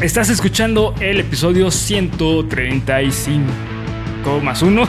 Estás 0.00 0.28
escuchando 0.28 0.94
el 1.00 1.20
episodio 1.20 1.70
135 1.70 3.46
más 4.42 4.60
1. 4.60 4.88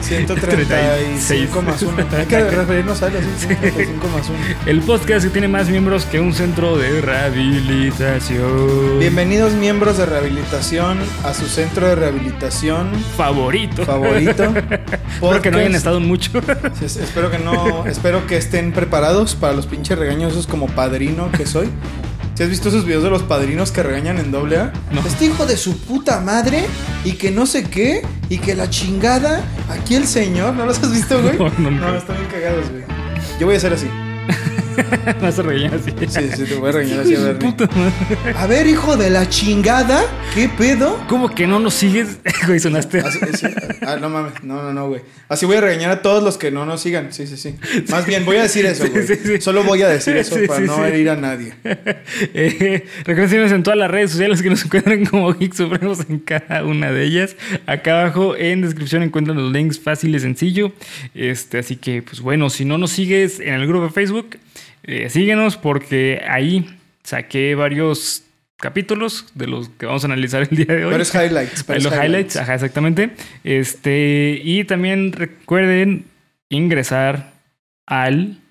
135 0.00 1.62
más 1.62 1.82
1. 1.82 2.06
Hay 2.16 2.26
que 2.26 2.50
referirnos 2.50 3.02
a 3.02 3.08
él 3.08 3.16
así, 3.18 3.28
135 3.46 4.08
más 4.08 4.30
1. 4.30 4.38
El 4.64 4.80
podcast 4.80 5.26
que 5.26 5.32
tiene 5.32 5.48
más 5.48 5.68
miembros 5.68 6.06
que 6.06 6.18
un 6.18 6.32
centro 6.32 6.78
de 6.78 7.02
rehabilitación. 7.02 9.00
Bienvenidos 9.00 9.52
miembros 9.52 9.98
de 9.98 10.06
rehabilitación 10.06 10.98
a 11.24 11.34
su 11.34 11.46
centro 11.46 11.88
de 11.88 11.96
rehabilitación 11.96 12.90
favorito. 13.16 13.84
Favorito. 13.84 14.54
Porque 15.20 15.50
no 15.50 15.58
hayan 15.58 15.74
estado 15.74 16.00
mucho. 16.00 16.30
espero 16.80 17.30
que 17.30 17.38
no, 17.38 17.84
espero 17.86 18.26
que 18.26 18.38
estén 18.38 18.72
preparados 18.72 19.34
para 19.34 19.52
los 19.52 19.66
pinches 19.66 19.98
regañosos 19.98 20.46
como 20.46 20.68
padrino 20.68 21.30
que 21.32 21.44
soy. 21.44 21.68
¿Si 22.42 22.46
has 22.46 22.50
visto 22.50 22.70
esos 22.70 22.84
videos 22.84 23.04
de 23.04 23.10
los 23.10 23.22
padrinos 23.22 23.70
que 23.70 23.84
regañan 23.84 24.18
en 24.18 24.32
doble 24.32 24.56
A? 24.56 24.72
No. 24.90 25.00
Este 25.06 25.26
hijo 25.26 25.46
de 25.46 25.56
su 25.56 25.78
puta 25.78 26.18
madre 26.18 26.64
y 27.04 27.12
que 27.12 27.30
no 27.30 27.46
sé 27.46 27.62
qué 27.62 28.02
y 28.28 28.38
que 28.38 28.56
la 28.56 28.68
chingada. 28.68 29.44
Aquí 29.70 29.94
el 29.94 30.08
señor, 30.08 30.52
¿no 30.54 30.66
los 30.66 30.82
has 30.82 30.90
visto, 30.90 31.22
güey? 31.22 31.38
No, 31.38 31.50
no, 31.50 31.70
no. 31.70 31.92
no 31.92 31.96
están 31.96 32.16
bien 32.16 32.28
cagados, 32.28 32.68
güey. 32.68 32.82
Yo 33.38 33.46
voy 33.46 33.54
a 33.54 33.58
hacer 33.58 33.72
así. 33.74 33.86
Vas 35.20 35.38
a 35.38 35.42
regañar 35.42 35.74
así. 35.74 35.92
Sí, 36.08 36.30
sí, 36.36 36.44
te 36.44 36.54
voy 36.56 36.70
a 36.70 36.72
regañar 36.72 37.00
así 37.00 37.14
a 37.14 37.20
ver. 37.20 37.38
A 38.36 38.46
ver, 38.46 38.66
hijo 38.66 38.96
de 38.96 39.10
la 39.10 39.28
chingada, 39.28 40.02
¿qué 40.34 40.48
pedo? 40.48 41.00
¿Cómo 41.08 41.28
que 41.28 41.46
no 41.46 41.58
nos 41.58 41.74
sigues? 41.74 42.18
Güey, 42.46 42.58
sonaste. 42.58 43.00
Ah, 43.86 43.96
no 44.00 44.08
mames, 44.08 44.42
no, 44.42 44.62
no, 44.62 44.72
no, 44.72 44.88
güey. 44.88 45.02
Así 45.28 45.46
voy 45.46 45.56
a 45.56 45.60
regañar 45.60 45.92
a 45.92 46.02
todos 46.02 46.24
los 46.24 46.38
que 46.38 46.50
no 46.50 46.66
nos 46.66 46.80
sigan. 46.80 47.12
Sí, 47.12 47.26
sí, 47.28 47.36
sí. 47.36 47.54
Más 47.88 48.04
bien, 48.04 48.24
voy 48.24 48.36
a 48.36 48.42
decir 48.42 48.66
eso, 48.66 48.84
güey. 48.88 49.40
Solo 49.40 49.62
voy 49.62 49.82
a 49.82 49.88
decir 49.88 50.16
eso 50.16 50.36
para 50.48 50.60
no 50.60 50.84
herir 50.84 51.10
a 51.10 51.16
nadie. 51.16 51.54
Eh, 52.34 52.86
recuerden 53.04 53.52
en 53.52 53.62
todas 53.62 53.78
las 53.78 53.90
redes 53.90 54.10
sociales 54.12 54.42
que 54.42 54.50
nos 54.50 54.64
encuentran 54.64 55.04
como 55.06 55.32
Geek 55.32 55.54
Supremos 55.54 56.00
en 56.08 56.18
cada 56.18 56.64
una 56.64 56.92
de 56.92 57.04
ellas. 57.04 57.36
Acá 57.66 58.00
abajo 58.00 58.36
en 58.36 58.62
descripción 58.62 59.02
encuentran 59.02 59.36
los 59.36 59.52
links 59.52 59.78
fácil 59.78 60.14
y 60.14 60.20
sencillo. 60.20 60.72
Este, 61.14 61.58
así 61.58 61.76
que, 61.76 62.02
pues 62.02 62.20
bueno, 62.20 62.50
si 62.50 62.64
no 62.64 62.78
nos 62.78 62.90
sigues 62.92 63.40
en 63.40 63.54
el 63.54 63.66
grupo 63.66 63.84
de 63.84 63.90
Facebook, 63.90 64.38
eh, 64.84 65.08
síguenos 65.10 65.56
porque 65.56 66.22
ahí 66.28 66.78
saqué 67.02 67.54
varios 67.54 68.24
capítulos 68.56 69.26
de 69.34 69.48
los 69.48 69.68
que 69.70 69.86
vamos 69.86 70.04
a 70.04 70.06
analizar 70.06 70.42
el 70.42 70.56
día 70.56 70.66
de 70.76 70.84
hoy. 70.84 70.90
Varios 70.92 71.14
highlights. 71.14 71.66
Varios 71.66 71.84
los 71.84 71.94
highlights, 71.94 72.36
ajá, 72.36 72.54
exactamente. 72.54 73.10
Este, 73.42 74.40
y 74.42 74.64
también 74.64 75.12
recuerden 75.12 76.04
ingresar 76.48 77.32
al 77.86 78.41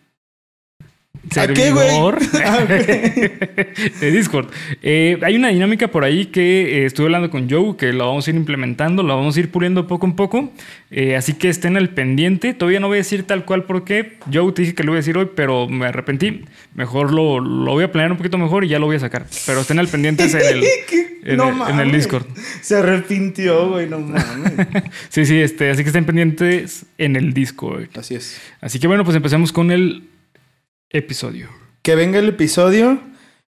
servidor 1.29 2.17
ah, 2.45 2.65
de 2.65 4.11
Discord. 4.11 4.49
Eh, 4.81 5.19
hay 5.21 5.35
una 5.35 5.49
dinámica 5.49 5.89
por 5.89 6.03
ahí 6.03 6.25
que 6.27 6.81
eh, 6.81 6.85
estuve 6.85 7.07
hablando 7.07 7.29
con 7.29 7.49
Joe, 7.49 7.75
que 7.77 7.93
lo 7.93 8.07
vamos 8.07 8.27
a 8.27 8.31
ir 8.31 8.35
implementando, 8.35 9.03
lo 9.03 9.15
vamos 9.15 9.37
a 9.37 9.39
ir 9.39 9.51
puliendo 9.51 9.87
poco 9.87 10.07
a 10.07 10.15
poco. 10.15 10.51
Eh, 10.89 11.15
así 11.15 11.33
que 11.33 11.49
estén 11.49 11.77
al 11.77 11.89
pendiente. 11.89 12.53
Todavía 12.53 12.79
no 12.79 12.87
voy 12.87 12.97
a 12.97 12.99
decir 12.99 13.23
tal 13.23 13.45
cual 13.45 13.63
porque 13.63 14.17
Joe 14.31 14.51
te 14.51 14.63
dije 14.63 14.75
que 14.75 14.83
lo 14.83 14.91
voy 14.91 14.97
a 14.97 15.01
decir 15.01 15.17
hoy, 15.17 15.29
pero 15.35 15.67
me 15.69 15.85
arrepentí. 15.85 16.45
Mejor 16.73 17.13
lo, 17.13 17.39
lo 17.39 17.71
voy 17.71 17.83
a 17.83 17.91
planear 17.91 18.11
un 18.11 18.17
poquito 18.17 18.37
mejor 18.37 18.63
y 18.63 18.69
ya 18.69 18.79
lo 18.79 18.87
voy 18.87 18.95
a 18.95 18.99
sacar. 18.99 19.25
Pero 19.45 19.61
estén 19.61 19.79
al 19.79 19.87
pendiente 19.87 20.23
en 20.23 20.29
el, 20.35 20.63
en, 21.23 21.79
el, 21.79 21.91
Discord. 21.91 22.25
Se 22.61 22.77
arrepintió, 22.77 23.69
güey, 23.69 23.87
no 23.87 23.99
mames. 23.99 24.53
sí, 25.09 25.25
sí, 25.25 25.39
este, 25.39 25.69
así 25.69 25.83
que 25.83 25.89
estén 25.89 26.05
pendientes 26.05 26.85
en 26.97 27.15
el 27.15 27.33
Discord. 27.33 27.87
Así 27.95 28.15
es. 28.15 28.41
Así 28.59 28.79
que 28.79 28.87
bueno, 28.87 29.03
pues 29.03 29.15
empecemos 29.15 29.51
con 29.51 29.71
el 29.71 30.03
episodio. 30.93 31.49
Que 31.81 31.95
venga 31.95 32.19
el 32.19 32.29
episodio. 32.29 33.01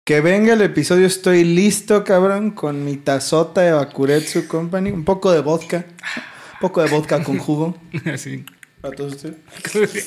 Que 0.03 0.21
venga 0.21 0.53
el 0.53 0.61
episodio. 0.61 1.05
Estoy 1.05 1.44
listo, 1.44 2.03
cabrón, 2.03 2.52
con 2.52 2.83
mi 2.85 2.97
tazota 2.97 3.61
de 3.61 3.71
Bakuretsu 3.71 4.47
Company. 4.47 4.91
Un 4.91 5.03
poco 5.03 5.31
de 5.31 5.41
vodka. 5.41 5.85
Un 5.88 6.59
poco 6.61 6.81
de 6.81 6.89
vodka 6.89 7.23
con 7.23 7.38
jugo. 7.38 7.77
Sí. 8.17 8.45
¿Para 8.81 8.95
todos 8.95 9.16
ustedes? 9.16 9.38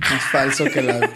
Más 0.00 0.22
falso 0.30 0.64
que 0.64 0.82
la 0.82 1.10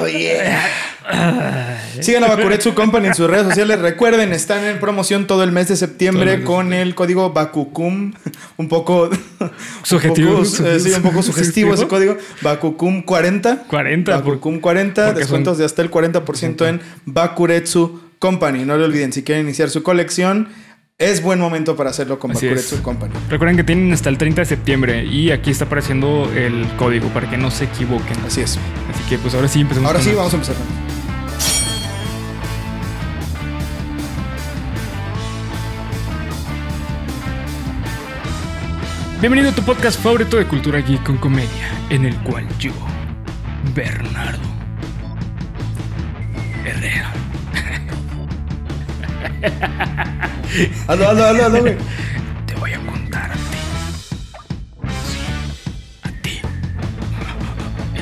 Oh, 0.00 0.06
yeah. 0.06 0.66
Sigan 2.00 2.24
a 2.24 2.28
Bakuretsu 2.28 2.74
Company 2.74 3.08
en 3.08 3.14
sus 3.14 3.28
redes 3.28 3.46
sociales. 3.46 3.80
Recuerden, 3.80 4.32
están 4.32 4.64
en 4.64 4.78
promoción 4.78 5.26
todo 5.26 5.42
el 5.42 5.52
mes 5.52 5.68
de 5.68 5.76
septiembre 5.76 6.44
con 6.44 6.72
el 6.72 6.94
código 6.94 7.30
Bakukum. 7.30 8.12
Un 8.56 8.68
poco 8.68 9.10
sugestivo. 9.82 10.42
Eh, 10.42 10.80
sí, 10.80 10.92
un 10.92 11.02
poco 11.02 11.22
sugestivo 11.22 11.74
ese 11.74 11.88
código. 11.88 12.16
Bakukum 12.42 13.02
40. 13.02 13.64
40. 13.66 14.16
Bakukum 14.16 14.60
40. 14.60 15.12
Descuentos 15.14 15.58
de 15.58 15.64
hasta 15.64 15.82
el 15.82 15.90
40% 15.90 16.68
en 16.68 16.80
Bakuretsu 17.04 18.00
Company. 18.18 18.64
No 18.64 18.76
lo 18.76 18.84
olviden, 18.84 19.12
si 19.12 19.22
quieren 19.22 19.46
iniciar 19.46 19.70
su 19.70 19.82
colección 19.82 20.48
es 21.00 21.22
buen 21.22 21.40
momento 21.40 21.74
para 21.76 21.90
hacerlo 21.90 22.18
con 22.18 22.32
Bakuretsu 22.32 22.82
Company. 22.82 23.14
Recuerden 23.30 23.56
que 23.56 23.64
tienen 23.64 23.90
hasta 23.92 24.10
el 24.10 24.18
30 24.18 24.42
de 24.42 24.46
septiembre 24.46 25.04
y 25.06 25.30
aquí 25.30 25.50
está 25.50 25.64
apareciendo 25.64 26.30
el 26.36 26.68
código 26.76 27.08
para 27.08 27.28
que 27.28 27.38
no 27.38 27.50
se 27.50 27.64
equivoquen. 27.64 28.18
Así 28.26 28.42
es. 28.42 28.58
Así 28.92 29.02
que 29.08 29.16
pues 29.16 29.34
ahora 29.34 29.48
sí 29.48 29.62
empezamos. 29.62 29.88
Ahora 29.88 30.02
sí, 30.02 30.12
vamos 30.14 30.32
a 30.34 30.36
empezar. 30.36 30.56
Bienvenido 39.20 39.50
a 39.50 39.54
tu 39.54 39.62
podcast 39.62 40.00
favorito 40.00 40.36
de 40.36 40.46
cultura 40.46 40.80
geek 40.80 41.02
con 41.02 41.16
comedia, 41.16 41.70
en 41.88 42.04
el 42.04 42.16
cual 42.18 42.46
yo, 42.58 42.72
Bernardo 43.74 44.38
Herrera. 46.64 47.12
Hazlo, 50.88 51.08
hazlo, 51.08 51.24
hazlo, 51.24 51.46
hazlo, 51.46 51.60
güey. 51.60 51.76
Te 52.46 52.54
voy 52.54 52.72
a 52.72 52.78
contar 52.80 53.30
a 53.30 53.34
ti. 53.34 53.40
Sí, 55.06 55.20
a 56.02 56.10
ti. 56.22 56.40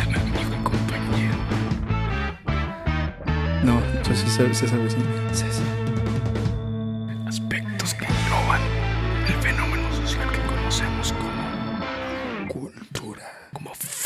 A 0.01 0.07
mi 0.07 0.15
amigo 0.15 0.55
y 0.59 0.63
compañero. 0.63 1.37
No, 3.65 3.81
yo 4.09 4.15
sí 4.15 4.29
sé, 4.29 4.55
César 4.55 4.79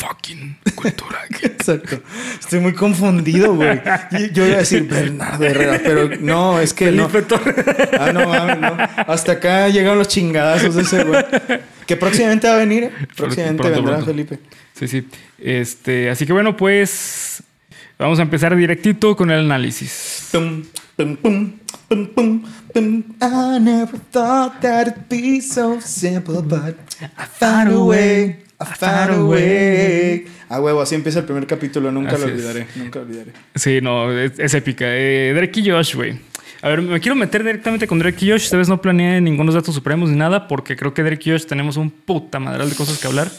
fucking 0.03 0.57
cultura. 0.75 1.19
Exacto. 1.41 2.01
Estoy 2.39 2.59
muy 2.59 2.73
confundido, 2.73 3.55
güey. 3.55 3.81
Yo 4.33 4.45
iba 4.45 4.55
a 4.55 4.59
decir 4.59 4.87
Bernardo 4.87 5.45
Herrera, 5.45 5.79
pero 5.83 6.09
no, 6.19 6.59
es 6.59 6.73
que 6.73 6.91
no. 6.91 7.09
Ah, 7.99 8.11
no 8.11 8.27
mames, 8.27 8.59
no. 8.59 8.77
Hasta 9.07 9.33
acá 9.33 9.69
llegaron 9.69 9.97
los 9.97 10.07
chingadazos 10.07 10.75
de 10.75 10.81
ese 10.81 11.03
güey. 11.03 11.23
Que 11.85 11.97
próximamente 11.97 12.47
va 12.47 12.55
a 12.55 12.57
venir. 12.57 12.83
¿eh? 12.85 12.91
Próximamente 13.15 13.69
vendrá 13.69 14.01
Felipe. 14.01 14.39
Sí, 14.73 14.87
sí. 14.87 15.07
Este, 15.37 16.09
así 16.09 16.25
que 16.25 16.33
bueno, 16.33 16.55
pues 16.57 17.43
vamos 17.97 18.19
a 18.19 18.23
empezar 18.23 18.55
directito 18.55 19.15
con 19.15 19.31
el 19.31 19.39
análisis. 19.39 20.29
Pum, 20.31 20.63
pum, 20.95 21.15
pum, 21.17 21.53
pum, 21.87 22.07
pum, 22.07 22.43
pum. 22.73 23.03
I 23.21 23.59
never 23.59 23.99
thought 24.11 24.61
that 24.61 24.87
it'd 24.87 25.09
be 25.09 25.39
so 25.41 25.79
simple, 25.79 26.41
but 26.41 26.75
I 27.17 27.25
found 27.25 27.71
a 27.71 27.79
way. 27.79 28.42
A 28.59 29.17
way. 29.23 30.25
Ah, 30.49 30.61
huevo, 30.61 30.81
así 30.81 30.95
empieza 30.95 31.19
el 31.19 31.25
primer 31.25 31.47
capítulo. 31.47 31.91
Nunca 31.91 32.17
lo 32.17 32.25
olvidaré. 32.25 32.67
Nunca 32.75 32.99
lo 32.99 33.05
olvidaré. 33.05 33.33
Sí, 33.55 33.79
no, 33.81 34.11
es, 34.11 34.53
épica. 34.53 34.85
Eh, 34.87 35.33
Drake 35.35 35.59
y 35.59 35.69
Josh, 35.69 35.95
güey. 35.95 36.17
A 36.61 36.69
ver, 36.69 36.81
me 36.81 36.99
quiero 36.99 37.15
meter 37.15 37.43
directamente 37.43 37.87
con 37.87 37.99
Drake 37.99 38.25
y 38.25 38.31
Josh. 38.31 38.43
Esta 38.43 38.57
vez 38.57 38.69
no 38.69 38.81
planeé 38.81 39.19
ninguno 39.19 39.51
datos 39.51 39.75
supremos 39.75 40.09
ni 40.09 40.15
nada, 40.15 40.47
porque 40.47 40.75
creo 40.75 40.93
que 40.93 41.03
Drake 41.03 41.29
y 41.29 41.31
Josh 41.33 41.45
tenemos 41.45 41.75
un 41.75 41.89
puta 41.89 42.39
madral 42.39 42.69
de 42.69 42.75
cosas 42.75 42.99
que 42.99 43.07
hablar. 43.07 43.29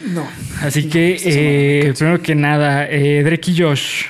No. 0.00 0.28
Así 0.60 0.88
que, 0.88 1.20
eh, 1.24 1.92
primero 1.96 2.22
que 2.22 2.34
nada, 2.34 2.86
eh, 2.88 3.22
Drake 3.24 3.50
y 3.50 3.58
Josh. 3.58 4.04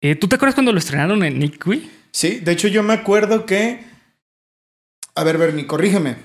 Eh, 0.00 0.14
¿Tú 0.14 0.28
te 0.28 0.36
acuerdas 0.36 0.54
cuando 0.54 0.72
lo 0.72 0.78
estrenaron 0.78 1.22
en 1.24 1.38
Nick, 1.38 1.64
güey? 1.64 1.90
Sí, 2.10 2.40
de 2.40 2.52
hecho, 2.52 2.68
yo 2.68 2.82
me 2.82 2.92
acuerdo 2.92 3.46
que. 3.46 3.84
A 5.14 5.24
ver, 5.24 5.38
Bernie, 5.38 5.66
corrígeme. 5.66 6.16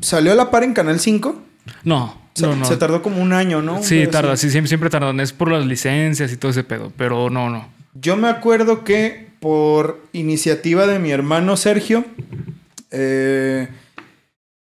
¿Salió 0.00 0.32
a 0.32 0.34
la 0.34 0.50
par 0.50 0.64
en 0.64 0.74
Canal 0.74 1.00
5? 1.00 1.42
No. 1.84 2.27
Se, 2.38 2.76
tardó 2.76 3.02
como 3.02 3.20
un 3.20 3.32
año, 3.32 3.62
¿no? 3.62 3.82
Sí, 3.82 4.06
tarda, 4.06 4.36
sí, 4.36 4.50
siempre, 4.50 4.68
siempre 4.68 4.90
tardan. 4.90 5.18
Es 5.20 5.32
por 5.32 5.50
las 5.50 5.66
licencias 5.66 6.32
y 6.32 6.36
todo 6.36 6.50
ese 6.50 6.64
pedo, 6.64 6.92
pero 6.96 7.30
no, 7.30 7.50
no. 7.50 7.68
Yo 7.94 8.16
me 8.16 8.28
acuerdo 8.28 8.84
que 8.84 9.28
por 9.40 10.02
iniciativa 10.12 10.86
de 10.86 10.98
mi 10.98 11.10
hermano 11.10 11.56
Sergio, 11.56 12.04
eh, 12.90 13.68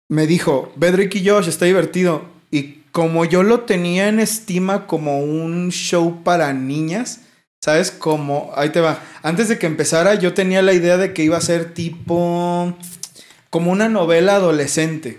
me 0.09 0.26
dijo, 0.26 0.73
Bedrick 0.76 1.14
y 1.17 1.29
Josh, 1.29 1.49
está 1.49 1.64
divertido. 1.64 2.25
Y 2.50 2.82
como 2.93 3.25
yo 3.25 3.43
lo 3.43 3.61
tenía 3.61 4.09
en 4.09 4.20
estima 4.20 4.87
como 4.87 5.20
un 5.20 5.70
show 5.70 6.23
para 6.23 6.53
niñas, 6.53 7.23
¿sabes? 7.61 7.91
Como, 7.91 8.53
ahí 8.56 8.70
te 8.70 8.81
va. 8.81 9.03
Antes 9.23 9.49
de 9.49 9.59
que 9.59 9.67
empezara, 9.67 10.14
yo 10.14 10.35
tenía 10.35 10.62
la 10.62 10.73
idea 10.73 10.97
de 10.99 11.12
que 11.12 11.25
iba 11.25 11.38
a 11.38 11.43
ser 11.43 11.73
tipo, 11.75 12.76
como 13.50 13.73
una 13.73 13.88
novela 13.88 14.37
adolescente 14.37 15.19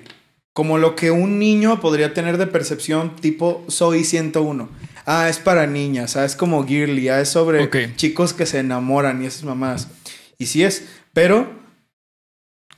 como 0.54 0.78
lo 0.78 0.96
que 0.96 1.12
un 1.12 1.40
niño 1.40 1.82
podría 1.82 2.14
tener 2.14 2.38
de 2.38 2.48
percepción 2.48 3.16
tipo 3.16 3.66
Soy 3.68 4.04
101. 4.04 4.70
ah, 5.06 5.28
es 5.28 5.40
para 5.40 5.68
niñas, 5.68 6.16
ah, 6.16 6.26
es 6.26 6.36
como 6.36 6.66
girly, 6.66 7.10
ah, 7.10 7.20
es 7.20 7.30
sobre 7.30 7.96
chicos 7.96 8.34
que 8.34 8.46
se 8.46 8.60
enamoran 8.60 9.24
y 9.24 9.26
esas 9.26 9.44
mamás. 9.44 9.88
Y 10.38 10.46
sí 10.46 10.64
es, 10.64 10.86
pero 11.14 11.63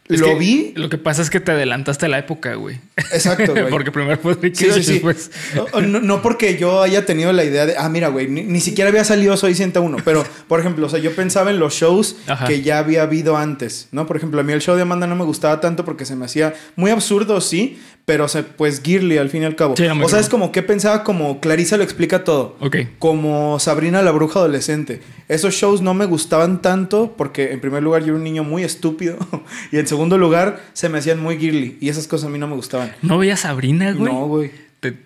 Es 0.08 0.20
lo 0.20 0.28
que 0.28 0.36
vi, 0.36 0.72
Lo 0.76 0.88
que 0.88 1.00
pasa 1.00 1.24
es 1.24 1.32
que 1.32 1.40
te 1.40 1.52
adelantaste 1.52 2.06
a 2.06 2.10
la 2.10 2.20
época, 2.20 2.54
güey. 2.54 2.80
exacto, 3.12 3.52
güey. 3.54 3.70
Porque 3.72 3.92
primero 3.92 4.20
fue 4.22 4.36
Drake 4.36 4.50
y 4.50 4.56
Sí, 4.56 4.66
sí, 4.66 4.72
Josh, 4.72 4.84
sí. 4.84 4.94
después- 4.94 5.32
O- 5.58 5.78
o 5.78 5.82
No, 5.82 6.00
no 6.00 6.22
porque 6.22 6.58
yo 6.58 6.84
haya 6.84 7.08
tenido 7.08 7.34
la 7.34 7.44
idea 7.44 7.66
de, 7.66 7.76
ah, 7.76 7.90
mira, 7.90 8.10
güey, 8.10 8.28
ni, 8.28 8.44
ni 8.44 8.60
siquiera 8.62 8.90
había 8.92 9.04
salido 9.04 9.36
Soy 9.36 9.56
101, 9.56 9.98
pero, 10.06 10.24
por 10.48 10.60
ejemplo, 10.60 10.86
o 10.86 10.90
sea, 10.90 11.00
yo 11.00 11.16
pensaba 11.16 11.50
en 11.50 11.58
los 11.60 11.74
shows 11.74 12.18
Ajá. 12.28 12.46
que 12.46 12.62
ya 12.62 12.78
había 12.78 13.02
habido 13.02 13.36
antes, 13.36 13.88
¿no? 13.92 14.06
Por 14.06 14.18
ejemplo, 14.18 14.40
a 14.40 14.44
mí 14.44 14.54
el 14.54 14.62
show 14.62 14.76
de 14.76 14.84
Amanda 14.84 15.08
no 15.08 15.16
me 15.16 15.24
gustaba 15.24 15.60
tanto 15.60 15.86
porque 15.86 16.06
se 16.06 16.16
me 16.16 16.26
hacía 16.26 16.54
muy 16.76 16.92
absurdo, 16.92 17.42
sí, 17.42 17.80
pero, 18.06 18.26
o 18.26 18.28
sea, 18.28 18.44
pues, 18.56 18.82
girly 18.84 19.18
al 19.18 19.30
fin 19.30 19.42
y 19.42 19.46
al 19.46 19.56
cabo. 19.56 19.76
Sí, 19.76 19.86
o 19.88 20.10
sea, 20.10 20.20
es 20.20 20.30
como 20.30 20.52
que 20.52 20.62
pensaba 20.62 21.04
como 21.04 21.40
Clarisa 21.42 21.76
lo 21.78 21.84
explica 21.84 22.24
todo. 22.24 22.56
Ok. 22.60 22.78
Como 23.00 23.58
Sabrina 23.60 24.02
la 24.04 24.12
bruja 24.12 24.40
adolescente. 24.40 25.02
Esos 25.28 25.56
shows 25.56 25.82
no 25.82 25.94
me 25.96 26.06
gustaban 26.06 26.62
tanto 26.62 27.16
porque 27.18 27.52
en 27.52 27.60
primer 27.62 27.82
lugar 27.82 28.02
yo 28.04 28.10
era 28.10 28.18
un 28.18 28.24
niño 28.24 28.44
muy 28.44 28.64
estúpido 28.64 29.18
y 29.72 29.78
en 29.78 29.88
segundo 29.88 30.18
lugar 30.20 30.62
se 30.74 30.88
me 30.90 31.00
hacían 31.00 31.20
muy 31.20 31.38
girly 31.40 31.78
y 31.82 31.90
esas 31.90 32.08
cosas 32.08 32.28
a 32.28 32.30
mí 32.30 32.38
no 32.38 32.48
me 32.48 32.56
gustaban. 32.56 32.92
¿No 33.02 33.18
veías 33.18 33.40
Sabrina, 33.40 33.92
güey? 33.94 34.14
No, 34.14 34.28
güey. 34.28 34.52
Te- 34.80 34.98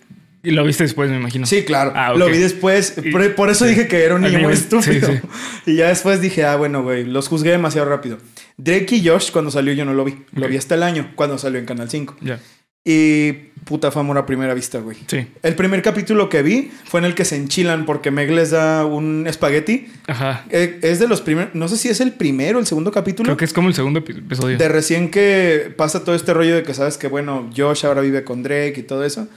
Y 0.42 0.50
lo 0.50 0.62
viste 0.64 0.84
después, 0.84 1.08
me 1.10 1.16
imagino. 1.16 1.46
Sí, 1.46 1.64
claro. 1.64 1.92
Ah. 1.94 2.12
Lo 2.14 2.26
vi 2.26 2.36
después. 2.36 2.96
Y- 3.02 3.10
Por, 3.12 3.34
por 3.34 3.48
eso 3.48 3.64
sí. 3.64 3.70
dije 3.70 3.88
que 3.88 4.04
era 4.04 4.14
un 4.14 4.20
niño 4.20 4.40
muy 4.40 4.52
estúpido. 4.52 5.08
sí, 5.08 5.20
Y 5.72 5.76
ya 5.76 5.88
después 5.88 6.20
dije, 6.20 6.44
ah, 6.44 6.56
bueno, 6.56 6.82
güey, 6.82 7.04
los 7.04 7.28
juzgué 7.28 7.50
demasiado 7.52 7.88
rápido. 7.88 8.18
Drake 8.58 8.96
y 8.96 9.08
Josh, 9.08 9.30
cuando 9.30 9.50
salió, 9.50 9.72
yo 9.72 9.86
no 9.86 9.94
lo 9.94 10.04
vi. 10.04 10.16
Lo 10.32 10.46
vi 10.48 10.58
hasta 10.58 10.74
el 10.74 10.82
año, 10.82 11.12
cuando 11.14 11.38
salió 11.38 11.58
en 11.58 11.64
Canal 11.64 11.88
5. 11.88 12.16
Ya. 12.20 12.38
Y 12.84 13.32
puta 13.64 13.90
fama 13.90 14.18
a 14.18 14.24
primera 14.26 14.54
vista, 14.54 14.78
güey. 14.78 14.96
Sí. 15.06 15.26
El 15.42 15.54
primer 15.54 15.82
capítulo 15.82 16.28
que 16.30 16.42
vi 16.42 16.70
fue 16.84 17.00
en 17.00 17.04
el 17.06 17.14
que 17.14 17.24
se 17.26 17.36
enchilan 17.36 17.84
porque 17.84 18.10
Meg 18.10 18.30
les 18.30 18.50
da 18.50 18.84
un 18.86 19.26
espagueti. 19.28 19.88
Ajá. 20.06 20.44
Eh, 20.50 20.78
Es 20.82 20.98
de 20.98 21.06
los 21.06 21.20
primeros, 21.20 21.54
no 21.54 21.68
sé 21.68 21.76
si 21.76 21.88
es 21.88 22.00
el 22.00 22.12
primero 22.12 22.56
o 22.58 22.60
el 22.60 22.66
segundo 22.66 22.90
capítulo. 22.90 23.26
Creo 23.26 23.36
que 23.36 23.44
es 23.44 23.52
como 23.52 23.68
el 23.68 23.74
segundo 23.74 24.00
epi- 24.02 24.18
episodio. 24.18 24.56
De 24.56 24.68
recién 24.68 25.10
que 25.10 25.72
pasa 25.76 26.04
todo 26.04 26.14
este 26.14 26.32
rollo 26.32 26.54
de 26.56 26.62
que 26.62 26.72
sabes 26.74 26.96
que, 26.96 27.06
bueno, 27.08 27.50
Josh 27.54 27.84
ahora 27.84 28.00
vive 28.00 28.24
con 28.24 28.42
Drake 28.42 28.74
y 28.78 28.82
todo 28.82 29.04
eso. 29.04 29.28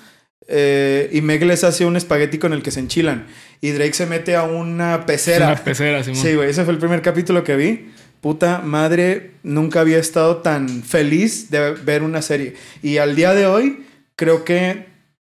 Eh, 0.48 1.10
y 1.14 1.22
Meg 1.22 1.44
les 1.46 1.64
hace 1.64 1.86
un 1.86 1.96
espagueti 1.96 2.38
con 2.38 2.54
el 2.54 2.64
que 2.64 2.72
se 2.72 2.80
enchilan. 2.80 3.28
Y 3.62 3.72
Drake 3.72 3.94
se 3.94 4.06
mete 4.06 4.36
a 4.36 4.44
una 4.44 5.06
pecera. 5.06 5.48
una 5.48 5.56
pecera, 5.64 6.04
Simón. 6.04 6.22
Sí, 6.22 6.34
güey, 6.36 6.50
ese 6.50 6.64
fue 6.64 6.74
el 6.74 6.80
primer 6.80 7.02
capítulo 7.02 7.44
que 7.44 7.56
vi. 7.56 7.92
Puta 8.24 8.60
madre, 8.60 9.32
nunca 9.44 9.82
había 9.82 9.98
estado 9.98 10.38
tan 10.38 10.82
feliz 10.82 11.52
de 11.52 11.72
ver 11.72 12.04
una 12.04 12.22
serie. 12.22 12.54
Y 12.82 12.96
al 12.96 13.18
día 13.18 13.34
de 13.34 13.48
hoy, 13.48 13.84
creo 14.16 14.46
que 14.46 14.86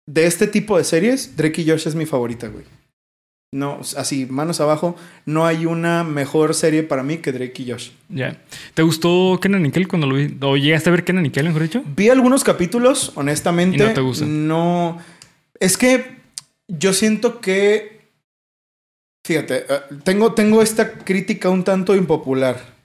de 0.07 0.25
este 0.25 0.47
tipo 0.47 0.79
de 0.79 0.85
series, 0.85 1.37
Drake 1.37 1.61
y 1.61 1.69
Josh 1.69 1.87
es 1.87 1.95
mi 1.95 2.07
favorita, 2.07 2.49
güey. 2.49 2.65
No, 3.53 3.81
así, 3.99 4.25
manos 4.25 4.63
abajo, 4.63 4.97
no 5.27 5.45
hay 5.45 5.67
una 5.67 6.03
mejor 6.03 6.55
serie 6.55 6.83
para 6.83 7.03
mí 7.03 7.19
que 7.19 7.31
Drake 7.31 7.63
y 7.63 7.71
Josh. 7.71 7.91
Ya. 8.09 8.41
¿Te 8.73 8.81
gustó 8.81 9.39
Kenan 9.39 9.65
Nickel 9.65 9.87
cuando 9.87 10.07
lo 10.07 10.15
vi? 10.15 10.35
¿O 10.41 10.57
llegaste 10.57 10.89
a 10.89 10.93
ver 10.93 11.05
Kenan 11.05 11.25
Nickel, 11.25 11.45
mejor 11.45 11.65
dicho? 11.65 11.83
Vi 11.95 12.09
algunos 12.09 12.43
capítulos, 12.43 13.13
honestamente. 13.17 13.77
¿Y 13.77 13.81
no 13.81 13.93
te 13.93 14.01
gustan? 14.01 14.49
No. 14.49 14.99
Es 15.61 15.77
que 15.77 16.07
yo 16.69 16.95
siento 16.95 17.43
que. 17.43 18.01
Fíjate, 19.27 19.67
eh, 19.69 19.81
tengo, 20.05 20.33
tengo 20.33 20.63
esta 20.63 20.91
crítica 20.91 21.51
un 21.51 21.65
tanto 21.65 21.95
impopular. 21.95 22.78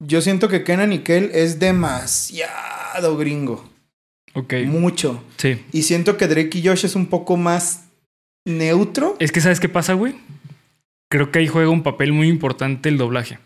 Yo 0.00 0.22
siento 0.22 0.48
que 0.48 0.64
Kenan 0.64 0.90
Nickel 0.90 1.30
es 1.34 1.58
demasiado 1.58 3.16
gringo. 3.16 3.68
Ok. 4.34 4.54
Mucho. 4.66 5.22
Sí. 5.36 5.62
Y 5.72 5.82
siento 5.82 6.16
que 6.16 6.26
Drake 6.26 6.58
y 6.58 6.66
Josh 6.66 6.84
es 6.86 6.96
un 6.96 7.06
poco 7.06 7.36
más 7.36 7.84
neutro. 8.46 9.16
Es 9.18 9.30
que, 9.30 9.40
¿sabes 9.40 9.60
qué 9.60 9.68
pasa, 9.68 9.92
güey? 9.94 10.14
Creo 11.10 11.30
que 11.30 11.40
ahí 11.40 11.48
juega 11.48 11.68
un 11.68 11.82
papel 11.82 12.12
muy 12.12 12.28
importante 12.28 12.88
el 12.88 12.96
doblaje. 12.96 13.38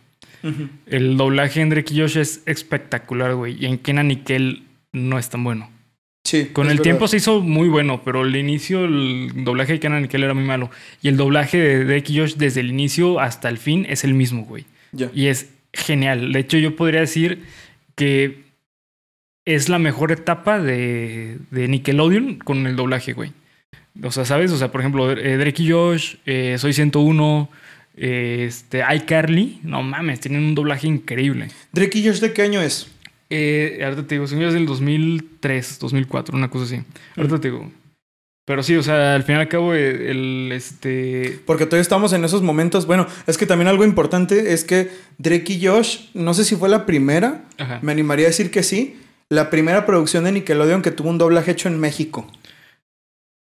El 0.86 1.16
doblaje 1.16 1.62
en 1.62 1.70
Drake 1.70 1.94
y 1.94 2.00
Josh 2.00 2.18
es 2.18 2.42
espectacular, 2.44 3.34
güey. 3.34 3.56
Y 3.58 3.66
en 3.66 3.78
Kenan 3.78 4.08
Nickel 4.08 4.64
no 4.92 5.18
es 5.18 5.30
tan 5.30 5.42
bueno. 5.42 5.70
Sí. 6.22 6.50
Con 6.52 6.66
el 6.66 6.74
verdad. 6.74 6.82
tiempo 6.82 7.08
se 7.08 7.16
hizo 7.16 7.40
muy 7.40 7.68
bueno, 7.68 8.02
pero 8.04 8.22
el 8.24 8.36
inicio, 8.36 8.84
el 8.84 9.44
doblaje 9.44 9.72
de 9.72 9.80
Kenan 9.80 10.02
Nickel 10.02 10.22
era 10.22 10.34
muy 10.34 10.44
malo. 10.44 10.70
Y 11.02 11.08
el 11.08 11.16
doblaje 11.16 11.56
de 11.56 11.84
Drake 11.86 12.12
y 12.12 12.18
Josh 12.18 12.34
desde 12.34 12.60
el 12.60 12.68
inicio 12.68 13.20
hasta 13.20 13.48
el 13.48 13.56
fin 13.56 13.86
es 13.88 14.04
el 14.04 14.12
mismo, 14.12 14.44
güey. 14.44 14.66
Ya. 14.92 15.10
Y 15.14 15.26
es 15.26 15.48
genial. 15.74 16.32
De 16.32 16.40
hecho, 16.40 16.58
yo 16.58 16.76
podría 16.76 17.00
decir 17.00 17.44
que 17.94 18.44
es 19.44 19.68
la 19.68 19.78
mejor 19.78 20.12
etapa 20.12 20.58
de, 20.58 21.38
de 21.50 21.68
Nickelodeon 21.68 22.38
con 22.38 22.66
el 22.66 22.76
doblaje, 22.76 23.12
güey. 23.12 23.32
O 24.02 24.10
sea, 24.10 24.24
¿sabes? 24.24 24.50
O 24.50 24.58
sea, 24.58 24.72
por 24.72 24.80
ejemplo, 24.80 25.10
eh, 25.12 25.36
Drake 25.36 25.62
y 25.62 25.70
Josh, 25.70 26.16
eh, 26.26 26.56
Soy 26.58 26.72
101, 26.72 27.48
eh, 27.96 28.44
este, 28.48 28.82
iCarly. 28.96 29.60
No 29.62 29.82
mames, 29.82 30.20
tienen 30.20 30.42
un 30.42 30.54
doblaje 30.54 30.88
increíble. 30.88 31.48
Drake 31.72 31.98
y 31.98 32.06
Josh, 32.06 32.20
¿de 32.20 32.32
qué 32.32 32.42
año 32.42 32.60
es? 32.60 32.88
Eh, 33.30 33.80
ahorita 33.82 34.06
te 34.06 34.14
digo, 34.16 34.24
es 34.24 34.30
del 34.30 34.66
2003, 34.66 35.78
2004, 35.78 36.36
una 36.36 36.50
cosa 36.50 36.64
así. 36.64 36.84
Ahorita 37.16 37.40
te 37.40 37.50
digo. 37.50 37.70
Pero 38.46 38.62
sí, 38.62 38.76
o 38.76 38.82
sea, 38.82 39.14
al 39.14 39.22
fin 39.22 39.36
y 39.36 39.38
al 39.38 39.48
cabo, 39.48 39.74
eh, 39.74 40.10
el, 40.10 40.50
este... 40.52 41.40
Porque 41.46 41.64
todavía 41.64 41.80
estamos 41.80 42.12
en 42.12 42.24
esos 42.24 42.42
momentos. 42.42 42.84
Bueno, 42.86 43.06
es 43.26 43.38
que 43.38 43.46
también 43.46 43.68
algo 43.68 43.84
importante 43.84 44.52
es 44.52 44.64
que 44.64 44.90
Drake 45.16 45.54
y 45.54 45.66
Josh, 45.66 46.08
no 46.12 46.34
sé 46.34 46.44
si 46.44 46.54
fue 46.54 46.68
la 46.68 46.84
primera, 46.84 47.44
Ajá. 47.58 47.78
me 47.80 47.92
animaría 47.92 48.26
a 48.26 48.28
decir 48.28 48.50
que 48.50 48.62
sí, 48.62 49.00
la 49.30 49.48
primera 49.48 49.86
producción 49.86 50.24
de 50.24 50.32
Nickelodeon 50.32 50.82
que 50.82 50.90
tuvo 50.90 51.08
un 51.08 51.16
doblaje 51.16 51.52
hecho 51.52 51.68
en 51.68 51.80
México. 51.80 52.30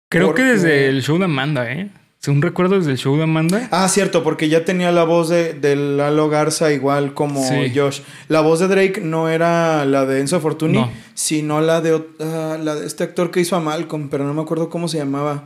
Creo 0.09 0.27
porque- 0.29 0.43
que 0.43 0.49
desde 0.50 0.87
el 0.89 1.03
show 1.03 1.19
de 1.19 1.25
Amanda, 1.25 1.69
¿eh? 1.73 1.91
Según 2.26 2.43
recuerdo, 2.43 2.76
desde 2.76 2.90
el 2.90 2.99
show 2.99 3.17
de 3.17 3.23
Amanda. 3.23 3.69
Ah, 3.70 3.88
cierto, 3.88 4.25
porque 4.25 4.49
ya 4.49 4.64
tenía 4.64 4.90
la 4.90 5.05
voz 5.05 5.28
de, 5.28 5.55
de 5.55 5.76
Lalo 5.76 6.28
Garza 6.28 6.73
igual 6.73 7.14
como 7.14 7.40
Sí. 7.49 7.73
Josh. 7.73 8.00
La 8.26 8.40
voz 8.40 8.58
de 8.58 8.67
Drake 8.67 9.00
no 9.00 9.28
era 9.28 9.84
la 9.84 10.06
de 10.06 10.19
Enzo 10.19 10.40
Fortuni, 10.40 10.78
No. 10.78 10.90
sino 11.14 11.61
la 11.61 11.81
de, 11.81 11.94
ot- 11.94 12.06
ah, 12.20 12.58
la 12.61 12.75
de 12.75 12.84
este 12.84 13.05
actor 13.05 13.31
que 13.31 13.38
hizo 13.38 13.55
a 13.55 13.61
Malcolm, 13.61 14.08
pero 14.08 14.25
no 14.25 14.34
me 14.34 14.43
acuerdo 14.43 14.69
cómo 14.70 14.88
se 14.88 14.99
llamaba. 14.99 15.44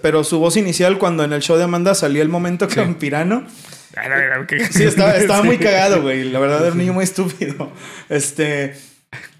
Pero 0.00 0.22
su 0.22 0.38
voz 0.38 0.56
inicial 0.56 0.98
cuando 0.98 1.24
en 1.24 1.32
el 1.32 1.42
show 1.42 1.56
de 1.56 1.64
Amanda 1.64 1.96
salía 1.96 2.22
el 2.22 2.28
momento 2.28 2.68
Sí. 2.68 2.76
campirano. 2.76 3.44
Sí, 4.70 4.84
estaba, 4.84 5.16
estaba 5.16 5.42
muy 5.42 5.58
cagado, 5.58 6.00
güey. 6.02 6.30
La 6.30 6.38
verdad 6.38 6.62
era 6.62 6.70
un 6.72 6.78
niño 6.78 6.92
muy 6.92 7.02
estúpido. 7.02 7.72
Este. 8.08 8.76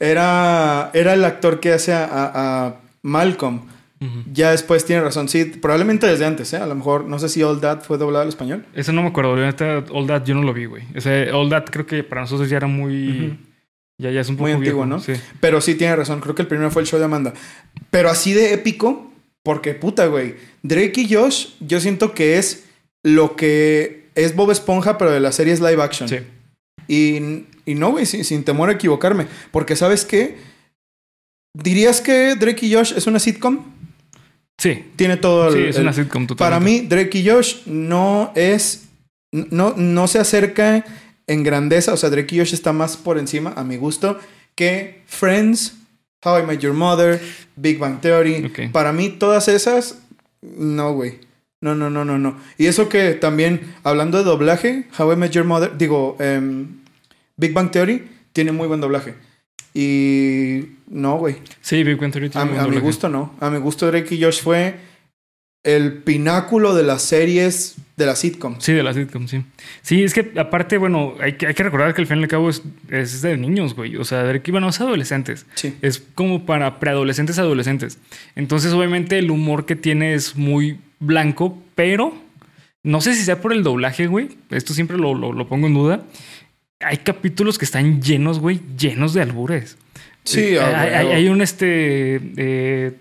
Era, 0.01 0.91
era 0.93 1.13
el 1.15 1.25
actor 1.25 1.61
que 1.61 1.73
hace 1.73 1.93
a, 1.93 2.05
a- 2.05 2.67
a 2.67 2.75
Malcolm. 3.03 3.61
Ya 4.33 4.53
después 4.53 4.85
tiene 4.85 5.03
razón. 5.03 5.29
Sí, 5.29 5.45
probablemente 5.45 6.07
desde 6.07 6.25
antes, 6.25 6.53
¿eh? 6.53 6.59
A 6.59 6.67
lo 6.67 6.75
mejor, 6.77 7.07
no 7.07 7.19
sé 7.19 7.29
si 7.29 7.43
All 7.43 7.61
That 7.61 7.83
fue 7.83 7.99
doblado 7.99 8.23
al 8.23 8.29
español. 8.29 8.65
Eso 8.75 8.93
no 8.93 9.03
me 9.03 9.09
acuerdo. 9.09 9.33
All 9.33 10.07
That 10.07 10.25
yo 10.25 10.35
no 10.37 10.43
lo 10.43 10.55
vi, 10.55 10.67
güey. 10.67 10.85
Ese 10.95 11.33
All 11.33 11.49
That 11.51 11.65
creo 11.65 11.85
que 11.85 12.05
para 12.05 12.21
nosotros 12.21 12.49
ya 12.49 12.59
era 12.59 12.69
muy... 12.69 13.39
Ya, 14.01 14.13
ya 14.13 14.21
es 14.21 14.29
un 14.29 14.37
poco 14.37 14.45
Muy 14.45 14.53
antiguo, 14.53 14.85
viejo, 14.85 14.87
¿no? 14.87 15.01
Sí. 15.01 15.15
Pero 15.41 15.61
sí 15.61 15.75
tiene 15.75 15.97
razón. 15.97 16.21
Creo 16.21 16.37
que 16.37 16.43
el 16.43 16.49
primero 16.49 16.71
fue 16.71 16.83
el 16.83 16.89
show 16.89 17.01
de 17.01 17.07
Amanda. 17.07 17.35
Pero 17.91 18.09
así 18.09 18.33
de 18.33 18.55
épico, 18.55 19.11
porque 19.43 19.75
puta, 19.75 20.07
güey. 20.07 20.37
Drake 20.63 21.01
y 21.01 21.13
Josh, 21.13 21.49
yo 21.59 21.81
siento 21.81 22.15
que 22.15 22.39
es 22.39 22.69
lo 23.03 23.35
que 23.35 24.11
es 24.15 24.37
Bob 24.37 24.53
Esponja, 24.53 24.99
pero 24.99 25.11
de 25.11 25.19
las 25.19 25.35
series 25.35 25.59
live 25.61 25.83
action. 25.83 26.09
Sí. 26.09 26.19
Y, 26.87 27.47
y 27.69 27.75
no, 27.75 27.91
güey, 27.91 28.07
sin, 28.07 28.25
sin 28.25 28.45
temor 28.45 28.69
a 28.69 28.75
equivocarme. 28.75 29.27
Porque, 29.51 29.75
¿sabes 29.75 30.05
qué? 30.05 30.39
¿Dirías 31.53 32.01
que 32.01 32.37
Drake 32.37 32.67
y 32.67 32.75
Josh 32.75 32.93
es 32.97 33.09
una 33.09 33.19
sitcom? 33.19 33.65
Sí. 34.59 34.85
Tiene 34.97 35.17
todo 35.17 35.49
el... 35.49 35.55
Sí, 35.55 35.69
es 35.71 35.79
una 35.79 35.93
sitcom 35.93 36.27
totalmente. 36.27 36.37
Para 36.37 36.61
mí, 36.61 36.87
Drake 36.87 37.19
y 37.19 37.29
Josh 37.29 37.67
no 37.67 38.33
es... 38.35 38.89
No, 39.31 39.75
no 39.77 40.09
se 40.09 40.19
acerca 40.19 40.85
en 41.27 41.43
grandeza. 41.45 41.93
O 41.93 41.97
sea, 41.97 42.11
Drake 42.11 42.35
y 42.35 42.39
Josh 42.41 42.55
está 42.55 42.73
más 42.73 42.97
por 42.97 43.19
encima, 43.19 43.53
a 43.57 43.63
mi 43.63 43.77
gusto, 43.77 44.19
que 44.55 45.03
Friends, 45.07 45.77
How 46.25 46.41
I 46.41 46.43
Met 46.43 46.61
Your 46.61 46.75
Mother, 46.75 47.21
Big 47.57 47.79
Bang 47.79 48.01
Theory. 48.01 48.51
Para 48.73 48.93
mí, 48.93 49.11
todas 49.11 49.49
esas... 49.49 50.01
No, 50.41 50.93
güey. 50.93 51.21
No, 51.61 51.75
no, 51.75 51.91
no, 51.91 52.05
no, 52.05 52.19
no. 52.19 52.37
Y 52.57 52.67
eso 52.67 52.89
que 52.89 53.15
también, 53.15 53.75
hablando 53.83 54.19
de 54.19 54.25
doblaje, 54.25 54.87
How 54.97 55.13
I 55.13 55.17
Met 55.17 55.33
Your 55.33 55.45
Mother, 55.45 55.77
digo, 55.77 56.17
em, 56.21 56.79
Big 57.37 57.53
Bang 57.53 57.71
Theory 57.71 58.09
tiene 58.33 58.53
muy 58.53 58.69
buen 58.69 58.81
doblaje. 58.81 59.15
Y 59.75 60.65
no, 60.89 61.19
güey. 61.19 61.37
Sí, 61.61 61.85
Big 61.85 61.97
Bang 61.99 62.13
Theory 62.13 62.31
A, 62.35 62.41
a 62.43 62.67
mi 62.69 62.79
gusto 62.79 63.09
no. 63.09 63.35
A 63.41 63.51
mi 63.51 63.59
gusto 63.59 63.87
Drake 63.87 64.15
y 64.15 64.23
Josh 64.23 64.41
fue 64.43 64.77
el 65.65 65.93
pináculo 66.03 66.75
de 66.75 66.83
las 66.85 67.03
series 67.03 67.77
de 67.97 68.07
las 68.07 68.21
sitcoms. 68.21 68.65
Sí, 68.65 68.73
de 68.73 68.83
la 68.83 68.95
sitcom, 68.95 69.27
sí. 69.27 69.43
Sí, 69.83 70.05
es 70.05 70.15
que 70.15 70.33
aparte, 70.39 70.79
bueno, 70.79 71.15
hay 71.21 71.33
que, 71.35 71.49
hay 71.49 71.55
que 71.55 71.63
recordar 71.65 71.93
que 71.95 72.01
al 72.01 72.07
fin 72.07 72.19
y 72.19 72.23
al 72.23 72.29
cabo 72.29 72.49
es, 72.49 72.63
es 72.91 73.23
de 73.23 73.37
niños, 73.37 73.75
güey. 73.75 73.97
O 73.97 74.05
sea, 74.05 74.23
Drake, 74.23 74.51
bueno, 74.53 74.69
es 74.69 74.81
adolescentes. 74.81 75.47
Sí. 75.55 75.75
Es 75.83 76.03
como 76.15 76.47
para 76.47 76.79
preadolescentes, 76.79 77.39
adolescentes. 77.39 77.99
Entonces, 78.37 78.73
obviamente, 78.73 79.19
el 79.19 79.31
humor 79.31 79.67
que 79.67 79.75
tiene 79.77 80.15
es 80.15 80.37
muy 80.37 80.79
blanco, 81.01 81.61
pero 81.75 82.15
no 82.85 83.01
sé 83.01 83.15
si 83.15 83.23
sea 83.25 83.41
por 83.41 83.53
el 83.53 83.65
doblaje, 83.65 84.07
güey. 84.07 84.29
Esto 84.51 84.73
siempre 84.75 84.97
lo, 84.97 85.13
lo- 85.15 85.33
lo 85.33 85.49
pongo 85.49 85.67
en 85.67 85.75
duda. 85.75 86.03
Hay 86.81 86.99
capítulos 86.99 87.59
que 87.59 87.65
están 87.65 88.01
llenos, 88.01 88.39
güey, 88.39 88.61
llenos 88.79 89.13
de 89.15 89.23
albures. 89.23 89.77
Sí, 90.25 90.41
Eh, 90.41 90.61
hay, 90.61 90.75
huevo. 90.95 90.97
hay- 91.11 91.17
hay 91.17 91.29
un 91.29 91.41
este. 91.43 92.21
eh, 92.37 92.93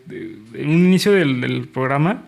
un 0.60 0.86
inicio 0.86 1.12
del, 1.12 1.42
del 1.42 1.68
programa 1.68 2.24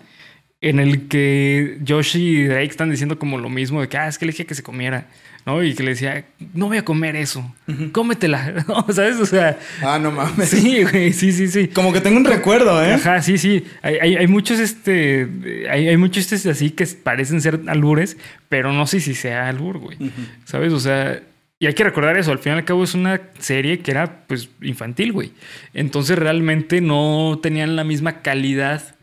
en 0.62 0.79
el 0.79 1.08
que 1.08 1.77
Josh 1.88 2.18
y 2.18 2.44
Drake 2.44 2.65
están 2.65 2.91
diciendo 2.91 3.18
como 3.18 3.38
lo 3.38 3.50
mismo 3.50 3.79
de 3.82 3.88
que, 3.88 3.98
ah, 3.98 4.08
es 4.10 4.18
que 4.18 4.25
le 4.25 4.34
dije 4.34 4.46
que 4.46 4.53
se 4.56 4.62
comiera, 4.62 5.08
¿no? 5.46 5.63
Y 5.63 5.74
que 5.74 5.84
le 5.84 5.91
decía, 5.91 6.25
no 6.53 6.68
voy 6.68 6.77
a 6.77 6.84
comer 6.84 7.15
eso, 7.15 7.56
cómetela. 7.94 8.65
¿Sabes? 8.94 9.15
O 9.22 9.25
sea... 9.25 9.58
Ah, 9.82 9.98
no 9.98 10.12
mames. 10.12 10.50
Sí, 10.50 10.84
güey, 10.84 11.13
sí, 11.13 11.32
sí, 11.32 11.48
sí. 11.48 11.70
Como 11.70 11.94
que 11.94 12.01
tengo 12.01 12.18
un 12.18 12.25
recuerdo, 12.25 12.84
¿eh? 12.84 12.94
Ajá, 12.96 13.22
sí, 13.22 13.38
sí. 13.38 13.63
Hay, 13.82 13.96
hay, 14.01 14.15
hay 14.18 14.27
muchos, 14.27 14.60
este, 14.60 15.29
hay, 15.72 15.88
hay 15.88 15.98
muchos 15.98 16.29
este 16.32 16.50
así 16.50 16.72
que 16.72 16.86
parecen 16.88 17.39
ser 17.41 17.62
albures, 17.68 18.18
pero 18.50 18.74
no 18.74 18.86
sé 18.86 19.00
si 19.00 19.15
sea 19.15 19.48
albur, 19.48 19.77
güey. 19.77 19.98
¿Sabes? 20.44 20.74
O 20.74 20.79
sea, 20.82 21.22
y 21.60 21.68
hay 21.68 21.74
que 21.74 21.84
recordar 21.84 22.18
eso, 22.18 22.32
al 22.32 22.39
fin 22.39 22.54
y 22.54 22.56
al 22.56 22.66
cabo 22.66 22.86
es 22.86 22.94
una 22.94 23.20
serie 23.38 23.80
que 23.80 23.92
era 23.92 24.25
pues 24.28 24.50
infantil, 24.62 25.12
güey. 25.12 25.34
Entonces 25.74 26.18
realmente 26.18 26.80
no 26.80 27.38
tenían 27.44 27.75
la 27.75 27.84
misma 27.84 28.22
calidad, 28.22 28.96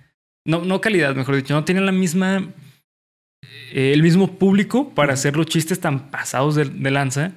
no, 0.46 0.64
no 0.64 0.80
calidad, 0.80 1.14
mejor 1.14 1.36
dicho, 1.36 1.52
no 1.52 1.64
tenían 1.64 1.84
la 1.84 1.92
misma, 1.92 2.48
eh, 3.72 3.92
el 3.92 4.02
mismo 4.02 4.38
público 4.38 4.88
para 4.94 5.12
hacer 5.12 5.36
los 5.36 5.46
chistes 5.46 5.80
tan 5.80 6.10
pasados 6.10 6.54
de, 6.54 6.64
de 6.64 6.90
lanza 6.90 7.32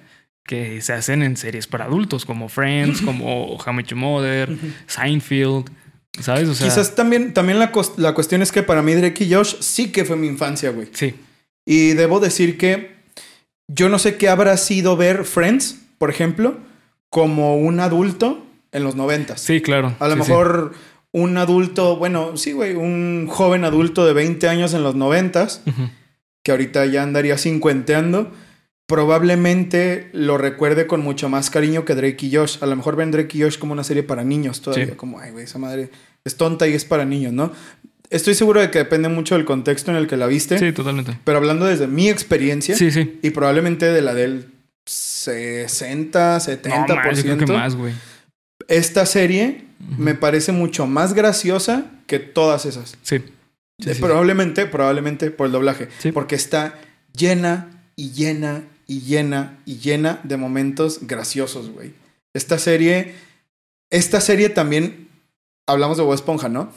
que 0.45 0.81
se 0.81 0.93
hacen 0.93 1.21
en 1.21 1.35
series 1.35 1.67
para 1.67 1.85
adultos, 1.85 2.25
como 2.25 2.47
Friends, 2.47 3.01
como 3.05 3.55
How 3.57 3.81
Your 3.81 3.95
Mother, 3.95 4.57
Seinfeld, 4.87 5.69
¿sabes? 6.21 6.47
O 6.47 6.55
sea, 6.55 6.67
Quizás 6.67 6.95
también, 6.95 7.33
también 7.33 7.59
la, 7.59 7.71
la 7.97 8.13
cuestión 8.13 8.41
es 8.41 8.53
que 8.53 8.63
para 8.63 8.81
mí 8.81 8.93
Drake 8.93 9.25
y 9.25 9.33
Josh 9.33 9.55
sí 9.59 9.91
que 9.91 10.05
fue 10.05 10.15
mi 10.15 10.27
infancia, 10.27 10.69
güey. 10.69 10.87
sí, 10.93 11.13
Y 11.65 11.89
debo 11.89 12.21
decir 12.21 12.57
que 12.57 12.98
yo 13.69 13.87
no 13.87 13.97
sé 13.99 14.17
qué 14.17 14.27
habrá 14.27 14.57
sido 14.57 14.97
ver 14.97 15.23
Friends, 15.23 15.79
por 15.97 16.09
ejemplo, 16.09 16.57
como 17.09 17.55
un 17.57 17.79
adulto 17.79 18.45
en 18.73 18.83
los 18.83 18.95
noventas. 18.95 19.39
sí, 19.41 19.61
claro. 19.61 19.95
A 19.99 20.07
lo 20.09 20.15
Sí, 20.15 20.21
sí. 20.23 20.29
mejor 20.29 20.73
un 21.11 21.37
adulto, 21.37 21.95
bueno, 21.95 22.35
sí, 22.37 22.51
güey, 22.51 22.75
un 22.75 23.27
joven 23.29 23.63
adulto 23.63 24.05
de 24.05 24.13
20 24.13 24.47
años 24.47 24.73
en 24.75 24.83
los 24.83 24.93
noventas, 24.95 25.61
Ujú. 25.65 25.89
que 26.43 26.51
ahorita 26.51 26.85
ya 26.85 27.01
andaría 27.03 27.37
cincuenteando, 27.37 28.31
probablemente 28.85 30.09
lo 30.13 30.37
recuerde 30.37 30.85
con 30.85 31.01
mucho 31.01 31.29
más 31.29 31.49
cariño 31.49 31.85
que 31.85 31.95
Drake 31.95 32.25
y 32.27 32.35
Josh. 32.35 32.57
A 32.61 32.65
lo 32.65 32.75
mejor 32.75 32.95
ven 32.95 33.11
Drake 33.11 33.37
y 33.37 33.41
Josh 33.41 33.57
como 33.57 33.73
una 33.73 33.83
serie 33.83 34.03
para 34.03 34.23
niños 34.23 34.61
todavía, 34.61 34.87
Sí. 34.87 34.91
como, 34.95 35.19
ay, 35.19 35.31
güey, 35.31 35.45
esa 35.45 35.57
madre 35.57 35.89
es 36.25 36.35
tonta 36.37 36.67
y 36.67 36.73
es 36.73 36.85
para 36.85 37.05
niños, 37.05 37.33
¿no? 37.33 37.51
Estoy 38.09 38.33
seguro 38.33 38.59
de 38.59 38.71
que 38.71 38.79
depende 38.79 39.07
mucho 39.09 39.35
del 39.35 39.45
contexto 39.45 39.91
en 39.91 39.97
el 39.97 40.07
que 40.07 40.17
la 40.17 40.25
viste, 40.27 40.57
Sí, 40.57 40.71
totalmente. 40.71 41.17
pero 41.23 41.37
hablando 41.37 41.65
desde 41.65 41.87
mi 41.87 42.09
experiencia 42.09 42.75
Sí, 42.75 42.91
sí. 42.91 43.19
y 43.21 43.29
probablemente 43.29 43.85
de 43.85 44.01
la 44.01 44.13
del 44.13 44.47
60, 44.85 46.39
70%, 46.39 46.87
No, 46.87 47.11
yo 47.13 47.21
creo 47.23 47.37
que 47.37 47.45
más, 47.45 47.75
güey. 47.75 47.93
esta 48.67 49.05
serie 49.05 49.65
me 49.97 50.15
parece 50.15 50.51
mucho 50.51 50.87
más 50.87 51.13
graciosa 51.13 51.85
que 52.07 52.19
todas 52.19 52.65
esas. 52.65 52.97
Sí. 53.03 53.19
Sí, 53.79 53.93
sí, 53.93 54.01
probablemente, 54.01 54.65
probablemente 54.65 55.31
por 55.31 55.45
el 55.45 55.51
doblaje. 55.53 55.87
Sí. 55.99 56.11
Porque 56.11 56.35
está 56.35 56.75
llena 57.15 57.67
y 57.95 58.11
llena 58.11 58.63
y 58.87 59.01
llena 59.01 59.57
y 59.65 59.77
llena 59.77 60.19
de 60.23 60.35
momentos 60.35 60.99
graciosos, 61.07 61.69
güey. 61.69 61.93
Esta 62.33 62.57
serie, 62.59 63.13
esta 63.89 64.19
serie 64.19 64.49
también, 64.49 65.07
hablamos 65.65 65.97
de 65.97 66.03
Bob 66.03 66.13
Esponja, 66.13 66.49
¿no? 66.49 66.73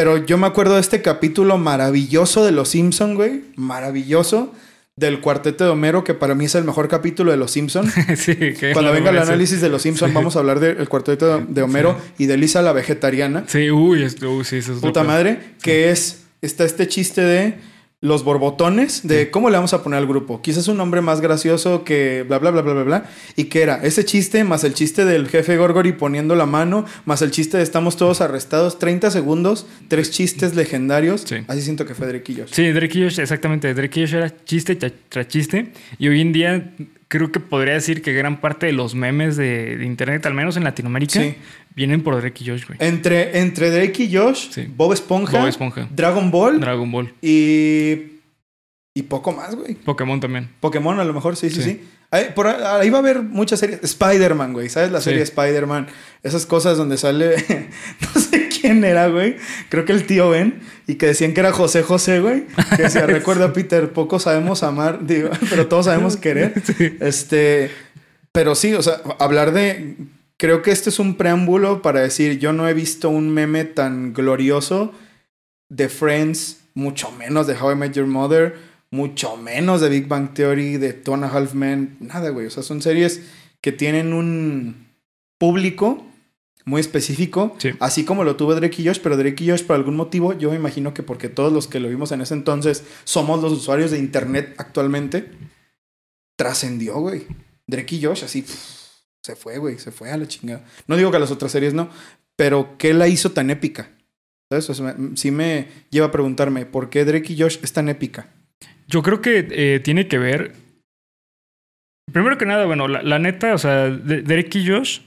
Pero 0.00 0.16
yo 0.24 0.38
me 0.38 0.46
acuerdo 0.46 0.76
de 0.76 0.80
este 0.80 1.02
capítulo 1.02 1.58
maravilloso 1.58 2.42
de 2.42 2.52
Los 2.52 2.70
Simpson, 2.70 3.16
güey. 3.16 3.42
Maravilloso. 3.56 4.54
Del 4.96 5.20
cuarteto 5.20 5.64
de 5.64 5.68
Homero, 5.68 6.04
que 6.04 6.14
para 6.14 6.34
mí 6.34 6.46
es 6.46 6.54
el 6.54 6.64
mejor 6.64 6.88
capítulo 6.88 7.30
de 7.32 7.36
Los 7.36 7.50
Simpson. 7.50 7.86
sí, 8.16 8.34
que 8.34 8.70
Cuando 8.72 8.92
venga 8.92 9.10
el 9.10 9.18
análisis 9.18 9.60
de 9.60 9.68
Los 9.68 9.82
Simpson, 9.82 10.08
Sí. 10.08 10.14
vamos 10.14 10.36
a 10.36 10.38
hablar 10.38 10.58
del 10.58 10.88
cuarteto 10.88 11.36
de, 11.40 11.44
de 11.46 11.60
Homero 11.62 11.98
y 12.16 12.24
de 12.24 12.38
Lisa 12.38 12.62
la 12.62 12.72
vegetariana. 12.72 13.44
Sí, 13.46 13.70
uy, 13.70 14.04
uy, 14.04 14.44
sí, 14.46 14.56
eso 14.56 14.72
es 14.72 14.78
Puta 14.80 15.04
madre, 15.04 15.38
que 15.62 15.90
es, 15.90 16.22
está 16.40 16.64
este 16.64 16.88
chiste 16.88 17.20
de 17.20 17.58
los 18.02 18.24
borbotones, 18.24 19.06
de 19.06 19.30
cómo 19.30 19.50
le 19.50 19.56
vamos 19.56 19.74
a 19.74 19.82
poner 19.82 19.98
al 19.98 20.06
grupo. 20.06 20.40
Quizás 20.40 20.68
un 20.68 20.78
nombre 20.78 21.02
más 21.02 21.20
gracioso 21.20 21.84
que 21.84 22.24
bla, 22.26 22.38
bla, 22.38 22.50
bla, 22.50 22.62
bla, 22.62 22.72
bla, 22.72 22.82
bla. 22.82 23.04
Y 23.36 23.44
que 23.44 23.60
era 23.62 23.76
ese 23.84 24.06
chiste, 24.06 24.42
más 24.42 24.64
el 24.64 24.72
chiste 24.72 25.04
del 25.04 25.28
jefe 25.28 25.58
Gorgory 25.58 25.92
poniendo 25.92 26.34
la 26.34 26.46
mano, 26.46 26.86
más 27.04 27.20
el 27.20 27.30
chiste 27.30 27.58
de 27.58 27.62
estamos 27.62 27.98
todos 27.98 28.22
arrestados, 28.22 28.78
30 28.78 29.10
segundos, 29.10 29.66
tres 29.88 30.10
chistes 30.10 30.54
legendarios. 30.54 31.24
Sí. 31.26 31.36
Así 31.46 31.60
siento 31.60 31.84
que 31.84 31.94
fue 31.94 32.06
Drake 32.06 32.32
y 32.32 32.36
Josh. 32.36 32.48
Sí, 32.52 32.70
Drake 32.72 32.98
y 32.98 33.02
Josh, 33.02 33.20
exactamente. 33.20 33.74
Drake 33.74 34.00
y 34.00 34.04
Josh 34.04 34.14
era 34.14 34.34
chiste 34.44 34.78
tra- 34.78 34.92
tras 35.10 35.28
chiste. 35.28 35.72
Y 35.98 36.08
hoy 36.08 36.22
en 36.22 36.32
día 36.32 36.72
creo 37.10 37.30
que 37.32 37.40
podría 37.40 37.74
decir 37.74 38.00
que 38.02 38.12
gran 38.14 38.40
parte 38.40 38.66
de 38.66 38.72
los 38.72 38.94
memes 38.94 39.36
de, 39.36 39.76
de 39.76 39.84
internet, 39.84 40.24
al 40.26 40.32
menos 40.34 40.56
en 40.56 40.64
Latinoamérica, 40.64 41.20
Sí. 41.20 41.34
vienen 41.74 42.02
por 42.02 42.16
Drake 42.20 42.44
y 42.44 42.48
Josh, 42.48 42.66
güey. 42.66 42.78
Entre, 42.80 43.38
entre 43.40 43.70
Drake 43.70 44.04
y 44.04 44.16
Josh, 44.16 44.50
Sí. 44.52 44.66
Bob 44.74 44.92
Esponja, 44.92 45.38
Bob 45.38 45.48
Esponja. 45.48 45.88
Dragon 45.90 46.30
Ball 46.30 46.60
Dragon 46.60 46.90
Ball. 46.90 47.12
y... 47.20 48.16
Y 48.92 49.02
poco 49.02 49.30
más, 49.32 49.54
güey. 49.54 49.74
Pokémon 49.74 50.18
también. 50.18 50.48
Pokémon, 50.58 50.98
a 50.98 51.04
lo 51.04 51.12
mejor, 51.14 51.36
sí, 51.36 51.48
sí, 51.48 51.62
sí. 51.62 51.70
Sí. 51.70 51.88
Ahí, 52.10 52.26
por 52.34 52.48
ahí 52.48 52.90
va 52.90 52.98
a 52.98 53.00
haber 53.00 53.22
muchas 53.22 53.60
series. 53.60 53.80
Spider-Man, 53.84 54.52
güey. 54.52 54.68
¿Sabes 54.68 54.90
la 54.90 55.00
serie 55.00 55.22
Spider-Man? 55.22 55.86
Esas 56.24 56.44
cosas 56.44 56.76
donde 56.76 56.96
sale. 56.96 57.36
no 58.14 58.20
sé 58.20 58.39
quién 58.60 58.84
era, 58.84 59.08
güey. 59.08 59.36
Creo 59.68 59.84
que 59.84 59.92
el 59.92 60.06
tío 60.06 60.30
Ben. 60.30 60.60
Y 60.86 60.96
que 60.96 61.06
decían 61.06 61.34
que 61.34 61.40
era 61.40 61.52
José 61.52 61.82
José, 61.82 62.20
güey. 62.20 62.44
Que 62.76 62.84
decía, 62.84 63.06
recuerda, 63.06 63.52
Peter, 63.52 63.92
poco 63.92 64.18
sabemos 64.18 64.62
amar, 64.62 65.06
digo, 65.06 65.30
pero 65.48 65.68
todos 65.68 65.86
sabemos 65.86 66.16
querer. 66.16 66.54
Sí. 66.64 66.96
Este. 67.00 67.70
Pero 68.32 68.54
sí, 68.54 68.74
o 68.74 68.82
sea, 68.82 69.00
hablar 69.18 69.52
de. 69.52 69.96
Creo 70.36 70.62
que 70.62 70.70
este 70.70 70.90
es 70.90 70.98
un 70.98 71.16
preámbulo 71.16 71.82
para 71.82 72.00
decir: 72.00 72.38
yo 72.38 72.52
no 72.52 72.68
he 72.68 72.74
visto 72.74 73.10
un 73.10 73.30
meme 73.30 73.64
tan 73.64 74.12
glorioso 74.12 74.92
de 75.68 75.88
Friends, 75.88 76.60
mucho 76.74 77.10
menos 77.12 77.46
de 77.46 77.54
How 77.54 77.72
I 77.72 77.74
Met 77.76 77.92
Your 77.92 78.06
Mother, 78.06 78.56
mucho 78.90 79.36
menos 79.36 79.80
de 79.80 79.88
Big 79.88 80.08
Bang 80.08 80.32
Theory, 80.34 80.76
de 80.76 80.92
Two 80.92 81.14
and 81.14 81.24
a 81.24 81.28
Half 81.28 81.54
Men, 81.54 81.96
nada, 82.00 82.30
güey. 82.30 82.46
O 82.46 82.50
sea, 82.50 82.62
son 82.62 82.82
series 82.82 83.22
que 83.60 83.72
tienen 83.72 84.12
un 84.12 84.86
público 85.38 86.04
muy 86.70 86.80
específico, 86.80 87.54
Sí. 87.58 87.72
así 87.80 88.04
como 88.04 88.24
lo 88.24 88.36
tuvo 88.36 88.54
Drake 88.54 88.80
y 88.80 88.86
Josh, 88.86 89.00
pero 89.02 89.16
Drake 89.16 89.44
y 89.44 89.50
Josh 89.50 89.64
por 89.64 89.76
algún 89.76 89.96
motivo, 89.96 90.32
yo 90.38 90.50
me 90.50 90.56
imagino 90.56 90.94
que 90.94 91.02
porque 91.02 91.28
todos 91.28 91.52
los 91.52 91.66
que 91.66 91.80
lo 91.80 91.88
vimos 91.88 92.12
en 92.12 92.20
ese 92.22 92.32
entonces 92.34 92.84
somos 93.04 93.42
los 93.42 93.52
usuarios 93.52 93.90
de 93.90 93.98
internet 93.98 94.54
actualmente, 94.56 95.30
trascendió, 96.36 96.94
güey. 97.00 97.26
Drake 97.66 97.96
y 97.96 98.04
Josh 98.04 98.24
así 98.24 98.42
pff, 98.42 98.54
se 99.22 99.36
fue, 99.36 99.58
güey, 99.58 99.78
se 99.78 99.90
fue 99.92 100.10
a 100.10 100.16
la 100.16 100.26
chingada. 100.26 100.64
No 100.86 100.96
digo 100.96 101.10
que 101.10 101.18
las 101.18 101.30
otras 101.30 101.52
series 101.52 101.74
no, 101.74 101.90
pero 102.36 102.76
¿qué 102.78 102.94
la 102.94 103.08
hizo 103.08 103.32
tan 103.32 103.50
épica? 103.50 103.90
¿Sabes? 104.50 104.70
O 104.70 104.74
sea, 104.74 104.96
sí 105.14 105.30
me 105.30 105.68
lleva 105.90 106.06
a 106.06 106.10
preguntarme, 106.12 106.66
¿por 106.66 106.88
qué 106.90 107.04
Drake 107.04 107.32
y 107.34 107.40
Josh 107.40 107.58
es 107.62 107.72
tan 107.72 107.88
épica? 107.88 108.28
Yo 108.88 109.02
creo 109.02 109.20
que 109.20 109.46
eh, 109.50 109.80
tiene 109.80 110.08
que 110.08 110.18
ver. 110.18 110.54
Primero 112.12 112.36
que 112.38 112.46
nada, 112.46 112.64
bueno, 112.66 112.88
la, 112.88 113.02
la 113.02 113.18
neta, 113.20 113.54
o 113.54 113.58
sea, 113.58 113.88
Derek 113.88 114.52
y 114.56 114.66
Josh 114.68 115.00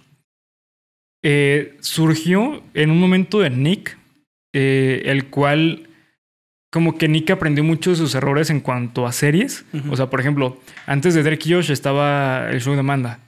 eh, 1.24 1.78
surgió 1.80 2.62
en 2.74 2.92
un 2.92 3.00
momento 3.00 3.40
de 3.40 3.50
Nick, 3.50 3.98
eh, 4.52 5.04
el 5.06 5.26
cual, 5.26 5.90
como 6.70 6.98
que 6.98 7.08
Nick 7.08 7.32
aprendió 7.32 7.64
mucho 7.64 7.92
de 7.92 7.96
sus 7.96 8.14
errores 8.14 8.50
en 8.50 8.60
cuanto 8.60 9.08
a 9.08 9.14
series. 9.14 9.66
O 9.90 9.96
sea, 9.96 10.10
por 10.10 10.20
ejemplo, 10.20 10.60
antes 10.86 11.14
de 11.14 11.24
Derek 11.24 11.46
y 11.48 11.54
Josh 11.54 11.72
estaba 11.72 12.50
el 12.52 12.62
show 12.62 12.74
de 12.74 12.82
Amanda. 12.82 13.20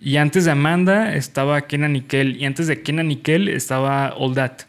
Y 0.00 0.16
antes 0.16 0.44
de 0.44 0.50
Amanda 0.50 1.14
estaba 1.14 1.62
Kenan 1.62 1.94
Nickel. 1.94 2.36
Y 2.36 2.44
antes 2.44 2.66
de 2.66 2.82
Kenan 2.82 3.08
Nickel 3.08 3.48
estaba 3.48 4.14
All 4.14 4.34
That. 4.34 4.60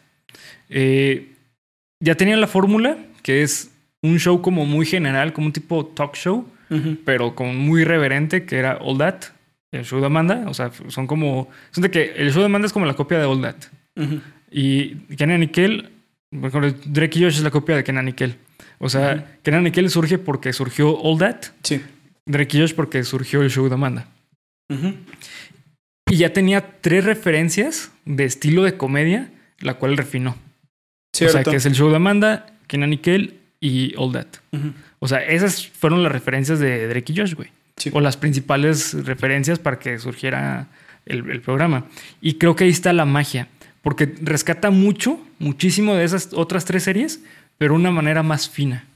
Eh, 0.70 1.28
ya 2.00 2.14
tenían 2.16 2.40
la 2.40 2.46
fórmula, 2.46 2.96
que 3.22 3.42
es 3.42 3.70
un 4.02 4.18
show 4.18 4.42
como 4.42 4.66
muy 4.66 4.86
general, 4.86 5.32
como 5.32 5.48
un 5.48 5.52
tipo 5.52 5.86
talk 5.86 6.16
show, 6.16 6.46
pero 7.04 7.34
como 7.34 7.52
muy 7.52 7.84
reverente, 7.84 8.46
que 8.46 8.56
era 8.56 8.78
All 8.80 8.96
That, 8.98 9.24
el 9.72 9.84
show 9.84 9.98
de 10.00 10.06
Amanda. 10.06 10.44
O 10.48 10.54
sea, 10.54 10.70
son 10.88 11.06
como. 11.06 11.48
Son 11.72 11.82
de 11.82 11.90
que 11.90 12.12
el 12.16 12.30
show 12.32 12.40
de 12.40 12.46
Amanda 12.46 12.66
es 12.66 12.72
como 12.72 12.86
la 12.86 12.94
copia 12.94 13.18
de 13.18 13.24
All 13.24 13.40
That. 13.42 13.56
Y 14.50 14.94
Kenan 15.16 15.40
Nickel, 15.40 15.90
mejor, 16.30 16.74
Drake 16.84 17.18
y 17.18 17.22
Josh 17.24 17.36
es 17.36 17.42
la 17.42 17.50
copia 17.50 17.74
de 17.76 17.84
Kenan 17.84 18.04
Nickel. 18.04 18.36
O 18.78 18.88
sea, 18.88 19.14
Ujú. 19.14 19.24
Kenan 19.42 19.64
Nickel 19.64 19.90
surge 19.90 20.18
porque 20.18 20.52
surgió 20.52 20.96
All 21.00 21.18
That, 21.18 21.36
Sí. 21.62 21.80
Drake 22.26 22.56
y 22.56 22.60
Josh 22.60 22.74
porque 22.74 23.02
surgió 23.04 23.42
el 23.42 23.50
show 23.50 23.68
de 23.68 23.74
Amanda. 23.74 24.06
Y 26.10 26.16
ya 26.16 26.32
tenía 26.32 26.80
tres 26.80 27.04
referencias 27.04 27.90
de 28.04 28.24
estilo 28.24 28.62
de 28.62 28.76
comedia, 28.76 29.30
la 29.60 29.74
cual 29.74 29.96
refinó. 29.96 30.36
Cierto. 31.14 31.38
O 31.38 31.42
sea, 31.42 31.50
que 31.50 31.56
es 31.56 31.66
el 31.66 31.74
show 31.74 31.90
de 31.90 31.96
Amanda, 31.96 32.46
Kenan 32.66 32.90
Nickel 32.90 33.38
y 33.60 33.94
All 33.96 34.12
That. 34.12 34.26
O 34.98 35.08
sea, 35.08 35.18
esas 35.24 35.66
fueron 35.66 36.02
las 36.02 36.12
referencias 36.12 36.58
de 36.58 36.88
Drake 36.88 37.12
y 37.12 37.16
Josh, 37.16 37.34
güey. 37.34 37.48
Sí. 37.82 37.90
O 37.92 38.00
las 38.00 38.16
principales 38.16 38.94
referencias 39.04 39.58
para 39.58 39.78
que 39.78 39.98
surgiera 39.98 40.68
el, 41.06 41.28
el 41.30 41.40
programa. 41.40 41.86
Y 42.20 42.34
creo 42.34 42.54
que 42.54 42.64
ahí 42.64 42.70
está 42.70 42.92
la 42.92 43.04
magia. 43.04 43.48
Porque 43.82 44.14
rescata 44.20 44.70
mucho, 44.70 45.18
muchísimo 45.40 45.94
de 45.94 46.04
esas 46.04 46.28
otras 46.32 46.64
tres 46.64 46.84
series, 46.84 47.20
pero 47.58 47.74
de 47.74 47.80
una 47.80 47.90
manera 47.90 48.22
más 48.22 48.48
fina. 48.48 48.86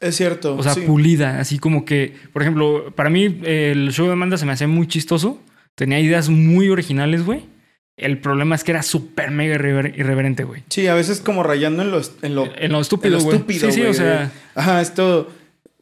Es 0.00 0.16
cierto. 0.16 0.56
O 0.56 0.62
sea, 0.62 0.74
sí. 0.74 0.82
pulida. 0.82 1.40
Así 1.40 1.58
como 1.58 1.86
que, 1.86 2.14
por 2.34 2.42
ejemplo, 2.42 2.92
para 2.94 3.08
mí 3.08 3.40
el 3.44 3.90
show 3.92 4.06
de 4.06 4.12
Amanda 4.12 4.36
se 4.36 4.44
me 4.44 4.52
hacía 4.52 4.68
muy 4.68 4.86
chistoso. 4.86 5.42
Tenía 5.74 5.98
ideas 6.00 6.28
muy 6.28 6.68
originales, 6.68 7.24
güey. 7.24 7.46
El 7.96 8.18
problema 8.18 8.56
es 8.56 8.64
que 8.64 8.72
era 8.72 8.82
súper 8.82 9.30
mega 9.30 9.54
irrever- 9.56 9.94
irreverente, 9.96 10.44
güey. 10.44 10.62
Sí, 10.68 10.86
a 10.88 10.94
veces 10.94 11.20
como 11.20 11.42
rayando 11.42 11.82
en 11.82 11.90
lo, 11.92 12.02
en 12.22 12.34
lo, 12.34 12.52
En 12.56 12.72
lo 12.72 12.80
estúpido, 12.80 13.18
güey. 13.20 13.40
Sí, 13.48 13.72
sí, 13.72 13.82
o 13.82 13.94
sea. 13.94 14.30
Ajá, 14.54 14.82
esto 14.82 15.32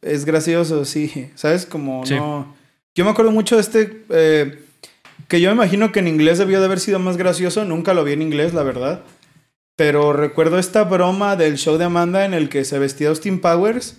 es 0.05 0.25
gracioso, 0.25 0.85
sí. 0.85 1.29
¿Sabes? 1.35 1.65
Como 1.65 2.05
Sí. 2.05 2.15
no... 2.15 2.55
Yo 2.95 3.05
me 3.05 3.11
acuerdo 3.11 3.31
mucho 3.31 3.55
de 3.55 3.61
este... 3.61 4.03
eh, 4.09 4.59
que 5.27 5.41
yo 5.41 5.49
me 5.49 5.55
imagino 5.55 5.91
que 5.91 5.99
en 5.99 6.07
inglés 6.07 6.37
debió 6.37 6.59
de 6.59 6.65
haber 6.65 6.79
sido 6.79 6.99
más 6.99 7.17
gracioso. 7.17 7.65
Nunca 7.65 7.93
lo 7.93 8.03
vi 8.03 8.13
en 8.13 8.21
inglés, 8.21 8.53
la 8.53 8.63
verdad. 8.63 9.01
Pero 9.75 10.13
recuerdo 10.13 10.59
esta 10.59 10.83
broma 10.83 11.35
del 11.35 11.57
show 11.57 11.77
de 11.77 11.85
Amanda 11.85 12.25
en 12.25 12.33
el 12.33 12.49
que 12.49 12.63
se 12.65 12.77
vestía 12.77 13.09
Austin 13.09 13.39
Powers 13.39 13.97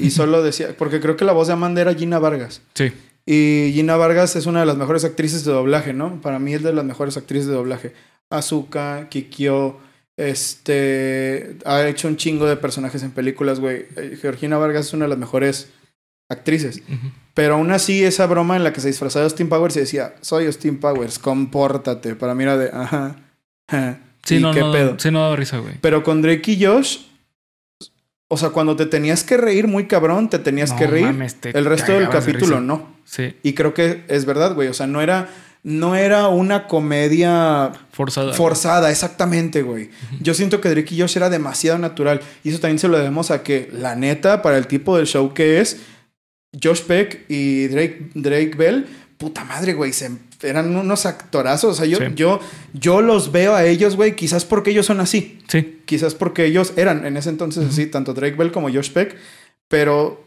y 0.00 0.10
solo 0.10 0.42
decía... 0.42 0.74
Porque 0.76 1.00
creo 1.00 1.16
que 1.16 1.24
la 1.24 1.32
voz 1.32 1.46
de 1.46 1.52
Amanda 1.52 1.80
era 1.80 1.94
Gina 1.94 2.18
Vargas. 2.18 2.62
Sí. 2.74 2.92
Y 3.26 3.70
Gina 3.74 3.96
Vargas 3.96 4.34
es 4.36 4.46
una 4.46 4.60
de 4.60 4.66
las 4.66 4.76
mejores 4.76 5.04
actrices 5.04 5.44
de 5.44 5.52
doblaje, 5.52 5.92
¿no? 5.92 6.20
Para 6.20 6.38
mí 6.38 6.54
es 6.54 6.62
de 6.62 6.72
las 6.72 6.84
mejores 6.84 7.16
actrices 7.16 7.46
de 7.46 7.54
doblaje. 7.54 7.92
Azuka, 8.30 9.08
Kikyo, 9.08 9.78
este... 10.16 11.56
Ha 11.64 11.86
hecho 11.86 12.08
un 12.08 12.16
chingo 12.16 12.46
de 12.46 12.56
personajes 12.56 13.02
en 13.02 13.10
películas, 13.12 13.60
güey. 13.60 13.86
Eh, 13.96 14.18
Georgina 14.20 14.58
Vargas 14.58 14.86
es 14.86 14.92
una 14.94 15.04
de 15.06 15.10
las 15.10 15.18
mejores 15.18 15.70
actrices. 16.28 16.82
Pero 17.34 17.54
aún 17.54 17.70
así, 17.72 18.04
esa 18.04 18.26
broma 18.26 18.56
en 18.56 18.64
la 18.64 18.72
que 18.72 18.80
se 18.80 18.88
disfrazaba 18.88 19.22
de 19.24 19.30
Austin 19.30 19.48
Powers 19.48 19.76
y 19.76 19.80
decía, 19.80 20.14
soy 20.20 20.46
Austin 20.46 20.78
Powers, 20.78 21.18
compórtate. 21.18 22.14
Para 22.16 22.34
mí 22.34 22.44
era 22.44 22.56
de, 22.56 22.70
ajá. 22.72 23.16
ajá, 23.68 23.98
Sí, 24.24 24.36
¿y 24.36 24.40
no, 24.40 24.52
qué 24.52 24.60
no, 24.60 24.72
pedo? 24.72 24.98
sí, 24.98 25.10
no 25.10 25.20
daba 25.20 25.36
risa, 25.36 25.58
güey. 25.58 25.74
Pero 25.80 26.02
con 26.02 26.22
Drake 26.22 26.52
y 26.52 26.64
Josh, 26.64 27.00
o 28.28 28.36
sea, 28.38 28.50
cuando 28.50 28.74
te 28.74 28.86
tenías 28.86 29.22
que 29.22 29.36
reír 29.36 29.68
muy 29.68 29.86
cabrón, 29.86 30.30
te 30.30 30.38
tenías 30.38 30.70
No 30.70 30.78
que 30.78 30.86
reír. 30.86 31.04
mames, 31.06 31.34
te 31.34 31.50
el 31.56 31.64
resto 31.66 31.92
del 31.92 32.06
de 32.06 32.10
capítulo 32.10 32.60
no. 32.60 32.94
Sí, 33.04 33.36
Y 33.42 33.52
creo 33.52 33.74
que 33.74 34.04
es 34.08 34.24
verdad, 34.24 34.54
güey. 34.54 34.68
O 34.68 34.74
sea, 34.74 34.86
no 34.86 35.02
era, 35.02 35.28
no 35.64 35.96
era 35.96 36.28
una 36.28 36.66
comedia 36.68 37.72
forzada. 37.90 38.32
forzada, 38.34 38.90
exactamente, 38.90 39.62
güey. 39.62 39.90
Yo 40.20 40.34
siento 40.34 40.60
que 40.60 40.68
Drake 40.68 40.94
y 40.94 41.00
Josh 41.00 41.16
era 41.16 41.30
demasiado 41.30 41.78
natural. 41.78 42.20
Y 42.44 42.50
eso 42.50 42.60
también 42.60 42.78
se 42.78 42.86
lo 42.86 42.96
debemos 42.98 43.30
a 43.30 43.42
que, 43.42 43.68
la 43.72 43.96
neta, 43.96 44.42
para 44.42 44.56
el 44.58 44.66
tipo 44.66 44.96
del 44.96 45.06
show 45.06 45.32
que 45.34 45.60
es, 45.60 45.78
Josh 46.62 46.82
Peck 46.82 47.24
y 47.28 47.66
Drake, 47.68 48.10
Drake 48.14 48.52
Bell, 48.56 48.86
puta 49.18 49.42
madre, 49.44 49.72
güey. 49.74 49.92
se- 49.92 50.10
eran 50.42 50.76
unos 50.76 51.06
actorazos. 51.06 51.70
O 51.72 51.74
sea, 51.74 51.86
yo, 51.86 51.96
Sí. 51.96 52.04
yo, 52.14 52.40
yo 52.74 53.00
los 53.00 53.32
veo 53.32 53.54
a 53.54 53.64
ellos, 53.64 53.96
güey, 53.96 54.14
quizás 54.14 54.44
porque 54.44 54.70
ellos 54.70 54.84
son 54.86 55.00
así. 55.00 55.38
Sí, 55.48 55.80
Quizás 55.86 56.14
porque 56.14 56.44
ellos 56.44 56.74
eran 56.76 57.06
en 57.06 57.16
ese 57.16 57.30
entonces 57.30 57.66
así, 57.66 57.86
tanto 57.86 58.12
Drake 58.12 58.36
Bell 58.36 58.52
como 58.52 58.70
Josh 58.70 58.90
Peck. 58.90 59.16
Pero 59.68 60.23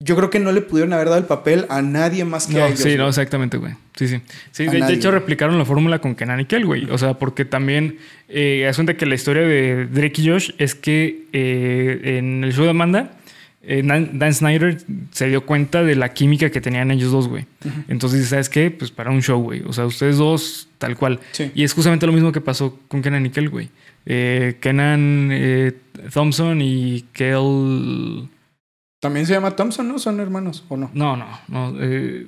yo 0.00 0.16
creo 0.16 0.30
que 0.30 0.40
no 0.40 0.52
le 0.52 0.60
pudieron 0.60 0.92
haber 0.92 1.06
dado 1.06 1.18
el 1.18 1.26
papel 1.26 1.66
a 1.68 1.80
nadie 1.80 2.24
más 2.24 2.46
que 2.46 2.56
a 2.56 2.60
no, 2.60 2.66
ellos. 2.66 2.78
sí, 2.78 2.84
güey. 2.84 2.98
no, 2.98 3.08
exactamente, 3.08 3.56
güey. 3.56 3.74
Sí, 3.96 4.08
sí. 4.08 4.20
Sí, 4.50 4.66
A 4.66 4.86
de, 4.86 4.92
hecho 4.92 5.10
replicaron 5.10 5.56
la 5.56 5.64
fórmula 5.64 6.00
con 6.00 6.14
Kenan 6.14 6.40
y 6.40 6.46
Kel, 6.46 6.66
güey. 6.66 6.90
O 6.90 6.98
sea, 6.98 7.14
porque 7.14 7.44
también 7.44 7.98
eh, 8.28 8.66
asunta 8.68 8.96
que 8.96 9.06
la 9.06 9.14
historia 9.14 9.42
de 9.42 9.86
Drake 9.86 10.20
y 10.20 10.28
Josh 10.28 10.50
es 10.58 10.74
que 10.74 11.26
eh, 11.32 12.18
en 12.18 12.42
el 12.44 12.52
show 12.52 12.64
de 12.64 12.70
Amanda, 12.70 13.12
eh, 13.66 13.82
Dan, 13.82 14.34
Snyder 14.34 14.78
se 15.10 15.28
dio 15.28 15.46
cuenta 15.46 15.82
de 15.82 15.94
la 15.94 16.12
química 16.12 16.50
que 16.50 16.60
tenían 16.60 16.90
ellos 16.90 17.10
dos, 17.10 17.28
güey. 17.28 17.46
Entonces, 17.88 18.18
dice, 18.18 18.30
¿sabes 18.30 18.48
qué? 18.50 18.70
Pues 18.70 18.90
para 18.90 19.10
un 19.10 19.22
show, 19.22 19.40
güey. 19.40 19.62
O 19.66 19.72
sea, 19.72 19.86
ustedes 19.86 20.18
dos, 20.18 20.68
tal 20.78 20.96
cual. 20.96 21.20
Sí. 21.32 21.50
Y 21.54 21.64
es 21.64 21.72
justamente 21.72 22.06
lo 22.06 22.12
mismo 22.12 22.30
que 22.30 22.40
pasó 22.40 22.78
con 22.88 23.00
Kenan 23.00 23.24
y 23.24 23.30
Kel, 23.30 23.48
güey. 23.48 23.70
Eh, 24.06 24.56
Kenan 24.60 25.30
eh, 25.32 25.72
Thompson 26.12 26.60
y 26.60 27.06
Kel... 27.12 28.28
También 29.04 29.26
se 29.26 29.34
llama 29.34 29.50
Thompson, 29.54 29.86
¿no? 29.86 29.98
Son 29.98 30.18
hermanos, 30.18 30.64
¿o 30.68 30.78
no? 30.78 30.90
No, 30.94 31.14
no, 31.14 31.26
no. 31.48 31.74
eh, 31.78 32.26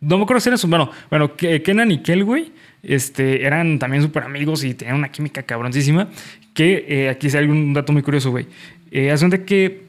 no 0.00 0.16
me 0.18 0.22
acuerdo 0.22 0.38
si 0.40 0.48
eran 0.48 0.58
sus. 0.58 0.70
Bueno, 0.70 0.88
bueno, 1.10 1.36
Ke- 1.36 1.62
Kenan 1.62 1.90
y 1.90 1.98
Kel, 2.00 2.22
güey, 2.22 2.52
este, 2.84 3.44
eran 3.44 3.80
también 3.80 4.00
súper 4.04 4.22
amigos 4.22 4.62
y 4.62 4.74
tenían 4.74 4.96
una 4.98 5.10
química 5.10 5.42
cabroncísima. 5.42 6.08
Que 6.54 6.84
eh, 6.88 7.08
aquí 7.08 7.28
sale 7.28 7.48
un 7.48 7.72
dato 7.74 7.92
muy 7.92 8.02
curioso, 8.02 8.30
güey. 8.30 8.46
Eh, 8.92 9.12
cuenta 9.18 9.44
que 9.44 9.82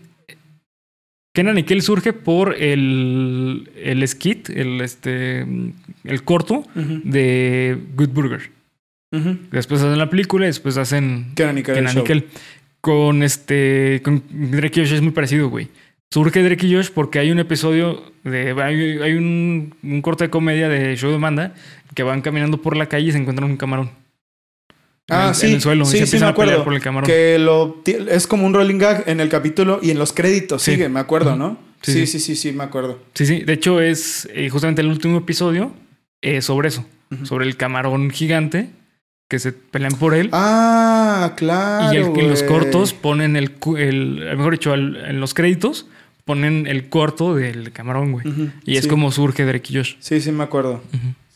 Kenan 1.35 1.59
y 1.59 1.63
Kel 1.63 1.83
surge 1.83 2.13
por 2.13 2.55
el, 2.55 3.69
el 3.75 4.07
skit, 4.07 4.49
el, 4.49 4.81
este, 4.81 5.45
el 6.03 6.23
corto 6.23 6.65
de 6.73 7.77
Good 7.95 8.09
Burger. 8.09 8.51
Después 9.51 9.81
hacen 9.81 9.97
la 9.99 10.09
película 10.09 10.45
y 10.45 10.47
después 10.47 10.77
hacen 10.77 11.27
Kenan 11.35 11.59
y 11.59 11.63
Kel, 11.63 11.77
el 11.77 11.85
Kenan 11.85 11.97
y. 11.99 12.03
Kel. 12.05 12.27
Con 12.85 13.23
este. 13.23 13.99
Con 14.03 14.21
Drake 14.29 14.79
y 14.79 14.83
Josh 14.83 14.93
es 14.93 15.01
muy 15.01 15.11
parecido, 15.11 15.49
güey. 15.49 15.69
Surge 16.11 16.43
Drake 16.43 16.67
y 16.67 16.75
Josh 16.75 16.91
porque 16.93 17.17
hay 17.17 17.31
un 17.31 17.39
episodio 17.39 18.03
de. 18.23 18.51
Hay, 18.61 18.99
hay 19.01 19.13
un, 19.13 19.73
un 19.81 20.01
corte 20.03 20.25
de 20.25 20.29
comedia 20.29 20.69
de 20.69 20.95
Show 20.95 21.09
de 21.11 21.17
Manda 21.17 21.55
que 21.95 22.03
van 22.03 22.21
caminando 22.21 22.61
por 22.61 22.77
la 22.77 22.85
calle 22.85 23.07
y 23.07 23.11
se 23.11 23.17
encuentran 23.17 23.49
un 23.49 23.57
camarón. 23.57 23.89
Ah, 25.09 25.29
en, 25.29 25.33
sí. 25.33 25.47
En 25.47 25.53
el 25.53 25.61
suelo. 25.61 25.83
sí, 25.85 25.97
y 25.97 25.99
se 26.01 26.05
sí, 26.05 26.19
me 26.19 26.27
acuerdo. 26.27 26.63
por 26.63 26.75
el 26.75 26.79
camarón. 26.79 27.07
Que 27.07 27.39
lo 27.39 27.81
es 27.87 28.27
como 28.27 28.45
un 28.45 28.53
rolling 28.53 28.77
gag 28.77 29.03
en 29.07 29.19
el 29.19 29.29
capítulo 29.29 29.79
y 29.81 29.89
en 29.89 29.97
los 29.97 30.13
créditos. 30.13 30.61
Sí. 30.61 30.73
Sigue, 30.73 30.87
me 30.87 30.99
acuerdo. 30.99 31.35
¿no? 31.35 31.57
Sí, 31.81 31.91
Sí, 31.91 32.05
sí. 32.05 32.19
sí, 32.19 32.35
sí, 32.35 32.35
sí, 32.35 32.55
me 32.55 32.65
acuerdo. 32.65 32.99
Sí, 33.15 33.25
sí. 33.25 33.39
De 33.39 33.53
hecho, 33.53 33.81
es 33.81 34.29
eh, 34.31 34.47
justamente 34.49 34.81
el 34.83 34.89
último 34.89 35.17
episodio 35.17 35.73
eh, 36.21 36.43
sobre 36.43 36.67
eso. 36.67 36.85
Sobre 37.23 37.47
el 37.47 37.57
camarón 37.57 38.11
gigante 38.11 38.69
que 39.27 39.39
se 39.39 39.51
pelean 39.53 39.93
por 39.93 40.13
él. 40.13 40.29
Ah, 40.33 41.33
claro. 41.35 41.93
y 41.93 41.97
el- 41.97 42.19
en 42.19 42.29
los 42.29 42.43
cortos 42.43 42.93
ponen 42.93 43.35
el, 43.35 43.51
el 43.77 44.35
mejor 44.37 44.53
dicho, 44.53 44.71
al- 44.73 44.97
en 44.97 45.19
los 45.19 45.33
créditos 45.33 45.87
ponen 46.25 46.67
el 46.67 46.89
corto 46.89 47.35
del 47.35 47.71
camarón, 47.71 48.11
güey. 48.11 48.25
Y 48.65 48.77
es 48.77 48.87
como 48.87 49.11
surge 49.11 49.45
Drake 49.45 49.73
y 49.73 49.77
Josh. 49.77 49.95
Sí, 49.99 50.21
sí, 50.21 50.31
me 50.31 50.43
acuerdo. 50.43 50.81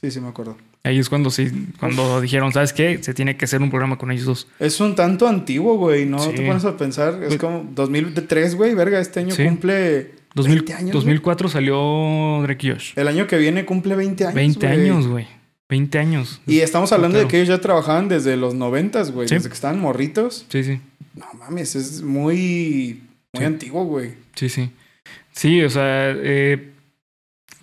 Sí, 0.02 0.12
sí, 0.12 0.19
me 0.21 0.30
acuerdo. 0.30 0.58
Ahí 0.84 0.97
es 0.97 1.10
cuando 1.10 1.30
sí, 1.30 1.49
cuando 1.80 2.21
dijeron, 2.21 2.54
¿sabes 2.54 2.71
qué? 2.73 2.99
Se 3.04 3.13
tiene 3.13 3.36
que 3.36 3.45
hacer 3.45 3.62
un 3.62 3.69
programa 3.69 3.97
con 3.97 4.12
ellos 4.12 4.25
dos. 4.25 4.47
Es 4.60 4.80
un 4.80 4.95
tanto 4.95 5.28
antiguo, 5.28 5.78
güey, 5.78 6.06
¿no? 6.06 6.19
Sí. 6.19 6.30
Te 6.36 6.45
pones 6.47 6.63
a 6.65 6.78
pensar. 6.78 7.15
Es 7.21 7.28
Pues- 7.28 7.39
como 7.39 7.67
2003, 7.75 8.56
güey, 8.56 8.73
verga. 8.75 8.99
Este 8.99 9.19
año 9.19 9.36
Sí. 9.36 9.43
cumple 9.43 10.12
2000 10.36 10.56
20 10.60 10.73
años. 10.73 10.93
2004 10.93 11.49
salió 11.49 12.39
Drake 12.43 12.67
y 12.67 12.71
Josh. 12.71 12.93
El 12.95 13.08
año 13.10 13.28
que 13.28 13.38
viene 13.38 13.65
cumple 13.65 13.95
20 13.95 14.23
años. 14.23 14.36
20 14.36 14.67
güey. 14.67 14.80
años, 14.89 15.08
güey. 15.08 15.28
20 15.69 15.99
años. 15.99 16.41
Y 16.47 16.60
estamos 16.60 16.91
hablando 16.91 17.15
Claro. 17.17 17.27
de 17.27 17.32
que 17.32 17.38
ellos 17.38 17.49
ya 17.49 17.62
trabajaban 17.62 18.10
desde 18.10 18.36
los 18.38 18.55
90, 18.55 19.03
güey. 19.12 19.27
Sí. 19.27 19.36
Desde 19.36 19.49
que 19.49 19.53
estaban 19.55 19.79
morritos. 19.79 20.45
Sí, 20.49 20.63
sí. 20.63 20.79
No 21.15 21.25
mames, 21.38 21.75
es 21.75 22.01
muy, 22.01 23.01
muy 23.34 23.39
Sí. 23.39 23.43
antiguo, 23.43 23.84
güey. 23.86 24.13
Sí, 24.36 24.49
sí. 24.49 24.71
Sí, 25.32 25.62
o 25.62 25.69
sea, 25.69 26.12
eh, 26.15 26.71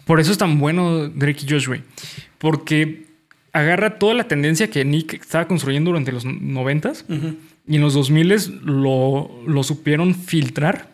por 0.05 0.21
eso 0.21 0.31
es 0.33 0.39
tan 0.39 0.59
bueno 0.59 1.09
Drake 1.09 1.45
y 1.47 1.51
Josh, 1.51 1.67
güey. 1.67 1.83
Porque 2.39 3.07
agarra 3.53 3.99
toda 3.99 4.15
la 4.15 4.29
tendencia 4.29 4.71
que 4.71 4.85
Nick 4.85 5.15
estaba 5.15 5.49
construyendo 5.49 5.91
durante 5.91 6.13
los 6.13 6.25
noventas 6.25 7.05
y 7.67 7.75
en 7.77 7.81
los 7.81 7.95
2000 7.95 8.61
lo, 8.65 9.31
lo 9.47 9.63
supieron 9.65 10.15
filtrar 10.15 10.91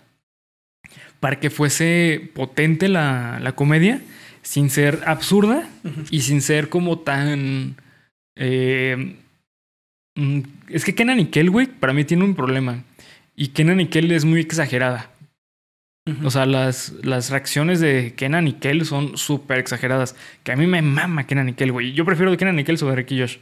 para 1.20 1.38
que 1.40 1.50
fuese 1.50 2.30
potente 2.34 2.88
la, 2.88 3.38
la 3.42 3.52
comedia 3.54 4.00
sin 4.42 4.70
ser 4.70 5.00
absurda 5.06 5.68
y 6.10 6.20
sin 6.22 6.42
ser 6.42 6.68
como 6.68 6.98
tan... 6.98 7.76
eh, 8.36 9.16
mm, 10.16 10.40
es 10.68 10.84
que 10.84 10.94
Kenan 10.94 11.20
y 11.20 11.26
Kel, 11.26 11.50
güey, 11.50 11.66
para 11.66 11.92
mí 11.92 12.04
tiene 12.04 12.24
un 12.24 12.34
problema. 12.34 12.82
Y 13.34 13.48
Kenan 13.48 13.80
y 13.80 13.86
Kel 13.86 14.10
es 14.12 14.24
muy 14.24 14.40
exagerada. 14.40 15.10
O 16.24 16.30
sea, 16.30 16.46
las, 16.46 16.92
las 17.02 17.30
reacciones 17.30 17.78
de 17.78 18.14
Kenan 18.16 18.48
y 18.48 18.54
Kel 18.54 18.84
son 18.84 19.16
súper 19.16 19.58
exageradas. 19.58 20.16
Que 20.42 20.50
a 20.50 20.56
mí 20.56 20.66
me 20.66 20.82
mama 20.82 21.26
Kenan 21.26 21.48
y 21.48 21.52
Kel, 21.52 21.70
güey. 21.70 21.92
Yo 21.92 22.04
prefiero 22.04 22.36
Kenan 22.36 22.58
y 22.58 22.64
Kel 22.64 22.76
sobre 22.76 22.96
Ricky 22.96 23.20
Josh. 23.20 23.36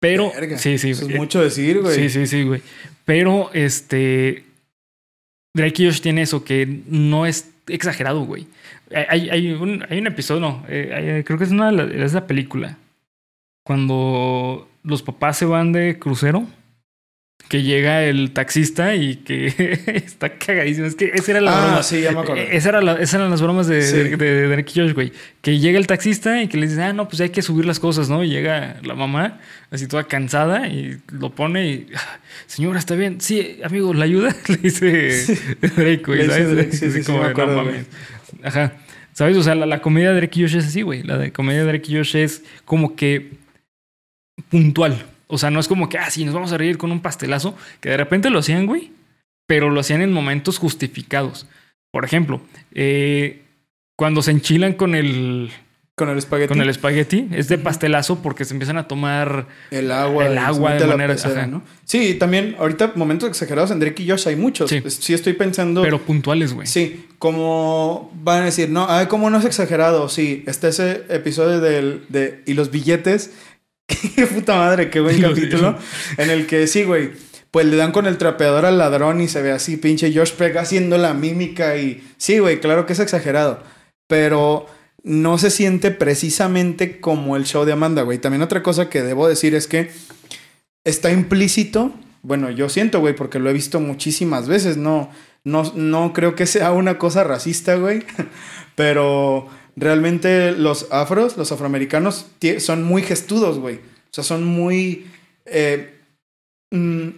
Pero... 0.00 0.32
Verga, 0.32 0.56
sí, 0.56 0.78
sí. 0.78 0.90
Eso 0.90 1.06
es 1.06 1.14
eh, 1.14 1.18
mucho 1.18 1.42
decir, 1.42 1.80
güey. 1.80 1.94
Sí, 1.94 2.08
sí, 2.08 2.26
sí, 2.26 2.42
güey. 2.44 2.62
Pero 3.04 3.50
este. 3.52 4.44
Drake 5.54 5.84
Josh 5.84 6.00
tiene 6.00 6.22
eso 6.22 6.44
que 6.44 6.82
no 6.86 7.26
es 7.26 7.50
exagerado, 7.66 8.24
güey. 8.24 8.46
Hay, 8.94 9.28
hay, 9.30 9.52
un, 9.52 9.84
hay 9.88 9.98
un 9.98 10.06
episodio, 10.06 10.40
no, 10.40 10.64
eh, 10.68 10.92
hay- 11.18 11.24
creo 11.24 11.38
que 11.38 11.44
es 11.44 11.50
una 11.50 11.70
es 11.70 12.12
la 12.14 12.26
película. 12.26 12.78
Cuando 13.64 14.68
los 14.82 15.02
papás 15.02 15.36
se 15.36 15.44
van 15.44 15.72
de 15.72 15.98
crucero, 15.98 16.46
que 17.48 17.62
llega 17.62 18.02
el 18.04 18.32
taxista 18.32 18.94
y 18.94 19.16
que 19.16 19.46
está 20.06 20.30
cagadísimo. 20.38 20.86
Es 20.86 20.94
que 20.94 21.10
esa 21.14 21.30
era 21.32 21.40
la 21.40 21.52
Ah, 21.56 21.66
broma. 21.66 21.82
sí, 21.82 22.00
ya 22.00 22.12
me 22.12 22.20
acuerdo. 22.20 22.42
Eh, 22.42 22.48
Esa 22.56 22.70
era 22.70 22.80
la- 22.82 22.94
esas 22.94 23.14
eran 23.14 23.30
las 23.30 23.40
bromas 23.42 23.66
de, 23.68 23.82
Sí. 23.82 23.96
de, 23.96 24.16
de, 24.16 24.34
de 24.34 24.48
Drake 24.48 24.72
y 24.74 24.80
Josh, 24.80 24.92
güey. 24.94 25.12
Que 25.40 25.58
llega 25.58 25.78
el 25.78 25.86
taxista 25.86 26.42
y 26.42 26.48
que 26.48 26.56
le 26.58 26.66
dice, 26.66 26.82
ah, 26.82 26.92
no, 26.92 27.08
pues 27.08 27.20
hay 27.20 27.30
que 27.30 27.40
subir 27.42 27.64
las 27.66 27.78
cosas, 27.80 28.08
¿no? 28.10 28.24
Y 28.24 28.28
llega 28.30 28.76
la 28.82 28.94
mamá, 28.94 29.38
así 29.70 29.86
toda 29.86 30.04
cansada, 30.04 30.66
y 30.68 30.98
lo 31.12 31.30
pone 31.34 31.66
y, 31.70 31.86
"Ah, 31.94 32.18
señora, 32.46 32.78
¿está 32.78 32.94
bien? 32.96 33.20
Sí, 33.20 33.60
amigo, 33.62 33.94
¿la 33.94 34.04
ayuda? 34.04 34.34
Le 34.48 34.56
dice 34.56 35.38
Drake, 35.60 36.02
güey, 36.06 36.26
¿sabes? 36.26 36.78
Sí, 36.78 36.90
sí, 36.90 37.02
sí, 37.02 37.04
como 37.04 37.18
me 37.18 37.24
"No 37.24 37.30
acuerdo, 37.30 37.56
mames". 37.64 37.86
Ajá. 38.42 38.72
¿Sabes? 39.12 39.36
O 39.36 39.42
sea, 39.42 39.54
la, 39.54 39.66
la 39.66 39.82
comedia 39.82 40.10
de 40.10 40.16
Drake 40.16 40.40
y 40.40 40.42
Josh 40.42 40.56
es 40.56 40.66
así, 40.66 40.82
güey. 40.82 41.02
La 41.02 41.18
de 41.18 41.32
comedia 41.32 41.64
de 41.64 41.66
Drake 41.66 41.92
y 41.92 41.96
Josh 41.96 42.16
es 42.16 42.44
como 42.64 42.94
que 42.94 43.32
puntual. 44.48 45.04
O 45.26 45.38
sea, 45.38 45.50
no 45.50 45.60
es 45.60 45.68
como 45.68 45.88
que, 45.88 45.98
ah, 45.98 46.10
sí, 46.10 46.24
nos 46.24 46.34
vamos 46.34 46.52
a 46.52 46.58
reír 46.58 46.78
con 46.78 46.90
un 46.90 47.00
pastelazo, 47.00 47.56
que 47.80 47.90
de 47.90 47.96
repente 47.96 48.30
lo 48.30 48.38
hacían, 48.38 48.66
güey, 48.66 48.92
pero 49.46 49.70
lo 49.70 49.80
hacían 49.80 50.02
en 50.02 50.12
momentos 50.12 50.58
justificados. 50.58 51.46
Por 51.90 52.04
ejemplo, 52.04 52.40
eh, 52.72 53.42
cuando 53.96 54.22
se 54.22 54.30
enchilan 54.30 54.72
con 54.74 54.94
el, 54.94 55.50
Con 55.98 56.08
el 56.08 56.16
espagueti. 56.16 56.48
Con 56.48 56.62
el 56.62 56.70
espagueti. 56.70 57.28
Es 57.32 57.48
de 57.48 57.58
pastelazo 57.58 58.22
porque 58.22 58.44
se 58.44 58.54
empiezan 58.54 58.78
a 58.78 58.88
tomar 58.88 59.46
el 59.70 59.90
agua. 59.90 60.26
El 60.26 60.38
agua 60.38 60.74
de 60.74 60.86
manera... 60.86 61.14
Pecera, 61.14 61.46
¿no? 61.46 61.62
Sí, 61.84 62.14
también 62.14 62.56
ahorita 62.58 62.92
momentos 62.94 63.28
exagerados 63.28 63.70
en 63.70 63.80
Drake 63.80 64.02
y 64.02 64.08
Josh 64.08 64.28
hay 64.28 64.36
muchos. 64.36 64.70
Sí, 64.70 64.82
sí 64.88 65.12
estoy 65.12 65.34
pensando... 65.34 65.82
Pero 65.82 66.00
puntuales, 66.00 66.54
güey. 66.54 66.66
Sí, 66.66 67.06
como 67.18 68.10
van 68.22 68.42
a 68.42 68.44
decir, 68.46 68.70
no, 68.70 68.86
ay, 68.88 69.06
¿cómo 69.06 69.28
no 69.28 69.38
es 69.38 69.44
exagerado? 69.44 70.08
Sí, 70.08 70.44
está 70.46 70.68
ese 70.68 71.04
episodio 71.08 71.60
del, 71.60 72.04
de... 72.08 72.42
Y 72.46 72.54
los 72.54 72.70
billetes. 72.70 73.32
qué 74.14 74.26
puta 74.26 74.56
madre, 74.56 74.88
qué 74.88 75.00
buen 75.00 75.20
capítulo. 75.20 75.76
en 76.16 76.30
el 76.30 76.46
que 76.46 76.66
sí, 76.66 76.84
güey 76.84 77.10
pues 77.50 77.66
le 77.66 77.76
dan 77.76 77.92
con 77.92 78.06
el 78.06 78.18
trapeador 78.18 78.66
al 78.66 78.78
ladrón 78.78 79.20
y 79.20 79.28
se 79.28 79.42
ve 79.42 79.52
así, 79.52 79.76
pinche 79.76 80.12
Josh 80.14 80.32
Peck 80.32 80.56
haciendo 80.56 80.98
la 80.98 81.14
mímica 81.14 81.76
y 81.76 82.06
sí, 82.16 82.38
güey, 82.38 82.60
claro 82.60 82.86
que 82.86 82.92
es 82.92 83.00
exagerado, 83.00 83.62
pero 84.06 84.66
no 85.02 85.38
se 85.38 85.50
siente 85.50 85.90
precisamente 85.90 87.00
como 87.00 87.36
el 87.36 87.44
show 87.44 87.64
de 87.64 87.72
Amanda, 87.72 88.02
güey. 88.02 88.18
También 88.18 88.42
otra 88.42 88.62
cosa 88.62 88.88
que 88.90 89.02
debo 89.02 89.28
decir 89.28 89.54
es 89.54 89.66
que 89.66 89.90
está 90.84 91.12
implícito, 91.12 91.92
bueno, 92.22 92.50
yo 92.50 92.68
siento, 92.68 93.00
güey, 93.00 93.14
porque 93.14 93.38
lo 93.38 93.50
he 93.50 93.52
visto 93.52 93.80
muchísimas 93.80 94.48
veces, 94.48 94.76
no, 94.76 95.10
no, 95.44 95.72
no 95.74 96.12
creo 96.12 96.34
que 96.34 96.46
sea 96.46 96.72
una 96.72 96.98
cosa 96.98 97.24
racista, 97.24 97.76
güey, 97.76 98.02
pero 98.74 99.48
realmente 99.76 100.52
los 100.52 100.88
afros, 100.90 101.36
los 101.36 101.52
afroamericanos, 101.52 102.26
son 102.58 102.82
muy 102.82 103.02
gestudos, 103.02 103.58
güey. 103.58 103.76
O 103.76 104.12
sea, 104.12 104.24
son 104.24 104.44
muy... 104.44 105.06
Eh, 105.46 105.94
mm, 106.70 107.08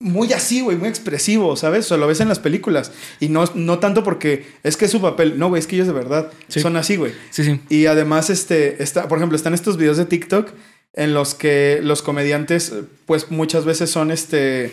muy 0.00 0.32
así, 0.32 0.62
güey, 0.62 0.78
muy 0.78 0.88
expresivo, 0.88 1.54
¿sabes? 1.56 1.84
O 1.84 1.88
sea, 1.88 1.96
lo 1.98 2.06
ves 2.06 2.20
en 2.20 2.28
las 2.28 2.38
películas. 2.38 2.90
Y 3.20 3.28
no, 3.28 3.44
no 3.54 3.78
tanto 3.78 4.02
porque 4.02 4.46
es 4.62 4.78
que 4.78 4.86
es 4.86 4.90
su 4.90 5.00
papel. 5.00 5.38
No, 5.38 5.48
güey, 5.48 5.60
es 5.60 5.66
que 5.66 5.76
ellos 5.76 5.86
de 5.86 5.92
verdad 5.92 6.32
son 6.48 6.76
así, 6.76 6.96
güey. 6.96 7.12
Sí, 7.30 7.44
sí. 7.44 7.60
Y 7.68 7.86
además, 7.86 8.30
este, 8.30 8.82
está, 8.82 9.08
por 9.08 9.18
ejemplo, 9.18 9.36
están 9.36 9.52
estos 9.52 9.76
videos 9.76 9.98
de 9.98 10.06
TikTok 10.06 10.52
en 10.94 11.12
los 11.12 11.34
que 11.34 11.80
los 11.82 12.00
comediantes, 12.00 12.72
pues 13.04 13.30
muchas 13.30 13.66
veces 13.66 13.90
son 13.90 14.10
este. 14.10 14.72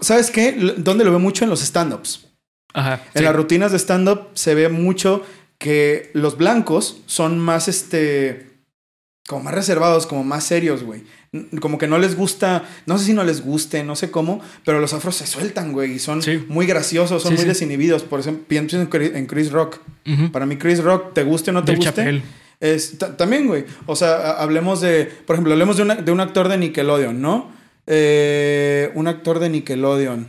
¿Sabes 0.00 0.32
qué? 0.32 0.74
¿Dónde 0.78 1.04
lo 1.04 1.10
veo 1.10 1.20
mucho? 1.20 1.44
En 1.44 1.50
los 1.50 1.62
stand-ups. 1.62 2.26
Ajá. 2.74 3.02
En 3.14 3.22
las 3.22 3.36
rutinas 3.36 3.70
de 3.70 3.78
stand-up 3.78 4.30
se 4.34 4.56
ve 4.56 4.68
mucho 4.68 5.22
que 5.58 6.10
los 6.12 6.36
blancos 6.36 7.02
son 7.06 7.38
más, 7.38 7.68
este. 7.68 8.53
Como 9.26 9.44
más 9.44 9.54
reservados, 9.54 10.06
como 10.06 10.22
más 10.24 10.44
serios, 10.44 10.82
güey 10.82 11.04
como 11.60 11.78
que 11.78 11.86
no 11.86 11.98
les 11.98 12.16
gusta, 12.16 12.64
no 12.86 12.98
sé 12.98 13.06
si 13.06 13.12
no 13.12 13.24
les 13.24 13.42
guste, 13.42 13.82
no 13.82 13.96
sé 13.96 14.10
cómo, 14.10 14.40
pero 14.64 14.80
los 14.80 14.92
afros 14.94 15.16
se 15.16 15.26
sueltan, 15.26 15.72
güey, 15.72 15.94
y 15.94 15.98
son 15.98 16.20
muy 16.48 16.66
graciosos, 16.66 17.22
son 17.22 17.34
muy 17.34 17.44
desinhibidos. 17.44 18.02
Por 18.02 18.20
ejemplo, 18.20 18.44
pienso 18.46 18.80
en 18.80 19.26
Chris 19.26 19.50
Rock. 19.50 19.80
Para 20.32 20.46
mí, 20.46 20.56
Chris 20.56 20.82
Rock, 20.82 21.12
te 21.14 21.24
guste 21.24 21.50
o 21.50 21.54
no 21.54 21.64
te 21.64 21.74
guste. 21.74 22.22
Es, 22.60 22.96
también, 23.16 23.46
güey. 23.46 23.64
O 23.86 23.96
sea, 23.96 24.32
hablemos 24.32 24.80
de, 24.80 25.06
por 25.26 25.34
ejemplo, 25.34 25.52
hablemos 25.52 25.76
de, 25.76 25.84
de 25.84 26.12
un 26.12 26.20
actor 26.20 26.48
de 26.48 26.56
Nickelodeon, 26.56 27.20
¿no? 27.20 27.52
Eh, 27.86 28.90
un 28.94 29.08
actor 29.08 29.38
de 29.38 29.50
Nickelodeon. 29.50 30.28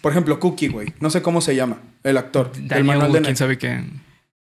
Por 0.00 0.12
ejemplo, 0.12 0.38
Cookie, 0.38 0.68
güey. 0.68 0.92
No 1.00 1.08
sé 1.08 1.22
cómo 1.22 1.40
se 1.40 1.56
llama 1.56 1.78
el 2.04 2.18
actor. 2.18 2.52
el 2.70 2.84
manual 2.84 3.10
de 3.12 3.22
quién 3.22 3.36
sabe 3.36 3.58
qué. 3.58 3.82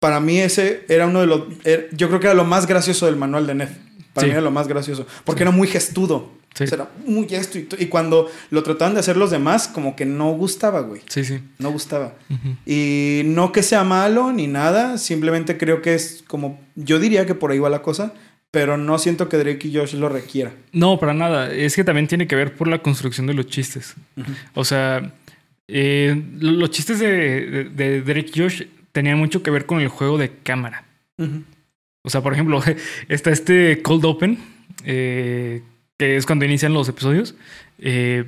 Para 0.01 0.19
mí 0.19 0.39
ese 0.39 0.83
era 0.87 1.05
uno 1.05 1.21
de 1.21 1.27
los... 1.27 1.43
Er, 1.63 1.87
yo 1.91 2.07
creo 2.07 2.19
que 2.19 2.25
era 2.25 2.33
lo 2.33 2.43
más 2.43 2.65
gracioso 2.65 3.05
del 3.05 3.17
manual 3.17 3.45
de 3.45 3.53
Ned. 3.53 3.69
Para 4.13 4.25
mí 4.25 4.31
era 4.31 4.41
lo 4.41 4.49
más 4.49 4.67
gracioso. 4.67 5.05
Porque 5.23 5.43
era 5.43 5.51
muy 5.51 5.67
gestudo. 5.67 6.31
era 6.59 6.89
muy 7.05 7.29
gesto. 7.29 7.59
Y, 7.77 7.85
cuando 7.85 8.27
lo 8.49 8.63
trataban 8.63 8.95
de 8.95 9.01
hacer 9.01 9.15
los 9.15 9.29
demás, 9.29 9.67
como 9.67 9.95
que 9.95 10.07
no 10.07 10.31
gustaba, 10.31 10.81
güey. 10.81 11.03
Sí, 11.07 11.23
sí. 11.23 11.39
No 11.59 11.71
gustaba. 11.71 12.15
Y 12.65 13.21
no 13.25 13.51
que 13.51 13.61
sea 13.61 13.83
malo 13.83 14.33
ni 14.33 14.47
nada. 14.47 14.97
Simplemente 14.97 15.59
creo 15.59 15.83
que 15.83 15.93
es 15.93 16.23
como. 16.25 16.59
Yo 16.75 16.97
diría 16.97 17.27
que 17.27 17.35
por 17.35 17.51
ahí 17.51 17.59
va 17.59 17.69
la 17.69 17.83
cosa. 17.83 18.11
Pero 18.49 18.77
no 18.77 18.97
siento 18.97 19.29
que 19.29 19.37
Drake 19.37 19.67
y 19.67 19.77
Josh 19.77 19.93
lo 19.93 20.09
requiera. 20.09 20.51
No, 20.71 20.99
para 20.99 21.13
nada. 21.13 21.53
Es 21.53 21.75
que 21.75 21.83
también 21.83 22.07
tiene 22.07 22.27
que 22.27 22.35
ver 22.35 22.55
por 22.55 22.67
la 22.67 22.81
construcción 22.81 23.27
de 23.27 23.35
los 23.35 23.45
chistes. 23.45 23.93
O 24.55 24.65
sea, 24.65 25.13
eh, 25.67 26.21
los 26.39 26.71
chistes 26.71 26.97
de, 26.97 27.69
de, 27.73 28.01
Drake 28.01 28.31
y 28.33 28.39
Josh 28.39 28.63
tenían 28.91 29.17
mucho 29.17 29.43
que 29.43 29.51
ver 29.51 29.65
con 29.65 29.79
el 29.79 29.87
juego 29.87 30.17
de 30.17 30.31
cámara. 30.31 30.85
O 32.03 32.09
sea, 32.09 32.21
por 32.21 32.33
ejemplo, 32.33 32.61
está 33.07 33.31
este 33.31 33.81
Cold 33.81 34.05
Open, 34.05 34.37
eh, 34.85 35.61
que 35.97 36.17
es 36.17 36.25
cuando 36.25 36.45
inician 36.45 36.73
los 36.73 36.89
episodios, 36.89 37.35
eh, 37.79 38.25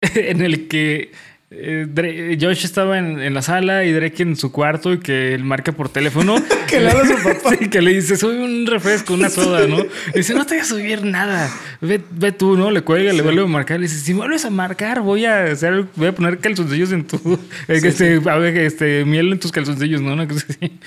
en 0.00 0.40
el 0.40 0.68
que 0.68 1.12
eh, 1.52 2.38
Josh 2.40 2.64
estaba 2.64 2.96
en, 2.98 3.34
la 3.34 3.42
sala 3.42 3.84
y 3.84 3.92
Drake 3.92 4.22
en 4.22 4.36
su 4.36 4.52
cuarto 4.52 4.92
y 4.92 5.00
que 5.00 5.34
él 5.34 5.42
marca 5.42 5.72
por 5.72 5.88
teléfono. 5.88 6.36
que 6.68 6.78
le 6.78 6.90
habla 6.90 7.02
a 7.02 7.06
su 7.18 7.22
papá. 7.24 7.56
Sí, 7.58 7.68
que 7.68 7.82
le 7.82 7.94
dice, 7.94 8.16
soy 8.16 8.36
un 8.36 8.66
refresco, 8.68 9.14
una 9.14 9.28
soda, 9.30 9.66
¿no? 9.66 9.84
dice, 10.14 10.32
no 10.34 10.46
te 10.46 10.54
voy 10.54 10.62
a 10.62 10.64
subir 10.64 11.04
nada. 11.04 11.50
Ve, 11.80 12.00
ve 12.12 12.30
tú, 12.30 12.56
¿no? 12.56 12.70
Le 12.70 12.82
cuelga, 12.82 13.12
le 13.12 13.22
vuelve 13.22 13.42
a 13.42 13.46
marcar. 13.46 13.80
Le 13.80 13.88
dice, 13.88 13.98
si 13.98 14.12
vuelves 14.12 14.44
a 14.44 14.50
marcar, 14.50 15.00
voy 15.00 15.24
a 15.24 15.44
hacer, 15.44 15.86
voy 15.96 16.06
a 16.06 16.14
poner 16.14 16.38
calzoncillos 16.38 16.92
en 16.92 17.04
tu. 17.04 17.40
este, 17.66 18.20
a 18.24 18.36
ver, 18.36 18.56
este, 18.58 19.04
miel 19.04 19.32
en 19.32 19.40
tus 19.40 19.50
calzoncillos, 19.50 20.00
¿no? 20.00 20.12
Una 20.12 20.28
cosa 20.28 20.46
así. 20.48 20.78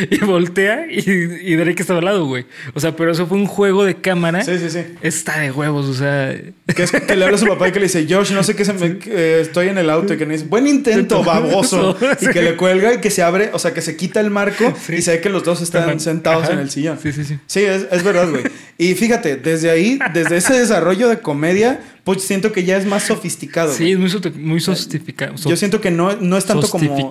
y 0.10 0.18
voltea 0.24 0.86
y, 0.90 1.00
y 1.00 1.54
Drake 1.54 1.80
estaba 1.80 2.00
al 2.00 2.06
lado, 2.06 2.26
güey. 2.26 2.44
O 2.74 2.80
sea, 2.80 2.96
pero 2.96 3.12
eso 3.12 3.24
fue 3.28 3.38
un 3.38 3.46
juego 3.46 3.84
de 3.84 3.94
cámara. 3.94 4.42
Sí, 4.42 4.58
sí, 4.58 4.68
sí. 4.68 4.80
Está 5.00 5.38
de 5.38 5.52
huevos, 5.52 5.86
o 5.86 5.94
sea. 5.94 6.36
Que 6.74 6.82
es 6.82 6.90
que 6.90 7.14
le 7.14 7.24
habla 7.24 7.36
a 7.36 7.40
su 7.40 7.46
papá 7.46 7.68
y 7.68 7.72
que 7.72 7.78
le 7.78 7.86
dice, 7.86 8.04
Josh, 8.08 8.32
no 8.32 8.42
sé 8.42 8.56
qué 8.56 8.64
se 8.64 8.72
me. 8.72 8.98
Eh, 9.06 9.38
estoy 9.42 9.59
en 9.68 9.78
el 9.78 9.90
auto 9.90 10.14
y 10.14 10.18
que 10.18 10.26
me 10.26 10.34
dice, 10.34 10.46
buen 10.46 10.66
intento, 10.66 11.22
baboso. 11.22 11.96
Y 12.20 12.26
que 12.28 12.42
le 12.42 12.56
cuelga 12.56 12.94
y 12.94 13.00
que 13.00 13.10
se 13.10 13.22
abre, 13.22 13.50
o 13.52 13.58
sea, 13.58 13.72
que 13.72 13.82
se 13.82 13.96
quita 13.96 14.20
el 14.20 14.30
marco 14.30 14.72
y 14.88 15.02
se 15.02 15.12
ve 15.12 15.20
que 15.20 15.28
los 15.28 15.44
dos 15.44 15.60
están 15.60 16.00
sentados 16.00 16.48
en 16.48 16.58
el 16.58 16.70
sillón. 16.70 16.98
Sí, 17.02 17.12
sí, 17.12 17.24
sí. 17.24 17.38
Sí, 17.46 17.60
es, 17.60 18.02
verdad, 18.02 18.28
güey. 18.30 18.44
Y 18.78 18.94
fíjate, 18.94 19.36
desde 19.36 19.70
ahí, 19.70 19.98
desde 20.12 20.36
ese 20.36 20.54
desarrollo 20.54 21.08
de 21.08 21.20
comedia, 21.20 21.80
pues 22.04 22.22
siento 22.22 22.52
que 22.52 22.64
ya 22.64 22.76
es 22.76 22.86
más 22.86 23.04
sofisticado. 23.04 23.72
Sí, 23.72 23.92
es 23.92 23.98
muy, 23.98 24.10
muy 24.36 24.60
sofisticado. 24.60 25.34
Yo 25.36 25.56
siento 25.56 25.80
que 25.80 25.90
no, 25.90 26.16
no 26.16 26.36
es 26.36 26.44
tanto 26.44 26.68
como 26.68 27.08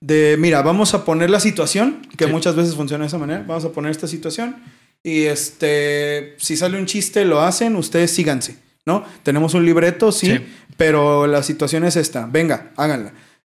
de, 0.00 0.36
mira, 0.38 0.62
vamos 0.62 0.94
a 0.94 1.04
poner 1.04 1.28
la 1.28 1.40
situación, 1.40 2.06
que 2.16 2.26
muchas 2.26 2.56
veces 2.56 2.74
funciona 2.74 3.04
de 3.04 3.08
esa 3.08 3.18
manera, 3.18 3.44
vamos 3.46 3.64
a 3.66 3.72
poner 3.72 3.90
esta 3.90 4.06
situación 4.06 4.56
y 5.02 5.24
este, 5.24 6.34
si 6.38 6.56
sale 6.56 6.78
un 6.78 6.86
chiste, 6.86 7.24
lo 7.24 7.40
hacen, 7.40 7.76
ustedes 7.76 8.10
síganse. 8.10 8.56
¿No? 8.90 9.04
Tenemos 9.22 9.54
un 9.54 9.64
libreto, 9.64 10.10
sí, 10.10 10.44
pero 10.76 11.28
la 11.28 11.44
situación 11.44 11.84
es 11.84 11.94
esta. 11.94 12.26
Venga, 12.26 12.72
háganla. 12.76 13.12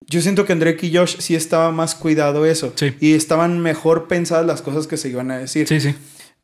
Yo 0.08 0.22
siento 0.22 0.44
que 0.46 0.52
André 0.52 0.76
y 0.80 0.96
Josh 0.96 1.16
sí 1.18 1.34
estaba 1.34 1.72
más 1.72 1.94
cuidado 1.94 2.46
eso. 2.46 2.72
Y 3.00 3.14
estaban 3.14 3.60
mejor 3.60 4.08
pensadas 4.08 4.46
las 4.46 4.62
cosas 4.62 4.86
que 4.86 4.96
se 4.96 5.08
iban 5.08 5.30
a 5.30 5.38
decir. 5.38 5.68
Sí, 5.68 5.80
sí. 5.80 5.94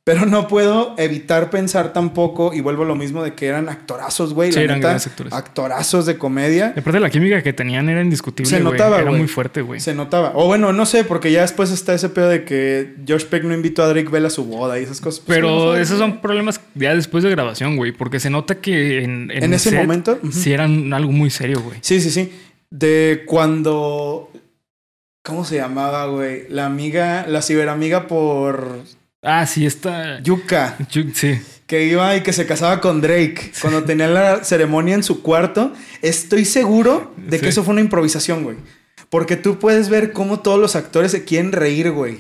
Pero 0.05 0.27
no 0.27 0.49
puedo 0.49 0.97
evitar 0.99 1.49
pensar 1.49 1.93
tampoco, 1.93 2.53
y 2.53 2.61
vuelvo 2.61 2.83
a 2.83 2.87
lo 2.87 2.97
mismo 2.97 3.23
de 3.23 3.35
que 3.35 3.47
eran 3.47 3.69
actorazos, 3.69 4.35
güey. 4.35 4.53
Sí, 4.53 4.59
eran 4.59 4.81
grandes 4.81 5.07
actores. 5.07 5.33
Actorazos 5.33 6.07
de 6.07 6.19
comedia. 6.19 6.75
Aparte, 6.77 6.99
la 6.99 7.09
química 7.09 7.41
que 7.41 7.53
tenían 7.53 7.89
era 7.89 8.03
indiscutible. 8.03 8.51
Se 8.51 8.59
notaba, 8.59 9.01
Era 9.01 9.13
muy 9.13 9.29
fuerte, 9.29 9.63
güey. 9.63 9.79
Se 9.79 9.95
notaba. 9.95 10.33
O 10.35 10.47
bueno, 10.47 10.73
no 10.73 10.87
sé, 10.87 11.05
porque 11.05 11.31
ya 11.31 11.43
después 11.43 11.71
está 11.71 11.95
ese 11.95 12.09
pedo 12.09 12.29
de 12.29 12.45
que 12.45 12.97
Josh 13.07 13.27
Peck 13.27 13.45
no 13.45 13.55
invitó 13.55 13.85
a 13.85 13.89
Drake 13.89 14.09
Bell 14.09 14.27
a 14.27 14.31
su 14.31 14.45
boda 14.45 14.81
y 14.81 14.83
esas 14.83 15.01
cosas. 15.01 15.21
Pues, 15.21 15.39
Pero 15.39 15.77
esos 15.77 15.99
son 15.99 16.21
problemas 16.21 16.61
ya 16.75 16.97
después 16.97 17.23
de 17.23 17.31
grabación, 17.31 17.77
güey. 17.77 17.93
Porque 17.93 18.19
se 18.19 18.29
nota 18.29 18.57
que 18.57 19.05
en, 19.05 19.31
en, 19.31 19.55
ese 19.55 19.71
momento. 19.71 20.19
Sí, 20.33 20.53
eran 20.53 20.93
algo 20.93 21.13
muy 21.13 21.31
serio, 21.31 21.63
güey. 21.63 21.79
Sí, 21.81 22.01
sí, 22.01 22.11
sí. 22.11 22.33
De 22.71 23.23
cuando. 23.25 24.33
¿Cómo 25.23 25.45
se 25.45 25.55
llamaba, 25.55 26.07
güey? 26.07 26.49
La 26.49 26.67
amiga, 26.67 27.25
la 27.29 27.41
ciberamiga 27.41 28.09
por 28.09 28.83
Ah, 29.23 29.47
sí, 29.47 29.65
está. 29.65 30.21
Yuka. 30.21 30.77
sí. 31.15 31.41
Que 31.67 31.87
iba 31.87 32.17
y 32.17 32.23
que 32.23 32.33
se 32.33 32.45
casaba 32.45 32.81
con 32.81 33.01
Drake. 33.01 33.53
Cuando 33.61 33.85
tenía 33.85 34.09
la 34.09 34.45
ceremonia 34.45 34.97
en 34.97 35.05
su 35.05 35.23
cuarto. 35.23 35.73
Estoy 36.03 36.45
seguro 36.45 37.15
de 37.17 37.39
que 37.39 37.49
eso 37.49 37.63
fue 37.63 37.73
una 37.73 37.81
improvisación, 37.81 38.43
güey. 38.43 38.57
Porque 39.09 39.37
tú 39.37 39.59
puedes 39.59 39.89
ver 39.89 40.13
cómo 40.13 40.41
todos 40.41 40.59
los 40.59 40.75
actores 40.75 41.13
se 41.13 41.25
quieren 41.25 41.53
reír, 41.53 41.93
güey. 41.93 42.19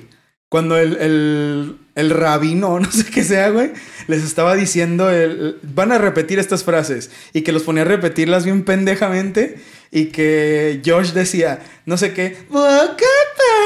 Cuando 0.48 0.76
el, 0.78 0.96
el, 0.98 1.76
el 1.96 2.10
rabino, 2.10 2.78
no 2.80 2.90
sé 2.90 3.04
qué 3.06 3.24
sea, 3.24 3.50
güey, 3.50 3.72
les 4.06 4.22
estaba 4.22 4.54
diciendo, 4.54 5.10
el, 5.10 5.58
van 5.62 5.92
a 5.92 5.98
repetir 5.98 6.38
estas 6.38 6.62
frases. 6.62 7.10
Y 7.32 7.42
que 7.42 7.52
los 7.52 7.64
ponía 7.64 7.82
a 7.82 7.86
repetirlas 7.86 8.44
bien 8.44 8.64
pendejamente. 8.64 9.56
Y 9.90 10.06
que 10.06 10.80
Josh 10.86 11.12
decía, 11.12 11.60
no 11.84 11.98
sé 11.98 12.14
qué, 12.14 12.36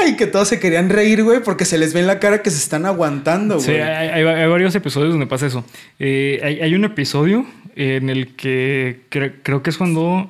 y 0.07 0.15
que 0.15 0.27
todos 0.27 0.47
se 0.47 0.59
querían 0.59 0.89
reír, 0.89 1.23
güey, 1.23 1.41
porque 1.41 1.65
se 1.65 1.77
les 1.77 1.93
ve 1.93 2.01
en 2.01 2.07
la 2.07 2.19
cara 2.19 2.41
que 2.41 2.51
se 2.51 2.57
están 2.57 2.85
aguantando, 2.85 3.55
güey. 3.55 3.65
Sí, 3.65 3.71
hay, 3.73 4.23
varios 4.23 4.75
episodios 4.75 5.11
donde 5.11 5.27
pasa 5.27 5.47
eso. 5.47 5.63
Eh, 5.99 6.59
hay, 6.61 6.75
un 6.75 6.83
episodio 6.83 7.45
en 7.75 8.09
el 8.09 8.35
que 8.35 9.01
creo 9.09 9.63
que 9.63 9.69
es 9.69 9.77
cuando 9.77 10.29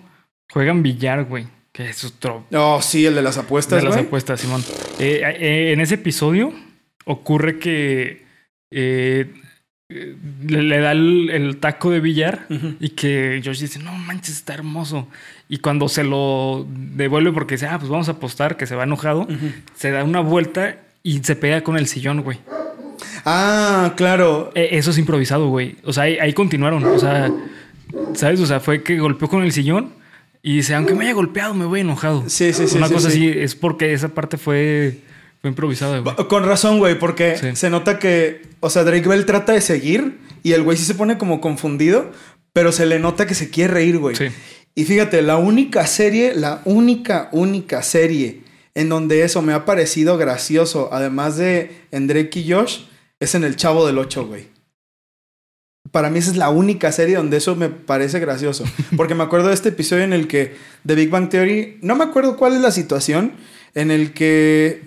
juegan 0.52 0.84
billar, 0.84 1.26
güey. 1.26 1.48
Que 1.72 1.90
es 1.90 2.04
otro. 2.04 2.46
Oh, 2.54 2.82
sí, 2.82 3.06
el 3.06 3.16
de 3.16 3.22
las 3.22 3.38
apuestas. 3.38 3.82
De 3.82 3.88
las 3.88 3.98
apuestas, 3.98 4.42
Simón. 4.42 4.64
Eh, 5.00 5.22
eh, 5.24 5.72
en 5.74 5.82
ese 5.82 5.96
episodio 5.96 6.52
ocurre 7.06 7.60
que 7.60 8.26
le, 9.90 10.80
da 10.80 10.92
el, 10.92 11.58
taco 11.62 11.92
de 11.92 12.00
billar 12.02 12.46
y 12.80 12.90
que 12.90 13.42
Josh 13.44 13.60
dice, 13.60 13.80
no 13.80 13.94
manches, 13.94 14.36
está 14.36 14.54
hermoso. 14.54 15.08
Y 15.48 15.60
cuando 15.60 15.88
se 15.88 16.04
lo 16.04 16.68
devuelve 16.70 17.32
porque 17.32 17.56
dice, 17.56 17.68
ah, 17.68 17.80
pues 17.80 17.90
vamos 17.90 18.10
a 18.10 18.14
apostar, 18.14 18.58
que 18.58 18.68
se 18.68 18.76
va 18.76 18.84
enojado, 18.84 19.28
se 19.76 19.92
da 19.92 20.04
una 20.04 20.20
vuelta 20.20 20.78
y 21.04 21.20
se 21.20 21.36
pega 21.36 21.62
con 21.62 21.78
el 21.78 21.88
sillón, 21.88 22.22
güey. 22.22 22.40
Ah, 23.24 23.94
claro. 23.96 24.52
Eh, 24.56 24.70
eso 24.72 24.92
es 24.92 24.98
improvisado, 24.98 25.48
güey. 25.48 25.76
O 25.84 25.94
sea, 25.94 26.04
ahí, 26.04 26.18
ahí 26.20 26.34
continuaron. 26.34 26.84
O 26.84 27.00
sea, 27.00 27.32
¿sabes? 28.14 28.40
O 28.42 28.46
sea, 28.46 28.60
fue 28.60 28.84
que 28.84 29.00
golpeó 29.00 29.30
con 29.30 29.44
el 29.44 29.52
sillón 29.52 29.94
y 30.44 30.58
dice, 30.58 30.76
aunque 30.76 30.96
me 30.96 31.06
haya 31.06 31.14
golpeado, 31.14 31.54
me 31.54 31.66
voy 31.66 31.82
enojado. 31.82 32.24
Sí, 32.28 32.52
sí, 32.52 32.68
sí. 32.68 32.78
Una 32.78 32.88
sí, 32.88 32.94
cosa 32.94 33.10
sí. 33.10 33.30
así, 33.30 33.40
es 33.40 33.56
porque 33.56 33.94
esa 33.94 34.10
parte 34.10 34.38
fue, 34.38 35.00
fue 35.48 35.50
improvisada, 35.50 36.00
güey. 36.00 36.16
Con 36.28 36.46
razón, 36.46 36.80
güey, 36.80 36.98
porque 37.00 37.38
Sí. 37.38 37.56
se 37.56 37.70
nota 37.70 38.00
que, 38.00 38.42
o 38.60 38.70
sea, 38.70 38.84
Drake 38.84 39.08
Bell 39.08 39.26
trata 39.26 39.54
de 39.54 39.62
seguir 39.62 40.20
y 40.44 40.52
el 40.54 40.64
güey 40.64 40.78
sí 40.78 40.84
se 40.86 40.96
pone 40.96 41.18
como 41.18 41.40
confundido, 41.42 42.12
pero 42.54 42.72
se 42.72 42.86
le 42.86 43.00
nota 43.00 43.26
que 43.28 43.34
se 43.36 43.50
quiere 43.50 43.74
reír, 43.74 43.98
güey. 43.98 44.16
Sí. 44.16 44.26
Y 44.76 44.86
fíjate, 44.86 45.22
la 45.22 45.38
única 45.38 45.88
serie, 45.88 46.34
la 46.36 46.62
única, 46.66 47.30
única 47.32 47.82
serie 47.82 48.42
en 48.76 48.90
donde 48.90 49.24
eso 49.24 49.42
me 49.42 49.54
ha 49.54 49.66
parecido 49.66 50.18
gracioso, 50.18 50.90
además 50.92 51.36
de 51.38 51.72
en 51.92 52.06
Drake 52.08 52.40
y 52.42 52.52
Josh, 52.52 52.82
es 53.20 53.34
en 53.34 53.44
El 53.44 53.56
Chavo 53.56 53.88
del 53.88 53.98
8, 53.98 54.28
güey. 54.28 54.46
Para 55.92 56.10
mí 56.10 56.20
esa 56.20 56.32
es 56.32 56.38
la 56.38 56.50
única 56.50 56.92
serie 56.92 57.16
donde 57.16 57.38
eso 57.38 57.56
me 57.56 57.70
parece 57.70 58.20
gracioso. 58.20 58.66
Porque 58.98 59.16
me 59.16 59.24
acuerdo 59.24 59.48
de 59.48 59.54
este 59.56 59.70
episodio 59.70 60.04
en 60.04 60.14
el 60.14 60.28
que 60.28 60.56
The 60.86 60.96
Big 60.96 61.10
Bang 61.10 61.30
Theory, 61.30 61.78
no 61.82 61.96
me 61.96 62.04
acuerdo 62.04 62.36
cuál 62.38 62.54
es 62.56 62.62
la 62.62 62.72
situación, 62.72 63.32
en 63.74 63.90
el 63.90 64.14
que 64.14 64.82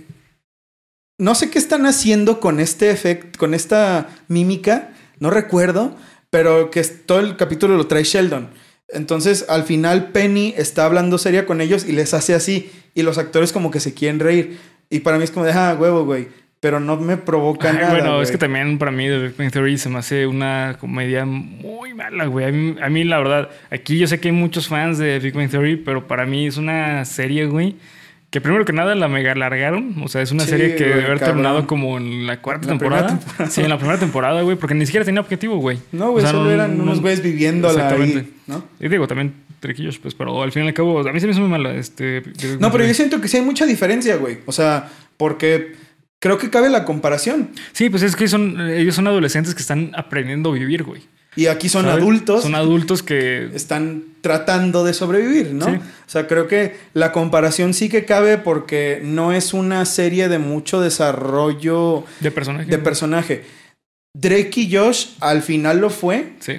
no 1.21 1.35
sé 1.35 1.51
qué 1.51 1.59
están 1.59 1.85
haciendo 1.85 2.41
con 2.41 2.61
este 2.61 2.91
efecto, 2.91 3.39
con 3.39 3.53
esta 3.53 4.09
mímica, 4.29 4.89
no 5.19 5.31
recuerdo, 5.31 5.95
pero 6.31 6.71
que 6.71 6.83
todo 6.83 7.21
el 7.21 7.37
capítulo 7.37 7.77
lo 7.77 7.87
trae 7.87 8.05
Sheldon. 8.05 8.49
Entonces, 8.89 9.45
al 9.49 9.65
final 9.65 10.13
Penny 10.13 10.55
está 10.57 10.87
hablando 10.87 11.19
seria 11.19 11.45
con 11.45 11.61
ellos 11.61 11.87
y 11.87 11.93
les 11.93 12.15
hace 12.15 12.35
así 12.35 12.73
y 12.95 13.03
los 13.03 13.19
actores 13.19 13.53
como 13.53 13.71
que 13.71 13.81
se 13.81 13.93
quieren 13.93 14.19
reír 14.19 14.59
y 14.89 15.01
para 15.01 15.19
mí 15.19 15.25
es 15.25 15.31
como 15.31 15.45
de, 15.45 15.53
ah, 15.53 15.77
huevo, 15.79 16.07
güey, 16.07 16.29
pero 16.59 16.81
no 16.81 16.97
me 16.97 17.19
provoca 17.19 17.69
Ay, 17.69 17.77
nada. 17.77 17.91
bueno, 17.91 18.23
es 18.23 18.31
que 18.31 18.39
también 18.39 18.79
para 18.79 18.91
mí 18.91 19.07
The 19.07 19.19
Big 19.19 19.37
Bang 19.37 19.53
Theory 19.53 19.77
se 19.77 19.91
me 19.91 19.99
hace 19.99 20.27
una 20.27 20.79
comedia 20.81 21.27
muy 21.27 21.93
mala, 21.93 22.25
güey. 22.25 22.47
A 22.47 22.51
mí, 22.51 22.77
a 22.81 22.89
mí, 22.89 23.05
la 23.05 23.19
verdad, 23.19 23.51
aquí 23.71 23.99
yo 23.99 24.07
sé 24.07 24.21
que 24.21 24.29
hay 24.29 24.35
muchos 24.35 24.69
fans 24.69 24.97
de 24.97 25.19
Big 25.19 25.35
Bang 25.35 25.51
Theory, 25.51 25.77
pero 25.77 26.09
para 26.09 26.25
mí 26.25 26.47
es 26.47 26.57
una 26.57 27.05
serie, 27.05 27.45
güey, 27.45 27.77
que 28.31 28.41
primero 28.41 28.65
que 28.65 28.73
nada 28.73 28.95
la 28.95 29.09
mega 29.09 29.33
alargaron. 29.33 29.95
O 30.03 30.09
sea, 30.09 30.23
es 30.23 30.31
una 30.31 30.45
Sí, 30.45 30.51
serie 30.51 30.77
que 30.77 30.85
debe 30.85 31.05
haber 31.05 31.19
cabrón. 31.19 31.27
terminado 31.29 31.67
como 31.67 31.99
en 31.99 32.27
la 32.27 32.41
cuarta 32.41 32.67
la 32.67 32.73
temporada. 32.79 33.09
temporada. 33.19 33.51
Sí, 33.51 33.61
en 33.61 33.69
la 33.69 33.77
primera 33.79 33.99
temporada, 33.99 34.43
güey, 34.43 34.57
porque 34.57 34.75
ni 34.75 34.87
siquiera 34.87 35.05
tenía 35.05 35.21
objetivo, 35.21 35.57
güey. 35.57 35.79
No, 35.93 36.13
güey, 36.13 36.25
O 36.25 36.29
sea, 36.29 36.37
solo 36.39 36.51
eran 36.51 36.81
unos 36.81 37.01
güeyes 37.01 37.23
viviendo 37.23 37.69
ahí, 37.69 37.75
Exactamente. 37.75 38.29
¿no? 38.47 38.65
Y 38.79 38.89
digo, 38.89 39.07
también 39.09 39.35
Trequillos, 39.61 39.99
pues, 39.99 40.15
pero 40.15 40.43
al 40.43 40.53
fin 40.53 40.65
y 40.65 40.69
al 40.69 40.75
cabo, 40.75 41.07
a 41.07 41.13
mí 41.13 41.21
se 41.21 41.27
me 41.27 41.33
hizo 41.33 41.41
muy 41.43 41.51
mala 41.51 41.75
este. 41.75 42.23
No, 42.61 42.71
pero 42.73 42.87
yo 42.87 42.95
siento 42.95 43.21
que 43.21 43.29
sí 43.29 43.37
hay 43.37 43.43
mucha 43.45 43.67
diferencia, 43.67 44.17
güey. 44.17 44.39
O 44.47 44.53
sea, 44.53 44.89
porque 45.19 45.73
creo 46.19 46.39
que 46.39 46.49
cabe 46.51 46.71
la 46.71 46.85
comparación. 46.87 47.51
Sí, 47.73 47.91
pues 47.91 48.03
es 48.03 48.17
que 48.17 48.27
son, 48.29 48.59
ellos 48.71 48.95
son 48.95 49.07
adolescentes 49.07 49.55
que 49.55 49.61
están 49.61 49.91
aprendiendo 49.95 50.51
a 50.51 50.55
vivir, 50.55 50.83
güey. 50.85 51.03
Y 51.37 51.47
aquí 51.47 51.69
son 51.69 51.85
¿Sabes? 51.85 52.03
adultos. 52.03 52.43
Son 52.43 52.55
adultos 52.55 53.03
que. 53.03 53.51
están 53.55 54.05
tratando 54.21 54.85
de 54.85 54.93
sobrevivir, 54.93 55.53
¿no? 55.55 55.67
Sí. 55.67 55.73
O 55.73 56.11
sea, 56.11 56.27
creo 56.27 56.47
que 56.49 56.77
la 56.93 57.13
comparación 57.13 57.73
sí 57.73 57.89
que 57.89 58.05
cabe 58.05 58.37
porque 58.37 59.01
no 59.03 59.33
es 59.33 59.55
una 59.55 59.85
serie 59.87 60.29
de 60.29 60.39
mucho 60.39 60.81
desarrollo 60.81 62.05
De 62.21 62.31
personaje. 62.31 62.71
de 62.71 62.79
personaje. 62.79 63.45
Drake 64.15 64.51
y 64.63 64.75
Josh 64.75 65.11
al 65.21 65.43
final 65.43 65.79
lo 65.81 65.89
fue 65.91 66.33
Sí. 66.41 66.55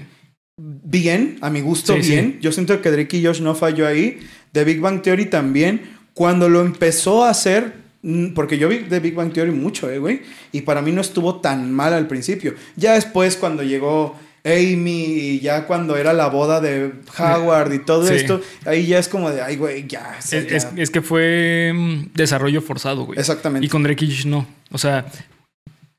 bien, 0.58 1.38
a 1.42 1.50
mi 1.50 1.62
gusto 1.62 1.96
Sí, 1.98 2.04
sí. 2.04 2.12
bien. 2.12 2.38
Yo 2.42 2.52
siento 2.52 2.82
que 2.82 2.92
Drake 2.92 3.18
y 3.18 3.26
Josh 3.26 3.42
no 3.42 3.56
falló 3.56 3.86
ahí. 3.88 4.20
The 4.54 4.64
Big 4.64 4.80
Bang 4.80 5.02
Theory 5.02 5.26
también. 5.26 5.82
Cuando 6.14 6.50
lo 6.50 6.62
empezó 6.62 7.24
a 7.26 7.30
hacer, 7.30 7.74
mm, 8.04 8.28
porque 8.34 8.58
yo 8.58 8.70
vi 8.70 8.80
The 8.90 9.00
Big 9.00 9.16
Bang 9.16 9.34
Theory 9.34 9.52
mucho, 9.52 9.90
eh, 9.90 10.00
güey. 10.00 10.22
Y 10.52 10.62
para 10.62 10.82
mí 10.82 10.92
no 10.92 11.02
estuvo 11.02 11.42
tan 11.42 11.72
mal 11.72 11.94
al 11.94 12.08
principio. 12.08 12.54
Ya 12.76 12.94
después 12.94 13.36
cuando 13.38 13.64
llegó 13.64 14.16
Amy 14.44 15.04
y 15.06 15.40
ya 15.40 15.68
cuando 15.68 15.96
era 15.98 16.14
la 16.14 16.28
boda 16.28 16.60
de 16.62 16.94
Howard 17.18 17.74
y 17.74 17.80
todo 17.80 18.08
Sí. 18.08 18.14
esto, 18.16 18.42
ahí 18.66 18.88
ya 18.88 18.98
es 19.00 19.08
como 19.08 19.30
de, 19.30 19.42
ay, 19.42 19.56
güey, 19.56 19.88
ya. 19.88 20.16
o 20.18 20.22
sea, 20.22 20.40
Es, 20.40 20.48
ya". 20.50 20.58
es- 20.58 20.68
es 20.78 20.90
que 20.90 21.02
fue 21.02 21.72
mm, 21.76 22.14
desarrollo 22.16 22.62
forzado, 22.62 23.06
güey. 23.06 23.20
Exactamente. 23.20 23.66
Y 23.66 23.70
con 23.70 23.84
Drake 23.84 24.06
y 24.06 24.08
Josh 24.10 24.26
no. 24.26 24.48
O 24.72 24.78
sea, 24.78 25.06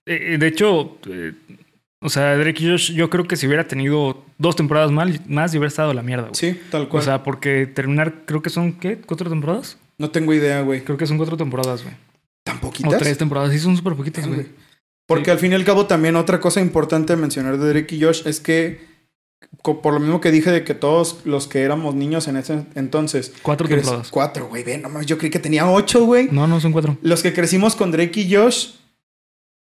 eh, 0.07 0.37
de 0.39 0.47
hecho, 0.47 0.99
eh, 1.09 1.33
o 2.01 2.09
sea, 2.09 2.37
Drake 2.37 2.65
y 2.65 2.71
Josh, 2.71 2.93
yo 2.93 3.09
creo 3.11 3.29
que 3.29 3.37
si 3.37 3.47
hubiera 3.47 3.69
tenido 3.69 4.25
dos 4.39 4.57
temporadas 4.57 4.91
mal- 4.91 5.21
más, 5.29 5.55
y 5.55 5.59
hubiera 5.59 5.69
estado 5.69 5.95
la 5.95 6.03
mierda, 6.03 6.25
güey. 6.29 6.35
Sí, 6.35 6.59
tal 6.71 6.83
O 6.83 6.89
cual. 6.89 7.03
sea, 7.05 7.23
porque 7.23 7.67
terminar, 7.67 8.25
creo 8.27 8.43
que 8.43 8.51
son, 8.51 8.73
¿qué? 8.73 8.97
¿Cuatro 8.99 9.31
temporadas? 9.31 9.77
no 9.99 10.11
tengo 10.11 10.35
idea, 10.35 10.63
güey. 10.63 10.83
Creo 10.83 10.99
que 10.99 11.07
son 11.07 11.17
cuatro 11.17 11.37
temporadas, 11.37 11.85
güey. 11.85 11.95
¿Tan 12.45 12.57
O 12.57 12.61
poquitas? 12.63 12.99
tres 12.99 13.17
temporadas. 13.19 13.53
Sí, 13.53 13.61
son 13.61 13.77
súper 13.77 13.95
poquitas, 13.95 14.27
Güey. 14.27 14.47
Porque 15.07 15.27
Sí. 15.27 15.31
al 15.33 15.39
fin 15.39 15.53
y 15.53 15.55
al 15.57 15.65
cabo 15.65 15.87
también 15.87 16.17
otra 16.17 16.41
cosa 16.41 16.61
importante 16.61 17.13
a 17.13 17.17
mencionar 17.17 17.59
de 17.59 17.69
Drake 17.69 17.95
y 17.97 18.03
Josh 18.03 18.23
es 18.27 18.41
que 18.41 18.81
por 19.63 19.93
lo 19.93 20.01
mismo 20.01 20.21
que 20.21 20.31
dije 20.31 20.51
de 20.51 20.65
que 20.65 20.75
todos 20.75 21.19
los 21.25 21.47
que 21.47 21.63
éramos 21.63 21.95
niños 21.95 22.27
en 22.29 22.37
ese 22.37 22.65
entonces 22.75 23.33
Cuatro 23.43 23.69
temporadas. 23.69 24.09
cuatro 24.11 24.49
güey 24.49 24.63
ve 24.65 24.79
nomás 24.79 25.05
yo 25.07 25.19
creí 25.19 25.31
que 25.31 25.39
tenía 25.41 25.69
ocho 25.71 26.05
güey 26.07 26.29
No, 26.33 26.47
no, 26.47 26.59
son 26.61 26.73
cuatro. 26.73 26.97
los 27.03 27.23
que 27.23 27.33
crecimos 27.33 27.77
con 27.77 27.91
Drake 27.93 28.21
y 28.21 28.35
Josh 28.35 28.71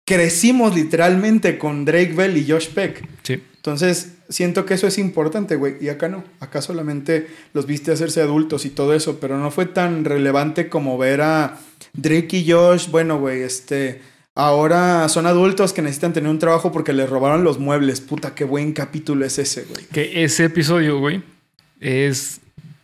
crecimos 0.05 0.75
literalmente 0.75 1.57
con 1.57 1.85
Drake 1.85 2.13
Bell 2.13 2.35
y 2.37 2.49
Josh 2.49 2.69
Peck 2.69 3.07
Sí. 3.23 3.41
entonces 3.57 4.13
siento 4.29 4.65
que 4.65 4.73
eso 4.73 4.87
es 4.87 4.97
importante 4.97 5.55
güey 5.55 5.75
y 5.79 5.89
acá 5.89 6.09
no 6.09 6.23
acá 6.39 6.61
solamente 6.61 7.27
los 7.53 7.65
viste 7.65 7.91
hacerse 7.91 8.21
adultos 8.21 8.65
y 8.65 8.69
todo 8.71 8.93
eso 8.93 9.19
pero 9.19 9.37
no 9.37 9.51
fue 9.51 9.65
tan 9.65 10.03
relevante 10.05 10.67
como 10.69 10.97
ver 10.97 11.21
a 11.21 11.57
Drake 11.93 12.37
y 12.37 12.51
Josh 12.51 12.89
bueno 12.89 13.19
güey 13.19 13.41
este 13.43 14.01
Ahora 14.39 15.09
son 15.09 15.27
adultos 15.27 15.73
que 15.73 15.81
necesitan 15.81 16.13
tener 16.13 16.29
un 16.29 16.39
trabajo 16.39 16.71
porque 16.71 16.93
les 16.93 17.09
robaron 17.09 17.43
los 17.43 17.59
muebles. 17.59 17.99
Puta, 17.99 18.33
qué 18.35 18.45
buen 18.45 18.71
capítulo 18.71 19.25
es 19.25 19.37
ese, 19.37 19.63
güey. 19.65 19.83
Que 19.91 20.23
ese 20.23 20.45
episodio, 20.45 20.97
güey, 20.99 21.21
es. 21.81 22.39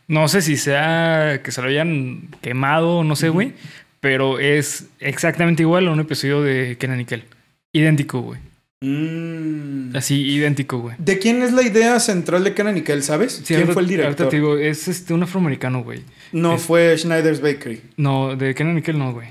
No 0.09 0.27
sé 0.27 0.41
si 0.41 0.57
sea 0.57 1.39
que 1.43 1.53
se 1.53 1.61
lo 1.61 1.69
hayan 1.69 2.27
quemado, 2.41 3.05
no 3.05 3.15
sé, 3.15 3.29
güey. 3.29 3.53
Pero 4.01 4.37
es 4.37 4.87
exactamente 4.99 5.63
igual 5.63 5.87
a 5.87 5.91
un 5.91 5.99
episodio 6.01 6.41
de 6.41 6.75
Kenan 6.77 6.97
Nickel. 6.97 7.23
Idéntico, 7.71 8.19
güey. 8.21 8.39
Mm. 8.81 9.95
Así, 9.95 10.21
idéntico, 10.29 10.79
güey. 10.79 10.95
¿De 10.99 11.17
quién 11.19 11.41
es 11.41 11.53
la 11.53 11.63
idea 11.63 11.99
central 12.01 12.43
de 12.43 12.53
Kenan 12.53 12.75
Nickel, 12.75 13.01
sabes? 13.01 13.31
Sí, 13.31 13.43
¿Quién 13.47 13.61
ahorita- 13.61 13.73
fue 13.73 13.81
el 13.83 13.87
ahorita 13.87 14.03
director? 14.03 14.29
te 14.29 14.35
digo, 14.35 14.57
es 14.57 14.89
este, 14.89 15.13
un 15.13 15.23
afroamericano, 15.23 15.83
güey. 15.83 16.01
No 16.33 16.55
es- 16.55 16.61
fue 16.63 16.97
Schneider's 16.97 17.39
Bakery. 17.41 17.81
No, 17.95 18.35
de 18.35 18.53
Kenan 18.53 18.75
Nickel 18.75 18.99
no, 18.99 19.13
güey. 19.13 19.29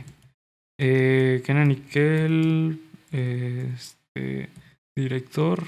Eh, 0.78 1.42
Kenan 1.46 1.68
Nickel, 1.68 2.80
eh, 3.12 3.70
este, 3.74 4.48
director, 4.96 5.62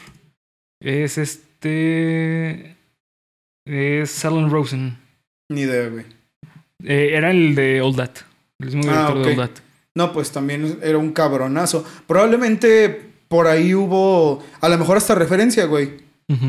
es 0.83 1.19
este, 1.19 2.77
es 3.67 4.25
Alan 4.25 4.51
Rosen. 4.51 4.99
Ni 5.51 5.63
idea, 5.63 5.89
güey. 5.89 6.05
Eh, 6.85 7.11
era 7.15 7.31
el 7.31 7.55
de 7.55 7.81
All 7.81 7.95
That, 7.97 8.11
el 8.61 8.67
mismo 8.77 8.83
Ah, 8.93 9.09
director 9.13 9.19
ok. 9.19 9.25
de 9.25 9.31
All 9.31 9.49
That. 9.49 9.63
No, 9.97 10.13
pues 10.13 10.31
también 10.33 10.79
era 10.83 10.99
un 10.99 11.13
cabronazo. 11.13 11.85
Probablemente 12.07 12.91
por 13.29 13.47
ahí 13.47 13.75
hubo, 13.75 14.45
a 14.61 14.69
lo 14.69 14.77
mejor 14.77 14.97
hasta 14.99 15.15
referencia, 15.15 15.65
güey. 15.67 16.05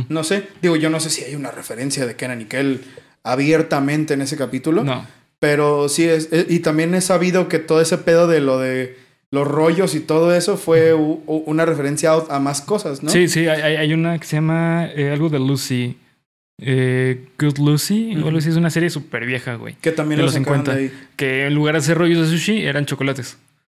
No 0.09 0.23
sé. 0.23 0.47
Digo, 0.61 0.75
yo 0.75 0.89
no 0.89 0.99
sé 0.99 1.09
si 1.11 1.23
hay 1.23 1.35
una 1.35 1.51
referencia 1.51 2.05
de 2.07 2.15
Kenan 2.15 2.39
Nickel 2.39 2.81
abiertamente 3.23 4.15
en 4.15 4.21
ese 4.21 4.35
capítulo. 4.35 4.83
No, 4.83 5.05
Pero 5.39 5.87
sí 5.89 6.05
es. 6.05 6.29
eh, 6.31 6.45
Y 6.49 6.59
también 6.59 6.93
he 6.95 7.01
sabido 7.01 7.47
que 7.47 7.59
todo 7.59 7.81
ese 7.81 7.97
pedo 7.97 8.27
de 8.27 8.39
lo 8.41 8.57
de 8.59 8.95
los 9.31 9.47
rollos 9.47 9.93
y 9.93 9.99
todo 9.99 10.33
eso 10.33 10.55
fue 10.57 10.93
u- 10.93 11.21
u- 11.27 11.43
una 11.45 11.65
referencia 11.65 12.11
a, 12.13 12.35
a 12.37 12.39
más 12.39 12.61
cosas, 12.61 13.03
¿no? 13.03 13.09
sí, 13.09 13.27
sí, 13.27 13.45
hay, 13.47 13.93
una 13.93 14.17
que 14.17 14.25
se 14.25 14.37
llama 14.37 14.87
eh, 14.95 15.11
algo 15.11 15.27
de 15.29 15.37
Lucy, 15.39 15.97
eh, 16.61 17.25
Good 17.37 17.57
Lucy, 17.59 18.15
Ujú. 18.17 18.37
así, 18.37 18.49
es 18.49 18.55
una 18.55 18.69
serie 18.69 18.89
súper 18.89 19.25
vieja, 19.25 19.55
güey. 19.55 19.75
Que 19.81 19.91
también 19.91 20.17
De 20.17 20.21
lo 20.23 20.27
los 20.27 20.33
sacaron 20.33 20.65
50. 20.65 20.73
de 20.75 20.79
ahí. 20.85 20.91
Que 21.17 21.45
en 21.45 21.53
lugar 21.55 21.73
de 21.75 21.79
hacer 21.79 21.97
rollos 21.97 22.19
de 22.31 22.37
sushi, 22.37 22.63
eran 22.65 22.85
chocolates. 22.85 23.37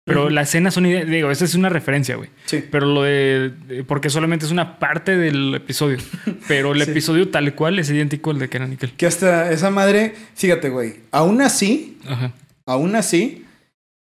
Pero 0.08 0.22
Ujú. 0.24 0.30
las 0.30 0.50
cenas 0.50 0.74
son, 0.74 0.86
ide- 0.86 1.04
digo, 1.04 1.30
esa 1.30 1.44
es 1.44 1.54
una 1.54 1.68
referencia, 1.68 2.16
güey. 2.16 2.30
Sí. 2.46 2.64
Pero 2.70 2.86
lo 2.86 3.02
de, 3.02 3.52
de- 3.68 3.84
Porque 3.84 4.10
solamente 4.10 4.46
es 4.46 4.50
una 4.52 4.78
parte 4.80 5.16
del 5.16 5.54
episodio. 5.54 5.98
Pero 6.48 6.72
el 6.72 6.82
Sí. 6.82 6.90
episodio 6.90 7.28
tal 7.28 7.54
cual 7.54 7.78
es 7.78 7.88
idéntico 7.90 8.30
al 8.32 8.38
de 8.40 8.48
Kenan 8.48 8.70
Nickel. 8.70 8.92
Que 8.94 9.06
hasta 9.06 9.52
esa 9.52 9.70
madre, 9.70 10.14
fíjate, 10.34 10.70
güey. 10.70 10.96
Aún 11.12 11.40
así, 11.42 11.98
Ajá. 12.08 12.32
aún 12.66 12.96
así, 12.96 13.44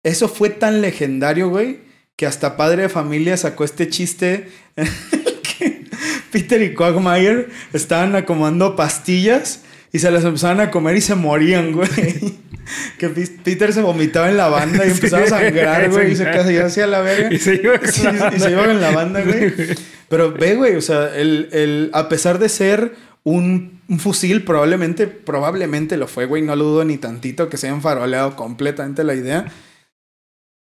eso 0.04 0.30
fue 0.30 0.50
tan 0.50 0.82
legendario, 0.82 1.50
güey, 1.50 1.80
que 2.16 2.26
hasta 2.26 2.56
Padre 2.56 2.84
de 2.84 2.90
Familia 2.90 3.36
sacó 3.36 3.64
este 3.66 3.90
chiste 3.90 4.48
que 5.58 5.84
Peter 6.32 6.62
y 6.62 6.74
Quagmire 6.74 7.48
estaban 7.74 8.16
acomodando 8.16 8.76
pastillas 8.76 9.64
y 9.96 10.00
se 10.00 10.12
las 10.12 10.24
empezaban 10.26 10.60
a 10.60 10.72
comer 10.72 10.96
y 10.98 11.02
se 11.02 11.16
morían, 11.16 11.72
güey. 11.72 11.88
Que 12.98 13.10
Peter 13.10 13.72
se 13.74 13.82
vomitaba 13.82 14.28
en 14.28 14.38
la 14.38 14.48
banda 14.48 14.86
y 14.88 14.90
Sí. 14.90 14.96
empezaba 14.96 15.24
a 15.24 15.28
sangrar, 15.28 15.90
güey, 15.92 16.14
y 16.14 16.16
se 16.16 16.24
caía 16.24 16.66
hacia 16.66 16.88
la 16.88 17.02
verga. 17.02 17.32
Y 17.32 17.38
se 17.38 17.56
iba 17.56 17.78
con 17.78 17.88
Sí, 17.88 18.02
la 18.04 18.34
y 18.36 18.40
se 18.40 18.52
iba 18.52 18.64
en 18.72 18.82
la 18.82 18.90
banda, 18.90 19.22
güey. 19.24 19.54
Pero 20.10 20.32
ve, 20.32 20.56
güey, 20.56 20.76
o 20.76 20.82
sea, 20.82 21.16
el, 21.16 21.50
el, 21.52 21.92
a 21.94 22.10
pesar 22.10 22.40
de 22.40 22.50
ser 22.50 22.96
un, 23.24 23.82
un 23.88 24.00
fusil, 24.00 24.44
probablemente, 24.44 25.06
probablemente 25.06 25.96
lo 25.96 26.08
fue, 26.08 26.26
güey. 26.26 26.42
No 26.42 26.56
lo 26.56 26.64
dudo 26.64 26.86
ni 26.86 26.98
tantito 26.98 27.50
que 27.50 27.58
se 27.58 27.68
hayan 27.68 27.84
faroleado 27.84 28.36
completamente 28.36 29.04
la 29.04 29.14
idea. 29.14 29.46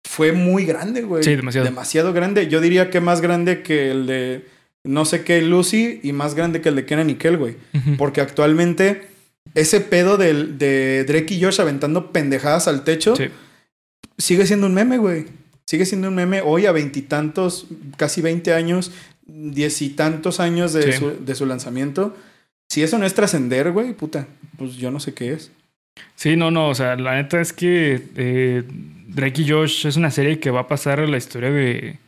fue 0.03 0.31
muy 0.31 0.65
grande, 0.65 1.03
güey. 1.03 1.23
Sí, 1.23 1.35
demasiado. 1.35 1.65
Demasiado 1.65 2.11
grande. 2.13 2.47
Yo 2.47 2.59
diría 2.59 2.89
que 2.89 3.01
más 3.01 3.21
grande 3.21 3.61
que 3.61 3.91
el 3.91 4.07
de 4.07 4.47
no 4.83 5.05
sé 5.05 5.23
qué 5.23 5.41
Lucy 5.43 5.99
y 6.03 6.11
más 6.11 6.33
grande 6.35 6.59
que 6.59 6.69
el 6.69 6.75
de 6.75 6.85
Kenan 6.85 7.09
y 7.11 7.15
Kel, 7.15 7.37
güey. 7.37 7.55
Porque 7.97 8.19
actualmente 8.21 9.12
ese 9.55 9.81
pedo 9.81 10.17
del- 10.17 10.57
de 10.57 11.03
Drake 11.05 11.33
y 11.35 11.41
Josh 11.43 11.59
aventando 11.61 12.11
pendejadas 12.11 12.67
al 12.67 12.83
techo 12.83 13.15
Sí. 13.15 13.25
sigue 14.17 14.45
siendo 14.45 14.67
un 14.67 14.73
meme, 14.73 14.97
güey. 14.97 15.25
Sigue 15.65 15.85
siendo 15.85 16.09
un 16.09 16.15
meme 16.15 16.41
hoy 16.41 16.65
a 16.65 16.71
veintitantos, 16.71 17.67
casi 17.97 18.21
20 18.21 18.53
años, 18.53 18.91
diez 19.25 19.81
y 19.81 19.89
tantos 19.89 20.39
años 20.39 20.73
de, 20.73 20.91
Sí. 20.93 20.99
su, 20.99 21.25
de 21.25 21.35
su 21.35 21.45
lanzamiento. 21.45 22.15
Si 22.69 22.81
eso 22.83 22.97
no 22.97 23.05
es 23.05 23.13
trascender, 23.13 23.71
güey, 23.71 23.93
puta, 23.93 24.27
pues 24.57 24.75
yo 24.75 24.91
no 24.91 24.99
sé 24.99 25.13
qué 25.13 25.33
es. 25.33 25.51
Sí, 26.15 26.35
no, 26.35 26.49
no, 26.51 26.69
o 26.69 26.75
sea, 26.75 26.95
la 26.95 27.15
neta 27.15 27.39
es 27.39 27.53
que 27.53 28.01
eh, 28.15 28.63
Drake 29.07 29.43
y 29.43 29.49
Josh 29.49 29.85
es 29.85 29.95
una 29.95 30.09
serie 30.11 30.39
que 30.39 30.49
va 30.49 30.61
a 30.61 30.67
pasar 30.67 30.99
a 30.99 31.07
la 31.07 31.17
historia 31.17 31.51
de, 31.51 31.99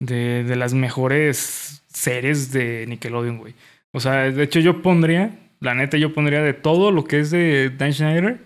de, 0.00 0.44
de 0.44 0.56
las 0.56 0.74
mejores 0.74 1.82
series 1.92 2.52
de 2.52 2.84
Nickelodeon, 2.86 3.38
güey. 3.38 3.54
O 3.92 4.00
sea, 4.00 4.30
de 4.30 4.42
hecho 4.42 4.60
yo 4.60 4.82
pondría, 4.82 5.30
la 5.60 5.74
neta 5.74 5.96
yo 5.96 6.12
pondría 6.12 6.42
de 6.42 6.52
todo 6.52 6.90
lo 6.90 7.04
que 7.04 7.20
es 7.20 7.30
de 7.30 7.70
Dan 7.70 7.92
Schneider, 7.92 8.38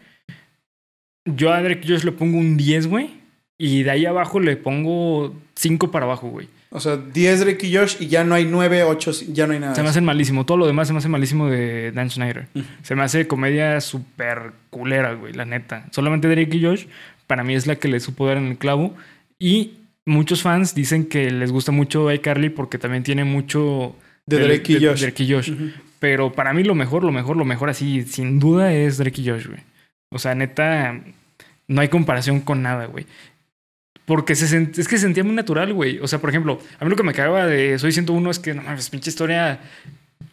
yo 1.26 1.52
a 1.52 1.62
Drake 1.62 1.80
y 1.84 1.88
Josh 1.88 2.04
le 2.04 2.12
pongo 2.12 2.38
un 2.38 2.56
10, 2.56 2.86
güey, 2.86 3.10
y 3.58 3.82
de 3.82 3.90
ahí 3.90 4.06
abajo 4.06 4.40
le 4.40 4.56
pongo 4.56 5.34
5 5.54 5.90
para 5.90 6.06
abajo, 6.06 6.28
güey. 6.28 6.48
O 6.72 6.78
sea, 6.80 6.96
10 6.96 7.40
Drake 7.40 7.66
y 7.66 7.74
Josh 7.76 7.96
y 8.00 8.06
ya 8.06 8.22
no 8.24 8.34
hay 8.34 8.44
9, 8.44 8.84
8, 8.84 9.10
ya 9.32 9.46
no 9.46 9.52
hay 9.52 9.58
nada. 9.58 9.74
Se 9.74 9.82
me 9.82 9.88
hace 9.88 10.00
malísimo. 10.00 10.46
Todo 10.46 10.56
lo 10.58 10.66
demás 10.68 10.86
se 10.86 10.92
me 10.94 11.00
hace 11.00 11.08
malísimo 11.08 11.48
de 11.48 11.90
Dan 11.92 12.10
Schneider. 12.10 12.46
Se 12.82 12.94
me 12.94 13.02
hace 13.02 13.26
comedia 13.26 13.80
súper 13.80 14.52
culera, 14.70 15.14
güey, 15.14 15.32
la 15.32 15.44
neta. 15.44 15.86
Solamente 15.90 16.28
Drake 16.28 16.56
y 16.56 16.62
Josh, 16.64 16.86
para 17.26 17.42
mí 17.42 17.54
es 17.54 17.66
la 17.66 17.74
que 17.76 17.88
le 17.88 17.98
supo 17.98 18.26
dar 18.26 18.36
en 18.36 18.46
el 18.46 18.56
clavo. 18.56 18.94
Y 19.38 19.72
muchos 20.06 20.42
fans 20.42 20.74
dicen 20.74 21.06
que 21.06 21.30
les 21.32 21.50
gusta 21.50 21.72
mucho 21.72 22.10
iCarly 22.12 22.50
porque 22.50 22.78
también 22.78 23.02
tiene 23.02 23.24
mucho... 23.24 23.96
De 24.26 24.38
Drake 24.38 24.72
y 24.74 24.78
de- 24.78 24.86
Josh. 24.88 25.00
Drake 25.00 25.24
y 25.24 25.32
Josh. 25.32 25.50
Ujú. 25.50 25.70
Pero 26.00 26.32
para 26.32 26.52
mí 26.52 26.64
lo 26.64 26.74
mejor, 26.74 27.04
lo 27.04 27.12
mejor, 27.12 27.36
lo 27.36 27.44
mejor 27.44 27.70
así, 27.70 28.02
sin 28.02 28.40
duda, 28.40 28.72
es 28.72 28.98
Drake 28.98 29.20
y 29.22 29.28
Josh, 29.28 29.46
güey. 29.46 29.60
O 30.10 30.18
sea, 30.18 30.34
neta, 30.34 30.98
no 31.68 31.80
hay 31.80 31.88
comparación 31.88 32.40
con 32.40 32.62
nada, 32.62 32.86
güey. 32.86 33.06
Porque 34.06 34.34
se 34.34 34.46
sent- 34.46 34.76
es 34.78 34.88
que 34.88 34.96
se 34.96 35.02
sentía 35.02 35.22
muy 35.22 35.34
natural, 35.36 35.72
güey. 35.72 36.00
O 36.00 36.08
sea, 36.08 36.18
por 36.18 36.30
ejemplo, 36.30 36.58
a 36.80 36.84
mí 36.84 36.90
lo 36.90 36.96
que 36.96 37.04
me 37.04 37.12
cagaba 37.12 37.46
de 37.46 37.78
Soy 37.78 37.92
101 37.92 38.28
es 38.30 38.38
que, 38.40 38.54
no 38.54 38.62
mames, 38.62 38.90
pinche 38.90 39.10
historia 39.10 39.60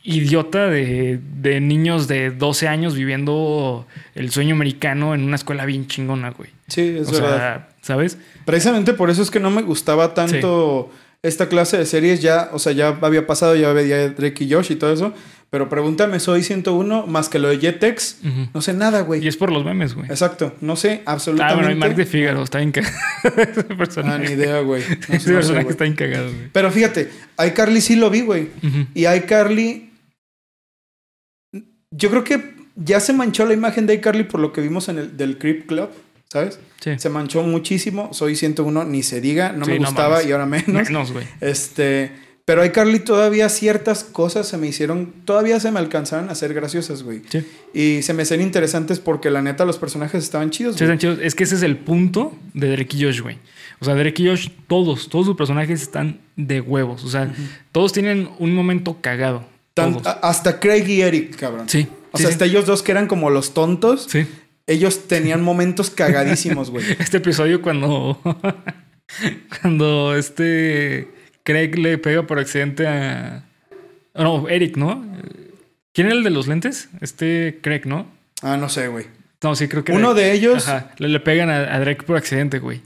idiota 0.04 0.68
de, 0.68 1.20
de 1.42 1.60
niños 1.60 2.08
de 2.08 2.32
12 2.32 2.68
años 2.68 2.96
viviendo 2.96 3.86
el 4.16 4.32
sueño 4.32 4.56
americano 4.56 5.14
en 5.14 5.24
una 5.24 5.36
escuela 5.36 5.66
bien 5.66 5.88
chingona, 5.88 6.32
güey. 6.32 6.50
Sí, 6.68 6.96
es 7.00 7.10
o 7.10 7.12
verdad. 7.12 7.38
sea, 7.38 7.70
¿sabes? 7.82 8.18
Precisamente 8.46 8.94
por 8.94 9.10
eso 9.10 9.22
es 9.22 9.30
que 9.30 9.40
no 9.40 9.52
me 9.52 9.62
gustaba 9.62 10.14
tanto 10.14 10.90
esta 11.24 11.50
clase 11.50 11.78
de 11.78 11.86
series. 11.86 12.22
Ya, 12.22 12.50
o 12.54 12.60
sea, 12.60 12.72
ya 12.72 12.98
había 13.02 13.28
pasado, 13.28 13.56
ya 13.56 13.74
veía 13.74 14.10
Drake 14.10 14.46
y 14.46 14.52
Josh 14.54 14.72
y 14.72 14.76
todo 14.76 14.94
eso. 14.94 15.14
Pero 15.50 15.70
pregúntame, 15.70 16.20
soy 16.20 16.44
101 16.44 17.08
más 17.08 17.30
que 17.30 17.40
lo 17.40 17.48
de 17.48 17.58
Jetex. 17.60 18.18
No 18.54 18.62
sé 18.62 18.74
nada, 18.74 19.00
Y 19.00 19.04
güey. 19.04 19.28
es 19.28 19.38
por 19.38 19.52
los 19.52 19.64
memes, 19.64 19.94
güey. 19.96 20.08
Exacto, 20.10 20.54
no 20.60 20.76
sé 20.76 21.04
Ah, 21.06 21.14
absolutamente. 21.14 21.56
bueno, 21.64 21.72
y 21.72 21.76
Mark 21.80 21.96
de 21.96 22.06
Figaro 22.06 22.44
está 22.44 22.58
bien 22.58 22.72
cagado. 22.74 22.94
Ese 23.24 24.02
Ah, 24.04 24.18
ni 24.18 24.32
idea, 24.32 24.60
güey. 24.60 24.84
No 25.10 25.16
Ese 25.16 25.30
no 25.32 25.36
personaje 25.38 25.64
güey. 25.64 25.72
está 25.72 25.84
bien 25.86 25.96
cagado, 25.96 26.26
güey. 26.34 26.50
Pero 26.52 26.70
fíjate, 26.72 27.10
iCarly 27.48 27.80
sí 27.80 27.96
lo 27.96 28.10
vi, 28.10 28.22
güey. 28.22 28.50
Ujú. 28.62 28.88
Y 28.94 29.08
iCarly. 29.08 29.90
Yo 31.92 32.10
creo 32.10 32.24
que 32.24 32.56
ya 32.76 33.00
se 33.00 33.14
manchó 33.14 33.46
la 33.46 33.54
imagen 33.54 33.88
de 33.88 33.94
iCarly 33.96 34.26
por 34.26 34.40
lo 34.40 34.52
que 34.52 34.62
vimos 34.62 34.90
en 34.90 34.98
el 35.00 35.18
del 35.18 35.38
Creep 35.38 35.66
Club, 35.68 35.90
¿sabes? 36.30 36.60
Sí. 36.82 36.92
Se 37.00 37.10
manchó 37.10 37.42
muchísimo. 37.44 38.14
Soy 38.14 38.36
101, 38.36 38.84
ni 38.84 39.02
se 39.04 39.22
diga. 39.22 39.54
No 39.54 39.66
Sí, 39.66 39.72
me 39.72 39.80
no 39.80 39.86
gustaba 39.86 40.16
mames. 40.16 40.28
y 40.28 40.32
ahora 40.34 40.46
menos. 40.46 40.68
Menos, 40.68 41.12
güey. 41.14 41.26
Este. 41.40 42.12
Pero 42.48 42.64
iCarly 42.64 43.00
todavía 43.00 43.50
ciertas 43.50 44.06
cosas 44.06 44.48
se 44.48 44.56
me 44.58 44.68
hicieron. 44.68 45.12
Todavía 45.26 45.60
se 45.60 45.70
me 45.70 45.80
alcanzaron 45.80 46.30
a 46.30 46.36
ser 46.36 46.54
graciosas, 46.54 47.04
güey. 47.04 47.22
Sí. 47.28 47.46
Y 47.74 48.02
se 48.04 48.14
me 48.14 48.24
hacían 48.24 48.40
interesantes 48.40 49.02
porque 49.02 49.30
la 49.30 49.42
neta 49.42 49.66
los 49.66 49.78
personajes 49.78 50.24
estaban 50.24 50.50
chidos, 50.50 50.78
Sí, 50.78 50.86
están 50.86 50.98
chidos. 50.98 51.20
Es 51.22 51.36
que 51.36 51.44
ese 51.44 51.56
es 51.56 51.62
el 51.62 51.76
punto 51.76 52.34
de 52.54 52.72
Drake 52.72 52.96
y 52.96 53.04
Josh, 53.04 53.20
güey. 53.20 53.38
O 53.82 53.86
sea, 53.86 53.96
Drake 53.96 54.24
y 54.24 54.28
Josh, 54.30 54.48
todos, 54.68 55.10
todos 55.10 55.26
sus 55.26 55.36
personajes 55.36 55.82
están 55.82 56.22
de 56.38 56.62
huevos. 56.62 57.04
O 57.04 57.10
sea, 57.10 57.30
todos 57.74 57.92
tienen 57.92 58.30
un 58.40 58.56
momento 58.56 58.98
cagado. 59.02 59.44
Tan- 59.74 59.98
hasta 60.22 60.58
Craig 60.62 60.88
y 60.88 61.02
Eric, 61.02 61.36
cabrón. 61.36 61.68
Sí. 61.68 61.86
O 62.14 62.18
sí, 62.18 62.24
sea, 62.24 62.28
sí. 62.30 62.34
hasta 62.36 62.46
ellos 62.46 62.66
dos 62.66 62.82
que 62.82 62.94
eran 62.94 63.08
como 63.08 63.30
los 63.30 63.54
tontos, 63.54 64.08
Sí. 64.10 64.26
ellos 64.68 65.10
tenían 65.10 65.44
momentos 65.44 65.90
cagadísimos, 65.90 66.70
güey. 66.72 66.86
Este 67.00 67.18
episodio 67.18 67.62
cuando. 67.62 68.22
cuando 69.62 70.16
este. 70.16 71.10
Craig 71.48 71.78
le 71.78 71.98
pega 71.98 72.28
por 72.28 72.40
accidente 72.40 72.86
a. 72.86 73.46
No, 74.14 74.50
Eric, 74.50 74.76
¿no? 74.76 75.06
¿Quién 75.94 76.08
era 76.08 76.18
el 76.18 76.24
de 76.26 76.30
los 76.30 76.46
lentes? 76.46 76.90
Este 77.00 77.60
Craig, 77.62 77.84
¿no? 77.86 78.06
Ah, 78.42 78.58
no 78.58 78.68
sé, 78.68 78.90
güey. 78.90 79.06
No, 79.42 79.56
sí, 79.56 79.70
creo 79.70 79.86
que. 79.86 79.94
Uno 79.94 80.14
de 80.14 80.34
ellos. 80.34 80.68
Ajá, 80.68 80.92
le, 80.98 81.08
le 81.08 81.22
pegan 81.22 81.50
a, 81.50 81.74
a 81.74 81.80
Drake 81.80 82.04
por 82.04 82.18
accidente, 82.18 82.60
güey. 82.60 82.82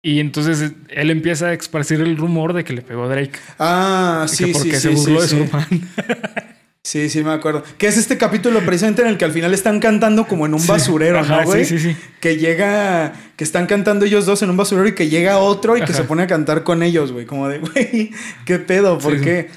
Y 0.00 0.20
entonces 0.20 0.62
eh, 0.62 0.74
él 0.90 1.10
empieza 1.10 1.48
a 1.48 1.54
esparcir 1.54 2.00
el 2.00 2.16
rumor 2.16 2.52
de 2.52 2.62
que 2.62 2.72
le 2.72 2.82
pegó 2.82 3.02
a 3.02 3.08
Drake. 3.08 3.40
Ah, 3.58 4.26
que 4.30 4.36
sí, 4.36 4.52
porque 4.52 4.74
sí, 4.74 4.80
se 4.80 4.88
burló 4.90 5.20
sí, 5.20 5.22
de 5.22 5.28
su 5.28 5.36
sí. 5.36 5.42
hermano. 5.42 5.66
Sí, 6.84 7.08
sí, 7.08 7.22
me 7.22 7.30
acuerdo. 7.30 7.62
Que 7.78 7.86
es 7.86 7.96
este 7.96 8.18
capítulo 8.18 8.60
precisamente 8.66 9.02
en 9.02 9.08
el 9.08 9.16
que 9.16 9.24
al 9.24 9.30
final 9.30 9.54
están 9.54 9.78
cantando 9.78 10.26
como 10.26 10.46
en 10.46 10.54
un 10.54 10.60
Sí. 10.60 10.66
basurero, 10.68 11.20
Ajá, 11.20 11.42
¿no, 11.42 11.44
güey? 11.44 11.64
Sí, 11.64 11.78
sí, 11.78 11.92
sí. 11.92 11.96
Que 12.20 12.36
llega, 12.38 13.12
que 13.36 13.44
están 13.44 13.66
cantando 13.66 14.04
ellos 14.04 14.26
dos 14.26 14.42
en 14.42 14.50
un 14.50 14.56
basurero 14.56 14.88
y 14.88 14.94
que 14.94 15.08
llega 15.08 15.38
otro 15.38 15.76
y 15.76 15.82
que 15.84 15.92
se 15.92 16.02
pone 16.02 16.24
a 16.24 16.26
cantar 16.26 16.64
con 16.64 16.82
ellos, 16.82 17.12
güey. 17.12 17.24
Como 17.24 17.48
de, 17.48 17.58
güey, 17.60 18.10
¿qué 18.44 18.58
pedo? 18.58 18.98
Sí, 18.98 19.06
Porque 19.06 19.50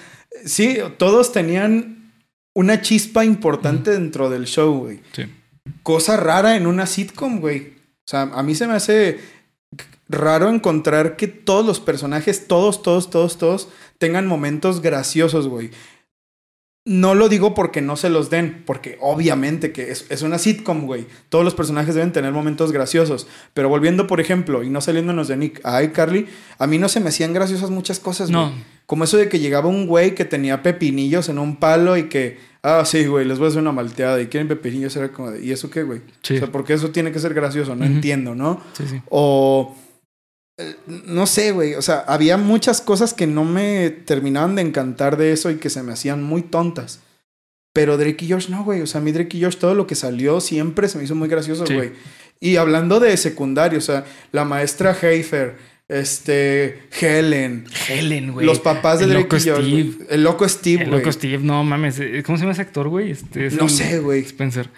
sí. 0.45 0.77
todos 0.97 1.31
tenían 1.31 2.13
una 2.53 2.81
chispa 2.81 3.25
importante 3.25 3.89
dentro 3.91 4.29
del 4.29 4.45
show, 4.45 4.77
güey. 4.81 4.99
Sí. 5.13 5.23
Cosa 5.81 6.17
rara 6.17 6.55
en 6.55 6.67
una 6.67 6.85
sitcom, 6.85 7.39
güey. 7.39 7.73
O 8.05 8.07
sea, 8.07 8.21
a 8.21 8.43
mí 8.43 8.53
se 8.53 8.67
me 8.67 8.73
hace 8.75 9.19
raro 10.07 10.49
encontrar 10.49 11.15
que 11.15 11.27
todos 11.27 11.65
los 11.65 11.79
personajes, 11.79 12.47
todos, 12.47 12.83
todos, 12.83 13.09
todos, 13.09 13.39
todos, 13.39 13.67
tengan 13.97 14.27
momentos 14.27 14.81
graciosos, 14.83 15.47
güey. 15.47 15.71
No 16.87 17.15
lo 17.15 17.29
digo 17.29 17.55
porque 17.55 17.81
no 17.81 17.97
se 17.97 18.09
los 18.09 18.29
den, 18.29 18.61
porque 18.63 18.99
obviamente 19.01 19.71
que 19.71 19.89
es, 19.89 20.05
es 20.09 20.21
una 20.21 20.37
sitcom, 20.37 20.85
güey. 20.85 21.07
Todos 21.29 21.43
los 21.43 21.55
personajes 21.55 21.95
deben 21.95 22.11
tener 22.11 22.31
momentos 22.31 22.71
graciosos. 22.71 23.25
Pero 23.55 23.69
volviendo, 23.69 24.05
por 24.05 24.21
ejemplo, 24.21 24.61
y 24.61 24.69
no 24.69 24.81
saliéndonos 24.81 25.27
de 25.27 25.35
Nick 25.35 25.61
a 25.63 25.81
iCarly, 25.81 26.27
a 26.59 26.67
mí 26.67 26.77
no 26.77 26.87
se 26.87 26.99
me 26.99 27.09
hacían 27.09 27.33
graciosas 27.33 27.71
muchas 27.71 27.99
cosas, 27.99 28.29
güey. 28.31 28.45
No. 28.45 28.53
Como 28.85 29.03
eso 29.03 29.17
de 29.17 29.29
que 29.29 29.39
llegaba 29.39 29.67
un 29.67 29.87
güey 29.87 30.13
que 30.13 30.25
tenía 30.25 30.61
pepinillos 30.61 31.27
en 31.27 31.39
un 31.39 31.55
palo 31.55 31.97
y 31.97 32.03
que, 32.07 32.37
ah, 32.61 32.83
sí, 32.85 33.07
güey, 33.07 33.25
les 33.25 33.39
voy 33.39 33.45
a 33.45 33.49
hacer 33.49 33.61
una 33.63 33.71
malteada 33.71 34.21
y 34.21 34.27
quieren 34.27 34.47
pepinillos. 34.47 34.95
Era 34.95 35.11
como, 35.11 35.31
de, 35.31 35.43
¿y 35.43 35.51
eso 35.51 35.71
qué, 35.71 35.81
güey? 35.81 36.01
Sí. 36.21 36.35
O 36.35 36.37
sea, 36.37 36.51
porque 36.51 36.73
eso 36.73 36.91
tiene 36.91 37.11
que 37.11 37.17
ser 37.17 37.33
gracioso, 37.33 37.75
no 37.75 37.83
entiendo, 37.83 38.35
¿no? 38.35 38.61
Sí, 38.73 38.83
sí. 38.87 39.01
O. 39.09 39.75
No 40.87 41.27
sé, 41.27 41.51
güey. 41.51 41.73
O 41.75 41.81
sea, 41.81 41.99
había 42.07 42.37
muchas 42.37 42.79
cosas 42.81 43.13
que 43.13 43.27
no 43.27 43.43
me 43.43 43.89
terminaban 43.89 44.55
de 44.55 44.61
encantar 44.61 45.17
de 45.17 45.31
eso 45.33 45.51
y 45.51 45.55
que 45.55 45.69
se 45.69 45.83
me 45.83 45.91
hacían 45.93 46.23
muy 46.23 46.41
tontas. 46.43 47.01
Pero 47.73 47.97
Drake 47.97 48.23
y 48.25 48.31
Josh 48.31 48.47
no, 48.49 48.63
güey. 48.63 48.81
O 48.81 48.87
sea, 48.87 49.01
a 49.01 49.03
mí 49.03 49.11
Drake 49.11 49.37
y 49.37 49.43
Josh, 49.43 49.57
todo 49.57 49.73
lo 49.75 49.85
que 49.85 49.95
salió 49.95 50.39
siempre 50.39 50.87
se 50.87 50.97
me 50.97 51.03
hizo 51.03 51.15
muy 51.15 51.27
gracioso, 51.27 51.65
Sí. 51.67 51.73
güey. 51.73 51.91
Y 52.39 52.55
hablando 52.55 52.99
de 53.01 53.17
secundario, 53.17 53.79
o 53.79 53.81
sea, 53.81 54.05
la 54.31 54.45
maestra 54.45 54.95
Heifer, 55.01 55.55
este, 55.89 56.83
Helen, 56.99 57.65
Helen, 57.89 58.31
güey. 58.33 58.45
los 58.45 58.59
papás 58.59 58.99
de 58.99 59.05
El 59.05 59.11
Drake 59.11 59.23
loco 59.23 59.37
y 59.37 59.39
Josh, 59.49 59.65
Steve. 59.91 60.05
el 60.09 60.23
loco 60.23 60.47
Steve, 60.49 60.83
El 60.83 60.89
güey. 60.89 60.99
loco 61.01 61.11
Steve, 61.11 61.37
no 61.39 61.63
mames. 61.65 61.99
eh, 61.99 62.23
¿Cómo 62.25 62.37
se 62.37 62.43
llama 62.43 62.53
ese 62.53 62.61
actor, 62.61 62.87
güey? 62.87 63.11
Este, 63.11 63.47
es 63.47 63.53
No 63.55 63.63
el- 63.65 63.69
sé, 63.69 63.99
güey. 63.99 64.21
Spencer. 64.21 64.69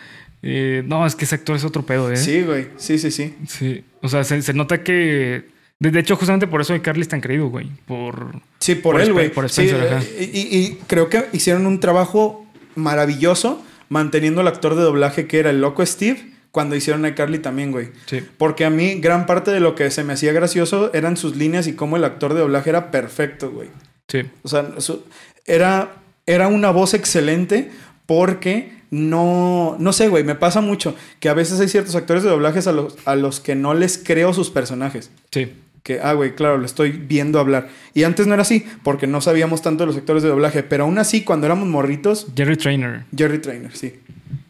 Eh, 0.41 0.83
no, 0.85 1.05
es 1.05 1.15
que 1.15 1.25
ese 1.25 1.35
actor 1.35 1.55
es 1.55 1.63
otro 1.63 1.85
pedo, 1.85 2.11
¿eh? 2.11 2.17
Sí, 2.17 2.41
güey. 2.43 2.67
Sí, 2.77 2.97
sí, 2.99 3.11
sí. 3.11 3.35
Sí. 3.47 3.83
O 4.01 4.07
sea, 4.09 4.23
se, 4.23 4.41
se 4.41 4.53
nota 4.53 4.83
que. 4.83 5.45
De, 5.79 5.99
hecho, 5.99 6.15
justamente 6.15 6.47
por 6.47 6.61
eso 6.61 6.73
de 6.73 6.81
Carly 6.81 7.01
es 7.03 7.07
tan 7.07 7.21
creído, 7.21 7.47
güey. 7.49 7.69
Por. 7.85 8.41
Sí, 8.59 8.75
por, 8.75 8.93
Por 8.95 9.01
él, 9.01 9.13
güey. 9.13 9.29
por 9.31 9.47
Sí, 9.49 9.65
Spencer, 9.65 9.93
ajá. 9.93 10.03
eh, 10.17 10.31
y, 10.33 10.39
y- 10.39 10.59
y 10.65 10.75
creo 10.87 11.09
que 11.09 11.25
hicieron 11.33 11.65
un 11.67 11.79
trabajo 11.79 12.45
maravilloso 12.75 13.63
manteniendo 13.89 14.41
al 14.41 14.47
actor 14.47 14.75
de 14.75 14.81
doblaje 14.81 15.27
que 15.27 15.39
era 15.39 15.49
el 15.49 15.61
loco 15.61 15.85
Steve 15.85 16.31
cuando 16.51 16.75
hicieron 16.75 17.05
a 17.05 17.13
Carly 17.13 17.39
también, 17.39 17.71
güey. 17.71 17.89
Sí. 18.07 18.21
Porque 18.37 18.65
a 18.65 18.69
mí 18.69 18.95
gran 18.95 19.25
parte 19.27 19.51
de 19.51 19.59
lo 19.59 19.75
que 19.75 19.91
se 19.91 20.03
me 20.03 20.13
hacía 20.13 20.33
gracioso 20.33 20.91
eran 20.93 21.15
sus 21.17 21.35
líneas 21.35 21.67
y 21.67 21.73
cómo 21.73 21.95
el 21.97 22.03
actor 22.03 22.33
de 22.33 22.39
doblaje 22.39 22.69
era 22.71 22.89
perfecto, 22.89 23.51
güey. 23.51 23.69
Sí. 24.07 24.23
O 24.43 24.47
sea, 24.47 24.79
su- 24.79 25.03
era, 25.45 25.93
era 26.25 26.47
una 26.47 26.71
voz 26.71 26.93
excelente 26.95 27.69
porque 28.07 28.71
no, 28.89 29.75
no 29.79 29.93
sé, 29.93 30.07
güey, 30.07 30.23
me 30.23 30.35
pasa 30.35 30.61
mucho 30.61 30.95
que 31.19 31.29
a 31.29 31.33
veces 31.33 31.59
hay 31.59 31.67
ciertos 31.67 31.95
actores 31.95 32.23
de 32.23 32.29
doblajes 32.29 32.65
a 32.67 32.71
los, 32.71 32.95
a 33.05 33.15
los 33.15 33.39
que 33.39 33.53
no 33.53 33.73
les 33.73 33.97
creo 33.97 34.33
sus 34.33 34.49
personajes. 34.49 35.11
Sí. 35.31 35.51
Que, 35.87 36.01
ah, 36.03 36.11
güey, 36.11 36.35
claro, 36.35 36.57
lo 36.57 36.65
estoy 36.65 36.91
viendo 36.91 37.39
hablar. 37.39 37.69
Y 37.93 38.03
antes 38.03 38.27
no 38.27 38.33
era 38.33 38.41
así, 38.41 38.65
porque 38.83 39.07
no 39.07 39.21
sabíamos 39.21 39.61
tanto 39.61 39.83
de 39.83 39.87
los 39.87 39.95
actores 39.95 40.21
de 40.21 40.27
doblaje. 40.27 40.61
Pero 40.61 40.83
aún 40.83 40.97
así, 40.97 41.23
cuando 41.23 41.45
éramos 41.45 41.69
morritos, 41.69 42.27
Jerry 42.35 42.57
Trainer. 42.57 43.05
Jerry 43.15 43.39
Trainer, 43.39 43.73
sí. 43.73 43.93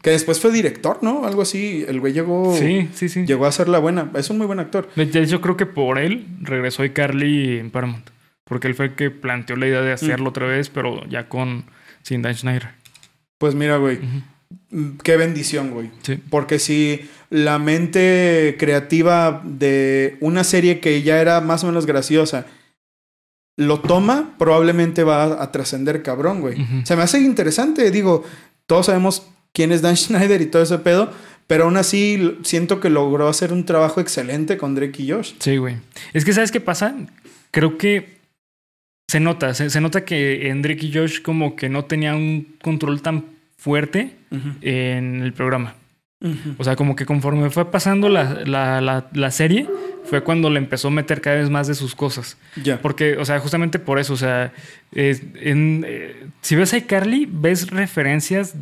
Que 0.02 0.10
después 0.10 0.40
fue 0.40 0.50
director, 0.50 0.98
¿no? 1.00 1.24
Algo 1.24 1.42
así. 1.42 1.84
El 1.86 2.00
güey 2.00 2.12
llegó. 2.12 2.56
Sí, 2.56 2.88
sí, 2.92 3.08
sí. 3.08 3.24
Llegó 3.24 3.46
a 3.46 3.52
ser 3.52 3.68
la 3.68 3.78
buena. 3.78 4.10
Es 4.16 4.30
un 4.30 4.38
muy 4.38 4.48
buen 4.48 4.58
actor. 4.58 4.88
Hecho, 4.96 5.40
creo 5.40 5.56
que 5.56 5.66
por 5.66 6.00
él 6.00 6.26
regresó 6.40 6.84
iCarly 6.84 7.60
en 7.60 7.70
Paramount. 7.70 8.10
Porque 8.42 8.66
él 8.66 8.74
fue 8.74 8.86
el 8.86 8.94
que 8.96 9.12
planteó 9.12 9.54
la 9.54 9.68
idea 9.68 9.80
de 9.80 9.92
hacerlo 9.92 10.30
otra 10.30 10.48
vez, 10.48 10.70
pero 10.70 11.06
ya 11.06 11.28
con 11.28 11.66
sin 12.02 12.20
Dan 12.20 12.34
Schneider. 12.34 12.70
Pues 13.38 13.54
mira, 13.54 13.76
güey. 13.76 13.98
Mm, 13.98 14.24
Qué 15.02 15.16
bendición, 15.16 15.70
güey. 15.70 15.90
Sí. 16.02 16.18
Porque 16.30 16.58
si 16.58 17.08
la 17.30 17.58
mente 17.58 18.56
creativa 18.58 19.42
de 19.44 20.16
una 20.20 20.44
serie 20.44 20.80
que 20.80 21.02
ya 21.02 21.20
era 21.20 21.40
más 21.40 21.64
o 21.64 21.68
menos 21.68 21.86
graciosa 21.86 22.46
lo 23.56 23.80
toma, 23.80 24.34
probablemente 24.38 25.02
va 25.02 25.24
a, 25.24 25.42
a 25.42 25.52
trascender 25.52 26.02
cabrón, 26.02 26.40
güey. 26.40 26.62
Ujú. 26.62 26.82
Se 26.84 26.94
me 26.94 27.02
hace 27.02 27.20
interesante. 27.20 27.90
Digo, 27.90 28.24
todos 28.66 28.86
sabemos 28.86 29.26
quién 29.52 29.72
es 29.72 29.82
Dan 29.82 29.96
Schneider 29.96 30.40
y 30.40 30.46
todo 30.46 30.62
ese 30.62 30.78
pedo, 30.78 31.12
pero 31.46 31.64
aún 31.64 31.76
así 31.76 32.38
siento 32.44 32.78
que 32.78 32.90
logró 32.90 33.26
hacer 33.26 33.52
un 33.52 33.64
trabajo 33.64 34.00
excelente 34.00 34.58
con 34.58 34.74
Drake 34.74 35.02
y 35.02 35.10
Josh. 35.10 35.32
Sí, 35.40 35.56
güey. 35.56 35.76
Es 36.12 36.24
que, 36.24 36.32
¿sabes 36.32 36.52
qué 36.52 36.60
pasa? 36.60 36.94
Creo 37.50 37.78
que 37.78 38.18
se 39.10 39.18
nota, 39.18 39.54
se, 39.54 39.70
se 39.70 39.80
nota 39.80 40.04
que 40.04 40.50
en 40.50 40.62
Drake 40.62 40.86
y 40.86 40.92
Josh 40.94 41.22
como 41.22 41.56
que 41.56 41.68
no 41.68 41.86
tenía 41.86 42.14
un 42.14 42.54
control 42.62 43.00
tan 43.00 43.24
fuerte 43.58 44.16
en 44.62 45.20
el 45.22 45.32
programa. 45.34 45.74
O 46.58 46.64
sea, 46.64 46.74
como 46.74 46.96
que 46.96 47.06
conforme 47.06 47.48
fue 47.50 47.70
pasando 47.70 48.08
la, 48.08 48.42
la, 48.44 48.80
la, 48.80 49.06
la 49.12 49.30
serie, 49.30 49.68
fue 50.04 50.24
cuando 50.24 50.50
le 50.50 50.58
empezó 50.58 50.88
a 50.88 50.90
meter 50.90 51.20
cada 51.20 51.36
vez 51.36 51.48
más 51.48 51.68
de 51.68 51.74
sus 51.74 51.94
cosas. 51.94 52.36
Ya. 52.60 52.80
Porque, 52.80 53.16
o 53.16 53.24
sea, 53.24 53.38
justamente 53.38 53.78
por 53.78 54.00
eso, 54.00 54.14
o 54.14 54.16
sea, 54.16 54.52
en, 54.92 55.84
eh, 55.86 56.26
si 56.40 56.56
ves 56.56 56.72
a 56.72 56.78
iCarly, 56.78 57.28
ves 57.30 57.70
referencias 57.70 58.54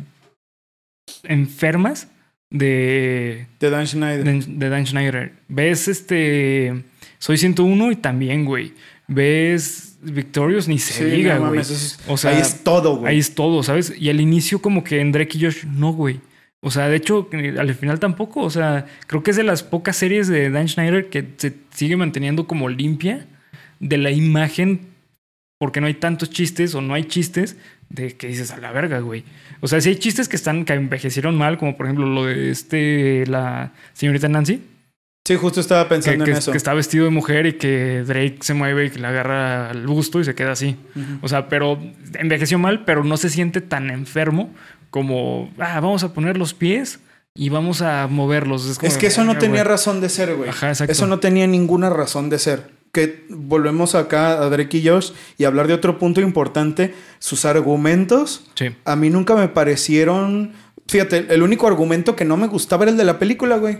enfermas 1.23 2.09
de, 2.49 3.47
De 3.59 3.69
Dan 3.69 3.87
Schneider. 3.87 4.23
de, 4.23 4.43
de 4.45 4.69
Dan 4.69 4.85
Schneider. 4.85 5.33
Ves 5.47 5.87
este. 5.87 6.83
Soy 7.17 7.37
101 7.37 7.91
y 7.91 7.95
también, 7.95 8.45
güey. 8.45 8.73
Ves 9.07 9.96
Victorious, 10.13 10.67
ni 10.67 10.79
se 10.79 10.93
Sí, 10.93 11.03
diga, 11.05 11.37
güey. 11.37 11.61
O 12.07 12.17
sea, 12.17 12.31
ahí 12.31 12.41
es 12.41 12.63
todo, 12.63 12.97
güey. 12.97 13.13
Ahí 13.13 13.19
es 13.19 13.35
todo, 13.35 13.63
¿sabes? 13.63 13.93
Y 13.97 14.09
al 14.09 14.21
inicio, 14.21 14.61
como 14.61 14.83
que 14.83 14.99
en 14.99 15.11
Drake 15.11 15.37
y 15.37 15.45
Josh, 15.45 15.65
no, 15.65 15.93
güey. 15.93 16.19
O 16.61 16.71
sea, 16.71 16.89
de 16.89 16.97
hecho, 16.97 17.29
eh, 17.31 17.55
al 17.57 17.73
final 17.75 17.99
tampoco. 17.99 18.41
O 18.41 18.49
sea, 18.49 18.85
creo 19.07 19.23
que 19.23 19.31
es 19.31 19.37
de 19.37 19.43
las 19.43 19.63
pocas 19.63 19.95
series 19.95 20.27
de 20.27 20.49
Dan 20.49 20.67
Schneider 20.67 21.09
que 21.09 21.25
se 21.37 21.53
sigue 21.73 21.97
manteniendo 21.97 22.47
como 22.47 22.69
limpia 22.69 23.27
de 23.79 23.97
la 23.97 24.11
imagen, 24.11 24.87
porque 25.59 25.81
no 25.81 25.87
hay 25.87 25.93
tantos 25.93 26.29
chistes 26.29 26.73
o 26.75 26.81
no 26.81 26.93
hay 26.93 27.05
chistes 27.05 27.57
de 27.89 28.17
que 28.17 28.27
dices 28.27 28.51
a 28.51 28.57
la 28.57 28.71
verga, 28.71 28.99
güey. 28.99 29.23
O 29.61 29.67
sea, 29.67 29.81
sí 29.81 29.89
hay 29.89 29.95
chistes 29.95 30.27
que 30.27 30.35
están 30.35 30.65
que 30.65 30.73
envejecieron 30.73 31.37
mal, 31.37 31.57
como 31.57 31.77
por 31.77 31.85
ejemplo 31.85 32.05
lo 32.05 32.25
de 32.25 32.51
este, 32.51 33.25
la 33.27 33.73
señorita 33.93 34.27
Nancy, 34.27 34.61
Sí, 35.27 35.35
justo 35.35 35.59
estaba 35.59 35.89
pensando 35.89 36.23
que- 36.25 36.31
en 36.31 36.37
eso. 36.37 36.51
que 36.51 36.57
está 36.57 36.73
vestido 36.73 37.05
de 37.05 37.11
mujer 37.11 37.45
y 37.47 37.53
que 37.53 38.03
Drake 38.07 38.37
se 38.41 38.53
mueve 38.53 38.85
y 38.85 38.89
que 38.89 38.99
le 38.99 39.07
agarra 39.07 39.71
el 39.71 39.85
busto 39.85 40.19
y 40.19 40.23
se 40.23 40.35
queda 40.35 40.53
así. 40.53 40.77
O 41.21 41.27
sea, 41.27 41.49
pero 41.49 41.77
envejeció 42.13 42.57
mal, 42.59 42.85
pero 42.85 43.03
no 43.03 43.17
se 43.17 43.29
siente 43.29 43.59
tan 43.61 43.89
enfermo 43.89 44.53
como, 44.89 45.51
ah, 45.59 45.79
vamos 45.81 46.03
a 46.03 46.13
poner 46.13 46.37
los 46.37 46.53
pies 46.53 46.99
y 47.35 47.49
vamos 47.49 47.81
a 47.81 48.07
moverlos. 48.07 48.77
como, 48.79 48.87
Es 48.87 48.97
que 48.97 49.07
eso 49.07 49.21
no 49.21 49.27
"Verga, 49.33 49.39
tenía 49.41 49.63
güey". 49.63 49.69
razón 49.71 49.99
de 50.01 50.09
ser, 50.09 50.33
güey. 50.35 50.49
Ajá, 50.49 50.69
exacto. 50.69 50.91
Eso 50.91 51.07
no 51.07 51.19
tenía 51.19 51.45
ninguna 51.45 51.89
razón 51.89 52.29
de 52.29 52.39
ser. 52.39 52.71
Que 52.93 53.25
volvemos 53.29 53.95
acá 53.95 54.41
a 54.41 54.49
Drake 54.49 54.77
y 54.77 54.87
Josh 54.87 55.11
y 55.37 55.43
hablar 55.43 55.67
de 55.67 55.73
otro 55.73 55.99
punto 55.99 56.21
importante. 56.21 56.95
Sus 57.19 57.43
argumentos 57.45 58.45
Sí. 58.55 58.69
a 58.85 58.95
mí 58.95 59.09
nunca 59.09 59.35
me 59.35 59.49
parecieron. 59.49 60.53
Fíjate, 60.87 61.25
el 61.29 61.43
único 61.43 61.67
argumento 61.67 62.15
que 62.15 62.23
no 62.23 62.37
me 62.37 62.47
gustaba 62.47 62.83
era 62.85 62.91
el 62.91 62.97
de 62.97 63.03
la 63.03 63.19
película, 63.19 63.57
güey. 63.57 63.79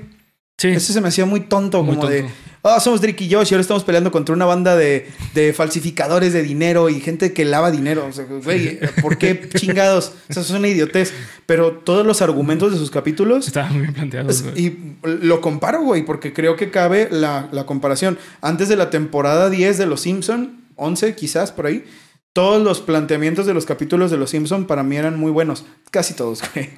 Sí. 0.57 0.69
Ese 0.69 0.91
se 0.93 1.01
me 1.01 1.09
hacía 1.09 1.25
muy 1.25 1.41
tonto, 1.41 1.83
Muy 1.83 1.95
como 1.95 2.07
de. 2.09 2.25
Ah, 2.63 2.79
somos 2.79 2.99
Drake 2.99 3.23
y 3.23 3.31
Josh 3.31 3.51
y 3.51 3.53
ahora 3.53 3.61
estamos 3.61 3.83
peleando 3.83 4.11
contra 4.11 4.35
una 4.35 4.43
banda 4.45 4.75
de, 4.75 5.07
de 5.33 5.53
falsificadores 5.53 6.33
de 6.33 6.41
dinero 6.43 6.89
y 6.89 6.99
gente 6.99 7.31
que 7.31 7.45
lava 7.45 7.71
dinero. 7.71 8.05
O 8.07 8.11
sea, 8.11 8.25
güey, 8.25 8.79
¿por 9.01 9.17
qué 9.17 9.47
chingados? 9.55 10.13
O 10.29 10.33
sea, 10.33 10.41
eso 10.41 10.53
es 10.53 10.59
una 10.59 10.67
idiotez. 10.67 11.13
Pero 11.45 11.73
todos 11.73 12.05
los 12.05 12.21
argumentos 12.21 12.73
de 12.73 12.77
sus 12.77 12.91
capítulos 12.91 13.47
Estaban 13.47 13.71
muy 13.73 13.81
bien 13.83 13.93
planteados. 13.93 14.41
güey. 14.43 14.65
y 14.65 14.97
lo 15.03 15.39
comparo, 15.39 15.81
güey, 15.83 16.03
porque 16.03 16.33
creo 16.33 16.55
que 16.57 16.69
cabe 16.71 17.07
la, 17.11 17.47
la 17.53 17.65
comparación. 17.65 18.17
Antes 18.41 18.67
de 18.67 18.75
la 18.75 18.89
temporada 18.89 19.49
10 19.49 19.77
de 19.77 19.85
Los 19.85 20.01
Simpson, 20.01 20.65
11 20.75 21.15
quizás 21.15 21.51
por 21.53 21.67
ahí, 21.67 21.85
todos 22.33 22.61
los 22.61 22.81
planteamientos 22.81 23.45
de 23.45 23.53
los 23.53 23.65
capítulos 23.65 24.11
de 24.11 24.17
Los 24.17 24.31
Simpson 24.31 24.65
para 24.65 24.83
mí 24.83 24.97
eran 24.97 25.17
muy 25.17 25.31
buenos. 25.31 25.63
Casi 25.89 26.15
todos, 26.15 26.41
güey. 26.53 26.69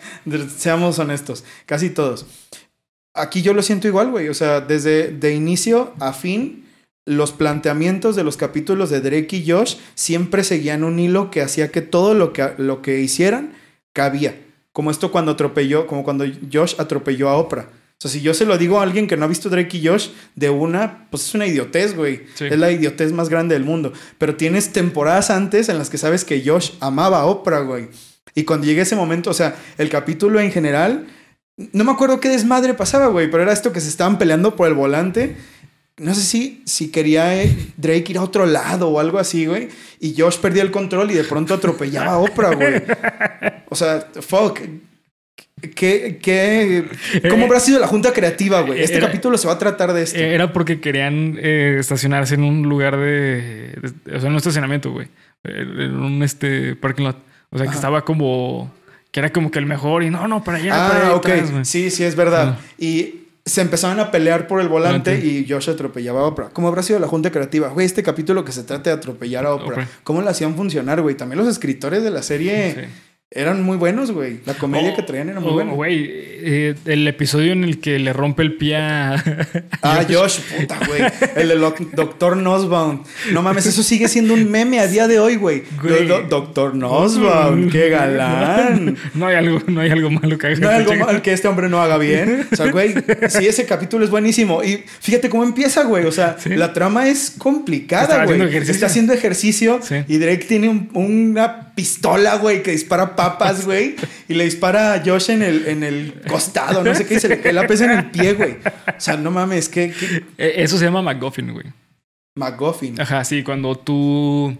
Seamos 0.56 1.00
honestos, 1.00 1.46
casi 1.66 1.90
todos. 1.90 2.28
Aquí 3.14 3.42
yo 3.42 3.54
lo 3.54 3.62
siento 3.62 3.88
igual, 3.88 4.12
güey. 4.12 4.30
O 4.30 4.34
sea, 4.34 4.62
desde 4.62 5.12
de 5.12 5.34
inicio 5.34 5.94
a 6.00 6.14
fin, 6.14 6.66
los 7.06 7.32
planteamientos 7.32 8.16
de 8.16 8.24
los 8.24 8.38
capítulos 8.38 8.90
de 8.90 9.02
Drake 9.02 9.38
y 9.38 9.50
Josh 9.50 9.78
siempre 9.96 10.44
seguían 10.44 10.84
un 10.84 11.00
hilo 11.00 11.32
que 11.32 11.42
hacía 11.42 11.72
que 11.72 11.82
todo 11.82 12.14
lo 12.14 12.34
que, 12.34 12.54
lo 12.58 12.82
que 12.82 13.00
hicieran 13.00 13.54
cabía. 13.94 14.40
Como 14.72 14.92
esto 14.92 15.12
cuando 15.12 15.32
atropelló, 15.32 15.88
como 15.88 16.04
cuando 16.04 16.26
Josh 16.54 16.76
atropelló 16.78 17.30
a 17.30 17.38
Oprah. 17.38 17.70
O 18.02 18.02
sea, 18.02 18.12
si 18.12 18.22
yo 18.22 18.34
se 18.34 18.46
lo 18.46 18.58
digo 18.58 18.80
a 18.80 18.84
alguien 18.84 19.08
que 19.08 19.18
no 19.18 19.26
ha 19.26 19.28
visto 19.28 19.50
Drake 19.50 19.76
y 19.76 19.86
Josh 19.86 20.10
de 20.36 20.50
una, 20.50 21.08
pues 21.10 21.26
es 21.26 21.36
una 21.36 21.48
idiotez, 21.48 21.96
güey. 21.96 22.22
Sí. 22.36 22.46
Es 22.46 22.58
la 22.58 22.72
idiotez 22.72 23.12
más 23.12 23.28
grande 23.28 23.56
del 23.56 23.66
mundo. 23.66 23.92
Pero 24.18 24.36
tienes 24.36 24.72
temporadas 24.72 25.32
antes 25.32 25.68
en 25.68 25.78
las 25.78 25.90
que 25.90 25.98
sabes 25.98 26.24
que 26.24 26.42
Josh 26.46 26.74
amaba 26.80 27.20
a 27.20 27.26
Oprah, 27.26 27.62
güey. 27.62 27.90
Y 28.36 28.44
cuando 28.44 28.68
llegue 28.68 28.82
ese 28.82 28.96
momento, 28.96 29.32
o 29.32 29.34
sea, 29.34 29.56
el 29.78 29.90
capítulo 29.90 30.40
en 30.40 30.52
general, 30.52 31.08
no 31.74 31.84
me 31.84 31.92
acuerdo 31.92 32.20
qué 32.20 32.30
desmadre 32.30 32.74
pasaba, 32.74 33.08
güey, 33.08 33.30
pero 33.30 33.44
era 33.44 33.52
esto 33.54 33.72
que 33.74 33.82
se 33.82 33.90
estaban 33.90 34.18
peleando 34.18 34.56
por 34.56 34.68
el 34.68 34.74
volante. 34.74 35.36
No 35.98 36.14
sé 36.16 36.22
si, 36.22 36.62
si 36.66 36.92
quería 36.92 37.42
eh, 37.44 37.54
Drake 37.76 38.06
ir 38.10 38.18
a 38.18 38.22
otro 38.24 38.46
lado 38.46 38.88
o 38.90 39.00
algo 39.02 39.20
así, 39.20 39.46
güey. 39.46 39.68
Y 40.00 40.16
Josh 40.18 40.38
perdía 40.38 40.64
el 40.64 40.72
control 40.72 41.12
y 41.12 41.14
de 41.14 41.26
pronto 41.26 41.54
atropellaba 41.54 42.14
a 42.14 42.18
Oprah, 42.20 42.56
güey. 42.56 42.82
O 43.70 43.76
sea, 43.76 44.08
fuck. 44.22 44.60
¿Qué, 45.76 46.20
qué, 46.22 46.86
¿Cómo 47.30 47.46
habrá 47.46 47.60
sido 47.60 47.80
la 47.82 47.88
junta 47.88 48.14
creativa, 48.14 48.62
güey? 48.62 48.82
Este 48.82 48.96
Era- 48.96 49.08
capítulo 49.08 49.38
se 49.38 49.46
va 49.48 49.56
a 49.56 49.60
tratar 49.60 49.92
de 49.92 50.04
esto. 50.04 50.18
Eh, 50.18 50.34
Era 50.34 50.54
porque 50.54 50.80
querían 50.80 51.38
eh, 51.38 51.76
estacionarse 51.80 52.36
en 52.36 52.46
un 52.46 52.64
lugar 52.70 52.96
de, 52.96 53.74
de- 53.82 54.16
O 54.16 54.20
sea, 54.20 54.28
en 54.28 54.32
un 54.32 54.38
estacionamiento, 54.38 54.92
güey. 54.92 55.08
Eh, 55.44 55.66
En 55.80 55.98
un 55.98 56.24
este 56.24 56.78
parking 56.78 57.04
lot. 57.04 57.18
O 57.50 57.58
sea, 57.58 57.68
que 57.68 57.76
estaba 57.76 58.06
como. 58.06 58.72
Que 59.12 59.20
era 59.20 59.32
como 59.32 59.50
que 59.52 59.60
el 59.60 59.66
mejor 59.66 60.04
y 60.04 60.10
no, 60.10 60.28
no, 60.28 60.44
para 60.44 60.58
allá. 60.58 60.70
para 60.72 60.84
ah, 60.84 61.06
allá 61.08 61.16
ok. 61.16 61.26
atrás, 61.26 61.68
sí, 61.68 61.90
sí, 61.90 62.04
es 62.04 62.16
verdad. 62.16 62.50
Ajá. 62.50 62.60
Y 62.78 63.16
se 63.46 63.62
empezaban 63.62 64.00
a 64.00 64.12
pelear 64.12 64.48
por 64.48 64.62
el 64.62 64.68
volante 64.68 65.20
y 65.20 65.46
Josh 65.50 65.70
atropellaba 65.70 66.22
a 66.22 66.24
Oprah. 66.26 66.50
¿Cómo 66.50 66.68
habrá 66.68 66.84
sido 66.84 67.00
la 67.00 67.08
junta 67.08 67.32
creativa? 67.32 67.70
Güey, 67.70 67.86
este 67.86 68.04
capítulo 68.04 68.46
que 68.46 68.52
se 68.52 68.64
trata 68.64 68.92
de 68.92 68.96
atropellar 68.96 69.46
a 69.46 69.54
Oprah. 69.54 69.68
Oprah. 69.68 69.88
¿Cómo 70.04 70.22
lo 70.22 70.30
hacían 70.30 70.56
funcionar, 70.56 71.02
güey? 71.02 71.16
También 71.16 71.40
los 71.40 71.48
escritores 71.48 72.04
de 72.04 72.12
la 72.12 72.22
serie 72.22 72.74
Sí. 72.74 72.82
Eran 73.32 73.62
muy 73.62 73.78
buenos, 73.78 74.12
güey. 74.12 74.40
La 74.46 74.56
comedia 74.56 74.92
Oh, 74.92 74.96
que 74.96 75.04
traían 75.04 75.30
era 75.30 75.40
muy 75.40 75.52
oh, 75.52 75.54
buena. 75.54 75.74
Güey, 75.74 76.06
eh, 76.12 76.76
el 76.86 77.08
episodio 77.08 77.52
en 77.54 77.64
el 77.64 77.80
que 77.80 78.00
le 78.00 78.12
rompe 78.12 78.42
el 78.42 78.54
pie 78.56 78.78
a. 78.78 79.24
Ah, 79.82 80.04
Josh, 80.10 80.40
puta, 80.58 80.78
güey. 80.88 81.02
El 81.36 81.58
Doctor 81.94 82.36
Nosbaum. 82.38 83.04
No 83.32 83.42
mames, 83.42 83.66
eso 83.66 83.82
sigue 83.84 84.08
siendo 84.08 84.34
un 84.34 84.50
meme 84.52 84.80
a 84.80 84.88
día 84.88 85.08
de 85.08 85.20
hoy, 85.20 85.36
güey. 85.36 85.64
Güey. 85.82 86.06
Do- 86.08 86.22
do- 86.22 86.28
Doctor 86.28 86.76
Nosbaum, 86.76 87.70
qué 87.70 87.90
galán. 87.90 88.98
No 89.14 89.28
hay 89.28 89.36
algo, 89.36 89.62
no 89.68 89.82
hay 89.82 89.92
algo 89.92 90.10
malo 90.10 90.38
que 90.38 90.48
haga. 90.48 90.56
No 90.60 90.70
hay 90.70 90.76
algo 90.78 90.92
este 90.94 91.04
mal 91.06 91.22
que 91.22 91.32
este 91.34 91.48
hombre 91.48 91.70
no 91.70 91.82
haga 91.82 91.98
bien. 91.98 92.48
O 92.52 92.56
sea, 92.56 92.72
güey, 92.72 92.94
sí, 93.30 93.48
ese 93.48 93.66
capítulo 93.66 94.04
es 94.06 94.12
buenísimo. 94.12 94.64
Y 94.64 94.84
fíjate 95.00 95.30
cómo 95.30 95.44
empieza, 95.44 95.84
güey. 95.84 96.06
O 96.06 96.12
sea, 96.12 96.36
Sí. 96.40 96.50
la 96.50 96.74
trama 96.74 97.08
es 97.08 97.34
complicada, 97.38 98.04
Está 98.04 98.16
güey. 98.16 98.26
haciendo 98.26 98.46
ejercicio. 98.46 98.74
Está 98.74 98.86
haciendo 98.88 99.14
ejercicio 99.14 99.80
Sí. 99.82 99.96
y 100.08 100.18
Drake 100.18 100.46
tiene 100.48 100.68
un- 100.70 100.90
una 100.94 101.69
pistola, 101.80 102.36
güey, 102.36 102.62
que 102.62 102.72
dispara 102.72 103.16
papas, 103.16 103.66
güey. 103.66 103.96
Y 104.28 104.34
le 104.34 104.44
dispara 104.44 104.96
a 104.96 105.02
Josh 105.04 105.30
en 105.30 105.42
el, 105.42 105.66
en 105.66 105.84
el 105.84 106.14
costado, 106.28 106.84
no 106.84 106.94
sé 106.94 107.06
qué, 107.06 107.16
y 107.16 107.20
se 107.22 107.30
le 107.30 107.40
cae 107.40 107.54
la 107.54 107.66
pesa 107.66 107.86
en 107.86 107.92
el 107.92 108.12
pie, 108.12 108.34
güey. 108.34 108.58
O 108.98 109.00
sea, 109.00 109.16
no 109.16 109.32
mames, 109.32 109.70
que, 109.70 109.94
Eso 110.38 110.78
se 110.78 110.84
llama 110.84 111.02
McGuffin, 111.02 111.54
güey. 111.54 111.68
McGuffin. 112.36 113.00
Ajá, 113.00 113.24
sí, 113.24 113.44
cuando 113.44 113.78
tú. 113.78 114.58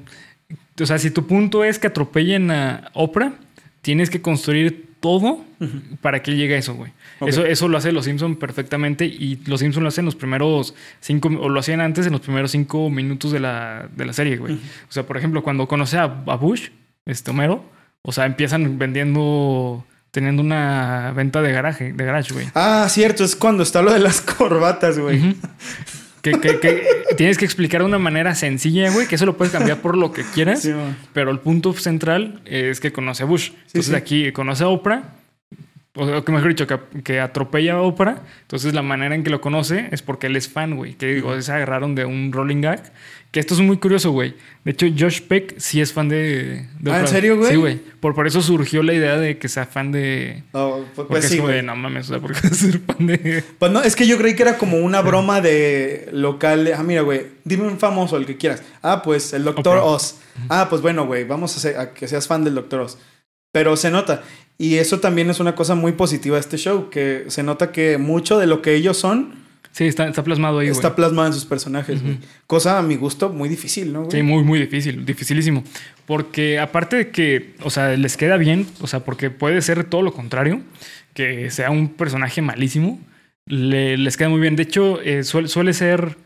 O 0.82 0.86
sea, 0.86 0.98
si 0.98 1.12
tu 1.12 1.28
punto 1.28 1.66
es 1.66 1.78
que 1.78 1.88
atropellen 1.88 2.52
a 2.52 2.90
Oprah, 2.94 3.34
tienes 3.82 4.10
que 4.10 4.22
construir 4.22 4.88
todo 5.02 5.44
para 6.00 6.24
que 6.24 6.38
llegue 6.38 6.56
a 6.56 6.58
eso, 6.60 6.74
güey. 6.74 6.94
Eso, 7.28 7.46
eso 7.46 7.68
lo 7.68 7.78
hace 7.78 7.92
los 7.92 8.06
Simpsons 8.06 8.38
perfectamente 8.38 9.06
y 9.06 9.42
los 9.46 9.60
Simpsons 9.60 9.84
lo 9.84 9.90
hacen 9.90 10.04
en 10.04 10.06
los 10.06 10.16
primeros 10.16 10.74
cinco, 11.02 11.28
o 11.28 11.50
lo 11.50 11.60
hacían 11.60 11.82
antes 11.82 12.06
en 12.06 12.14
los 12.14 12.22
primeros 12.22 12.52
cinco 12.52 12.90
minutos 12.90 13.34
de 13.34 13.42
la, 13.42 13.90
de 13.94 14.06
la 14.06 14.14
serie, 14.14 14.38
güey. 14.38 14.54
O 14.54 14.92
sea, 14.92 15.04
por 15.06 15.18
ejemplo, 15.18 15.44
cuando 15.44 15.68
conoce 15.68 15.98
a, 15.98 16.04
a 16.04 16.36
Bush, 16.38 16.70
este 17.10 17.32
Homero, 17.32 17.64
o 18.02 18.12
sea, 18.12 18.26
empiezan 18.26 18.80
vendiendo, 18.80 19.86
teniendo 20.12 20.42
una 20.42 21.12
venta 21.16 21.42
de 21.42 21.52
garaje, 21.52 21.92
de 21.94 22.06
garage, 22.06 22.34
güey. 22.34 22.48
Ah, 22.56 22.88
cierto, 22.90 23.24
es 23.24 23.36
cuando 23.36 23.64
está 23.64 23.82
lo 23.82 23.92
de 23.94 24.00
las 24.00 24.22
corbatas, 24.22 24.98
güey. 25.00 25.36
Que, 26.22 26.32
que- 26.34 26.60
que 26.60 26.84
tienes 27.16 27.38
que 27.38 27.46
explicar 27.46 27.82
de 27.82 27.88
una 27.88 27.98
manera 28.00 28.36
sencilla, 28.36 28.92
güey, 28.92 29.08
que 29.08 29.16
eso 29.16 29.26
lo 29.26 29.38
puedes 29.38 29.54
cambiar 29.54 29.78
por 29.80 29.98
lo 29.98 30.12
que 30.12 30.24
quieras. 30.24 30.62
Sí, 30.62 30.74
pero 31.14 31.32
el 31.32 31.40
punto 31.40 31.72
central 31.74 32.42
es 32.46 32.80
que 32.82 32.92
conoce 32.92 33.24
a 33.24 33.26
Bush. 33.26 33.52
Entonces 33.68 33.86
sí. 33.88 33.96
aquí 33.96 34.32
conoce 34.34 34.64
a 34.66 34.68
Oprah. 34.68 35.16
o 35.96 36.24
que 36.24 36.32
mejor 36.32 36.50
dicho, 36.50 36.68
que, 36.68 36.78
que, 37.04 37.20
atropella 37.22 37.76
a 37.76 37.82
Oprah. 37.82 38.22
Entonces 38.42 38.74
la 38.74 38.82
manera 38.82 39.16
en 39.16 39.24
que 39.24 39.30
lo 39.30 39.40
conoce 39.40 39.88
es 39.92 40.02
porque 40.02 40.28
él 40.28 40.36
es 40.36 40.50
fan, 40.50 40.76
güey. 40.76 40.94
Que 40.96 41.08
digo, 41.16 41.42
se 41.42 41.52
agarraron 41.54 41.96
de 41.96 42.04
un 42.06 42.32
rolling 42.34 42.62
gag. 42.62 42.92
Que 43.32 43.40
esto 43.40 43.54
es 43.54 43.60
muy 43.60 43.78
curioso, 43.78 44.10
güey. 44.10 44.34
De 44.66 44.72
hecho, 44.72 44.88
Josh 44.98 45.22
Peck 45.22 45.54
sí 45.60 45.82
es 45.82 45.94
fan 45.94 46.10
de, 46.10 46.68
de 46.80 46.92
¿Ah, 46.92 47.02
¿en 47.02 47.08
serio, 47.08 47.38
güey? 47.38 47.52
Sí, 47.52 47.58
güey. 47.58 47.80
Por, 48.00 48.16
por 48.16 48.26
eso 48.26 48.42
surgió 48.42 48.82
la 48.82 48.94
idea 48.94 49.20
de 49.20 49.38
que 49.38 49.48
sea 49.48 49.68
fan 49.68 49.92
de... 49.92 50.44
Oh, 50.54 50.84
pues, 50.96 51.08
pues 51.08 51.26
sí, 51.26 51.38
güey. 51.38 51.62
No 51.62 51.76
mames, 51.76 52.08
o 52.08 52.14
sea, 52.14 52.20
porque 52.20 52.40
ser 52.56 52.80
fan 52.80 53.06
de... 53.06 53.44
Pues 53.60 53.72
no, 53.72 53.84
es 53.84 53.96
que 53.96 54.08
yo 54.08 54.18
creí 54.18 54.36
que 54.36 54.42
era 54.42 54.58
como 54.58 54.78
una 54.78 55.02
broma 55.02 55.42
de 55.42 56.10
local. 56.12 56.72
ah, 56.76 56.82
mira, 56.82 57.02
güey, 57.02 57.28
dime 57.44 57.68
un 57.68 57.78
famoso, 57.78 58.18
el 58.18 58.26
que 58.26 58.36
quieras. 58.36 58.64
Ah, 58.82 59.04
pues 59.04 59.32
el 59.34 59.44
Doctor 59.44 59.78
Oz. 59.78 60.16
Ah, 60.48 60.66
pues 60.68 60.82
bueno, 60.82 61.06
güey, 61.06 61.24
vamos 61.24 61.54
a, 61.54 61.58
hacer, 61.58 61.78
a 61.78 61.94
que 61.94 62.08
seas 62.08 62.28
fan 62.28 62.44
del 62.44 62.56
Doctor 62.56 62.82
Oz. 62.82 62.98
Pero 63.52 63.78
se 63.78 63.92
nota. 63.92 64.24
Y 64.58 64.78
eso 64.78 65.00
también 65.00 65.30
es 65.30 65.40
una 65.40 65.54
cosa 65.54 65.76
muy 65.76 65.92
positiva 65.92 66.38
de 66.38 66.42
este 66.42 66.58
show, 66.58 66.90
que 66.90 67.26
se 67.28 67.44
nota 67.44 67.72
que 67.72 68.00
mucho 68.00 68.40
de 68.40 68.48
lo 68.48 68.64
que 68.64 68.74
ellos 68.74 68.98
son... 68.98 69.48
Sí, 69.72 69.86
está, 69.86 70.12
plasmado 70.12 70.60
ahí. 70.60 70.68
Está 70.68 70.96
plasmado 70.96 71.28
en 71.28 71.34
sus 71.34 71.46
personajes. 71.46 72.02
Cosa 72.48 72.80
a 72.80 72.82
mi 72.82 72.96
gusto 72.96 73.30
muy 73.30 73.48
difícil, 73.48 73.94
¿no? 73.94 74.10
Sí, 74.10 74.22
muy, 74.24 74.44
muy 74.44 74.60
difícil, 74.60 75.06
dificilísimo. 75.06 75.64
Porque 76.06 76.60
aparte 76.60 76.96
de 76.98 77.10
que, 77.12 77.56
o 77.62 77.70
sea, 77.70 77.96
les 77.96 78.18
queda 78.18 78.38
bien, 78.38 78.68
o 78.82 78.88
sea, 78.88 79.02
porque 79.02 79.30
puede 79.30 79.62
ser 79.62 79.84
todo 79.86 80.02
lo 80.02 80.12
contrario, 80.12 80.62
que 81.14 81.50
sea 81.52 81.70
un 81.72 81.90
personaje 81.90 82.42
malísimo, 82.42 83.00
les 83.46 84.18
queda 84.18 84.30
muy 84.30 84.42
bien. 84.42 84.56
De 84.56 84.64
hecho, 84.64 85.02
eh, 85.02 85.24
suele, 85.24 85.74
ser... 85.74 86.18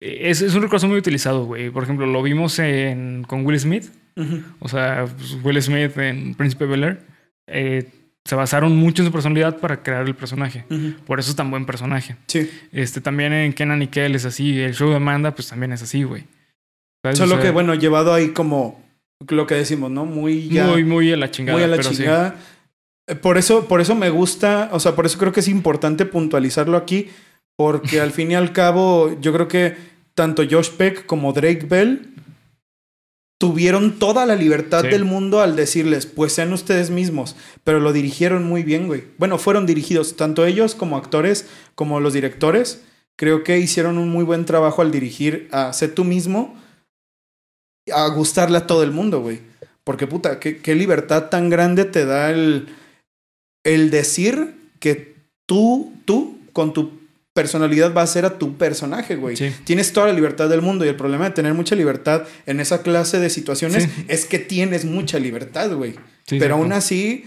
Eh, 0.00 0.30
es, 0.30 0.42
es, 0.42 0.54
un 0.54 0.62
recurso 0.62 0.88
muy 0.88 0.98
utilizado, 0.98 1.44
güey. 1.44 1.70
Por 1.70 1.84
ejemplo, 1.84 2.06
lo 2.06 2.22
vimos 2.22 2.58
en, 2.58 3.24
con 3.28 3.46
Will 3.46 3.60
Smith. 3.60 3.84
O 4.60 4.68
sea, 4.68 5.06
pues, 5.16 5.36
Will 5.42 5.60
Smith 5.60 5.96
en 5.98 6.34
Príncipe 6.34 6.66
Bel 6.66 6.84
Air 6.84 7.00
eh, 7.46 7.88
se 8.24 8.34
basaron 8.34 8.76
mucho 8.76 9.02
en 9.02 9.06
su 9.06 9.12
personalidad 9.12 9.58
para 9.58 9.82
crear 9.82 10.06
el 10.06 10.14
personaje. 10.14 10.64
Por 11.06 11.20
eso 11.20 11.30
es 11.30 11.36
tan 11.36 11.50
buen 11.50 11.66
personaje. 11.66 12.16
Sí. 12.26 12.50
Este, 12.72 13.00
también 13.00 13.32
en 13.32 13.52
Kenan 13.52 13.82
y 13.82 13.88
Kel 13.88 14.14
es 14.14 14.24
así. 14.24 14.58
El 14.60 14.74
show 14.74 14.88
de 14.88 14.96
Amanda, 14.96 15.34
pues 15.34 15.48
también 15.48 15.72
es 15.72 15.82
así, 15.82 16.04
güey. 16.04 16.24
Solo 17.12 17.38
que, 17.38 17.50
bueno, 17.50 17.74
llevado 17.74 18.14
ahí 18.14 18.28
como 18.28 18.82
lo 19.28 19.46
que 19.46 19.54
decimos, 19.54 19.90
¿no? 19.90 20.06
Muy 20.06 20.48
Muy, 20.50 20.84
muy 20.84 21.12
a 21.12 21.16
la 21.16 21.30
chingada. 21.30 21.58
Muy 21.58 21.64
a 21.64 21.68
la 21.68 21.78
chingada. 21.78 22.36
Eh, 23.06 23.14
por 23.14 23.36
eso, 23.36 23.66
por 23.68 23.80
eso 23.80 23.94
me 23.94 24.08
gusta, 24.08 24.70
o 24.72 24.80
sea, 24.80 24.94
por 24.94 25.04
eso 25.04 25.18
creo 25.18 25.32
que 25.32 25.40
es 25.40 25.48
importante 25.48 26.06
puntualizarlo 26.06 26.76
aquí, 26.76 27.10
porque 27.56 28.00
al 28.00 28.10
fin 28.12 28.30
y 28.30 28.34
al 28.34 28.52
cabo, 28.52 29.18
yo 29.20 29.32
creo 29.34 29.48
que 29.48 29.76
tanto 30.14 30.42
Josh 30.48 30.70
Peck 30.70 31.04
como 31.04 31.32
Drake 31.32 31.66
Bell 31.68 32.14
tuvieron 33.38 33.98
toda 33.98 34.26
la 34.26 34.36
libertad 34.36 34.82
del 34.82 35.04
mundo 35.04 35.40
al 35.40 35.56
decirles, 35.56 36.06
pues 36.06 36.32
sean 36.32 36.52
ustedes 36.52 36.90
mismos, 36.90 37.36
pero 37.64 37.80
lo 37.80 37.92
dirigieron 37.92 38.44
muy 38.44 38.62
bien, 38.62 38.86
güey. 38.86 39.04
Bueno, 39.18 39.38
fueron 39.38 39.66
dirigidos, 39.66 40.16
tanto 40.16 40.46
ellos 40.46 40.74
como 40.74 40.96
actores, 40.96 41.46
como 41.74 42.00
los 42.00 42.12
directores, 42.12 42.82
creo 43.16 43.44
que 43.44 43.58
hicieron 43.58 43.98
un 43.98 44.08
muy 44.08 44.24
buen 44.24 44.44
trabajo 44.44 44.82
al 44.82 44.90
dirigir 44.90 45.48
a 45.52 45.72
sé 45.72 45.88
tú 45.88 46.04
mismo, 46.04 46.56
a 47.92 48.06
gustarle 48.08 48.58
a 48.58 48.66
todo 48.66 48.82
el 48.82 48.92
mundo, 48.92 49.20
güey. 49.20 49.40
Porque 49.82 50.06
puta, 50.06 50.40
qué, 50.40 50.58
qué 50.58 50.74
libertad 50.74 51.28
tan 51.28 51.50
grande 51.50 51.84
te 51.84 52.06
da 52.06 52.30
el, 52.30 52.68
el 53.64 53.90
decir 53.90 54.70
que 54.80 55.16
tú, 55.46 55.92
tú, 56.06 56.38
con 56.52 56.72
tu 56.72 57.03
personalidad 57.34 57.92
va 57.92 58.02
a 58.02 58.06
ser 58.06 58.24
a 58.24 58.38
tu 58.38 58.56
personaje, 58.56 59.16
güey. 59.16 59.36
Tienes 59.64 59.92
toda 59.92 60.06
la 60.06 60.12
libertad 60.12 60.48
del 60.48 60.62
mundo 60.62 60.84
y 60.84 60.88
el 60.88 60.96
problema 60.96 61.24
de 61.24 61.32
tener 61.32 61.52
mucha 61.52 61.74
libertad 61.74 62.22
en 62.46 62.60
esa 62.60 62.82
clase 62.82 63.18
de 63.18 63.28
situaciones 63.28 63.88
es 64.08 64.24
que 64.24 64.38
tienes 64.38 64.84
mucha 64.84 65.18
libertad, 65.18 65.72
güey. 65.74 65.96
Pero 66.28 66.54
aún 66.54 66.72
así, 66.72 67.26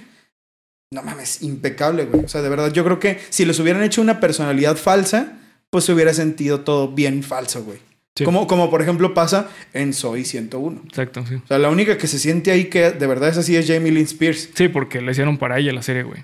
no 0.92 1.04
mames, 1.04 1.44
impecable, 1.44 2.06
güey. 2.06 2.24
O 2.24 2.30
sea, 2.30 2.42
de 2.42 2.50
verdad, 2.50 2.72
yo 2.72 2.84
creo 2.84 3.00
que 3.00 3.20
si 3.30 3.46
les 3.46 3.60
hubieran 3.60 3.84
hecho 3.84 4.02
una 4.02 4.20
personalidad 4.20 4.78
falsa, 4.78 5.34
pues 5.70 5.84
se 5.84 5.94
hubiera 5.94 6.14
sentido 6.14 6.62
todo 6.62 6.88
bien 6.88 7.22
falso, 7.22 7.64
güey. 7.64 7.80
Como, 8.24 8.48
como 8.48 8.72
por 8.72 8.82
ejemplo 8.82 9.14
pasa 9.14 9.50
en 9.74 9.94
Soy 9.94 10.26
101. 10.26 10.82
Exacto, 10.86 11.24
sí. 11.28 11.36
O 11.36 11.48
sea, 11.48 11.60
la 11.60 11.70
única 11.70 11.98
que 11.98 12.08
se 12.08 12.18
siente 12.18 12.50
ahí 12.50 12.66
que 12.66 12.90
de 12.92 13.08
verdad 13.08 13.30
es 13.30 13.38
así 13.38 13.56
es 13.56 13.68
Jamie 13.68 13.92
Lynn 13.92 14.06
Spears. 14.06 14.50
Sí, 14.56 14.70
porque 14.70 15.02
le 15.02 15.12
hicieron 15.12 15.38
para 15.38 15.60
ella 15.60 15.72
la 15.74 15.84
serie, 15.84 16.04
güey. 16.04 16.24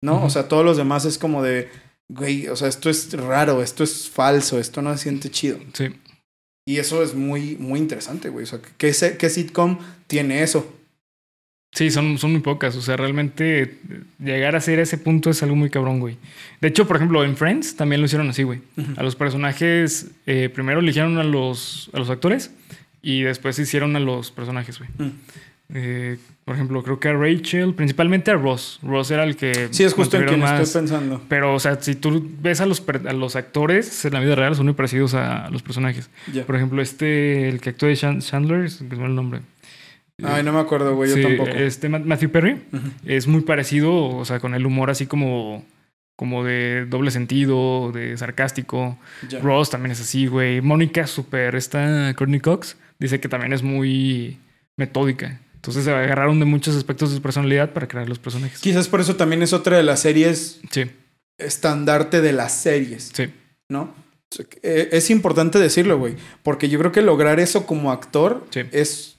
¿No? 0.00 0.24
O 0.24 0.30
sea, 0.30 0.48
todos 0.48 0.64
los 0.64 0.76
demás 0.76 1.04
es 1.04 1.18
como 1.18 1.42
de 1.42 1.68
güey, 2.08 2.48
o 2.48 2.56
sea, 2.56 2.68
esto 2.68 2.90
es 2.90 3.12
raro, 3.12 3.62
esto 3.62 3.84
es 3.84 4.08
falso, 4.08 4.58
esto 4.58 4.82
no 4.82 4.96
se 4.96 5.04
siente 5.04 5.30
chido. 5.30 5.58
Sí. 5.72 5.94
Y 6.68 6.78
eso 6.78 7.02
es 7.02 7.14
muy, 7.14 7.56
muy 7.56 7.78
interesante, 7.78 8.28
güey. 8.28 8.44
O 8.44 8.46
sea, 8.46 8.60
¿qué, 8.76 8.92
¿qué 9.18 9.30
sitcom 9.30 9.78
tiene 10.08 10.42
eso? 10.42 10.72
Sí, 11.72 11.90
son, 11.90 12.16
son 12.18 12.32
muy 12.32 12.40
pocas. 12.40 12.74
O 12.74 12.80
sea, 12.80 12.96
realmente 12.96 13.78
llegar 14.18 14.56
a 14.56 14.60
ser 14.60 14.78
ese 14.78 14.98
punto 14.98 15.30
es 15.30 15.42
algo 15.42 15.54
muy 15.54 15.70
cabrón, 15.70 16.00
güey. 16.00 16.16
De 16.60 16.68
hecho, 16.68 16.88
por 16.88 16.96
ejemplo, 16.96 17.22
en 17.22 17.36
Friends 17.36 17.76
también 17.76 18.00
lo 18.00 18.06
hicieron 18.06 18.28
así, 18.30 18.44
güey. 18.44 18.60
A 18.96 19.02
los 19.02 19.14
personajes, 19.14 20.10
eh, 20.26 20.48
primero 20.48 20.80
eligieron 20.80 21.18
a 21.18 21.24
los, 21.24 21.90
a 21.92 21.98
los 21.98 22.08
actores 22.08 22.50
y 23.02 23.22
después 23.22 23.58
hicieron 23.58 23.94
a 23.94 24.00
los 24.00 24.30
personajes, 24.30 24.78
güey. 24.78 24.90
Mm. 24.96 25.12
Eh, 25.74 26.16
por 26.44 26.54
ejemplo, 26.54 26.82
creo 26.82 27.00
que 27.00 27.08
a 27.08 27.12
Rachel, 27.12 27.74
principalmente 27.74 28.30
a 28.30 28.34
Ross. 28.34 28.78
Ross 28.82 29.10
era 29.10 29.24
el 29.24 29.36
que. 29.36 29.68
Sí, 29.72 29.82
es 29.82 29.94
justo 29.94 30.16
en 30.16 30.26
quien 30.26 30.42
estoy 30.42 30.80
pensando. 30.80 31.20
Pero, 31.28 31.54
o 31.54 31.60
sea, 31.60 31.80
si 31.80 31.96
tú 31.96 32.24
ves 32.40 32.60
a 32.60 32.66
los, 32.66 32.84
a 32.88 33.12
los 33.12 33.34
actores 33.36 34.04
en 34.04 34.12
la 34.12 34.20
vida 34.20 34.36
real, 34.36 34.54
son 34.54 34.66
muy 34.66 34.74
parecidos 34.74 35.14
a 35.14 35.50
los 35.50 35.62
personajes. 35.62 36.08
Por 36.46 36.56
ejemplo, 36.56 36.80
este, 36.82 37.48
el 37.48 37.60
que 37.60 37.70
actúa 37.70 37.88
de 37.88 37.96
Chandler, 37.96 38.64
es 38.64 38.80
el 38.80 39.14
nombre. 39.14 39.40
Ay, 40.22 40.42
no 40.42 40.52
me 40.52 40.60
acuerdo, 40.60 40.94
güey, 40.94 41.14
yo 41.14 41.28
tampoco. 41.28 41.50
Este 41.50 41.88
Matthew 41.88 42.30
Perry 42.30 42.62
es 43.04 43.26
muy 43.26 43.42
parecido, 43.42 43.92
o 44.16 44.24
sea, 44.24 44.40
con 44.40 44.54
el 44.54 44.64
humor 44.64 44.88
así 44.88 45.06
como, 45.06 45.64
como 46.14 46.42
de 46.44 46.86
doble 46.86 47.10
sentido, 47.10 47.92
de 47.92 48.16
sarcástico. 48.16 48.98
Ross 49.42 49.68
también 49.68 49.92
es 49.92 50.00
así, 50.00 50.26
güey. 50.26 50.60
Mónica, 50.62 51.06
super, 51.06 51.54
esta 51.56 52.14
Courtney 52.14 52.40
Cox, 52.40 52.76
dice 52.98 53.20
que 53.20 53.28
también 53.28 53.52
es 53.52 53.62
muy 53.62 54.38
metódica. 54.76 55.40
Entonces 55.66 55.84
se 55.84 55.90
agarraron 55.90 56.38
de 56.38 56.44
muchos 56.44 56.76
aspectos 56.76 57.10
de 57.10 57.16
su 57.16 57.22
personalidad 57.22 57.72
para 57.72 57.88
crear 57.88 58.08
los 58.08 58.20
personajes. 58.20 58.60
Quizás 58.60 58.86
por 58.86 59.00
eso 59.00 59.16
también 59.16 59.42
es 59.42 59.52
otra 59.52 59.76
de 59.76 59.82
las 59.82 59.98
series. 59.98 60.60
Sí. 60.70 60.84
Estandarte 61.38 62.20
de 62.20 62.32
las 62.32 62.54
series. 62.54 63.10
Sí. 63.12 63.32
¿No? 63.68 63.92
Eh, 64.62 64.90
es 64.92 65.10
importante 65.10 65.58
decirlo, 65.58 65.98
güey. 65.98 66.14
Porque 66.44 66.68
yo 66.68 66.78
creo 66.78 66.92
que 66.92 67.02
lograr 67.02 67.40
eso 67.40 67.66
como 67.66 67.90
actor 67.90 68.46
es 68.70 69.16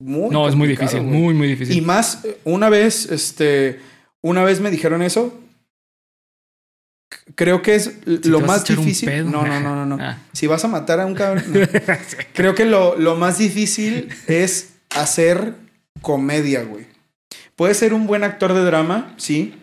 muy. 0.00 0.30
No, 0.30 0.48
es 0.48 0.56
muy 0.56 0.66
difícil. 0.66 1.02
Muy, 1.02 1.32
muy 1.32 1.46
difícil. 1.46 1.76
Y 1.76 1.80
más, 1.80 2.26
una 2.42 2.68
vez, 2.68 3.12
este. 3.12 3.78
Una 4.20 4.42
vez 4.42 4.58
me 4.58 4.72
dijeron 4.72 5.00
eso. 5.00 5.40
Creo 7.36 7.62
que 7.62 7.76
es 7.76 8.00
lo 8.04 8.40
más 8.40 8.64
difícil. 8.64 9.30
No, 9.30 9.46
no, 9.46 9.60
no, 9.60 9.76
no, 9.76 9.86
no. 9.86 9.98
Ah. 10.00 10.18
Si 10.32 10.48
vas 10.48 10.64
a 10.64 10.68
matar 10.68 10.98
a 10.98 11.06
un 11.06 11.14
cabrón. 11.14 11.44
creo 12.34 12.56
que 12.56 12.64
lo, 12.64 12.98
lo 12.98 13.14
más 13.14 13.38
difícil 13.38 14.08
es 14.26 14.70
hacer 14.90 15.62
comedia, 16.04 16.62
güey. 16.62 16.86
Puede 17.56 17.74
ser 17.74 17.94
un 17.94 18.06
buen 18.06 18.22
actor 18.22 18.52
de 18.52 18.64
drama, 18.64 19.14
sí. 19.16 19.54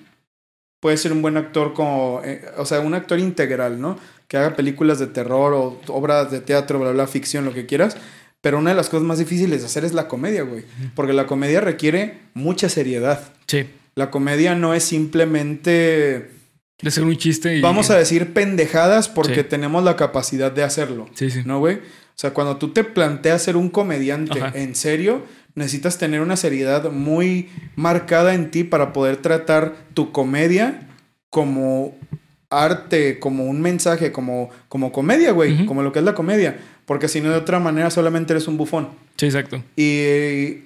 Puede 0.82 0.98
ser 0.98 1.14
un 1.14 1.22
buen 1.22 1.38
actor 1.38 1.74
como, 1.74 2.22
eh, 2.26 2.44
o 2.58 2.66
sea, 2.66 2.82
un 2.82 2.94
actor 2.94 3.20
integral, 3.20 3.80
¿no? 3.80 3.98
Que 4.28 4.38
haga 4.38 4.56
películas 4.56 5.00
de 5.00 5.08
terror 5.08 5.54
o 5.54 5.80
obras 5.88 6.32
de 6.32 6.42
teatro, 6.42 6.80
bla, 6.80 6.92
bla, 6.92 7.08
ficción, 7.08 7.46
lo 7.46 7.54
que 7.54 7.66
quieras. 7.66 7.96
Pero 8.42 8.58
una 8.58 8.72
de 8.72 8.76
las 8.76 8.89
cosas 8.89 9.06
más 9.06 9.20
difíciles 9.20 9.62
de 9.62 9.68
hacer 9.68 9.86
es 9.86 9.94
la 9.94 10.08
comedia, 10.08 10.42
güey. 10.42 10.66
Porque 10.96 11.14
la 11.14 11.28
comedia 11.28 11.62
requiere 11.62 12.18
mucha 12.34 12.70
seriedad. 12.70 13.32
Sí. 13.46 13.70
La 13.94 14.10
comedia 14.10 14.56
no 14.56 14.74
es 14.74 14.84
simplemente... 14.84 16.32
De 16.82 16.89
ser 16.89 17.04
un 17.04 17.16
chiste 17.16 17.58
y... 17.58 17.62
Vamos 17.62 17.92
a 17.92 17.98
decir 17.98 18.34
pendejadas 18.34 19.08
porque 19.08 19.44
tenemos 19.44 19.84
la 19.84 19.96
capacidad 19.96 20.52
de 20.52 20.64
hacerlo. 20.64 21.08
Sí, 21.14 21.30
sí. 21.30 21.44
¿No, 21.46 21.60
güey? 21.60 21.82
O 22.12 22.20
sea, 22.22 22.34
cuando 22.34 22.57
tú 22.57 22.70
te 22.70 22.84
planteas 22.84 23.41
ser 23.41 23.57
un 23.57 23.70
comediante 23.70 24.39
en 24.53 24.76
serio, 24.76 25.24
necesitas 25.55 25.97
tener 25.97 26.22
una 26.22 26.38
seriedad 26.38 26.91
muy 26.91 27.49
marcada 27.76 28.34
en 28.34 28.51
ti 28.51 28.64
para 28.64 28.93
poder 28.93 29.18
tratar 29.18 29.76
tu 29.93 30.12
comedia 30.12 30.88
como 31.30 31.95
arte, 32.49 33.20
como 33.20 33.45
un 33.45 33.62
mensaje, 33.62 34.12
como, 34.12 34.49
como 34.68 34.91
comedia, 34.91 35.32
güey, 35.32 35.66
como 35.66 35.82
lo 35.82 35.91
que 35.91 35.99
es 35.99 36.05
la 36.05 36.14
comedia. 36.14 36.59
Porque 36.86 37.07
si 37.07 37.22
no, 37.22 37.30
de 37.30 37.38
otra 37.38 37.59
manera 37.59 37.89
solamente 37.89 38.34
eres 38.34 38.47
un 38.47 38.57
bufón. 38.57 38.89
Sí, 39.16 39.28
exacto. 39.28 39.64
Y 39.76 40.57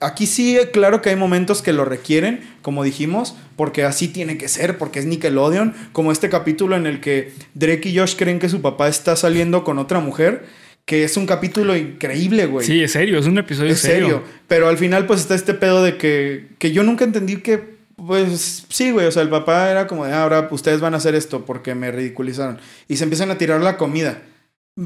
aquí 0.00 0.26
sí, 0.26 0.58
claro 0.72 1.00
que 1.00 1.10
hay 1.10 1.16
momentos 1.16 1.62
que 1.62 1.72
lo 1.72 1.84
requieren, 1.84 2.40
como 2.60 2.84
dijimos, 2.84 3.34
porque 3.56 3.84
así 3.84 4.08
tiene 4.08 4.36
que 4.36 4.48
ser, 4.48 4.76
porque 4.76 4.98
es 4.98 5.06
Nickelodeon, 5.06 5.74
como 5.92 6.12
este 6.12 6.28
capítulo 6.28 6.76
en 6.76 6.86
el 6.86 7.00
que 7.00 7.32
Drake 7.54 7.88
y 7.88 7.98
Josh 7.98 8.16
creen 8.16 8.38
que 8.38 8.50
su 8.50 8.60
papá 8.60 8.88
está 8.88 9.16
saliendo 9.16 9.64
con 9.64 9.78
otra 9.78 10.00
mujer 10.00 10.44
que 10.84 11.04
es 11.04 11.16
un 11.16 11.26
capítulo 11.26 11.76
increíble, 11.76 12.46
güey. 12.46 12.66
Sí, 12.66 12.82
es 12.82 12.92
serio, 12.92 13.18
es 13.18 13.26
un 13.26 13.38
episodio 13.38 13.74
serio. 13.76 14.22
Pero 14.48 14.68
al 14.68 14.78
final, 14.78 15.06
pues 15.06 15.20
está 15.20 15.34
este 15.34 15.54
pedo 15.54 15.82
de 15.82 15.96
que, 15.96 16.48
que 16.58 16.72
yo 16.72 16.82
nunca 16.82 17.04
entendí 17.04 17.36
que, 17.36 17.76
pues 17.96 18.64
sí, 18.68 18.90
güey. 18.90 19.06
O 19.06 19.12
sea, 19.12 19.22
el 19.22 19.28
papá 19.30 19.70
era 19.70 19.86
como 19.86 20.04
de, 20.04 20.12
ah, 20.12 20.22
ahora 20.24 20.48
ustedes 20.50 20.80
van 20.80 20.94
a 20.94 20.96
hacer 20.98 21.14
esto 21.14 21.44
porque 21.44 21.74
me 21.74 21.90
ridiculizaron. 21.92 22.58
Y 22.88 22.96
se 22.96 23.04
empiezan 23.04 23.30
a 23.30 23.38
tirar 23.38 23.60
la 23.60 23.76
comida. 23.76 24.22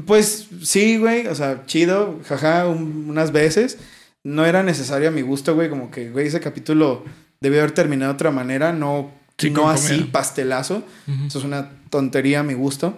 Pues 0.05 0.47
sí, 0.61 0.97
güey. 0.97 1.27
O 1.27 1.35
sea, 1.35 1.65
chido, 1.65 2.19
jaja, 2.27 2.67
unas 2.67 3.31
veces. 3.31 3.77
No 4.23 4.45
era 4.45 4.61
necesario 4.63 5.07
a 5.07 5.11
mi 5.11 5.21
gusto, 5.21 5.55
güey. 5.55 5.69
Como 5.69 5.89
que, 5.89 6.09
güey, 6.09 6.27
ese 6.27 6.39
capítulo 6.39 7.05
debió 7.39 7.59
haber 7.59 7.71
terminado 7.71 8.11
de 8.11 8.15
otra 8.15 8.31
manera. 8.31 8.71
No 8.73 9.11
Sí, 9.37 9.51
no 9.51 9.69
así, 9.69 9.93
comida. 9.97 10.11
pastelazo. 10.11 10.83
Eso 11.27 11.39
es 11.39 11.45
una 11.45 11.69
tontería 11.89 12.39
a 12.39 12.43
mi 12.43 12.53
gusto. 12.55 12.97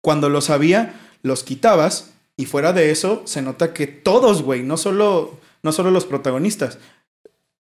Cuando 0.00 0.28
los 0.28 0.50
había, 0.50 0.94
los 1.22 1.42
quitabas. 1.44 2.12
Y 2.36 2.44
fuera 2.46 2.72
de 2.72 2.90
eso, 2.90 3.22
se 3.24 3.40
nota 3.42 3.72
que 3.72 3.86
todos, 3.86 4.42
güey, 4.42 4.62
no 4.62 4.76
solo, 4.76 5.38
no 5.62 5.72
solo 5.72 5.90
los 5.90 6.04
protagonistas. 6.04 6.78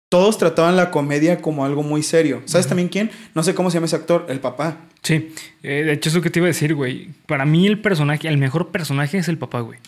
Todos 0.09 0.39
trataban 0.39 0.77
la 0.77 0.91
comedia 0.91 1.41
como 1.43 1.65
algo 1.65 1.83
muy 1.83 2.03
serio. 2.03 2.41
¿Sabes 2.45 2.67
también 2.69 2.89
quién? 2.89 3.11
No 3.35 3.43
sé 3.43 3.55
cómo 3.55 3.71
se 3.71 3.75
llama 3.77 3.87
ese 3.87 3.97
actor, 3.97 4.27
el 4.29 4.39
papá. 4.41 4.79
Sí, 5.03 5.35
eh, 5.63 5.83
de 5.85 5.93
hecho, 5.93 6.09
eso 6.09 6.21
que 6.23 6.31
te 6.31 6.39
iba 6.39 6.47
a 6.47 6.49
decir, 6.49 6.75
güey. 6.75 7.09
Para 7.27 7.45
mí, 7.45 7.67
el 7.67 7.81
personaje, 7.81 8.29
el 8.29 8.39
mejor 8.39 8.71
personaje 8.71 9.19
es 9.19 9.29
el 9.29 9.39
papá, 9.39 9.61
güey. 9.61 9.79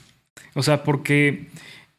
O 0.55 0.63
sea, 0.63 0.83
porque. 0.83 1.47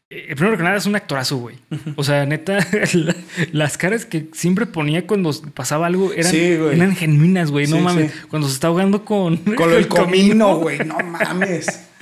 eh, 0.09 0.34
primero 0.36 0.57
que 0.57 0.63
nada, 0.63 0.75
es 0.78 0.86
un 0.86 0.95
actorazo, 0.95 1.38
güey. 1.38 1.55
O 1.95 2.03
sea, 2.03 2.25
neta, 2.25 2.59
la- 2.93 3.15
las 3.53 3.78
caras 3.78 4.05
que 4.05 4.28
siempre 4.34 4.65
ponía 4.65 5.07
cuando 5.07 5.32
pasaba 5.53 5.88
algo 5.88 6.11
eran, 6.13 6.32
Sí, 6.32 6.57
güey. 6.57 6.75
eran 6.75 6.95
genuinas, 6.95 7.49
güey. 7.49 7.67
No 7.67 7.78
Sí, 7.78 7.82
mames. 7.82 8.11
sí. 8.11 8.17
Cuando 8.30 8.47
se 8.49 8.53
está 8.55 8.67
ahogando 8.67 9.05
con. 9.05 9.38
Con 9.38 9.71
el 9.73 9.88
comino, 9.88 10.57
güey. 10.57 10.80
No 10.80 10.97
mames. 10.99 11.84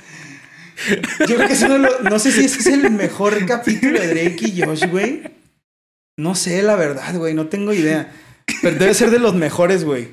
Yo 1.28 1.36
creo 1.36 1.46
que 1.48 1.54
eso 1.54 1.68
no 1.68 1.78
lo- 1.78 2.00
No 2.02 2.18
sé 2.18 2.32
si 2.32 2.44
ese 2.44 2.58
es 2.60 2.66
el 2.66 2.90
mejor 2.90 3.44
capítulo 3.46 3.98
de 4.00 4.08
Drake 4.08 4.46
y 4.48 4.60
Josh, 4.62 4.86
güey. 4.90 5.22
No 6.18 6.34
sé, 6.34 6.62
la 6.62 6.76
verdad, 6.76 7.14
güey. 7.16 7.34
No 7.34 7.46
tengo 7.46 7.72
idea. 7.72 8.12
Pero 8.62 8.76
debe 8.76 8.94
ser 8.94 9.10
de 9.10 9.18
los 9.18 9.34
mejores, 9.34 9.84
güey. 9.84 10.08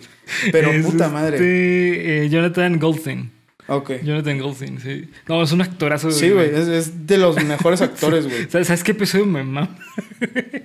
Pero 0.51 0.71
Es 0.71 0.85
puta 0.85 1.09
madre. 1.09 1.35
este, 1.35 2.25
eh, 2.25 2.29
Jonathan 2.29 2.79
Goldstein. 2.79 3.31
Ok. 3.67 3.91
Jonathan 4.03 4.39
Goldstein, 4.39 4.79
sí. 4.79 5.09
No, 5.27 5.41
es 5.43 5.51
un 5.51 5.61
actorazo. 5.61 6.11
Sí, 6.11 6.29
güey. 6.31 6.49
Es, 6.49 6.67
es 6.67 7.07
de 7.07 7.17
los 7.17 7.41
mejores 7.43 7.81
actores, 7.81 8.25
güey. 8.27 8.43
¿Sabes, 8.49 8.67
¿Sabes 8.67 8.83
qué 8.83 8.91
episodio 8.91 9.25
me 9.25 9.43
mama? 9.43 9.77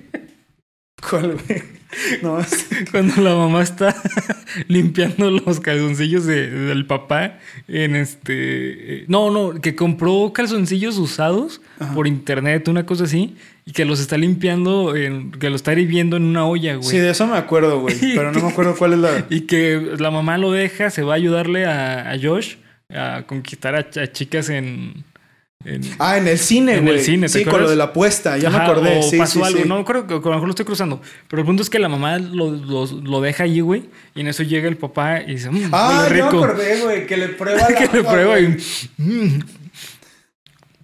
¿Cuál, 1.09 1.33
güey? 1.47 1.63
No, 2.23 2.39
es- 2.39 2.69
Cuando 2.91 3.23
la 3.23 3.35
mamá 3.35 3.63
está 3.63 3.95
limpiando 4.69 5.31
los 5.31 5.59
calzoncillos 5.59 6.27
de- 6.27 6.51
del 6.51 6.85
papá 6.87 7.39
en 7.67 7.97
este... 7.97 9.01
eh, 9.01 9.05
No, 9.09 9.31
no, 9.31 9.59
que 9.61 9.75
compró 9.75 10.31
calzoncillos 10.35 10.99
usados 10.99 11.63
Ajá. 11.79 11.95
por 11.95 12.07
internet, 12.07 12.69
una 12.69 12.85
cosa 12.85 13.05
así, 13.05 13.37
y 13.65 13.73
que 13.73 13.87
los 13.87 14.01
está 14.01 14.19
limpiando, 14.19 14.95
en- 14.97 15.31
que 15.33 15.49
lo 15.49 15.57
está 15.57 15.73
hirviendo 15.73 16.19
en 16.19 16.25
una 16.25 16.45
olla, 16.45 16.75
güey. 16.77 16.87
Sí, 16.89 16.99
de 16.99 17.09
eso 17.11 17.27
me 17.27 17.39
acuerdo, 17.39 17.81
güey. 17.81 17.97
Pero 18.01 18.33
no 18.33 18.41
me 18.43 18.49
acuerdo 18.51 18.77
cuál 18.77 18.93
es 18.93 18.99
la. 18.99 19.27
Y 19.31 19.43
que 19.43 19.95
la 19.99 20.11
mamá 20.11 20.37
lo 20.37 20.53
deja, 20.53 20.91
se 20.91 21.03
va 21.03 21.15
a 21.15 21.17
ayudarle 21.17 21.65
a, 21.65 22.11
a 22.11 22.19
Josh 22.21 22.57
a 22.91 23.25
conquistar 23.27 23.75
a, 23.75 23.79
a 24.01 24.13
chicas 24.13 24.49
en... 24.51 25.05
en- 25.65 25.83
Ah, 25.99 26.17
en 26.19 26.29
el 26.29 26.39
cine, 26.39 26.75
En 26.77 26.85
güey. 26.85 26.99
el 26.99 27.05
cine, 27.05 27.27
¿te 27.29 27.41
Sí, 27.41 27.45
con 27.45 27.61
lo 27.61 27.69
de 27.69 27.75
la 27.77 27.85
apuesta. 27.85 28.39
Ya 28.39 28.49
me 28.49 28.59
acordé. 28.59 28.99
O 29.01 29.03
Sí, 29.03 29.19
pasó 29.19 29.41
sí, 29.41 29.45
algo. 29.45 29.63
sí. 29.63 29.69
No 29.69 29.85
creo 29.85 30.07
que 30.07 30.15
a 30.15 30.17
lo 30.19 30.23
mejor 30.31 30.45
lo 30.45 30.51
estoy 30.51 30.65
cruzando. 30.65 31.01
Pero 31.29 31.41
el 31.43 31.47
punto 31.47 31.63
es 31.63 31.69
que 31.71 31.79
la 31.81 31.89
mamá 31.89 32.19
lo, 32.19 32.51
lo- 32.53 32.87
lo 32.87 33.21
deja 33.21 33.43
allí, 33.45 33.61
güey. 33.61 33.85
Y 34.15 34.21
en 34.21 34.29
eso 34.29 34.45
llega 34.45 34.69
el 34.69 34.77
papá 34.77 35.21
y 35.23 35.33
dice, 35.33 35.51
mmm, 35.51 35.69
Ah, 35.73 36.07
ya 36.09 36.15
me 36.15 36.21
acordé, 36.23 36.81
güey. 36.83 37.07
Que 37.07 37.17
le 37.17 37.29
prueba 37.31 37.67
que 37.67 37.87
le 37.93 37.99
agua, 37.99 38.13
prueba 38.13 38.41
y. 38.41 38.57
mm, 38.99 39.39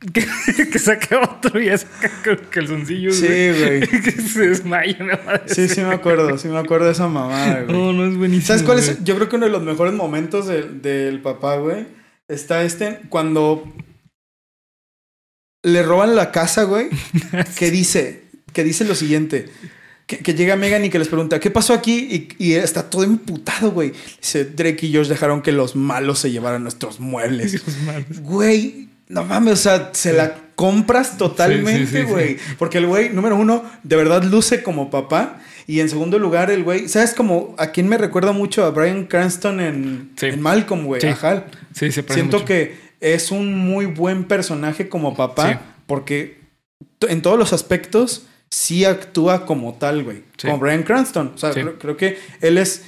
que, 0.12 0.26
que 0.70 0.78
saca 0.78 1.20
otro 1.20 1.58
y 1.60 1.66
ya 1.66 1.78
saca 1.78 2.36
calzoncillos. 2.50 3.14
Sí, 3.16 3.26
güey. 3.26 3.80
que 3.88 4.10
se 4.10 4.48
desmaya, 4.48 4.96
me 4.98 5.14
va 5.14 5.34
a 5.34 5.38
Sí, 5.48 5.62
decir. 5.62 5.70
sí 5.76 5.80
me 5.82 5.94
acuerdo. 5.94 6.36
Sí 6.36 6.48
me 6.48 6.58
acuerdo 6.58 6.86
de 6.86 6.92
esa 6.92 7.06
mamada, 7.08 7.62
güey. 7.62 7.72
No, 7.78 7.92
no 7.92 8.06
es 8.06 8.16
buenísimo. 8.16 8.46
¿Sabes 8.48 8.64
cuál 8.64 8.80
es? 8.80 9.02
Yo 9.04 9.14
creo 9.14 9.28
que 9.28 9.36
uno 9.36 9.46
de 9.46 9.52
los 9.52 9.62
mejores 9.62 9.94
momentos 9.94 10.46
del, 10.48 10.82
del 10.82 11.20
papá, 11.22 11.56
güey, 11.58 11.86
está 12.28 12.64
este 12.64 13.00
cuando 13.08 13.64
le 15.64 15.82
roban 15.82 16.14
la 16.14 16.30
casa, 16.30 16.62
güey, 16.62 16.88
que 17.58 17.70
dice, 17.70 18.22
que 18.52 18.62
dice 18.62 18.84
lo 18.84 18.94
siguiente. 18.94 19.48
Que, 20.06 20.18
que 20.18 20.34
llega 20.34 20.54
Megan 20.54 20.84
y 20.84 20.90
que 20.90 20.98
les 20.98 21.08
pregunta, 21.08 21.40
¿qué 21.40 21.50
pasó 21.50 21.72
aquí? 21.72 22.28
Y, 22.38 22.44
y 22.50 22.52
está 22.52 22.90
todo 22.90 23.04
emputado, 23.04 23.70
güey. 23.70 23.92
Dice, 24.20 24.44
Drake 24.44 24.86
y 24.86 24.94
Josh 24.94 25.08
dejaron 25.08 25.40
que 25.40 25.50
los 25.50 25.76
malos 25.76 26.18
se 26.18 26.30
llevaran 26.30 26.62
nuestros 26.62 27.00
muebles. 27.00 27.62
Güey, 28.20 28.90
no 29.08 29.24
mames, 29.24 29.54
o 29.54 29.56
sea, 29.56 29.90
se 29.94 30.12
la 30.12 30.36
compras 30.54 31.16
totalmente, 31.16 31.86
Sí, 31.86 31.86
sí, 31.86 31.96
sí, 31.98 32.02
güey. 32.02 32.36
Porque 32.58 32.78
el 32.78 32.86
güey, 32.86 33.10
número 33.10 33.36
uno, 33.36 33.64
de 33.82 33.96
verdad 33.96 34.22
luce 34.24 34.62
como 34.62 34.90
papá. 34.90 35.40
Y 35.66 35.80
en 35.80 35.88
segundo 35.88 36.18
lugar, 36.18 36.50
el 36.50 36.62
güey, 36.62 36.88
¿sabes 36.88 37.14
como 37.14 37.54
a 37.56 37.68
quién 37.68 37.88
me 37.88 37.96
recuerda 37.96 38.32
mucho? 38.32 38.64
A 38.64 38.70
Brian 38.70 39.06
Cranston 39.06 39.60
en, 39.60 40.12
Malcolm, 40.38 40.84
güey. 40.84 41.00
Sí. 41.00 41.08
Sí, 41.08 41.90
se 41.90 42.02
parece 42.02 42.20
Siento 42.20 42.36
mucho. 42.36 42.44
que 42.44 42.83
es 43.04 43.30
un 43.30 43.54
muy 43.54 43.86
buen 43.86 44.24
personaje 44.24 44.88
como 44.88 45.14
papá. 45.14 45.52
Sí. 45.52 45.58
Porque 45.86 46.38
en 47.02 47.22
todos 47.22 47.38
los 47.38 47.52
aspectos 47.52 48.26
sí 48.50 48.84
actúa 48.84 49.46
como 49.46 49.74
tal, 49.74 50.02
güey. 50.04 50.24
Sí. 50.38 50.46
Como 50.48 50.58
Brian 50.58 50.82
Cranston. 50.82 51.32
O 51.34 51.38
sea, 51.38 51.52
Sí. 51.52 51.60
creo, 51.60 51.78
creo 51.78 51.96
que 51.96 52.18
él 52.40 52.58
es. 52.58 52.84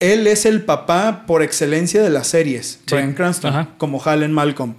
Él 0.00 0.26
es 0.26 0.46
el 0.46 0.62
papá 0.64 1.24
por 1.26 1.42
excelencia 1.42 2.02
de 2.02 2.08
las 2.10 2.26
series. 2.28 2.80
Brian 2.90 3.12
Cranston. 3.14 3.50
Ajá. 3.52 3.74
Como 3.78 4.02
Hal 4.02 4.22
en 4.22 4.32
Malcolm. 4.32 4.74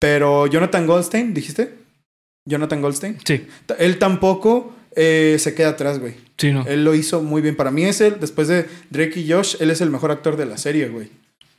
Pero 0.00 0.46
Jonathan 0.46 0.86
Goldstein, 0.86 1.34
¿dijiste? 1.34 1.74
Jonathan 2.46 2.80
Goldstein. 2.82 3.18
Sí, 3.24 3.46
Él 3.78 3.98
tampoco 3.98 4.74
eh, 4.96 5.36
se 5.38 5.54
queda 5.54 5.70
atrás, 5.70 5.98
güey. 5.98 6.14
sí, 6.38 6.52
no. 6.52 6.66
Él 6.66 6.84
lo 6.84 6.94
hizo 6.94 7.22
muy 7.22 7.40
bien. 7.42 7.56
Para 7.56 7.70
mí 7.70 7.84
es 7.84 8.00
él, 8.00 8.16
después 8.20 8.48
de 8.48 8.66
Drake 8.90 9.18
y 9.20 9.30
Josh, 9.32 9.56
él 9.60 9.70
es 9.70 9.80
el 9.80 9.90
mejor 9.90 10.10
actor 10.10 10.36
de 10.36 10.46
la 10.46 10.56
serie, 10.58 10.88
güey. 10.88 11.10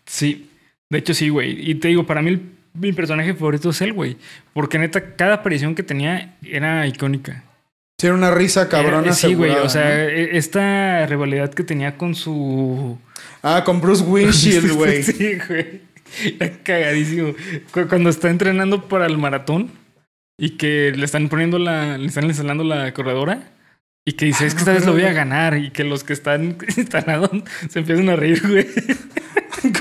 Sí, 0.05 0.49
de 0.95 0.99
hecho 0.99 1.13
sí, 1.13 1.29
güey. 1.29 1.69
Y 1.69 1.75
te 1.75 1.89
digo, 1.89 2.05
para 2.05 2.21
mí 2.21 2.29
el- 2.31 2.41
mi 2.73 2.91
personaje 2.91 3.33
favorito 3.33 3.69
es 3.69 3.81
él, 3.81 3.93
güey. 3.93 4.17
Porque 4.53 4.77
neta, 4.79 5.15
cada 5.15 5.35
aparición 5.35 5.75
que 5.75 5.83
tenía 5.83 6.35
era 6.43 6.85
icónica. 6.87 7.43
Tiene 7.97 8.15
una 8.15 8.31
risa 8.31 8.67
cabrona. 8.67 9.03
Era- 9.07 9.13
sí, 9.13 9.33
güey. 9.33 9.51
O 9.53 9.69
sea, 9.69 9.85
¿no? 9.85 9.89
e- 10.09 10.37
esta 10.37 11.05
rivalidad 11.05 11.53
que 11.53 11.63
tenía 11.63 11.97
con 11.97 12.15
su... 12.15 12.97
Ah, 13.41 13.63
con 13.65 13.79
Bruce 13.79 14.03
Windshield, 14.03 14.71
güey. 14.75 15.03
sí, 15.03 15.37
güey. 15.47 15.81
Era 16.39 16.51
cagadísimo. 16.63 17.33
Cu- 17.71 17.87
Cuando 17.87 18.09
está 18.09 18.29
entrenando 18.29 18.87
para 18.89 19.05
el 19.05 19.17
maratón 19.17 19.71
y 20.37 20.51
que 20.51 20.91
le 20.95 21.05
están 21.05 21.29
poniendo 21.29 21.57
la... 21.59 21.97
Le 21.97 22.07
están 22.07 22.25
instalando 22.25 22.63
la 22.65 22.93
corredora. 22.93 23.51
Y 24.07 24.11
que 24.13 24.25
dice, 24.25 24.43
Ah, 24.43 24.47
es 24.47 24.53
que 24.53 24.57
no 24.57 24.61
esta 24.61 24.73
vez 24.73 24.85
lo 24.85 24.91
voy 24.93 25.03
a 25.03 25.13
ganar. 25.13 25.57
Y 25.57 25.71
que 25.71 25.83
los 25.85 26.03
que 26.03 26.11
están 26.13 26.57
instalados 26.77 27.31
se 27.69 27.79
empiezan 27.79 28.09
a 28.09 28.17
reír, 28.17 28.41
güey. 28.45 28.67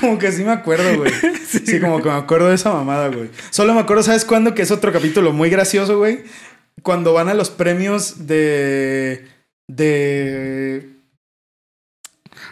Como 0.05 0.18
que 0.18 0.32
sí 0.32 0.44
me 0.44 0.52
acuerdo, 0.52 0.98
güey. 0.98 1.12
Sí, 1.46 1.80
como 1.80 2.02
que 2.02 2.09
me 2.09 2.16
acuerdo 2.16 2.48
de 2.48 2.57
esa 2.57 2.72
mamada, 2.72 3.09
güey. 3.09 3.30
Solo 3.50 3.74
me 3.74 3.80
acuerdo, 3.80 4.02
¿sabes 4.02 4.24
cuándo? 4.24 4.55
Que 4.55 4.62
es 4.62 4.70
otro 4.70 4.92
capítulo 4.92 5.32
muy 5.32 5.50
gracioso, 5.50 5.98
güey. 5.98 6.24
Cuando 6.82 7.12
van 7.12 7.28
a 7.28 7.34
los 7.34 7.50
premios 7.50 8.26
de. 8.26 9.26
de. 9.68 10.93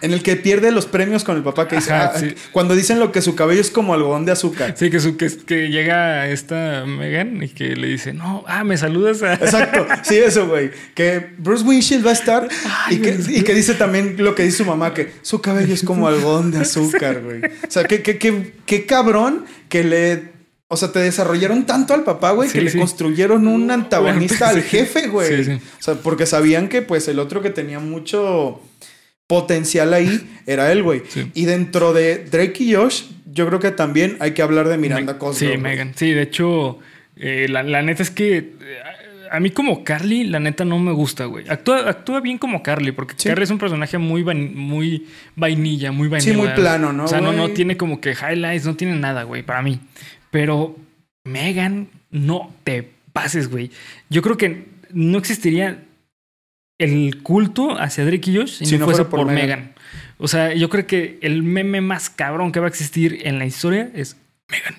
En 0.03 0.13
el 0.13 0.23
que 0.23 0.35
pierde 0.35 0.73
los 0.73 0.87
premios 0.87 1.23
con 1.23 1.37
el 1.37 1.45
papá 1.45 1.69
que 1.69 1.77
dice. 1.77 1.93
Ajá, 1.93 2.13
ah, 2.15 2.19
sí. 2.19 2.35
Cuando 2.51 2.75
dicen 2.75 2.99
lo 2.99 3.13
que 3.13 3.23
su 3.23 3.37
cabello 3.37 3.61
es 3.61 3.71
como 3.71 3.95
algodón 3.95 4.25
de 4.25 4.33
azúcar. 4.33 4.75
Sí, 4.77 4.91
que, 4.91 4.99
su, 4.99 5.17
que, 5.17 5.29
que 5.29 5.69
llega 5.69 6.29
esta 6.29 6.85
Megan 6.87 7.41
y 7.41 7.49
que 7.49 7.77
le 7.77 7.87
dice, 7.87 8.13
no, 8.13 8.43
ah, 8.49 8.65
me 8.65 8.77
saludas 8.77 9.23
a... 9.23 9.35
Exacto, 9.43 9.87
sí, 10.03 10.17
eso, 10.17 10.49
güey. 10.49 10.73
Que 10.95 11.31
Bruce 11.39 11.65
Windshield 11.65 12.05
va 12.05 12.11
a 12.11 12.15
estar 12.15 12.49
y, 12.91 12.99
que, 12.99 13.17
y 13.29 13.43
que 13.43 13.55
dice 13.55 13.75
también 13.75 14.17
lo 14.19 14.35
que 14.35 14.43
dice 14.43 14.59
su 14.59 14.65
mamá, 14.65 14.93
que 14.93 15.13
su 15.23 15.41
cabello 15.41 15.73
es 15.73 15.85
como 15.85 16.09
algodón 16.09 16.51
de 16.51 16.59
azúcar, 16.59 17.23
güey. 17.23 17.45
O 17.45 17.71
sea, 17.71 17.85
que, 17.85 18.03
que, 18.03 18.19
que, 18.19 18.55
qué 18.67 18.87
cabrón 18.87 19.45
que 19.69 19.85
le... 19.85 20.33
O 20.67 20.77
sea, 20.77 20.91
te 20.91 20.99
desarrollaron 20.99 21.65
tanto 21.65 21.95
al 21.95 22.03
papá, 22.03 22.33
güey, 22.33 22.49
Sí, 22.49 22.59
que 22.59 22.65
le 22.65 22.73
construyeron 22.73 23.47
un 23.47 23.71
antagonista 23.71 24.49
al 24.51 24.63
jefe, 24.63 25.07
güey. 25.07 25.37
Sí, 25.37 25.45
sí. 25.45 25.61
O 25.79 25.83
sea, 25.83 25.95
porque 25.95 26.27
sabían 26.27 26.69
que 26.69 26.83
pues 26.83 27.07
el 27.09 27.19
otro 27.19 27.41
que 27.41 27.51
tenía 27.51 27.79
mucho 27.79 28.61
potencial 29.33 29.95
ahí 29.95 30.21
era 30.47 30.71
él, 30.71 30.83
güey. 30.83 31.01
Sí. 31.09 31.31
Y 31.33 31.47
dentro 31.47 31.95
de 31.95 32.19
Drake 32.19 32.65
y 32.65 32.75
Josh, 32.75 33.05
yo 33.33 33.47
creo 33.47 33.61
que 33.61 33.71
también 33.71 34.19
hay 34.21 34.33
que 34.33 34.43
hablar 34.43 34.69
de 34.69 34.77
Miranda 34.77 35.17
Cosgrove. 35.17 35.55
Sí. 35.55 35.59
Megan. 35.59 35.93
Sí, 35.97 36.11
de 36.11 36.21
hecho, 36.21 36.81
eh, 37.17 37.47
la, 37.49 37.63
la 37.63 37.81
neta 37.81 38.03
es 38.03 38.11
que 38.11 38.37
eh, 38.37 38.53
a, 39.31 39.41
mí 39.41 39.49
como 39.49 39.85
Carly, 39.85 40.25
la 40.25 40.39
neta 40.39 40.67
no 40.67 40.79
me 40.79 40.93
gusta, 40.93 41.25
güey. 41.25 41.49
Actúa, 41.49 41.89
actúa 41.89 42.21
bien 42.21 42.37
como 42.37 42.63
Carly, 42.63 42.93
porque 42.93 43.15
Sí. 43.17 43.31
Carly 43.31 43.45
es 43.45 43.51
un 43.51 43.57
personaje 43.57 43.97
muy, 43.97 44.23
muy 44.23 45.07
vainilla, 45.35 45.93
muy 45.93 46.09
vainilla. 46.09 46.33
Sí, 46.33 46.39
muy 46.39 46.49
plano, 46.49 46.93
¿no, 46.93 47.05
O 47.05 47.09
sea, 47.09 47.23
no, 47.23 47.33
no 47.33 47.49
tiene 47.53 47.79
como 47.79 48.03
que 48.03 48.11
highlights, 48.11 48.67
no 48.67 48.77
tiene 48.77 48.97
nada, 48.97 49.23
güey, 49.23 49.43
para 49.43 49.63
mí. 49.63 49.81
Pero 50.31 50.77
Megan, 51.25 51.89
no 52.11 52.55
te 52.65 52.87
pases, 53.15 53.49
güey. 53.49 53.71
Yo 54.11 54.21
creo 54.21 54.37
que 54.37 54.67
no 54.91 55.17
existiría 55.17 55.85
el 56.83 57.23
culto 57.23 57.79
hacia 57.79 58.05
Drake 58.05 58.31
y 58.31 58.37
Josh 58.37 58.59
si, 58.59 58.67
Si 58.67 58.79
no, 58.79 58.85
fuese 58.85 59.05
por 59.05 59.21
por, 59.21 59.33
Megan. 59.33 59.75
O 60.19 60.29
sea, 60.29 60.55
yo 60.55 60.69
creo 60.69 60.87
que 60.87 61.19
el 61.23 61.43
meme 61.43 61.81
más 61.81 62.11
cabrón 62.11 62.53
que 62.53 62.61
va 62.61 62.67
a 62.67 62.69
existir 62.69 63.21
en 63.25 63.39
la 63.39 63.47
historia 63.47 63.91
es 63.95 64.17
Megan. 64.49 64.77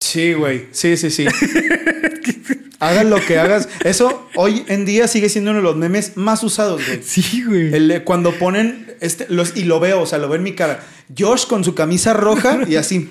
Sí, 0.00 0.34
güey. 0.34 0.66
Sí, 0.70 0.96
sí, 0.96 1.10
sí. 1.10 1.26
Hagas 2.80 3.06
lo 3.06 3.24
que 3.24 3.38
hagas. 3.38 3.68
Eso 3.82 4.28
hoy 4.34 4.64
en 4.68 4.84
día 4.84 5.08
sigue 5.08 5.30
siendo 5.30 5.52
uno 5.52 5.60
de 5.60 5.64
los 5.64 5.76
memes 5.76 6.16
más 6.16 6.42
usados, 6.42 6.84
güey. 6.86 7.02
Sí, 7.02 7.42
güey. 7.42 7.72
El 7.72 8.02
cuando 8.04 8.32
ponen 8.34 8.84
este, 9.00 9.26
los, 9.30 9.56
y 9.56 9.64
lo 9.64 9.80
veo, 9.80 10.02
o 10.02 10.06
sea, 10.06 10.18
lo 10.18 10.28
veo 10.28 10.36
en 10.36 10.42
mi 10.42 10.52
cara. 10.52 10.84
Josh 11.16 11.46
con 11.46 11.64
su 11.64 11.74
camisa 11.74 12.12
roja 12.12 12.60
y 12.68 12.76
así. 12.76 13.10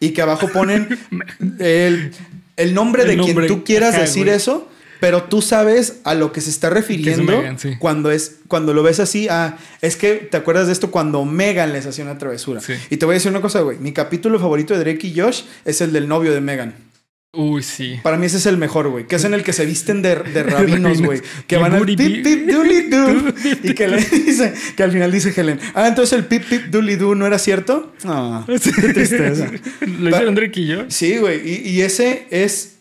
Y 0.00 0.10
que 0.10 0.22
abajo 0.22 0.48
ponen 0.48 0.98
el, 1.58 2.12
el 2.56 2.74
nombre 2.74 3.02
El 3.02 3.08
de 3.08 3.16
nombre, 3.16 3.46
quien 3.46 3.46
tú 3.46 3.64
quieras 3.64 3.98
decir 3.98 4.24
güey. 4.24 4.36
eso, 4.36 4.68
pero 5.04 5.24
tú 5.24 5.42
sabes 5.42 6.00
a 6.04 6.14
lo 6.14 6.32
que 6.32 6.40
se 6.40 6.48
está 6.48 6.70
refiriendo 6.70 7.36
Megan, 7.36 7.58
sí. 7.58 7.76
cuando 7.78 8.10
es 8.10 8.36
cuando 8.48 8.72
lo 8.72 8.82
ves 8.82 9.00
así, 9.00 9.28
ah, 9.28 9.58
es 9.82 9.96
que 9.96 10.14
te 10.14 10.38
acuerdas 10.38 10.66
de 10.66 10.72
esto 10.72 10.90
cuando 10.90 11.26
Megan 11.26 11.74
les 11.74 11.84
hacía 11.84 12.04
una 12.04 12.16
travesura. 12.16 12.62
Sí. 12.62 12.72
Y 12.88 12.96
te 12.96 13.04
voy 13.04 13.12
a 13.12 13.16
decir 13.16 13.30
una 13.30 13.42
cosa, 13.42 13.60
güey, 13.60 13.76
mi 13.76 13.92
capítulo 13.92 14.40
favorito 14.40 14.72
de 14.72 14.80
Drake 14.80 15.08
y 15.08 15.20
Josh 15.20 15.42
es 15.66 15.82
el 15.82 15.92
del 15.92 16.08
novio 16.08 16.32
de 16.32 16.40
Megan. 16.40 16.74
Uy, 17.34 17.62
sí. 17.62 18.00
Para 18.02 18.16
mí 18.16 18.24
ese 18.24 18.38
es 18.38 18.46
el 18.46 18.56
mejor, 18.56 18.88
güey. 18.88 19.06
Que 19.06 19.16
es 19.16 19.24
en 19.26 19.34
el 19.34 19.42
que 19.42 19.52
se 19.52 19.66
visten 19.66 20.00
de, 20.00 20.16
de 20.16 20.42
rabinos, 20.42 21.02
güey. 21.02 21.20
Que 21.46 21.58
van 21.58 21.74
al 21.74 21.84
pip 21.84 21.98
pip 21.98 22.48
dooley 22.48 22.88
doo. 22.88 23.34
Y 23.62 23.74
que 23.74 23.88
le 23.88 23.98
dice, 23.98 24.54
que 24.74 24.84
al 24.84 24.90
final 24.90 25.12
dice 25.12 25.34
Helen, 25.38 25.60
ah, 25.74 25.86
entonces 25.86 26.18
el 26.18 26.24
pip 26.24 26.44
pip 26.48 26.62
dooley 26.68 26.96
doo 26.96 27.14
no 27.14 27.26
era 27.26 27.38
cierto. 27.38 27.92
Ah, 28.06 28.46
qué 28.46 28.58
tristeza. 28.94 29.50
Lo 30.00 30.08
hicieron 30.08 30.34
Drake 30.34 30.60
y 30.60 30.66
yo. 30.66 30.84
Sí, 30.88 31.18
güey. 31.18 31.46
Y, 31.46 31.68
y 31.68 31.82
ese 31.82 32.26
es. 32.30 32.73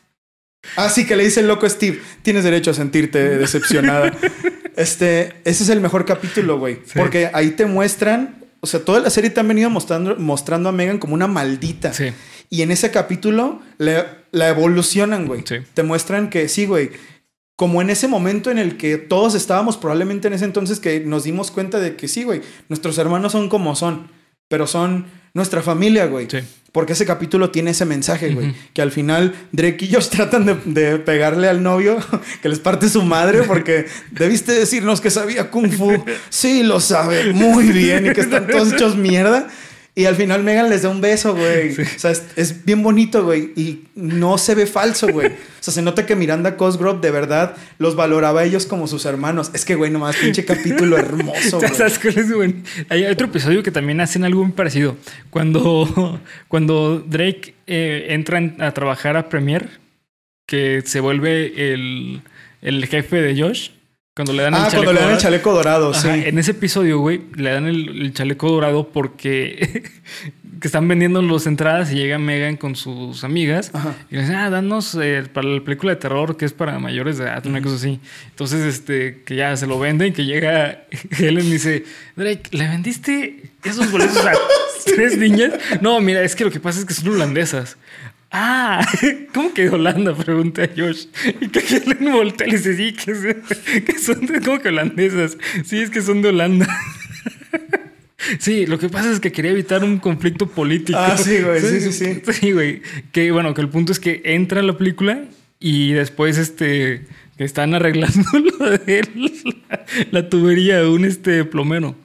Ah, 0.75 0.89
sí, 0.89 1.05
que 1.05 1.15
le 1.15 1.23
dice 1.25 1.39
el 1.41 1.47
loco 1.47 1.67
Steve. 1.69 1.99
Tienes 2.21 2.43
derecho 2.43 2.71
a 2.71 2.73
sentirte 2.73 3.37
decepcionada. 3.37 4.11
este, 4.75 5.33
ese 5.43 5.63
es 5.63 5.69
el 5.69 5.81
mejor 5.81 6.05
capítulo, 6.05 6.57
güey. 6.59 6.75
Sí. 6.85 6.93
Porque 6.97 7.29
ahí 7.33 7.51
te 7.51 7.65
muestran. 7.65 8.35
O 8.61 8.67
sea, 8.67 8.79
toda 8.83 8.99
la 9.01 9.09
serie 9.09 9.29
te 9.29 9.39
han 9.39 9.47
venido 9.47 9.69
mostrando, 9.69 10.15
mostrando 10.15 10.69
a 10.69 10.71
Megan 10.71 10.97
como 10.97 11.13
una 11.13 11.27
maldita. 11.27 11.93
Sí. 11.93 12.11
Y 12.49 12.61
en 12.61 12.71
ese 12.71 12.91
capítulo 12.91 13.61
le- 13.77 14.05
la 14.31 14.47
evolucionan, 14.49 15.27
güey. 15.27 15.43
Sí. 15.45 15.55
Te 15.73 15.83
muestran 15.83 16.29
que 16.29 16.47
sí, 16.47 16.65
güey. 16.65 16.91
Como 17.55 17.81
en 17.81 17.89
ese 17.89 18.07
momento 18.07 18.49
en 18.49 18.57
el 18.57 18.77
que 18.77 18.97
todos 18.97 19.35
estábamos, 19.35 19.77
probablemente 19.77 20.27
en 20.27 20.33
ese 20.33 20.45
entonces 20.45 20.79
que 20.79 21.01
nos 21.01 21.23
dimos 21.25 21.51
cuenta 21.51 21.79
de 21.79 21.95
que 21.95 22.07
sí, 22.07 22.23
güey. 22.23 22.41
Nuestros 22.69 22.97
hermanos 22.97 23.33
son 23.33 23.49
como 23.49 23.75
son, 23.75 24.09
pero 24.47 24.65
son 24.65 25.05
nuestra 25.33 25.61
familia, 25.61 26.05
güey. 26.05 26.27
Sí. 26.29 26.39
Porque 26.71 26.93
ese 26.93 27.05
capítulo 27.05 27.51
tiene 27.51 27.71
ese 27.71 27.85
mensaje, 27.85 28.33
güey. 28.33 28.55
Que 28.73 28.81
al 28.81 28.91
final 28.91 29.35
Drake 29.51 29.85
y 29.85 29.93
Josh 29.93 30.07
tratan 30.09 30.45
de, 30.45 30.55
de 30.65 30.97
pegarle 30.97 31.47
al 31.47 31.61
novio, 31.61 31.97
que 32.41 32.49
les 32.49 32.59
parte 32.59 32.89
su 32.89 33.03
madre, 33.03 33.43
porque 33.43 33.85
debiste 34.11 34.53
decirnos 34.53 34.99
que 34.99 35.11
sabía 35.11 35.51
Kung 35.51 35.71
Fu. 35.71 36.03
Sí, 36.29 36.63
lo 36.63 36.79
sabe 36.79 37.31
muy 37.33 37.71
bien 37.71 38.07
y 38.07 38.13
que 38.13 38.21
están 38.21 38.47
todos 38.47 38.73
hechos 38.73 38.95
mierda. 38.95 39.47
Y 39.95 40.05
al 40.05 40.15
final 40.15 40.43
Megan 40.43 40.71
les 40.71 40.81
da 40.81 40.89
un 40.89 41.01
beso, 41.01 41.35
güey. 41.35 41.73
O 41.95 41.99
sea, 41.99 42.09
es, 42.11 42.23
es 42.35 42.65
bien 42.65 42.81
bonito, 42.81 43.23
güey. 43.23 43.51
Y 43.55 43.83
no 43.93 44.39
se 44.39 44.55
ve 44.55 44.65
falso, 44.65 45.07
güey. 45.09 45.27
O 45.27 45.31
sea, 45.59 45.71
se 45.71 45.83
nota 45.83 46.05
que 46.07 46.15
Miranda 46.15 46.57
Cosgrove 46.57 46.99
de 46.99 47.11
verdad 47.11 47.55
los 47.77 47.95
valoraba 47.95 48.41
a 48.41 48.43
ellos 48.43 48.65
como 48.65 48.87
sus 48.87 49.05
hermanos. 49.05 49.51
Es 49.53 49.65
que, 49.65 49.75
güey, 49.75 49.91
nomás 49.91 50.15
pinche 50.15 50.45
capítulo 50.45 50.97
hermoso, 50.97 51.59
güey. 51.59 51.69
¿Sabes 51.75 51.99
cuál 51.99 52.17
es, 52.17 52.31
güey? 52.31 52.55
Hay 52.89 53.05
otro 53.05 53.27
episodio 53.27 53.61
que 53.61 53.69
también 53.69 54.01
hacen 54.01 54.23
algo 54.23 54.43
muy 54.43 54.53
parecido. 54.53 54.97
Cuando, 55.29 56.19
cuando 56.47 56.99
Drake 56.99 57.53
eh, 57.67 58.07
entra 58.09 58.39
en- 58.39 58.55
a 58.63 58.71
trabajar 58.73 59.15
a 59.15 59.29
Premiere, 59.29 59.67
que 60.47 60.81
se 60.85 61.01
vuelve 61.01 61.71
el, 61.73 62.21
el 62.63 62.85
jefe 62.87 63.21
de 63.21 63.39
Josh. 63.39 63.69
Cuando 64.15 64.31
le 64.33 64.43
dan 64.43 64.53
Ah, 64.53 64.65
el 64.65 64.71
chaleco. 64.71 64.83
cuando 64.83 64.93
le 64.93 64.99
dan 64.99 65.09
el 65.09 65.15
dorado. 65.15 65.21
chaleco 65.21 65.53
dorado, 65.53 65.91
Ajá, 65.91 66.01
sí. 66.01 66.23
En 66.25 66.37
ese 66.37 66.51
episodio, 66.51 66.99
güey, 66.99 67.21
le 67.35 67.49
dan 67.51 67.65
el, 67.65 68.01
el 68.01 68.13
chaleco 68.13 68.47
dorado 68.51 68.89
porque 68.89 69.83
que 70.61 70.67
están 70.67 70.87
vendiendo 70.87 71.19
las 71.23 71.47
entradas 71.47 71.91
y 71.91 71.95
llega 71.95 72.19
Megan 72.19 72.55
con 72.55 72.75
sus 72.75 73.23
amigas 73.23 73.71
Ajá. 73.73 73.95
y 74.11 74.15
le 74.15 74.21
dicen, 74.21 74.35
ah, 74.35 74.49
danos 74.51 74.95
eh, 75.01 75.23
para 75.33 75.47
la 75.47 75.61
película 75.63 75.93
de 75.93 75.95
terror 75.99 76.37
que 76.37 76.45
es 76.45 76.53
para 76.53 76.77
mayores 76.77 77.17
de 77.17 77.23
edad, 77.25 77.43
una 77.47 77.61
cosa 77.61 77.75
así. 77.75 77.99
Entonces, 78.29 78.61
este, 78.65 79.23
que 79.25 79.35
ya 79.35 79.57
se 79.57 79.65
lo 79.65 79.79
venden, 79.79 80.13
que 80.13 80.25
llega 80.25 80.83
Helen 81.17 81.45
y 81.47 81.51
dice, 81.53 81.83
Drake, 82.15 82.43
¿le 82.51 82.67
vendiste 82.69 83.51
esos 83.63 83.91
boletos 83.91 84.23
a 84.25 84.33
tres 84.95 85.17
niñas? 85.17 85.53
No, 85.81 85.99
mira, 86.01 86.21
es 86.21 86.35
que 86.35 86.45
lo 86.45 86.51
que 86.51 86.59
pasa 86.59 86.79
es 86.79 86.85
que 86.85 86.93
son 86.93 87.09
holandesas. 87.09 87.77
Ah, 88.35 88.83
¿cómo 89.33 89.53
que 89.53 89.69
Holanda? 89.69 90.15
Pregunta 90.15 90.67
Josh. 90.75 91.05
Y 91.39 91.49
que 91.49 91.59
Helen 91.59 92.11
voltea 92.11 92.47
y 92.47 92.51
le 92.51 92.57
dice, 92.57 92.75
sí, 92.75 92.93
que, 93.85 93.99
son 93.99 94.25
de, 94.25 94.41
¿cómo 94.41 94.59
que 94.59 94.69
holandesas? 94.69 95.37
Sí, 95.63 95.77
es 95.77 95.91
que 95.91 96.01
son 96.01 96.21
de 96.21 96.29
Holanda. 96.29 96.67
Sí, 98.39 98.65
lo 98.65 98.79
que 98.79 98.87
pasa 98.87 99.11
es 99.11 99.19
que 99.19 99.33
quería 99.33 99.51
evitar 99.51 99.83
un 99.83 99.97
conflicto 99.97 100.47
político. 100.47 100.97
Ah, 100.97 101.17
sí, 101.17 101.39
güey, 101.41 101.59
sí, 101.59 101.81
sí, 101.81 101.91
sí. 101.91 102.21
Sí, 102.31 102.53
güey. 102.53 102.81
Que 103.11 103.33
bueno, 103.33 103.53
que 103.53 103.59
el 103.59 103.67
punto 103.67 103.91
es 103.91 103.99
que 103.99 104.21
entra 104.23 104.61
en 104.61 104.67
la 104.67 104.77
película 104.77 105.25
y 105.59 105.91
después 105.91 106.37
este 106.37 107.05
están 107.37 107.73
arreglando 107.73 108.23
lo 108.59 108.69
de 108.69 109.05
la, 109.13 109.85
la 110.11 110.29
tubería 110.29 110.77
de 110.77 110.87
un 110.87 111.03
este 111.03 111.43
plomero 111.43 111.97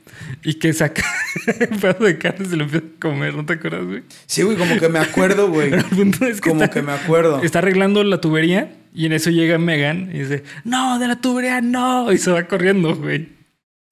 y 0.45 0.55
que 0.55 0.72
saca 0.72 1.03
un 1.70 1.79
pedazo 1.79 2.05
de 2.05 2.18
carne 2.18 2.47
y 2.47 2.49
se 2.51 2.57
lo 2.57 2.64
empieza 2.64 2.87
a 2.87 3.01
comer, 3.01 3.35
¿no 3.35 3.45
te 3.47 3.55
acuerdas, 3.55 3.85
güey? 3.85 4.03
Sí, 4.26 4.43
güey, 4.43 4.57
como 4.57 4.76
que 4.79 4.89
me 4.89 4.99
acuerdo, 4.99 5.49
güey. 5.51 5.72
El 5.72 5.85
punto 5.85 6.26
es 6.26 6.41
que 6.41 6.51
Como 6.51 6.62
está, 6.62 6.74
que 6.74 6.83
me 6.83 6.93
acuerdo. 6.93 7.43
está 7.43 7.59
arreglando 7.61 8.03
la 8.05 8.20
tubería 8.20 8.76
y 8.95 9.07
en 9.07 9.12
eso 9.12 9.31
llega 9.31 9.59
Megan 9.59 10.11
y 10.14 10.20
dice, 10.20 10.45
no, 10.64 10.99
de 10.99 11.09
la 11.09 11.20
tubería 11.20 11.61
no, 11.61 12.11
y 12.12 12.18
se 12.18 12.31
va 12.31 12.43
corriendo, 12.45 12.95
güey. 12.97 13.37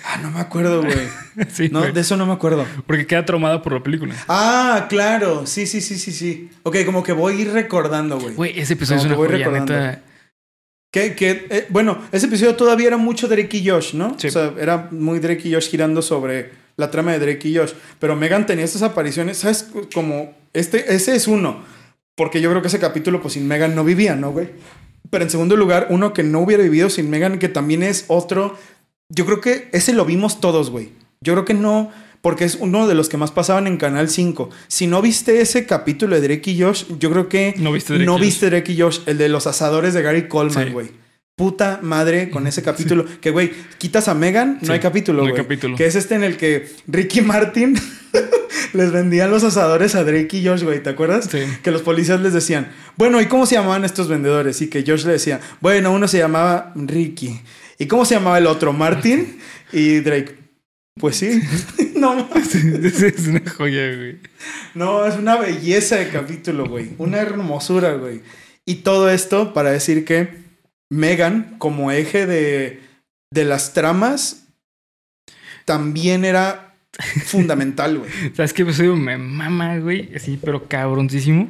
Ah, 0.05 0.19
no 0.23 0.31
me 0.31 0.41
acuerdo, 0.41 0.83
güey. 0.83 0.97
Sí, 1.49 1.71
No, 1.73 1.81
güey. 1.81 1.93
de 1.93 2.01
eso 2.03 2.17
no 2.19 2.27
me 2.27 2.33
acuerdo. 2.35 2.67
porque 2.87 3.07
queda 3.07 3.25
traumada 3.25 3.63
por 3.63 3.73
la 3.73 3.83
película. 3.83 4.15
Ah, 4.29 4.87
claro. 4.91 5.47
Sí, 5.47 5.67
sí, 5.67 5.81
sí, 5.81 5.99
sí, 5.99 6.13
sí. 6.13 6.51
Ok, 6.65 6.77
como 6.85 7.03
que 7.03 7.13
voy 7.13 7.35
a 7.35 7.41
ir 7.41 7.51
recordando, 7.53 8.19
güey. 8.21 8.35
Güey, 8.35 8.61
ese 8.61 8.75
episodio 8.75 9.01
Como 9.01 9.05
es 9.05 9.07
una 9.07 9.17
voy 9.17 9.27
joya, 9.29 9.39
recordando. 9.39 9.73
neta. 9.73 10.03
Que, 10.97 11.15
que, 11.15 11.47
eh, 11.51 11.67
bueno, 11.69 11.99
ese 12.11 12.25
episodio 12.25 12.57
todavía 12.57 12.87
era 12.87 12.97
mucho 12.97 13.29
Drake 13.29 13.59
y 13.59 13.69
Josh, 13.69 13.93
¿no? 13.93 14.19
Sí. 14.19 14.29
O 14.29 14.31
sea, 14.31 14.55
era 14.59 14.89
muy 14.91 15.19
Drake 15.19 15.47
y 15.47 15.53
Josh 15.53 15.69
girando 15.69 16.01
sobre 16.01 16.53
la 16.79 16.91
trama 16.91 17.13
de 17.13 17.19
Drake 17.19 17.47
y 17.49 17.55
Josh. 17.55 17.73
Pero 17.99 18.17
Megan 18.17 18.47
tenía 18.47 18.65
estas 18.65 18.81
apariciones, 18.81 19.37
¿sabes? 19.37 19.69
Como, 19.93 20.35
este, 20.55 20.95
ese 20.95 21.15
es 21.15 21.29
uno. 21.29 21.63
Porque 22.15 22.41
yo 22.41 22.49
creo 22.49 22.63
que 22.63 22.69
ese 22.69 22.79
capítulo, 22.79 23.21
pues 23.21 23.35
sin 23.35 23.47
Megan 23.47 23.75
no 23.75 23.85
vivía, 23.85 24.17
¿no, 24.17 24.33
güey? 24.33 24.49
Pero 25.11 25.23
en 25.23 25.29
segundo 25.29 25.55
lugar, 25.55 25.89
uno 25.91 26.15
que 26.15 26.23
no 26.23 26.41
hubiera 26.41 26.63
vivido 26.63 26.89
sin 26.89 27.11
Megan, 27.11 27.39
que 27.39 27.51
también 27.51 27.83
es 27.83 28.07
otro. 28.09 28.57
Yo 29.11 29.27
creo 29.27 29.43
que 29.43 29.69
ese 29.73 29.93
lo 29.93 30.07
vimos 30.07 30.41
todos, 30.41 30.71
güey. 30.71 30.93
Yo 31.21 31.35
creo 31.35 31.45
que 31.45 31.53
no, 31.53 31.91
porque 32.23 32.45
es 32.45 32.57
uno 32.61 32.87
de 32.89 32.95
los 32.95 33.09
que 33.09 33.17
más 33.17 33.31
pasaban 33.31 33.67
en 33.67 33.77
Canal 33.77 34.09
5. 34.09 34.51
Si 34.69 34.87
no 34.87 35.03
viste 35.03 35.41
ese 35.41 35.67
capítulo 35.67 36.19
de 36.21 36.27
Drake 36.27 36.51
y 36.51 36.61
Josh, 36.63 36.85
yo 36.99 37.11
creo 37.11 37.29
que 37.29 37.55
No 37.59 37.73
viste 37.73 37.93
Drake 37.95 38.07
no 38.07 38.13
y 38.13 38.17
Josh. 38.19 38.27
viste 38.27 38.51
Drake 38.51 38.73
y 38.73 38.81
Josh, 38.81 39.01
el 39.07 39.19
de 39.19 39.29
los 39.29 39.47
asadores 39.47 39.95
de 39.95 40.03
Gary 40.03 40.29
Coleman, 40.29 40.67
Sí. 40.67 40.73
güey. 40.73 40.91
Puta 41.37 41.81
madre 41.83 42.31
con 42.31 42.47
ese 42.47 42.63
capítulo. 42.63 43.05
Que, 43.21 43.31
güey, 43.31 43.53
quitas 43.77 44.09
a 44.09 44.15
Megan, 44.15 44.55
no 44.63 44.67
Sí, 44.69 44.73
hay 44.73 44.81
capítulo, 44.81 45.19
no 45.19 45.25
hay 45.27 45.33
güey. 45.33 45.43
capítulo. 45.43 45.77
Que 45.77 45.85
es 45.85 45.95
este 45.95 46.15
en 46.15 46.25
el 46.25 46.39
que 46.39 46.67
Ricky 46.87 47.21
Martin 47.21 47.75
les 48.73 48.91
vendían 48.91 49.31
los 49.31 49.45
asadores 49.45 49.95
a 49.95 50.05
Drake 50.05 50.35
y 50.39 50.47
Josh, 50.47 50.63
güey. 50.63 50.83
¿Te 50.83 50.89
acuerdas? 50.91 51.29
Sí. 51.31 51.41
Que 51.63 51.71
los 51.71 51.83
policías 51.83 52.21
les 52.23 52.33
decían, 52.33 52.71
bueno, 52.97 53.21
¿y 53.21 53.27
cómo 53.27 53.45
se 53.45 53.55
llamaban 53.57 53.85
estos 53.85 54.09
vendedores? 54.09 54.63
Y 54.63 54.69
que 54.69 54.83
Josh 54.87 55.05
le 55.05 55.13
decía, 55.13 55.41
bueno, 55.61 55.93
uno 55.93 56.09
se 56.09 56.17
llamaba 56.19 56.73
Ricky. 56.75 57.41
¿Y 57.79 57.87
cómo 57.87 58.07
se 58.07 58.15
llamaba 58.15 58.39
el 58.39 58.47
otro? 58.47 58.73
Martin. 58.73 59.39
Y 59.73 59.99
Drake, 59.99 60.37
pues 60.99 61.17
sí. 61.17 61.43
no, 61.97 62.29
es 62.35 63.27
una 63.27 63.43
joya, 63.51 63.95
güey. 63.97 64.19
no, 64.75 65.07
es 65.07 65.17
una 65.17 65.37
belleza 65.37 65.97
de 65.97 66.09
capítulo, 66.09 66.67
güey. 66.67 66.91
Una 66.99 67.19
hermosura, 67.19 67.95
güey. 67.95 68.23
Y 68.65 68.77
todo 68.77 69.11
esto 69.11 69.53
para 69.55 69.71
decir 69.71 70.05
que 70.05 70.29
Megan, 70.91 71.57
como 71.59 71.91
eje 71.91 72.27
de, 72.27 72.81
de 73.31 73.45
las 73.45 73.73
tramas, 73.73 74.47
también 75.65 76.25
era 76.25 76.75
fundamental, 77.25 77.99
güey. 77.99 78.11
¿Sabes 78.35 78.53
qué 78.53 78.63
episodio 78.63 78.97
me 78.97 79.19
mama, 79.19 79.79
güey? 79.79 80.11
Así, 80.15 80.39
pero 80.43 80.67
cabroncísimo. 80.67 81.49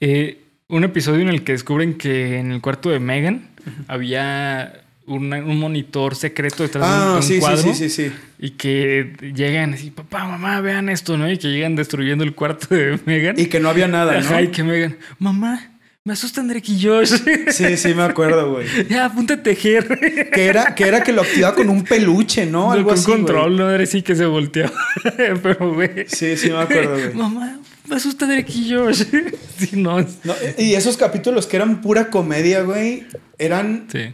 Eh, 0.00 0.38
un 0.68 0.84
episodio 0.84 1.20
en 1.20 1.28
el 1.28 1.44
que 1.44 1.52
descubren 1.52 1.94
que 1.94 2.38
en 2.38 2.50
el 2.50 2.60
cuarto 2.60 2.90
de 2.90 2.98
Megan 2.98 3.50
había 3.88 4.82
una- 5.06 5.38
un 5.44 5.58
monitor 5.58 6.14
secreto 6.14 6.62
detrás 6.62 6.88
de 6.88 6.94
un- 6.94 7.00
de 7.00 7.06
Ah, 7.12 7.16
un 7.16 7.22
sí, 7.22 7.38
cuadro. 7.38 7.74
sí, 7.74 7.88
sí. 7.88 8.12
Y 8.38 8.50
que 8.50 9.12
llegan 9.34 9.74
así, 9.74 9.90
papá, 9.90 10.24
mamá, 10.26 10.60
vean 10.60 10.88
esto, 10.88 11.16
¿no? 11.18 11.30
Y 11.30 11.38
que 11.38 11.48
llegan 11.48 11.76
destruyendo 11.76 12.24
el 12.24 12.34
cuarto 12.34 12.74
de 12.74 12.98
Megan. 13.06 13.38
Y 13.38 13.46
que 13.46 13.60
no 13.60 13.68
había 13.68 13.88
nada, 13.88 14.18
Ajá, 14.18 14.40
y 14.42 14.46
¿no? 14.46 14.52
que 14.52 14.62
Megan, 14.64 14.96
mamá, 15.18 15.68
me 16.04 16.12
asustan 16.14 16.48
Drake 16.48 16.72
y 16.72 16.82
Josh. 16.84 17.12
Sí, 17.50 17.76
sí, 17.76 17.94
me 17.94 18.02
acuerdo, 18.02 18.52
güey. 18.54 18.66
ya, 18.88 19.04
apunta 19.04 19.34
a 19.34 19.42
tejer. 19.42 20.28
Que 20.32 20.46
era, 20.46 20.74
que 20.74 20.84
era 20.88 21.02
que 21.02 21.12
lo 21.12 21.22
activaba 21.22 21.54
con 21.54 21.68
un 21.68 21.84
peluche, 21.84 22.44
¿no? 22.46 22.72
Algo 22.72 22.88
con 22.90 22.98
así. 22.98 23.06
control, 23.06 23.56
no 23.56 23.70
era 23.70 23.84
así 23.84 24.02
que 24.02 24.16
se 24.16 24.24
volteó. 24.26 24.70
Pero, 25.42 25.74
güey. 25.74 26.06
Sí, 26.08 26.36
sí, 26.36 26.50
me 26.50 26.58
acuerdo, 26.58 26.94
güey. 26.94 27.14
Mamá, 27.14 27.60
me 27.88 27.94
asusta 27.96 28.26
Drake 28.26 28.50
y 28.52 28.72
Josh. 28.72 29.04
sí, 29.58 29.70
no. 29.76 30.00
No, 30.00 30.34
y 30.58 30.74
esos 30.74 30.96
capítulos 30.96 31.46
que 31.46 31.54
eran 31.56 31.80
pura 31.80 32.10
comedia, 32.10 32.62
güey, 32.62 33.06
eran. 33.38 33.86
Sí. 33.92 34.12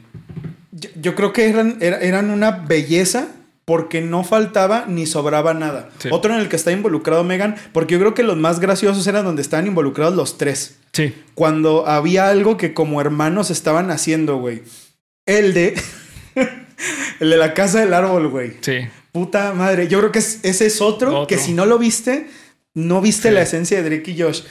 Yo, 0.80 0.90
yo 1.00 1.14
creo 1.14 1.32
que 1.32 1.48
eran, 1.48 1.76
era- 1.80 1.98
eran 2.00 2.30
una 2.30 2.50
belleza 2.50 3.28
porque 3.64 4.00
no 4.00 4.24
faltaba 4.24 4.86
ni 4.88 5.04
sobraba 5.06 5.52
nada. 5.54 5.90
Sí. 5.98 6.08
Otro 6.10 6.32
en 6.34 6.40
el 6.40 6.48
que 6.48 6.56
está 6.56 6.72
involucrado 6.72 7.22
Megan, 7.24 7.56
porque 7.72 7.94
yo 7.94 8.00
creo 8.00 8.14
que 8.14 8.22
los 8.22 8.36
más 8.36 8.60
graciosos 8.60 9.06
eran 9.06 9.24
donde 9.24 9.42
estaban 9.42 9.66
involucrados 9.66 10.14
los 10.16 10.38
tres. 10.38 10.76
Sí. 10.94 11.14
Cuando 11.34 11.86
había 11.86 12.28
algo 12.30 12.56
que 12.56 12.72
como 12.72 13.00
hermanos 13.00 13.50
estaban 13.50 13.90
haciendo, 13.90 14.38
güey. 14.38 14.62
El 15.26 15.52
de. 15.52 15.74
el 17.20 17.30
de 17.30 17.36
la 17.36 17.54
casa 17.54 17.80
del 17.80 17.92
árbol, 17.94 18.28
güey. 18.28 18.52
Sí. 18.60 18.78
Puta 19.12 19.52
madre. 19.52 19.88
Yo 19.88 19.98
creo 19.98 20.12
que 20.12 20.20
es- 20.20 20.40
ese 20.44 20.66
es 20.66 20.80
otro, 20.80 21.10
Otro. 21.10 21.26
que 21.26 21.38
si 21.38 21.52
no 21.52 21.66
lo 21.66 21.78
viste, 21.78 22.28
no 22.74 23.00
viste 23.00 23.28
Sí. 23.28 23.34
la 23.34 23.42
esencia 23.42 23.82
de 23.82 23.88
Drake 23.90 24.10
y 24.12 24.20
Josh. 24.22 24.42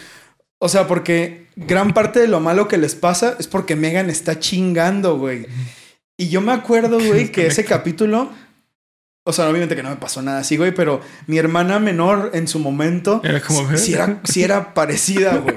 O 0.59 0.69
sea, 0.69 0.87
porque 0.87 1.45
gran 1.55 1.93
parte 1.93 2.19
de 2.19 2.27
lo 2.27 2.39
malo 2.39 2.67
que 2.67 2.77
les 2.77 2.95
pasa 2.95 3.35
es 3.39 3.47
porque 3.47 3.75
Megan 3.75 4.09
está 4.09 4.39
chingando, 4.39 5.17
güey. 5.17 5.45
Y 6.17 6.29
yo 6.29 6.41
me 6.41 6.51
acuerdo, 6.51 6.99
güey, 6.99 7.31
que 7.31 7.47
ese 7.47 7.63
capítulo 7.63 8.31
o 9.27 9.33
sea, 9.33 9.49
obviamente 9.49 9.75
que 9.75 9.83
no 9.83 9.89
me 9.89 9.97
pasó 9.97 10.21
nada 10.21 10.39
así, 10.39 10.55
güey, 10.55 10.73
pero 10.73 11.01
mi 11.27 11.37
hermana 11.37 11.79
menor 11.79 12.31
en 12.33 12.47
su 12.47 12.59
momento. 12.59 13.19
Era 13.25 13.41
como. 13.41 13.75
Sí, 13.75 13.93
era, 13.93 14.21
sí 14.23 14.41
era 14.41 14.73
parecida, 14.73 15.35
güey. 15.35 15.53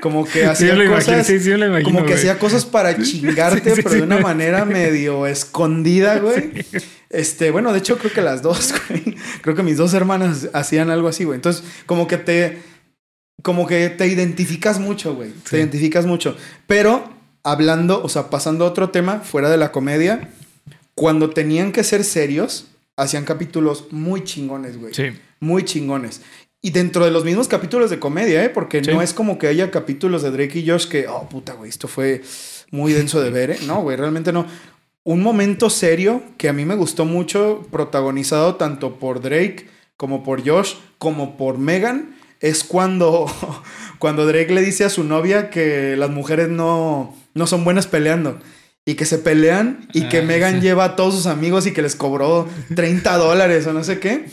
Como 0.00 0.24
que 0.24 0.46
hacía 0.46 0.76
cosas. 0.88 1.26
sí, 1.26 1.40
sí, 1.40 1.50
imagino, 1.50 1.82
como 1.82 2.06
que 2.06 2.14
hacía 2.14 2.38
cosas 2.38 2.64
para 2.64 2.96
chingarte, 3.02 3.72
pero 3.74 3.90
de 3.90 4.02
una 4.02 4.18
manera 4.18 4.64
medio 4.64 5.26
escondida, 5.26 6.20
güey. 6.20 6.64
Este, 7.10 7.50
bueno, 7.50 7.72
de 7.72 7.80
hecho, 7.80 7.98
creo 7.98 8.12
que 8.12 8.22
las 8.22 8.40
dos, 8.40 8.72
güey. 8.88 9.16
Creo 9.42 9.56
que 9.56 9.64
mis 9.64 9.78
dos 9.78 9.94
hermanas 9.94 10.48
hacían 10.52 10.88
algo 10.88 11.08
así, 11.08 11.24
güey. 11.24 11.34
Entonces, 11.34 11.64
como 11.86 12.06
que 12.06 12.18
te. 12.18 12.58
Como 13.42 13.66
que 13.66 13.88
te 13.88 14.06
identificas 14.06 14.78
mucho, 14.78 15.16
güey. 15.16 15.32
Te 15.50 15.58
identificas 15.58 16.06
mucho. 16.06 16.36
Pero 16.68 17.17
hablando, 17.50 18.02
o 18.02 18.08
sea, 18.08 18.30
pasando 18.30 18.64
a 18.64 18.68
otro 18.68 18.90
tema, 18.90 19.20
fuera 19.20 19.50
de 19.50 19.56
la 19.56 19.72
comedia, 19.72 20.30
cuando 20.94 21.30
tenían 21.30 21.72
que 21.72 21.84
ser 21.84 22.04
serios 22.04 22.66
hacían 22.96 23.24
capítulos 23.24 23.86
muy 23.92 24.24
chingones, 24.24 24.76
güey. 24.76 24.92
Sí. 24.92 25.10
Muy 25.40 25.64
chingones. 25.64 26.20
Y 26.60 26.70
dentro 26.70 27.04
de 27.04 27.12
los 27.12 27.24
mismos 27.24 27.46
capítulos 27.46 27.88
de 27.88 28.00
comedia, 28.00 28.44
¿eh? 28.44 28.50
Porque 28.50 28.82
no 28.82 29.00
es 29.00 29.14
como 29.14 29.38
que 29.38 29.46
haya 29.46 29.70
capítulos 29.70 30.22
de 30.22 30.32
Drake 30.32 30.58
y 30.58 30.68
Josh 30.68 30.88
que, 30.88 31.06
oh, 31.06 31.28
puta, 31.28 31.52
güey, 31.52 31.70
esto 31.70 31.86
fue 31.86 32.22
muy 32.72 32.92
denso 32.92 33.20
de 33.20 33.30
ver, 33.30 33.52
¿eh? 33.52 33.58
No, 33.66 33.82
güey, 33.82 33.96
realmente 33.96 34.32
no. 34.32 34.46
Un 35.04 35.22
momento 35.22 35.70
serio 35.70 36.22
que 36.36 36.48
a 36.48 36.52
mí 36.52 36.64
me 36.64 36.74
gustó 36.74 37.04
mucho, 37.04 37.64
protagonizado 37.70 38.56
tanto 38.56 38.98
por 38.98 39.20
Drake 39.20 39.68
como 39.96 40.24
por 40.24 40.46
Josh, 40.46 40.74
como 40.98 41.36
por 41.36 41.58
Megan, 41.58 42.16
es 42.40 42.64
cuando, 42.64 43.26
cuando 44.00 44.26
Drake 44.26 44.52
le 44.52 44.62
dice 44.62 44.84
a 44.84 44.90
su 44.90 45.04
novia 45.04 45.50
que 45.50 45.96
las 45.96 46.10
mujeres 46.10 46.48
no, 46.48 47.14
no 47.34 47.46
son 47.46 47.64
buenas 47.64 47.86
peleando 47.86 48.38
y 48.84 48.94
que 48.94 49.04
se 49.04 49.18
pelean 49.18 49.86
y 49.92 50.08
que 50.08 50.18
ah, 50.18 50.22
Megan 50.22 50.60
lleva 50.62 50.84
a 50.84 50.96
todos 50.96 51.14
sus 51.14 51.26
amigos 51.26 51.66
y 51.66 51.72
que 51.72 51.82
les 51.82 51.94
cobró 51.94 52.48
30 52.74 53.16
dólares 53.16 53.66
o 53.66 53.72
no 53.72 53.84
sé 53.84 53.98
qué. 54.00 54.26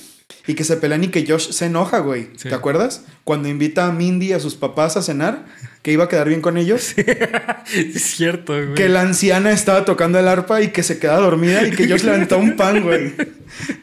Y 0.48 0.54
que 0.54 0.64
se 0.64 0.78
pelean 0.78 1.04
y 1.04 1.08
que 1.08 1.26
Josh 1.28 1.52
se 1.52 1.66
enoja, 1.66 2.00
güey. 2.00 2.26
¿Te 2.34 2.54
acuerdas? 2.54 3.04
Cuando 3.24 3.48
invita 3.48 3.88
a 3.88 3.92
Mindy 3.92 4.34
a 4.34 4.40
sus 4.40 4.56
papás 4.56 4.96
a 4.98 5.02
cenar, 5.02 5.46
que 5.82 5.92
iba 5.92 6.06
a 6.06 6.10
quedar 6.10 6.28
bien 6.28 6.42
con 6.42 6.58
ellos. 6.58 6.94
es 7.76 8.04
cierto, 8.04 8.54
güey. 8.54 8.74
Que 8.74 8.90
la 8.90 9.02
anciana 9.02 9.52
estaba 9.52 9.86
tocando 9.86 10.20
el 10.20 10.28
arpa 10.28 10.62
y 10.62 10.70
que 10.70 10.84
se 10.84 11.00
queda 11.00 11.18
dormida 11.18 11.66
y 11.68 11.72
que 11.72 11.88
Josh 11.88 12.04
levantó 12.04 12.38
un 12.38 12.56
pan, 12.56 12.82
güey. 12.82 13.14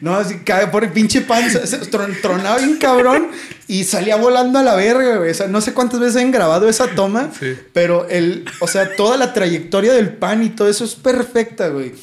No, 0.01 0.15
así 0.15 0.39
cae 0.45 0.67
por 0.67 0.83
el 0.83 0.91
pinche 0.91 1.21
pan, 1.21 1.49
se 1.49 1.77
tronaba 1.77 2.57
bien 2.57 2.77
cabrón 2.77 3.29
y 3.67 3.85
salía 3.85 4.17
volando 4.17 4.59
a 4.59 4.63
la 4.63 4.75
verga, 4.75 5.17
güey. 5.17 5.31
O 5.31 5.33
sea, 5.33 5.47
no 5.47 5.61
sé 5.61 5.73
cuántas 5.73 5.99
veces 5.99 6.21
han 6.21 6.31
grabado 6.31 6.67
esa 6.69 6.87
toma, 6.87 7.31
pero 7.71 8.07
el, 8.09 8.45
o 8.59 8.67
sea, 8.67 8.95
toda 8.95 9.17
la 9.17 9.33
trayectoria 9.33 9.93
del 9.93 10.13
pan 10.13 10.43
y 10.43 10.49
todo 10.49 10.69
eso 10.69 10.83
es 10.83 10.95
perfecta, 10.95 11.69
güey. 11.69 11.93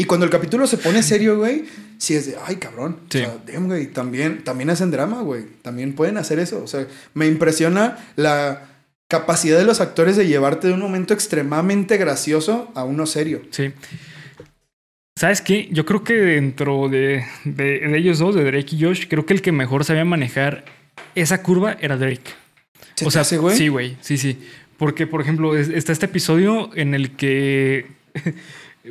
Y 0.00 0.04
cuando 0.04 0.24
el 0.24 0.30
capítulo 0.30 0.66
se 0.68 0.78
pone 0.78 1.02
serio, 1.02 1.36
güey, 1.36 1.64
sí 1.98 2.14
es 2.14 2.26
de, 2.26 2.36
ay, 2.46 2.56
cabrón. 2.56 3.00
O 3.08 3.12
sea, 3.12 3.36
damn, 3.44 3.66
güey, 3.66 3.88
también, 3.88 4.44
también 4.44 4.70
hacen 4.70 4.92
drama, 4.92 5.20
güey. 5.22 5.44
También 5.60 5.92
pueden 5.92 6.16
hacer 6.16 6.38
eso. 6.38 6.62
O 6.62 6.68
sea, 6.68 6.86
me 7.14 7.26
impresiona 7.26 7.98
la 8.14 8.62
capacidad 9.08 9.58
de 9.58 9.64
los 9.64 9.80
actores 9.80 10.16
de 10.16 10.28
llevarte 10.28 10.68
de 10.68 10.74
un 10.74 10.80
momento 10.80 11.14
extremadamente 11.14 11.96
gracioso 11.96 12.70
a 12.76 12.84
uno 12.84 13.06
serio. 13.06 13.42
Sí. 13.50 13.72
¿Sabes 15.16 15.40
qué? 15.42 15.68
Yo 15.72 15.84
creo 15.84 16.04
que 16.04 16.14
dentro 16.14 16.88
de, 16.88 17.24
de, 17.44 17.98
ellos 17.98 18.20
dos, 18.20 18.36
de 18.36 18.44
Drake 18.44 18.76
y 18.76 18.82
Josh, 18.84 19.06
creo 19.08 19.26
que 19.26 19.34
el 19.34 19.42
que 19.42 19.50
mejor 19.50 19.84
sabía 19.84 20.04
manejar 20.04 20.64
esa 21.16 21.42
curva 21.42 21.76
era 21.80 21.96
Drake. 21.96 22.30
o 23.04 23.10
sea, 23.10 23.24
güey? 23.36 23.56
Sí, 23.56 23.66
güey. 23.66 23.96
Sí, 24.00 24.16
sí. 24.16 24.38
Porque, 24.76 25.08
por 25.08 25.20
ejemplo, 25.20 25.56
está 25.56 25.90
este 25.90 26.06
episodio 26.06 26.70
en 26.76 26.94
el 26.94 27.16
que 27.16 27.86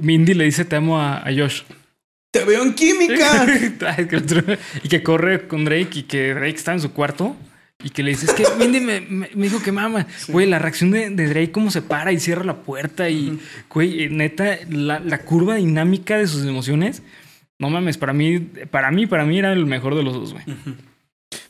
Mindy 0.02 0.34
le 0.34 0.46
dice 0.46 0.66
te 0.66 0.76
amo 0.76 1.00
a, 1.00 1.24
Josh. 1.26 1.64
¡Te 2.32 2.44
veo 2.44 2.64
en 2.64 2.74
química! 2.74 3.46
y 4.84 4.90
que 4.90 5.04
corre 5.04 5.48
con 5.48 5.66
Drake 5.66 6.00
y 6.00 6.04
que 6.04 6.34
Drake 6.34 6.56
está 6.56 6.74
en 6.74 6.82
su 6.82 6.92
cuarto. 6.92 7.36
Y 7.84 7.92
que 7.92 8.02
le 8.02 8.10
dice, 8.10 8.26
es 8.26 8.34
que 8.34 8.44
Mindy 8.58 8.80
me, 8.80 9.30
dijo 9.36 9.62
que 9.62 9.72
mama. 9.72 10.08
Güey, 10.30 10.48
la 10.48 10.58
reacción 10.58 10.90
de, 10.90 11.10
Drake, 11.10 11.52
cómo 11.52 11.70
se 11.70 11.84
para 11.84 12.12
y 12.12 12.20
cierra 12.20 12.44
la 12.44 12.64
puerta. 12.64 13.08
Y, 13.10 13.40
güey, 13.70 14.04
eh, 14.04 14.10
neta, 14.10 14.58
la, 14.68 15.20
curva 15.20 15.56
dinámica 15.56 16.18
de 16.18 16.28
sus 16.28 16.44
emociones. 16.46 17.04
No 17.60 17.70
mames, 17.70 17.98
para 17.98 18.14
mí, 18.14 18.40
para 18.40 18.90
mí, 18.92 19.06
para 19.06 19.26
mí 19.26 19.38
era 19.38 19.54
el 19.54 19.68
mejor 19.68 19.96
de 19.96 20.04
los 20.04 20.14
dos, 20.14 20.34
güey. 20.34 20.44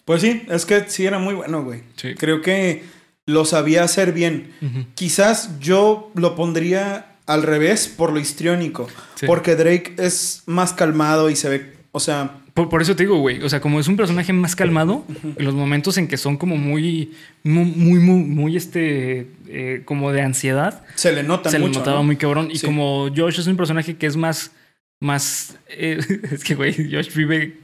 Pues 0.04 0.22
sí, 0.22 0.44
es 0.50 0.66
que 0.66 0.86
sí 0.88 1.06
era 1.06 1.20
muy 1.20 1.34
bueno, 1.34 1.64
güey. 1.64 1.84
Creo 2.18 2.42
que 2.42 2.84
lo 3.26 3.46
sabía 3.46 3.84
hacer 3.84 4.14
bien. 4.14 4.52
Quizás 4.96 5.60
yo 5.60 6.12
lo 6.16 6.36
pondría 6.36 7.17
al 7.28 7.44
revés 7.44 7.88
por 7.88 8.12
lo 8.12 8.20
histriónico. 8.20 8.88
Porque 9.26 9.56
Drake 9.56 9.94
es 9.98 10.44
más 10.48 10.74
calmado 10.74 11.30
y 11.30 11.36
se 11.36 11.50
ve, 11.50 11.74
o 11.92 12.00
sea... 12.00 12.38
Por, 12.54 12.82
eso 12.82 12.96
te 12.96 13.04
digo, 13.04 13.20
güey, 13.20 13.44
o 13.44 13.50
sea, 13.50 13.62
como 13.62 13.80
es 13.80 13.88
un 13.88 13.96
personaje 13.96 14.34
más 14.34 14.56
calmado, 14.56 15.06
en 15.24 15.46
los 15.46 15.54
momentos 15.54 15.96
en 16.00 16.08
que 16.08 16.18
son 16.18 16.38
como 16.38 16.58
muy, 16.58 17.14
muy, 17.44 17.66
muy, 17.66 18.00
muy, 18.00 18.58
este, 18.58 19.28
eh, 19.48 19.84
como 19.86 20.12
de 20.12 20.24
ansiedad. 20.24 20.84
Se 20.96 21.12
le 21.12 21.22
nota 21.22 21.52
Se 21.52 21.60
le 21.60 21.70
notaba 21.70 22.02
muy 22.02 22.16
cabrón. 22.16 22.50
Y 22.52 22.60
como 22.60 23.10
Josh 23.16 23.42
es 23.42 23.46
un 23.46 23.58
personaje 23.58 23.98
que 23.98 24.08
es 24.08 24.18
más, 24.18 24.54
más, 25.00 25.56
eh, 25.70 26.00
es 26.32 26.44
que, 26.44 26.56
güey, 26.56 26.74
Josh 26.92 27.14
vive 27.14 27.58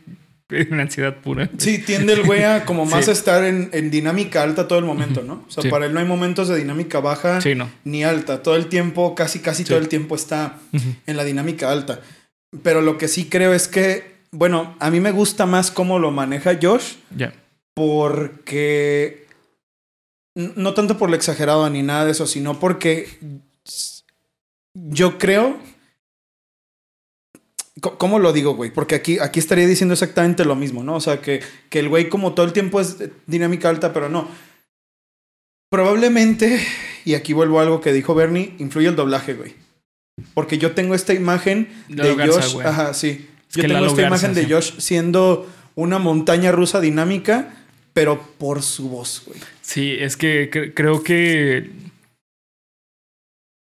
una 0.71 0.83
ansiedad 0.83 1.15
pura. 1.15 1.49
Sí, 1.57 1.79
tiende 1.79 2.13
el 2.13 2.23
güey 2.23 2.43
a 2.43 2.65
como 2.65 2.85
más 2.87 3.07
estar 3.07 3.43
en, 3.43 3.91
dinámica 3.91 4.43
alta 4.43 4.67
todo 4.67 4.79
el 4.79 4.85
momento, 4.85 5.23
¿no? 5.23 5.45
O 5.47 5.51
sea, 5.51 5.69
para 5.69 5.85
él 5.85 5.93
no 5.93 5.99
hay 5.99 6.05
momentos 6.05 6.47
de 6.47 6.57
dinámica 6.57 6.99
baja 6.99 7.39
ni 7.83 8.03
alta. 8.03 8.43
Todo 8.43 8.55
el 8.55 8.67
tiempo, 8.67 9.15
casi, 9.15 9.39
casi 9.39 9.63
todo 9.63 9.77
el 9.77 9.87
tiempo 9.87 10.15
está 10.15 10.57
en 11.05 11.17
la 11.17 11.23
dinámica 11.23 11.71
alta. 11.71 12.01
Pero 12.61 12.81
lo 12.81 12.97
que 12.97 13.07
sí 13.07 13.25
creo 13.25 13.53
es 13.53 13.67
que, 13.67 14.13
bueno, 14.31 14.75
a 14.79 14.91
mí 14.91 14.99
me 14.99 15.11
gusta 15.11 15.45
más 15.45 15.71
cómo 15.71 15.99
lo 15.99 16.11
maneja 16.11 16.57
Josh. 16.61 16.95
Ya. 17.15 17.33
Porque. 17.73 19.27
No 20.35 20.73
tanto 20.73 20.97
por 20.97 21.09
lo 21.09 21.15
exagerado 21.15 21.69
ni 21.69 21.83
nada 21.83 22.05
de 22.05 22.11
eso, 22.11 22.25
sino 22.25 22.59
porque 22.59 23.07
yo 24.73 25.17
creo 25.17 25.57
¿Cómo 27.81 28.19
lo 28.19 28.33
digo, 28.33 28.55
güey? 28.55 28.71
Porque 28.71 28.95
aquí, 28.95 29.17
aquí 29.19 29.39
estaría 29.39 29.65
diciendo 29.65 29.93
exactamente 29.93 30.45
lo 30.45 30.55
mismo, 30.55 30.83
¿no? 30.83 30.95
O 30.95 31.01
sea, 31.01 31.21
que, 31.21 31.41
que 31.69 31.79
el 31.79 31.89
güey 31.89 32.07
como 32.07 32.33
todo 32.33 32.45
el 32.45 32.53
tiempo 32.53 32.79
es 32.79 32.97
dinámica 33.25 33.69
alta, 33.69 33.93
pero 33.93 34.09
no. 34.09 34.27
Probablemente, 35.71 36.63
y 37.03 37.15
aquí 37.15 37.33
vuelvo 37.33 37.59
a 37.59 37.63
algo 37.63 37.81
que 37.81 37.91
dijo 37.91 38.13
Bernie, 38.13 38.53
influye 38.59 38.89
el 38.89 38.95
doblaje, 38.95 39.33
güey. 39.33 39.55
Porque 40.35 40.59
yo 40.59 40.73
tengo 40.73 40.93
esta 40.93 41.15
imagen 41.15 41.67
de, 41.87 42.13
Josh. 42.13 42.61
Ajá, 42.63 42.93
sí. 42.93 43.27
yo 43.49 43.63
tengo 43.63 43.87
esta 43.87 44.03
imagen 44.03 44.35
de 44.35 44.45
Josh 44.45 44.77
siendo 44.77 45.49
una 45.73 45.97
montaña 45.97 46.51
rusa 46.51 46.79
dinámica, 46.79 47.55
pero 47.93 48.21
por 48.37 48.61
su 48.61 48.89
voz, 48.89 49.23
güey. 49.25 49.39
Sí, 49.61 49.95
es 49.99 50.15
que 50.15 50.71
creo 50.75 51.01
que. 51.01 51.71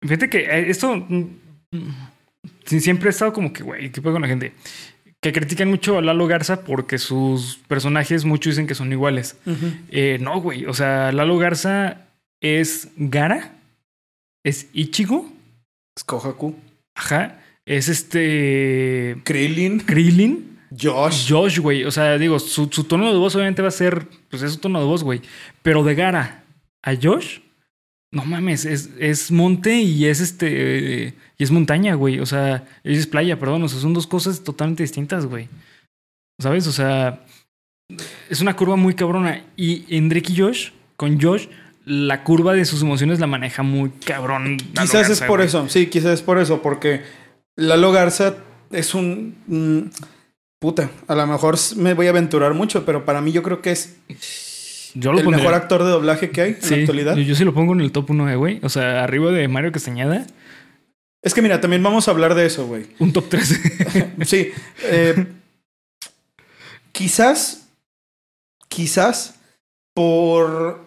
Fíjate 0.03 0.31
que 0.31 0.39
eh, 0.39 0.71
esto 0.71 0.95
mm, 0.95 1.25
siempre 2.67 3.09
he 3.09 3.11
estado 3.11 3.33
como 3.33 3.53
que, 3.53 3.63
güey, 3.63 3.91
¿qué 3.91 4.03
pasa 4.03 4.13
con 4.13 4.23
la 4.23 4.29
gente? 4.29 4.53
Que 5.21 5.33
critican 5.33 5.69
mucho 5.69 5.99
a 5.99 6.03
Lalo 6.03 6.27
Garza 6.27 6.63
porque 6.63 6.99
sus 6.99 7.57
personajes 7.69 8.25
muchos 8.25 8.53
dicen 8.53 8.67
que 8.67 8.75
son 8.75 8.93
iguales. 8.93 9.37
Eh, 9.91 10.19
no, 10.21 10.41
güey. 10.41 10.67
O 10.67 10.75
sea, 10.75 11.11
Lalo 11.13 11.39
Garza 11.39 12.07
es 12.41 12.91
Gara, 12.97 13.57
es 14.45 14.69
Ichigo. 14.73 15.31
Es 15.97 16.05
Kohaku. 16.05 16.55
Ajá. 16.95 17.41
Es 17.65 17.89
este. 17.89 19.17
Krillin. 19.25 19.81
Krillin. 19.81 20.59
Josh. 20.79 21.29
Josh, 21.29 21.59
güey. 21.59 21.85
O 21.85 21.91
sea, 21.91 22.19
digo, 22.19 22.39
su, 22.39 22.69
su, 22.71 22.85
tono 22.85 23.11
de 23.11 23.19
voz 23.19 23.35
obviamente 23.35 23.63
va 23.63 23.69
a 23.69 23.73
ser. 23.73 24.07
Pues 24.29 24.43
es 24.43 24.53
su 24.53 24.59
tono 24.59 24.79
de 24.79 24.87
voz, 24.87 25.03
güey. 25.03 25.23
Pero 25.63 25.83
de 25.83 25.95
Gara 25.95 26.45
a 26.83 26.95
Josh 26.95 27.41
no 28.13 28.25
mames, 28.25 28.65
es, 28.65 28.91
es 28.99 29.31
monte 29.31 29.75
y 29.75 30.07
es 30.07 30.21
este. 30.21 31.15
y 31.37 31.43
es 31.43 31.51
montaña, 31.51 31.95
güey. 31.95 32.21
O 32.21 32.27
sea, 32.27 32.65
es 32.85 33.07
playa, 33.07 33.39
perdón. 33.39 33.63
O 33.63 33.69
sea, 33.69 33.81
son 33.81 33.95
dos 33.95 34.07
cosas 34.07 34.43
totalmente 34.43 34.83
distintas, 34.83 35.27
güey. 35.27 35.49
¿Sabes? 36.41 36.67
O 36.67 36.73
sea, 36.73 37.25
es 38.31 38.41
una 38.41 38.57
curva 38.57 38.77
muy 38.77 38.95
cabrona. 38.95 39.45
Y 39.57 39.85
en 39.95 40.09
Drake 40.09 40.33
y 40.33 40.39
Josh, 40.39 40.71
con 40.97 41.21
Josh, 41.21 41.49
la 41.85 42.25
curva 42.25 42.53
de 42.53 42.65
sus 42.65 42.83
emociones 42.83 43.21
la 43.21 43.27
maneja 43.27 43.63
muy 43.63 43.91
cabrón. 43.91 44.59
Quizás 44.59 45.09
es 45.11 45.21
por 45.23 45.41
eso, 45.41 45.69
sí, 45.69 45.87
quizás 45.87 46.15
es 46.15 46.23
por 46.23 46.39
eso, 46.39 46.63
porque 46.63 47.03
Lalo 47.57 47.93
Garza 47.93 48.37
es 48.71 48.95
un. 48.95 49.37
Mm, 49.47 49.91
puta, 50.59 50.91
a 51.07 51.15
lo 51.15 51.27
mejor 51.27 51.57
me 51.77 51.95
voy 51.95 52.07
a 52.07 52.11
aventurar 52.11 52.55
mucho, 52.55 52.85
pero 52.85 53.05
para 53.05 53.21
mí 53.21 53.33
yo 53.33 53.43
creo 53.43 53.63
que 53.63 53.73
es 53.73 53.97
el 55.01 55.29
mejor 55.29 55.55
actor 55.55 55.85
de 55.85 55.91
doblaje 55.91 56.31
que 56.31 56.41
hay 56.41 56.57
en 56.63 56.71
la 56.71 56.77
actualidad. 56.77 57.17
Yo, 57.17 57.35
sí 57.35 57.45
lo 57.45 57.55
pongo 57.55 57.73
en 57.73 57.81
el 57.81 57.93
top 57.93 58.11
1, 58.11 58.39
güey. 58.39 58.61
O 58.63 58.69
sea, 58.69 59.03
arriba 59.05 59.31
de 59.31 59.49
Mario 59.49 59.73
Castañeda. 59.73 60.27
Es 61.23 61.35
que 61.35 61.43
mira, 61.43 61.61
también 61.61 61.83
vamos 61.83 62.09
a 62.09 62.13
hablar 62.13 62.35
de 62.35 62.47
eso, 62.47 62.67
güey. 62.67 62.87
Un 62.99 63.13
top 63.13 63.29
3. 63.29 63.61
sí. 64.27 64.53
Eh, 64.85 65.27
quizás, 66.93 67.69
quizás 68.69 69.35
por 69.95 70.87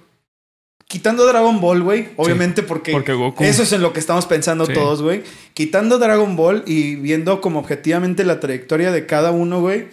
quitando 0.87 1.25
Dragon 1.27 1.61
Ball, 1.61 1.83
güey, 1.83 2.09
obviamente 2.15 2.63
porque, 2.63 2.91
porque 2.91 3.13
Goku. 3.13 3.43
eso 3.43 3.61
es 3.63 3.71
en 3.73 3.81
lo 3.81 3.93
que 3.93 3.99
estamos 3.99 4.25
pensando 4.25 4.65
Sí. 4.65 4.73
todos, 4.73 5.01
güey. 5.03 5.23
Quitando 5.53 5.99
Dragon 5.99 6.35
Ball 6.35 6.63
y 6.65 6.95
viendo 6.95 7.41
como 7.41 7.59
objetivamente 7.59 8.23
la 8.23 8.39
trayectoria 8.39 8.91
de 8.91 9.05
cada 9.05 9.31
uno, 9.31 9.61
güey. 9.61 9.87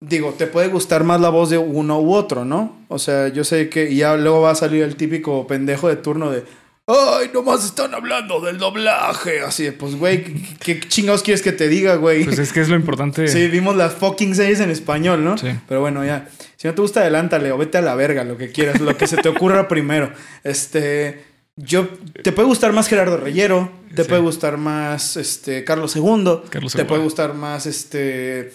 Digo, 0.00 0.34
te 0.36 0.46
puede 0.46 0.68
gustar 0.68 1.04
más 1.04 1.20
la 1.20 1.30
voz 1.30 1.48
de 1.50 1.58
uno 1.58 2.00
u 2.00 2.12
otro, 2.14 2.44
¿no? 2.44 2.84
O 2.88 2.98
sea, 2.98 3.28
yo 3.28 3.44
sé 3.44 3.68
que 3.70 3.94
ya 3.94 4.16
luego 4.16 4.42
va 4.42 4.50
a 4.50 4.54
salir 4.54 4.82
el 4.82 4.96
típico 4.96 5.46
pendejo 5.46 5.88
de 5.88 5.96
turno 5.96 6.30
de 6.30 6.44
Ay, 6.88 7.30
nomás 7.34 7.64
están 7.64 7.92
hablando 7.94 8.40
del 8.40 8.58
doblaje. 8.58 9.40
Así 9.40 9.64
de, 9.64 9.72
pues, 9.72 9.96
güey, 9.96 10.22
¿qué, 10.22 10.78
qué 10.78 10.80
chingados 10.88 11.24
quieres 11.24 11.42
que 11.42 11.50
te 11.50 11.66
diga, 11.66 11.96
güey? 11.96 12.24
Pues 12.24 12.38
es 12.38 12.52
que 12.52 12.60
es 12.60 12.68
lo 12.68 12.76
importante. 12.76 13.26
Sí, 13.26 13.48
vimos 13.48 13.74
las 13.74 13.94
fucking 13.94 14.36
series 14.36 14.60
en 14.60 14.70
español, 14.70 15.24
¿no? 15.24 15.36
Sí. 15.36 15.48
Pero 15.66 15.80
bueno, 15.80 16.04
ya. 16.04 16.28
Si 16.56 16.68
no 16.68 16.74
te 16.74 16.82
gusta, 16.82 17.00
adelántale 17.00 17.50
o 17.50 17.58
vete 17.58 17.78
a 17.78 17.82
la 17.82 17.96
verga, 17.96 18.22
lo 18.22 18.36
que 18.36 18.52
quieras, 18.52 18.80
lo 18.80 18.96
que 18.96 19.08
se 19.08 19.16
te 19.16 19.28
ocurra 19.28 19.66
primero. 19.68 20.12
Este. 20.44 21.24
Yo. 21.56 21.88
Te 22.22 22.30
puede 22.30 22.46
gustar 22.46 22.72
más 22.72 22.86
Gerardo 22.86 23.16
Reyero. 23.16 23.68
Te 23.96 24.04
Sí. 24.04 24.08
puede 24.08 24.20
gustar 24.22 24.56
más 24.56 25.16
este, 25.16 25.64
Carlos 25.64 25.96
II. 25.96 26.42
Carlos 26.50 26.72
te 26.74 26.84
puede 26.84 27.02
gustar 27.02 27.34
más 27.34 27.66
este. 27.66 28.52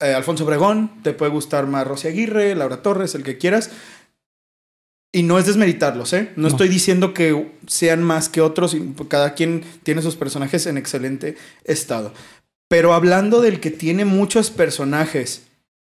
Eh, 0.00 0.14
Alfonso 0.14 0.44
Obregón. 0.44 0.90
Te 1.02 1.12
puede 1.12 1.30
gustar 1.30 1.66
más 1.66 1.86
Rosy 1.86 2.08
Aguirre, 2.08 2.54
Laura 2.54 2.82
Torres, 2.82 3.14
el 3.14 3.22
que 3.22 3.38
quieras. 3.38 3.70
Y 5.12 5.24
no 5.24 5.38
es 5.38 5.46
desmeritarlos, 5.46 6.12
¿eh? 6.12 6.30
No, 6.36 6.42
No. 6.42 6.48
estoy 6.48 6.68
diciendo 6.68 7.12
que 7.14 7.52
sean 7.66 8.02
más 8.02 8.28
que 8.28 8.40
otros. 8.40 8.76
Cada 9.08 9.34
quien 9.34 9.64
tiene 9.82 10.02
sus 10.02 10.14
personajes 10.16 10.66
en 10.66 10.78
excelente 10.78 11.36
estado. 11.64 12.14
Pero 12.68 12.94
hablando 12.94 13.40
del 13.40 13.58
que 13.58 13.72
tiene 13.72 14.04
muchos 14.04 14.50
personajes, 14.50 15.42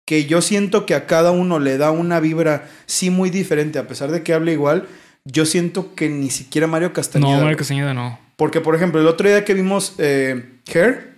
que 0.04 0.24
yo 0.24 0.42
siento 0.42 0.86
que 0.86 0.96
a 0.96 1.06
cada 1.06 1.30
uno 1.30 1.60
le 1.60 1.78
da 1.78 1.92
una 1.92 2.18
vibra 2.18 2.68
sí 2.86 3.10
muy 3.10 3.30
diferente, 3.30 3.78
a 3.78 3.86
pesar 3.86 4.10
de 4.10 4.24
que 4.24 4.34
hable 4.34 4.52
igual, 4.52 4.88
yo 5.24 5.46
siento 5.46 5.94
que 5.94 6.08
ni 6.08 6.30
siquiera 6.30 6.66
Mario 6.66 6.92
Castañeda. 6.92 7.36
No, 7.36 7.42
Mario. 7.42 7.56
Castañeda 7.58 7.94
no. 7.94 8.18
Porque, 8.36 8.60
por 8.60 8.74
ejemplo, 8.74 9.00
el 9.00 9.06
otro 9.06 9.28
día 9.28 9.44
que 9.44 9.54
vimos 9.54 9.94
eh, 9.98 10.58
Hair, 10.74 11.11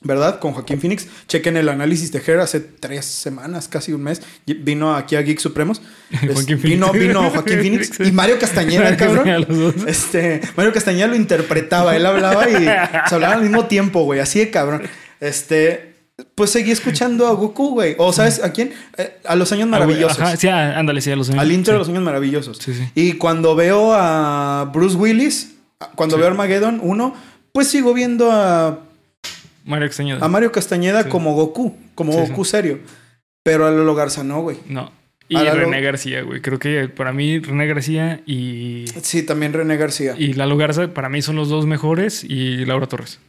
¿verdad? 0.00 0.38
Con 0.38 0.52
Joaquín 0.52 0.80
Phoenix, 0.80 1.08
chequen 1.26 1.56
el 1.56 1.68
análisis 1.68 2.12
de 2.12 2.22
Hair 2.24 2.40
hace 2.40 2.60
tres 2.60 3.04
semanas, 3.04 3.68
casi 3.68 3.92
un 3.92 4.02
mes. 4.02 4.22
Vino 4.46 4.94
aquí 4.94 5.16
a 5.16 5.22
Geek 5.22 5.38
Supremos. 5.38 5.82
Joaquín 6.32 6.60
vino, 6.62 6.92
vino 6.92 7.30
Joaquín 7.30 7.58
Phoenix 7.58 8.00
y 8.00 8.12
Mario 8.12 8.38
Castañeda, 8.38 8.96
cabrón. 8.96 9.74
Este, 9.86 10.40
Mario 10.56 10.72
Castañeda 10.72 11.08
lo 11.08 11.16
interpretaba, 11.16 11.96
él 11.96 12.06
hablaba 12.06 12.48
y 12.48 12.64
se 13.08 13.14
hablaban 13.14 13.38
al 13.38 13.42
mismo 13.42 13.66
tiempo, 13.66 14.04
güey, 14.04 14.20
así 14.20 14.38
de 14.38 14.50
cabrón. 14.50 14.82
Este, 15.20 15.94
pues 16.34 16.50
seguí 16.50 16.70
escuchando 16.70 17.26
a 17.26 17.32
Goku, 17.32 17.70
güey. 17.70 17.96
O 17.98 18.12
sabes 18.12 18.42
a 18.42 18.52
quién? 18.52 18.72
Eh, 18.96 19.18
a 19.24 19.34
los 19.34 19.50
años 19.52 19.68
maravillosos. 19.68 20.20
Ajá, 20.20 20.36
sí, 20.36 20.48
ándale, 20.48 21.00
sí, 21.00 21.10
a 21.10 21.16
los 21.16 21.28
años. 21.30 21.42
Al 21.42 21.50
intro 21.50 21.72
de 21.72 21.78
los 21.80 21.88
años 21.88 22.02
maravillosos. 22.02 22.58
Sí, 22.58 22.72
sí. 22.74 22.88
Y 22.94 23.14
cuando 23.14 23.56
veo 23.56 23.92
a 23.94 24.70
Bruce 24.72 24.96
Willis, 24.96 25.56
cuando 25.96 26.16
veo 26.16 26.28
Armageddon 26.28 26.80
1, 26.82 27.14
pues 27.52 27.68
sigo 27.68 27.94
viendo 27.94 28.30
a, 28.32 28.80
Mario 29.68 29.88
Castañeda. 29.88 30.24
a 30.24 30.28
Mario 30.28 30.50
Castañeda 30.52 31.02
Sí. 31.04 31.08
como 31.08 31.34
Goku, 31.34 31.76
como 31.94 32.12
Sí, 32.12 32.18
Goku 32.30 32.44
serio. 32.44 32.80
Pero 33.44 33.66
a 33.66 33.70
Lolo 33.70 33.94
Garza 33.94 34.24
no, 34.24 34.42
güey. 34.42 34.58
No. 34.66 34.90
Y 35.30 35.36
A 35.36 35.42
Lalo- 35.44 35.60
René 35.60 35.80
García, 35.82 36.22
güey. 36.22 36.40
Creo 36.40 36.58
que 36.58 36.88
para 36.88 37.12
mí 37.12 37.38
René 37.38 37.66
García 37.66 38.20
y, 38.26 38.86
Sí, 39.02 39.22
también 39.22 39.52
René 39.52 39.76
García. 39.76 40.14
y 40.18 40.32
Lalo 40.32 40.56
Garza, 40.56 40.92
para 40.94 41.08
mí 41.10 41.20
son 41.22 41.36
los 41.36 41.48
dos 41.50 41.66
mejores 41.66 42.24
y 42.24 42.64
Laura 42.64 42.86
Torres. 42.86 43.20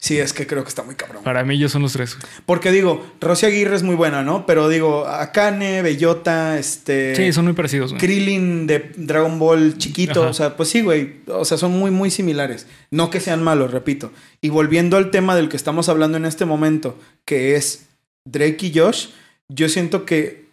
Sí, 0.00 0.16
es 0.18 0.32
que 0.32 0.46
creo 0.46 0.62
que 0.62 0.68
está 0.68 0.84
muy 0.84 0.94
cabrón. 0.94 1.24
Para 1.24 1.42
mí 1.44 1.56
ellos 1.56 1.72
son 1.72 1.82
los 1.82 1.92
tres. 1.92 2.16
Porque 2.46 2.70
digo, 2.70 3.04
Rosy 3.20 3.46
Aguirre 3.46 3.74
es 3.74 3.82
muy 3.82 3.96
buena, 3.96 4.22
¿no? 4.22 4.46
Pero 4.46 4.68
digo, 4.68 5.06
Akane, 5.08 5.82
Bellota, 5.82 6.56
este. 6.56 7.16
Sí, 7.16 7.32
son 7.32 7.46
muy 7.46 7.54
parecidos, 7.54 7.90
güey. 7.92 8.00
Krillin 8.00 8.68
de 8.68 8.92
Dragon 8.96 9.40
Ball 9.40 9.76
chiquito, 9.76 10.20
Ajá. 10.22 10.30
o 10.30 10.34
sea, 10.34 10.56
pues 10.56 10.68
sí, 10.68 10.82
güey, 10.82 11.16
o 11.26 11.44
sea, 11.44 11.58
son 11.58 11.72
muy, 11.72 11.90
muy 11.90 12.10
similares. 12.12 12.68
No 12.92 13.10
que 13.10 13.18
sean 13.18 13.42
malos, 13.42 13.72
repito. 13.72 14.12
Y 14.40 14.50
volviendo 14.50 14.96
al 14.96 15.10
tema 15.10 15.34
del 15.34 15.48
que 15.48 15.56
estamos 15.56 15.88
hablando 15.88 16.16
en 16.16 16.26
este 16.26 16.44
momento, 16.44 16.96
que 17.24 17.56
es 17.56 17.88
Drake 18.24 18.66
y 18.66 18.78
Josh, 18.78 19.08
yo 19.48 19.68
siento 19.68 20.04
que 20.04 20.46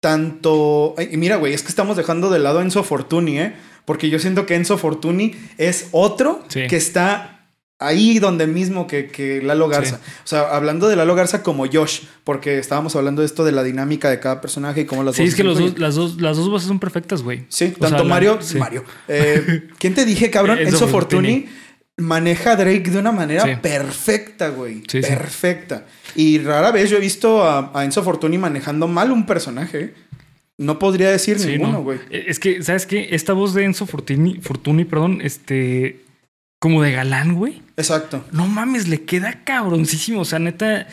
tanto... 0.00 0.94
y 1.10 1.16
mira, 1.16 1.36
güey, 1.36 1.54
es 1.54 1.62
que 1.62 1.68
estamos 1.68 1.96
dejando 1.96 2.30
de 2.30 2.38
lado 2.38 2.58
a 2.58 2.62
Enzo 2.62 2.82
Fortuni, 2.84 3.38
¿eh? 3.40 3.54
Porque 3.84 4.10
yo 4.10 4.18
siento 4.18 4.46
que 4.46 4.54
Enzo 4.54 4.78
Fortuni 4.78 5.34
es 5.58 5.88
otro 5.92 6.42
Sí. 6.48 6.66
que 6.68 6.76
está 6.76 7.33
ahí 7.86 8.18
donde 8.18 8.46
mismo 8.46 8.86
que, 8.86 9.06
que 9.08 9.42
Lalo 9.42 9.68
Garza. 9.68 9.96
O 10.24 10.26
sea, 10.26 10.42
hablando 10.54 10.88
de 10.88 10.96
Lalo 10.96 11.14
Garza 11.14 11.42
como 11.42 11.66
Josh, 11.70 12.00
porque 12.24 12.58
estábamos 12.58 12.94
hablando 12.96 13.22
de 13.22 13.26
esto 13.26 13.44
de 13.44 13.52
la 13.52 13.62
dinámica 13.62 14.10
de 14.10 14.20
cada 14.20 14.40
personaje 14.40 14.82
y 14.82 14.84
cómo 14.84 15.02
las 15.04 15.16
Sí, 15.16 15.22
voces 15.22 15.32
es 15.34 15.36
que 15.36 15.44
los 15.44 15.58
dos, 15.58 15.78
las, 15.78 15.94
dos, 15.94 16.20
las 16.20 16.36
dos 16.36 16.48
voces 16.50 16.68
son 16.68 16.78
perfectas, 16.80 17.22
güey. 17.22 17.44
Sí, 17.48 17.74
O 17.76 17.80
tanto 17.80 17.88
sea, 17.88 17.98
la- 17.98 18.04
Mario. 18.04 18.38
sí. 18.40 18.58
Mario. 18.58 18.84
Eh, 19.08 19.68
¿Quién 19.78 19.94
te 19.94 20.04
dije, 20.04 20.30
cabrón? 20.30 20.58
Enzo 20.58 20.70
Enzo 20.70 20.88
Fortuni 20.88 21.28
Fortuni. 21.42 21.48
maneja 21.96 22.52
a 22.52 22.56
Drake 22.56 22.90
de 22.90 22.98
una 22.98 23.12
manera 23.12 23.44
Sí. 23.44 23.50
perfecta, 23.62 24.48
güey. 24.50 24.82
Sí, 24.88 25.02
sí. 25.02 25.08
perfecta. 25.08 25.86
Y 26.16 26.38
rara 26.38 26.70
vez 26.70 26.90
yo 26.90 26.96
he 26.96 27.00
visto 27.00 27.42
a, 27.44 27.70
a 27.78 27.84
Enzo 27.84 28.02
Fortuni 28.02 28.38
manejando 28.38 28.86
mal 28.88 29.10
un 29.12 29.26
personaje. 29.26 29.80
¿eh? 29.80 29.94
No 30.56 30.78
podría 30.78 31.10
decir 31.10 31.38
Sí, 31.40 31.48
ninguno, 31.48 31.72
no. 31.72 31.82
güey. 31.82 31.98
Es 32.10 32.38
que, 32.38 32.62
¿sabes 32.62 32.86
qué? 32.86 33.08
Esta 33.10 33.32
voz 33.32 33.54
de 33.54 33.64
Enzo 33.64 33.86
Fortuni, 33.86 34.38
Fortuni, 34.40 34.84
perdón, 34.84 35.18
este. 35.20 36.03
Como 36.64 36.82
de 36.82 36.92
galán, 36.92 37.34
güey. 37.34 37.60
Exacto. 37.76 38.24
No 38.32 38.46
mames, 38.46 38.88
le 38.88 39.02
queda 39.04 39.44
cabroncísimo. 39.44 40.22
O 40.22 40.24
sea, 40.24 40.38
neta. 40.38 40.86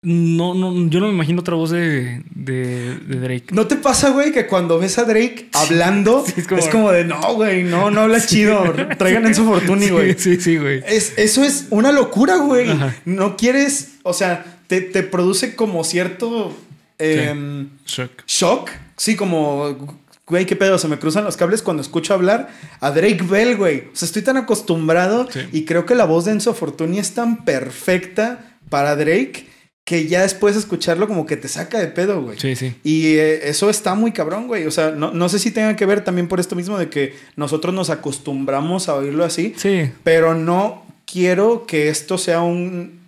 No, 0.00 0.54
no, 0.54 0.88
yo 0.88 0.98
no 0.98 1.08
me 1.08 1.12
imagino 1.12 1.40
otra 1.42 1.56
voz 1.56 1.68
de, 1.72 2.22
de, 2.34 2.96
de 3.00 3.20
Drake. 3.20 3.44
¿No 3.52 3.66
te 3.66 3.76
pasa, 3.76 4.08
güey, 4.08 4.32
que 4.32 4.46
cuando 4.46 4.78
ves 4.78 4.96
a 4.96 5.04
Drake 5.04 5.50
hablando 5.52 6.24
Sí, 6.24 6.32
es, 6.38 6.38
es 6.38 6.48
como... 6.48 6.62
como- 6.70 6.92
de 6.92 7.04
no, 7.04 7.20
güey, 7.34 7.64
no, 7.64 7.90
no 7.90 8.00
habla 8.00 8.24
chido. 8.24 8.62
Traigan 8.98 9.26
Enzo 9.26 9.44
Fortuni, 9.44 9.90
güey. 9.90 10.14
Sí, 10.14 10.36
sí, 10.36 10.40
sí, 10.40 10.56
güey. 10.56 10.82
Es, 10.86 11.12
eso 11.18 11.44
es 11.44 11.66
una 11.68 11.92
locura, 11.92 12.36
güey. 12.36 12.70
Ajá. 12.70 12.96
No 13.04 13.36
quieres, 13.36 13.96
o 14.04 14.14
sea, 14.14 14.42
te, 14.68 14.80
te 14.80 15.02
produce 15.02 15.54
como 15.54 15.84
cierto 15.84 16.56
em, 16.96 17.68
Shock. 17.84 18.22
shock. 18.26 18.70
Sí, 18.96 19.16
como, 19.16 19.98
güey, 20.26 20.46
qué 20.46 20.56
pedo, 20.56 20.78
se 20.78 20.88
me 20.88 20.98
cruzan 20.98 21.24
los 21.24 21.36
cables 21.36 21.62
cuando 21.62 21.82
escucho 21.82 22.14
hablar 22.14 22.48
a 22.80 22.90
Drake 22.90 23.24
Bell, 23.28 23.56
güey. 23.56 23.88
O 23.92 23.96
sea, 23.96 24.06
estoy 24.06 24.22
tan 24.22 24.36
acostumbrado 24.36 25.28
Sí. 25.30 25.40
y 25.52 25.64
creo 25.64 25.84
que 25.86 25.94
la 25.94 26.04
voz 26.06 26.24
de 26.24 26.32
Enzo 26.32 26.54
Fortuni 26.54 26.98
es 26.98 27.12
tan 27.14 27.44
perfecta 27.44 28.56
para 28.70 28.96
Drake 28.96 29.46
que 29.84 30.06
ya 30.08 30.22
después 30.22 30.54
de 30.54 30.60
escucharlo 30.60 31.06
como 31.06 31.26
que 31.26 31.36
te 31.36 31.46
saca 31.46 31.78
de 31.78 31.88
pedo, 31.88 32.22
güey. 32.22 32.38
Sí, 32.40 32.56
sí. 32.56 32.74
Y 32.84 33.16
eh, 33.16 33.50
eso 33.50 33.68
está 33.68 33.94
muy 33.94 34.12
cabrón, 34.12 34.46
güey. 34.46 34.66
O 34.66 34.70
sea, 34.70 34.92
no, 34.92 35.10
no 35.12 35.28
sé 35.28 35.38
si 35.38 35.50
tenga 35.50 35.76
que 35.76 35.84
ver 35.84 36.02
también 36.02 36.26
por 36.26 36.40
esto 36.40 36.56
mismo 36.56 36.78
de 36.78 36.88
que 36.88 37.14
nosotros 37.36 37.74
nos 37.74 37.90
acostumbramos 37.90 38.88
a 38.88 38.94
oírlo 38.94 39.24
así, 39.26 39.52
Sí. 39.58 39.90
pero 40.02 40.34
no 40.34 40.86
quiero 41.04 41.66
que 41.66 41.90
esto 41.90 42.16
sea 42.16 42.40
un... 42.40 43.03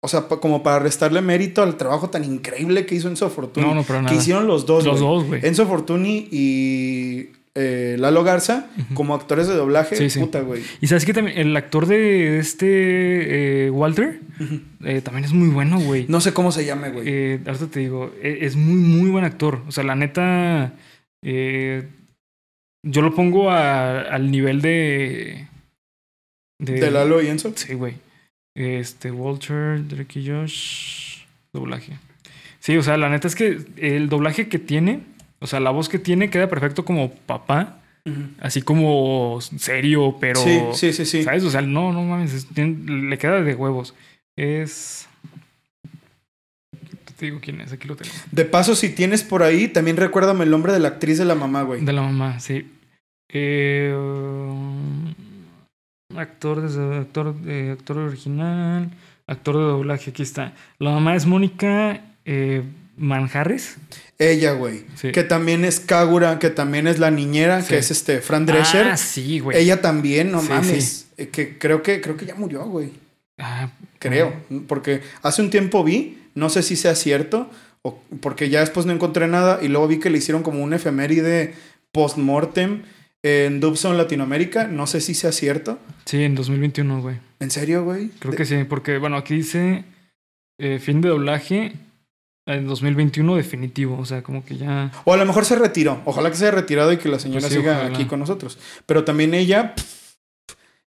O 0.00 0.06
sea, 0.08 0.22
como 0.28 0.62
para 0.62 0.78
restarle 0.78 1.20
mérito 1.22 1.62
al 1.62 1.76
trabajo 1.76 2.08
tan 2.10 2.24
increíble 2.24 2.86
que 2.86 2.94
hizo 2.94 3.08
Enzo 3.08 3.28
Fortuni. 3.30 3.66
No, 3.66 3.74
no, 3.74 3.82
para 3.82 4.00
nada. 4.02 4.12
Que 4.12 4.20
hicieron 4.20 4.46
los 4.46 4.64
dos, 4.64 4.84
Los 4.84 5.00
dos, 5.00 5.24
güey. 5.24 5.44
Enzo 5.44 5.66
Fortuni 5.66 6.28
y 6.30 7.30
eh, 7.56 7.96
Lalo 7.98 8.22
Garza, 8.22 8.70
como 8.94 9.16
actores 9.16 9.48
de 9.48 9.54
doblaje. 9.56 9.96
Sí, 9.96 10.08
sí. 10.08 10.20
Puta, 10.20 10.40
güey. 10.42 10.62
Y 10.80 10.86
sabes 10.86 11.04
que 11.04 11.12
también 11.12 11.36
el 11.36 11.56
actor 11.56 11.86
de 11.86 12.38
este 12.38 13.66
eh, 13.66 13.70
Walter 13.70 14.20
eh, 14.84 15.00
también 15.02 15.24
es 15.24 15.32
muy 15.32 15.48
bueno, 15.48 15.80
güey. 15.80 16.06
No 16.08 16.20
sé 16.20 16.32
cómo 16.32 16.52
se 16.52 16.64
llame, 16.64 16.90
güey. 16.90 17.04
Eh, 17.08 17.40
ahorita 17.44 17.66
te 17.66 17.80
digo, 17.80 18.12
e- 18.22 18.38
es 18.42 18.54
muy, 18.54 18.76
muy 18.76 19.10
buen 19.10 19.24
actor. 19.24 19.62
O 19.66 19.72
sea, 19.72 19.82
la 19.82 19.96
neta, 19.96 20.74
eh, 21.24 21.88
yo 22.86 23.02
lo 23.02 23.12
pongo 23.16 23.50
a- 23.50 24.02
al 24.02 24.30
nivel 24.30 24.60
de... 24.62 25.48
de 26.60 26.90
Lalo 26.92 27.20
y 27.20 27.26
Enzo. 27.26 27.50
Sí, 27.56 27.74
güey. 27.74 27.94
Este, 28.58 29.12
Walter, 29.12 29.86
Drake 29.86 30.18
y 30.18 30.28
Josh, 30.28 31.18
doblaje. 31.52 31.96
Sí, 32.58 32.76
o 32.76 32.82
sea, 32.82 32.96
la 32.96 33.08
neta 33.08 33.28
es 33.28 33.36
que 33.36 33.60
el 33.76 34.08
doblaje 34.08 34.48
que 34.48 34.58
tiene, 34.58 35.02
o 35.38 35.46
sea, 35.46 35.60
la 35.60 35.70
voz 35.70 35.88
que 35.88 36.00
tiene 36.00 36.28
queda 36.28 36.48
perfecto 36.48 36.84
como 36.84 37.12
papá, 37.12 37.78
así 38.40 38.62
como 38.62 39.38
serio, 39.40 40.16
pero... 40.18 40.40
Sí, 40.40 40.60
sí, 40.74 40.92
sí, 40.92 41.04
sí. 41.04 41.22
¿Sabes? 41.22 41.44
O 41.44 41.50
sea, 41.50 41.60
no, 41.62 41.92
no 41.92 42.02
mames, 42.02 42.32
es- 42.34 42.46
tiene- 42.48 42.90
le 43.08 43.16
queda 43.18 43.42
de 43.42 43.54
huevos. 43.54 43.94
Es... 44.36 45.06
Te 47.16 47.26
digo 47.26 47.38
quién 47.40 47.60
es, 47.60 47.72
aquí 47.72 47.86
lo 47.86 47.94
tengo. 47.96 48.12
De 48.32 48.44
paso, 48.44 48.74
si 48.74 48.88
tienes 48.90 49.22
por 49.22 49.42
ahí, 49.44 49.68
también 49.68 49.96
recuérdame 49.96 50.42
el 50.44 50.50
nombre 50.50 50.72
de 50.72 50.80
la 50.80 50.88
actriz 50.88 51.18
de 51.18 51.24
la 51.26 51.34
mamá, 51.36 51.62
güey. 51.62 51.84
De 51.84 51.92
la 51.92 52.02
mamá, 52.02 52.40
sí. 52.40 52.66
Eh, 53.30 53.92
actor, 56.18 56.60
desde- 56.62 56.98
actor, 56.98 57.34
eh, 57.46 57.70
actor 57.78 57.98
original, 57.98 58.90
actor 59.26 59.56
de 59.56 59.62
doblaje, 59.62 60.10
aquí 60.10 60.22
está. 60.22 60.54
La 60.78 60.90
mamá 60.90 61.14
es 61.16 61.26
Mónica 61.26 62.02
eh, 62.24 62.62
Manjarres. 62.96 63.76
Ella, 64.18 64.52
güey. 64.52 64.84
Sí. 64.96 65.12
Que 65.12 65.22
también 65.22 65.64
es 65.64 65.78
Kagura, 65.80 66.38
que 66.38 66.50
también 66.50 66.86
es 66.88 66.98
la 66.98 67.10
niñera, 67.10 67.62
Sí. 67.62 67.68
que 67.68 67.78
es 67.78 67.90
este 67.90 68.20
Fran 68.20 68.44
Drescher. 68.46 68.88
Ah, 68.88 68.96
sí, 68.96 69.38
güey. 69.38 69.56
Ella 69.56 69.80
también, 69.80 70.32
no 70.32 70.42
Sí, 70.42 70.48
mames. 70.48 71.06
Eh, 71.16 71.28
Que 71.28 71.56
creo 71.58 71.82
que 71.82 72.00
creo 72.00 72.16
que 72.16 72.26
ya 72.26 72.34
murió, 72.34 72.64
güey. 72.64 72.90
Ah, 73.38 73.70
Creo. 74.00 74.32
Porque 74.66 75.00
hace 75.22 75.42
un 75.42 75.50
tiempo 75.50 75.82
vi, 75.84 76.18
no 76.34 76.50
sé 76.50 76.62
si 76.62 76.74
sea 76.76 76.94
cierto, 76.94 77.48
o 77.82 78.00
porque 78.20 78.48
ya 78.50 78.60
después 78.60 78.86
no 78.86 78.92
encontré 78.92 79.26
nada 79.28 79.58
y 79.62 79.68
luego 79.68 79.88
vi 79.88 79.98
que 79.98 80.10
le 80.10 80.18
hicieron 80.18 80.42
como 80.42 80.62
un 80.62 80.72
efeméride 80.74 81.54
post-mortem 81.92 82.82
en 83.22 83.60
Dubson 83.60 83.96
Latinoamérica. 83.96 84.66
No 84.66 84.86
sé 84.86 85.00
si 85.00 85.14
sea 85.14 85.32
cierto. 85.32 85.78
Sí, 86.04 86.22
en 86.22 86.34
2021, 86.34 87.00
güey. 87.02 87.16
¿En 87.40 87.50
serio, 87.50 87.84
güey? 87.84 88.08
Creo 88.18 88.34
que 88.34 88.44
sí, 88.44 88.64
porque, 88.68 88.98
bueno, 88.98 89.16
aquí 89.16 89.34
dice 89.36 89.84
eh, 90.58 90.78
fin 90.78 91.00
de 91.00 91.08
doblaje 91.10 91.72
en 92.46 92.66
2021 92.66 93.36
definitivo. 93.36 93.98
O 93.98 94.04
sea, 94.04 94.22
como 94.22 94.44
que 94.44 94.56
ya. 94.56 94.90
O 95.04 95.12
a 95.12 95.16
lo 95.16 95.24
mejor 95.26 95.44
se 95.44 95.56
retiró. 95.56 96.00
Ojalá 96.04 96.30
que 96.30 96.36
se 96.36 96.46
haya 96.46 96.56
retirado 96.56 96.92
y 96.92 96.96
que 96.96 97.08
la 97.08 97.18
señora 97.18 97.40
Pues 97.42 97.52
sí, 97.52 97.58
siga 97.60 97.72
ojalá. 97.78 97.94
aquí 97.94 98.04
con 98.06 98.20
nosotros. 98.20 98.58
Pero 98.86 99.04
también 99.04 99.34
ella. 99.34 99.74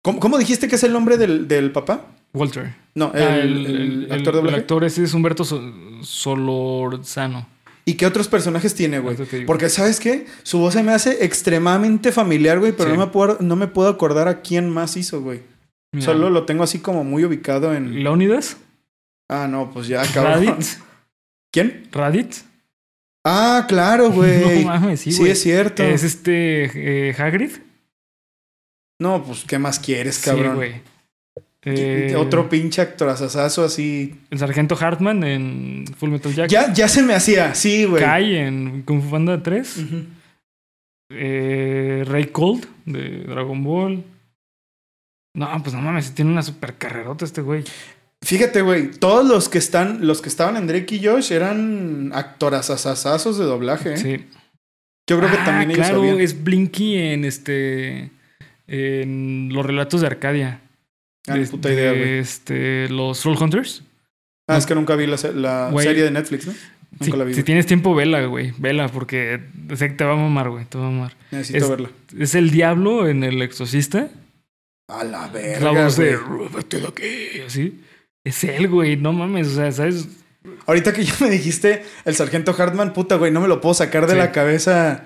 ¿Cómo, 0.02 0.20
cómo 0.20 0.38
dijiste 0.38 0.68
que 0.70 0.76
es 0.76 0.84
el 0.84 0.94
nombre 0.94 1.18
del, 1.18 1.48
del 1.48 1.72
papá? 1.72 2.06
Walter. 2.34 2.74
No, 2.96 3.12
el, 3.14 3.22
Ah, 3.24 3.36
el 3.38 4.08
actor 4.12 4.34
de 4.34 4.40
el 4.40 4.46
doblaje. 4.46 4.58
actor 4.58 4.84
ese 4.86 5.04
es 5.04 5.14
Humberto 5.14 5.44
So- 5.44 5.62
Solorzano. 6.04 7.48
¿Y 7.90 7.96
qué 7.96 8.06
otros 8.06 8.28
personajes 8.28 8.76
tiene, 8.76 9.00
güey? 9.00 9.18
Porque, 9.48 9.68
¿sabes 9.70 10.00
qué? 10.00 10.28
Su 10.44 10.60
voz 10.60 10.74
se 10.76 10.84
me 10.84 10.92
hace 10.92 11.26
extremadamente 11.26 12.12
familiar, 12.12 12.60
güey, 12.60 12.72
pero 12.72 12.92
Sí. 12.92 12.98
no, 12.98 13.06
me 13.06 13.12
puedo, 13.12 13.38
no 13.40 13.56
me 13.56 13.68
puedo 13.68 13.90
acordar 13.90 14.28
a 14.28 14.42
quién 14.42 14.70
más 14.70 14.96
hizo, 14.96 15.22
güey. 15.22 15.42
Mira, 15.92 16.06
Solo 16.06 16.30
lo 16.30 16.46
tengo 16.46 16.64
así 16.64 16.80
como 16.80 17.04
muy 17.04 17.26
ubicado 17.26 17.74
en... 17.74 18.04
Leónidas. 18.04 18.58
Ah, 19.28 19.48
no, 19.50 19.72
pues 19.72 19.88
ya, 19.88 20.04
cabrón. 20.14 20.46
Raditz. 20.46 20.78
¿Quién? 21.52 21.88
Raditz. 21.92 22.44
Ah, 23.26 23.66
claro, 23.68 24.12
güey. 24.12 24.64
No 24.66 24.68
mames, 24.72 25.00
sí, 25.02 25.12
sí, 25.12 25.28
es 25.28 25.42
cierto. 25.42 25.82
Es 25.82 26.04
este 26.04 27.10
eh, 27.10 27.16
Hagrid. 27.18 27.54
No, 29.02 29.24
pues, 29.24 29.46
¿qué 29.46 29.58
más 29.58 29.80
quieres, 29.80 30.16
Sí, 30.18 30.30
cabrón? 30.30 30.58
güey. 30.58 30.82
Eh, 31.66 32.16
Otro 32.18 32.48
pinche 32.48 32.82
actorazazazo 32.82 33.66
así. 33.66 34.16
El 34.30 34.40
sargento 34.40 34.78
Hartman 34.80 35.24
en 35.24 35.86
Full 35.98 36.10
Metal 36.10 36.34
Jacket. 36.34 36.52
Ya, 36.52 36.74
ya 36.74 36.88
se 36.88 37.04
me 37.04 37.14
hacía, 37.14 37.54
sí, 37.56 37.84
güey. 37.86 38.02
Kai 38.04 38.36
en 38.38 38.84
Kung 38.84 39.02
Fu 39.02 39.10
Panda 39.12 39.42
3. 39.44 39.78
Ujú. 39.78 40.06
Eh, 41.12 42.04
Ray 42.08 42.26
Cold 42.28 42.66
de 42.86 43.24
Dragon 43.24 43.64
Ball. 43.64 44.04
No, 45.36 45.64
pues 45.64 45.76
no 45.76 45.82
mames, 45.82 46.14
tiene 46.14 46.32
una 46.32 46.42
super 46.44 46.76
carrerota 46.78 47.26
este 47.26 47.42
güey. 47.42 47.64
Fíjate, 48.24 48.62
güey, 48.62 48.92
todos 48.92 49.26
los 49.26 49.48
que 49.50 49.58
están, 49.58 50.06
los 50.06 50.22
que 50.22 50.30
estaban 50.30 50.58
en 50.58 50.68
Drake 50.68 50.96
y 50.96 51.06
Josh 51.06 51.32
eran 51.32 52.12
actorazazazazos 52.14 53.38
de 53.38 53.46
doblaje, 53.46 53.94
¿eh? 53.94 53.98
Sí. 53.98 54.26
Yo 55.10 55.18
creo 55.18 55.30
que 55.32 55.38
Ah, 55.38 55.46
también 55.46 55.72
ellos 55.72 55.86
claro, 55.88 56.02
sabían. 56.02 56.20
es 56.22 56.44
Blinky 56.44 56.98
en 56.98 57.26
este. 57.26 58.12
En 58.68 59.50
los 59.52 59.66
relatos 59.66 60.02
de 60.02 60.08
Arcadia. 60.08 60.62
Ah, 61.28 61.36
De- 61.36 61.46
puta 61.48 61.72
idea, 61.72 61.92
de, 61.92 61.98
güey. 62.00 62.18
Este, 62.20 62.90
los 62.90 63.20
Troll 63.20 63.38
Hunters. 63.42 63.84
Ah, 64.48 64.58
es 64.58 64.66
que 64.66 64.74
nunca 64.76 64.96
vi 64.96 65.06
la, 65.06 65.18
la 65.36 65.70
Güey. 65.72 65.86
serie 65.86 66.04
de 66.04 66.12
Netflix, 66.12 66.48
¿no? 66.48 66.54
Nunca 66.92 67.06
Si, 67.06 67.12
la 67.12 67.24
vi. 67.24 67.34
si 67.36 67.44
tienes 67.44 67.68
tiempo, 67.68 67.94
vela, 67.94 68.26
güey. 68.26 68.52
Vela, 68.58 68.88
porque 68.90 69.40
sé 69.76 69.90
que 69.90 69.94
te 69.94 70.04
va 70.06 70.14
a 70.14 70.16
mamar, 70.16 70.50
güey. 70.50 70.66
Te 70.66 70.78
va 70.80 70.88
a 70.88 70.90
mamar. 70.90 71.16
Necesito 71.32 71.66
es- 71.66 71.70
verla. 71.70 71.90
Es 72.18 72.34
el 72.36 72.50
diablo 72.50 73.08
en 73.08 73.24
El 73.24 73.42
Exorcista. 73.44 74.10
A 74.88 75.04
la 75.04 75.22
la 75.22 75.28
verga, 75.28 75.72
voz 75.72 75.98
de. 75.98 76.16
güey. 76.16 76.50
"Vete 76.52 76.80
de 76.80 76.88
aquí", 76.88 77.42
Así. 77.46 77.80
Es 78.24 78.44
él, 78.44 78.68
güey. 78.70 78.98
No 78.98 79.14
mames. 79.14 79.48
O 79.50 79.56
sea, 79.56 79.72
¿sabes? 79.72 80.08
Ahorita 80.66 80.94
que 80.94 81.04
ya 81.04 81.14
me 81.20 81.30
dijiste 81.30 81.84
el 82.06 82.16
sargento 82.16 82.56
Hartman, 82.58 82.94
puta, 82.94 83.16
güey, 83.18 83.32
no 83.32 83.40
me 83.42 83.48
lo 83.48 83.62
puedo 83.62 83.76
sacar 83.76 84.08
de 84.08 84.14
Sí. 84.14 84.18
la 84.18 84.32
cabeza. 84.32 85.06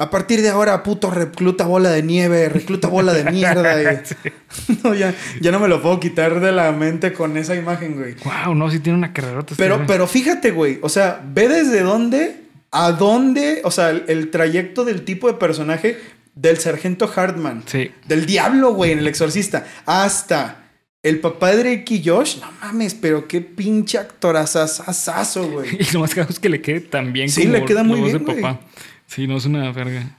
A 0.00 0.10
partir 0.10 0.42
de 0.42 0.48
ahora, 0.48 0.82
puto, 0.84 1.10
recluta 1.10 1.66
bola 1.66 1.90
de 1.90 2.04
nieve, 2.04 2.48
recluta 2.48 2.86
bola 2.86 3.12
de 3.12 3.30
mierda. 3.32 3.82
y- 3.82 3.96
Sí. 4.04 4.78
No, 4.84 4.94
ya, 4.94 5.12
ya 5.40 5.50
no 5.50 5.58
me 5.58 5.66
lo 5.68 5.82
puedo 5.82 5.98
quitar 5.98 6.38
de 6.40 6.52
la 6.52 6.70
mente 6.70 7.12
con 7.12 7.36
esa 7.36 7.56
imagen, 7.56 7.96
güey. 7.96 8.14
Wow, 8.24 8.54
no, 8.54 8.70
sí 8.70 8.78
tiene 8.78 8.96
una 8.98 9.12
carrerota. 9.12 9.52
este 9.54 9.62
Pero, 9.62 9.84
pero 9.88 10.06
fíjate, 10.06 10.52
güey, 10.52 10.78
o 10.82 10.88
sea, 10.88 11.20
ve 11.34 11.48
desde 11.48 11.80
dónde, 11.80 12.44
a 12.70 12.92
dónde, 12.92 13.60
o 13.64 13.70
sea, 13.72 13.90
el, 13.90 14.04
el 14.06 14.30
trayecto 14.30 14.84
del 14.84 15.02
tipo 15.04 15.26
de 15.26 15.34
personaje 15.34 15.98
del 16.36 16.58
sargento 16.58 17.10
Hartman, 17.14 17.64
Sí. 17.66 17.90
del 18.06 18.24
diablo, 18.24 18.74
güey, 18.74 18.92
en 18.92 19.00
el 19.00 19.08
exorcista, 19.08 19.66
hasta 19.84 20.68
el 21.02 21.18
papá 21.18 21.50
de 21.50 21.56
Drake 21.56 21.94
y 21.94 22.08
Josh, 22.08 22.36
no 22.40 22.46
mames, 22.60 22.94
pero 22.94 23.26
qué 23.26 23.40
pinche 23.40 23.98
actorazazazo, 23.98 25.48
güey. 25.50 25.76
Y 25.80 25.92
lo 25.92 26.00
más 26.00 26.14
caro 26.14 26.28
es 26.30 26.38
que 26.38 26.48
le 26.48 26.60
quede 26.60 26.80
tan 26.82 27.12
bien 27.12 27.28
Sí, 27.28 27.42
como 27.42 27.54
le 27.54 27.64
queda 27.64 27.82
muy 27.82 28.00
bien, 28.00 28.24
güey. 28.24 28.40
papá. 28.40 28.60
Sí, 29.08 29.26
no 29.26 29.36
es 29.36 29.44
una 29.46 29.72
verga. 29.72 30.18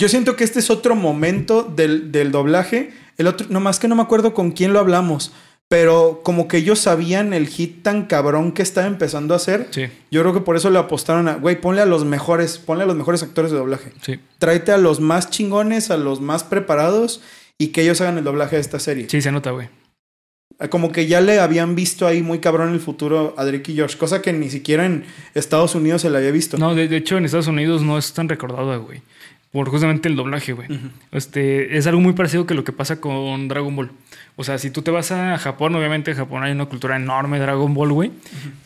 Yo 0.00 0.08
siento 0.08 0.34
que 0.34 0.42
este 0.42 0.58
es 0.58 0.70
otro 0.70 0.96
momento 0.96 1.62
del, 1.62 2.10
del 2.10 2.32
doblaje. 2.32 2.90
El 3.18 3.28
otro, 3.28 3.46
nomás 3.50 3.78
que 3.78 3.86
no 3.86 3.94
me 3.94 4.02
acuerdo 4.02 4.34
con 4.34 4.50
quién 4.50 4.72
lo 4.72 4.80
hablamos. 4.80 5.32
Pero 5.68 6.20
como 6.22 6.48
que 6.48 6.58
ellos 6.58 6.80
sabían 6.80 7.32
el 7.32 7.46
hit 7.48 7.82
tan 7.82 8.04
cabrón 8.06 8.52
que 8.52 8.60
estaba 8.62 8.86
empezando 8.86 9.32
a 9.32 9.38
hacer. 9.38 9.68
Sí, 9.70 9.86
Yo 10.10 10.20
creo 10.20 10.34
que 10.34 10.40
por 10.40 10.56
eso 10.56 10.68
le 10.68 10.78
apostaron 10.78 11.28
a, 11.28 11.36
güey, 11.36 11.60
ponle 11.60 11.80
a 11.80 11.86
los 11.86 12.04
mejores, 12.04 12.58
ponle 12.58 12.84
a 12.84 12.86
los 12.86 12.96
mejores 12.96 13.22
actores 13.22 13.50
de 13.52 13.56
doblaje. 13.58 13.92
sí. 14.02 14.18
Tráete 14.38 14.72
a 14.72 14.76
los 14.76 15.00
más 15.00 15.30
chingones, 15.30 15.90
a 15.90 15.96
los 15.96 16.20
más 16.20 16.44
preparados 16.44 17.22
y 17.56 17.68
que 17.68 17.82
ellos 17.82 18.00
hagan 18.00 18.18
el 18.18 18.24
doblaje 18.24 18.56
de 18.56 18.62
esta 18.62 18.80
serie. 18.80 19.06
Sí, 19.08 19.22
se 19.22 19.32
nota, 19.32 19.50
güey. 19.52 19.68
Como 20.70 20.92
que 20.92 21.06
ya 21.06 21.20
le 21.20 21.40
habían 21.40 21.74
visto 21.74 22.06
ahí 22.06 22.22
muy 22.22 22.38
cabrón 22.38 22.72
el 22.72 22.80
futuro 22.80 23.34
a 23.36 23.44
Drake 23.44 23.72
y 23.72 23.80
Josh, 23.80 23.96
cosa 23.96 24.22
que 24.22 24.32
ni 24.32 24.50
siquiera 24.50 24.86
en 24.86 25.04
Estados 25.34 25.74
Unidos 25.74 26.02
se 26.02 26.10
le 26.10 26.18
había 26.18 26.30
visto. 26.30 26.58
No, 26.58 26.74
de, 26.74 26.88
de 26.88 26.96
hecho, 26.96 27.18
en 27.18 27.24
Estados 27.24 27.48
Unidos 27.48 27.82
no 27.82 27.98
es 27.98 28.12
tan 28.12 28.28
recordada, 28.28 28.76
güey. 28.76 29.02
Por 29.52 29.68
justamente 29.68 30.08
el 30.08 30.16
doblaje, 30.16 30.54
güey. 30.54 30.68
Este, 31.10 31.76
es 31.76 31.86
algo 31.86 32.00
muy 32.00 32.14
parecido 32.14 32.46
que 32.46 32.54
lo 32.54 32.64
que 32.64 32.72
pasa 32.72 33.02
con 33.02 33.48
Dragon 33.48 33.76
Ball. 33.76 33.90
O 34.36 34.44
sea, 34.44 34.56
si 34.56 34.70
tú 34.70 34.80
te 34.80 34.90
vas 34.90 35.12
a 35.12 35.36
Japón, 35.36 35.74
obviamente 35.74 36.12
en 36.12 36.16
Japón 36.16 36.42
hay 36.42 36.52
una 36.52 36.64
cultura 36.64 36.96
enorme 36.96 37.38
de 37.38 37.44
Dragon 37.44 37.74
Ball, 37.74 37.92
güey. 37.92 38.10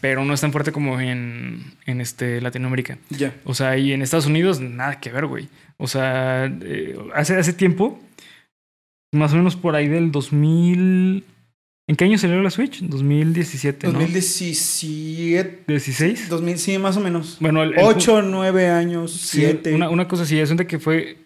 Pero 0.01 0.25
no 0.25 0.33
es 0.33 0.41
tan 0.41 0.53
fuerte 0.53 0.71
como 0.71 1.01
en, 1.01 1.75
en 1.87 2.01
este, 2.01 2.41
Latinoamérica. 2.41 2.99
Ya. 3.11 3.35
O 3.45 3.53
sea, 3.53 3.77
y 3.77 3.93
en 3.93 4.01
Estados 4.01 4.27
Unidos 4.27 4.61
nada 4.61 5.01
que 5.01 5.11
ver, 5.11 5.27
güey. 5.27 5.49
O 5.77 5.89
sea, 5.89 6.47
eh, 6.47 6.97
hace, 7.17 7.37
hace 7.37 7.53
tiempo, 7.53 8.01
más 9.11 9.33
o 9.33 9.37
menos 9.37 9.57
por 9.57 9.75
ahí 9.75 9.89
del 9.89 10.13
2000... 10.13 11.25
¿En 11.89 11.95
qué 11.95 12.05
año 12.05 12.19
salió 12.19 12.43
la 12.43 12.51
Switch? 12.51 12.81
2017, 12.83 13.87
¿no? 13.87 13.93
2017. 13.95 15.65
16. 15.69 16.29
2000, 16.29 16.59
sí, 16.59 16.79
más 16.79 16.97
o 16.97 17.01
menos. 17.01 17.37
Bueno, 17.41 17.63
el, 17.63 17.75
el- 17.75 17.85
8, 17.85 18.23
9 18.23 18.69
años, 18.71 19.13
sí, 19.13 19.39
7. 19.41 19.75
una, 19.75 19.89
una 19.91 20.09
cosa 20.09 20.25
así, 20.25 20.39
es 20.39 20.55
de 20.57 20.67
que 20.67 20.79
fue... 20.81 21.19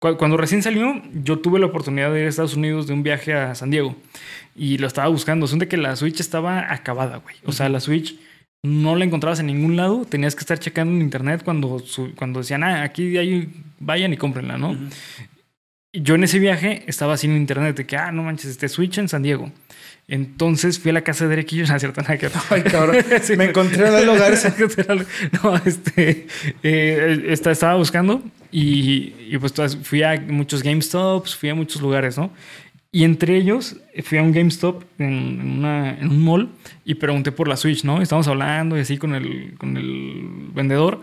cu- 0.00 0.16
Cuando 0.16 0.36
recién 0.36 0.62
salió, 0.62 1.00
yo 1.22 1.38
tuve 1.38 1.60
la 1.60 1.66
oportunidad 1.66 2.12
de 2.12 2.20
ir 2.20 2.26
a 2.26 2.28
Estados 2.30 2.54
Unidos 2.56 2.86
de 2.88 2.94
un 2.94 3.02
viaje 3.04 3.32
a 3.32 3.54
San 3.54 3.70
Diego. 3.70 3.94
Y 4.56 4.78
lo 4.78 4.88
estaba 4.88 5.06
buscando. 5.08 5.46
Son 5.46 5.60
de 5.60 5.68
que 5.68 5.76
la 5.76 5.94
Switch 5.94 6.18
estaba 6.18 6.72
acabada, 6.72 7.18
güey. 7.18 7.36
O 7.44 7.52
sea, 7.52 7.68
la 7.68 7.78
Switch 7.78 8.16
no 8.64 8.96
la 8.96 9.04
encontrabas 9.04 9.38
en 9.38 9.46
ningún 9.46 9.76
lado. 9.76 10.04
Tenías 10.04 10.34
que 10.34 10.40
estar 10.40 10.58
checando 10.58 10.92
en 10.94 11.00
internet 11.00 11.42
cuando, 11.44 11.80
cuando 12.16 12.40
decían, 12.40 12.64
ah, 12.64 12.82
aquí 12.82 13.16
hay, 13.16 13.50
vayan 13.78 14.12
y 14.12 14.16
cómprenla, 14.16 14.58
¿no? 14.58 14.76
Yo 15.92 16.16
en 16.16 16.24
ese 16.24 16.40
viaje 16.40 16.82
estaba 16.88 17.16
sin 17.16 17.36
internet, 17.36 17.76
de 17.76 17.86
que, 17.86 17.96
ah, 17.96 18.10
no 18.12 18.24
manches, 18.24 18.50
este 18.50 18.68
Switch 18.68 18.98
en 18.98 19.08
San 19.08 19.22
Diego. 19.22 19.50
Entonces 20.08 20.78
fui 20.78 20.90
a 20.90 20.94
la 20.94 21.02
casa 21.02 21.24
de 21.24 21.30
Derek 21.30 21.52
y 21.52 21.56
yo, 21.56 21.66
no 21.68 21.74
es 21.76 21.80
cierto, 21.82 22.00
nada 22.00 22.16
que. 22.16 22.28
Ay, 22.50 22.62
cabrón. 22.62 22.96
Sí, 23.22 23.36
Me 23.36 23.44
encontré 23.44 23.86
a 23.86 23.90
Lalo 23.90 24.14
Garza. 24.14 24.54
no, 25.42 25.56
este, 25.64 26.26
eh, 26.62 27.24
esta- 27.28 27.50
estaba 27.50 27.74
buscando 27.76 28.22
y, 28.50 29.12
y 29.28 29.38
pues 29.38 29.52
fui 29.82 30.02
a 30.02 30.18
muchos 30.28 30.62
GameStops, 30.62 31.36
fui 31.36 31.50
a 31.50 31.54
muchos 31.54 31.80
lugares, 31.82 32.16
¿no? 32.16 32.32
Y 32.90 33.04
entre 33.04 33.36
ellos 33.36 33.76
fui 34.02 34.16
a 34.16 34.22
un 34.22 34.32
GameStop 34.32 34.82
en, 34.98 35.12
en 35.42 35.50
una, 35.58 35.98
en 35.98 36.08
un 36.08 36.24
mall 36.24 36.48
y 36.86 36.94
pregunté 36.94 37.30
por 37.32 37.46
la 37.46 37.58
Switch, 37.58 37.84
¿no? 37.84 38.00
Estábamos 38.00 38.28
hablando 38.28 38.78
y 38.78 38.80
así 38.80 38.96
con 38.96 39.14
el, 39.14 39.52
con 39.58 39.76
el 39.76 40.24
vendedor 40.54 41.02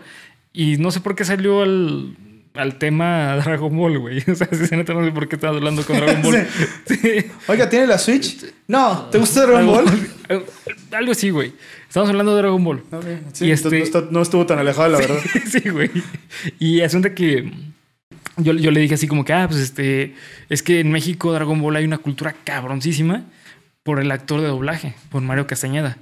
y 0.52 0.78
no 0.78 0.90
sé 0.90 1.00
por 1.00 1.14
qué 1.14 1.24
salió 1.24 1.62
al, 1.62 2.16
al 2.56 2.78
tema 2.78 3.36
Dragon 3.36 3.74
Ball, 3.76 3.98
güey. 3.98 4.22
O 4.30 4.34
sea, 4.34 4.48
si 4.50 4.66
se 4.66 4.76
nota, 4.76 4.94
no 4.94 5.04
sé 5.04 5.12
por 5.12 5.28
qué 5.28 5.36
estabas 5.36 5.56
hablando 5.56 5.84
con 5.84 5.96
Dragon 5.96 6.22
Ball. 6.22 6.46
Sí. 6.86 7.26
Oiga, 7.48 7.68
¿tiene 7.68 7.86
la 7.86 7.98
Switch? 7.98 8.44
No, 8.68 9.08
¿te 9.10 9.18
gusta 9.18 9.46
Dragon 9.46 9.66
Ball? 9.66 9.84
Algo, 10.92 11.12
así, 11.12 11.30
güey. 11.30 11.52
Estamos 11.88 12.08
hablando 12.10 12.34
de 12.34 12.42
Dragon 12.42 12.62
Ball. 12.62 12.82
Sí, 13.32 13.46
Y 13.46 13.50
este- 13.50 13.90
no 14.10 14.22
estuvo 14.22 14.46
tan 14.46 14.58
alejado, 14.58 14.88
la 14.88 14.98
verdad. 14.98 15.18
sí, 15.50 15.68
güey. 15.68 15.90
Y 16.58 16.80
asunto 16.80 17.14
que 17.14 17.52
yo, 18.38 18.52
yo 18.52 18.70
le 18.70 18.80
dije 18.80 18.94
así 18.94 19.06
como 19.06 19.24
que, 19.24 19.32
ah, 19.32 19.46
pues 19.48 19.60
este, 19.60 20.14
es 20.48 20.62
que 20.62 20.80
en 20.80 20.90
México 20.92 21.32
Dragon 21.32 21.60
Ball 21.60 21.76
hay 21.76 21.84
una 21.84 21.98
cultura 21.98 22.34
cabroncísima 22.44 23.24
por 23.82 24.00
el 24.00 24.10
actor 24.10 24.40
de 24.40 24.48
doblaje, 24.48 24.94
por 25.10 25.22
Mario 25.22 25.46
Castañeda. 25.46 25.96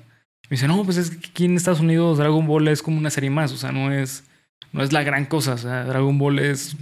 Me 0.51 0.57
dice, 0.57 0.67
no, 0.69 0.85
pues 0.85 0.97
es 0.97 1.11
que 1.11 1.29
aquí 1.29 1.45
en 1.45 1.57
Estados 1.57 1.81
Unidos 1.81 2.19
Dragon 2.19 2.47
Ball 2.47 2.69
es 2.69 2.83
como 2.83 2.99
una 2.99 3.11
serie 3.11 3.31
más, 3.31 3.53
o 3.53 3.57
sea, 3.57 3.73
no 3.73 3.93
es, 3.93 4.25
no 4.73 4.83
es 4.83 4.93
la 4.93 5.03
gran 5.03 5.27
cosa, 5.27 5.55
o 5.55 5.59
sea, 5.59 5.85
Dragon 5.85 6.19
Ball 6.19 6.39
es, 6.39 6.77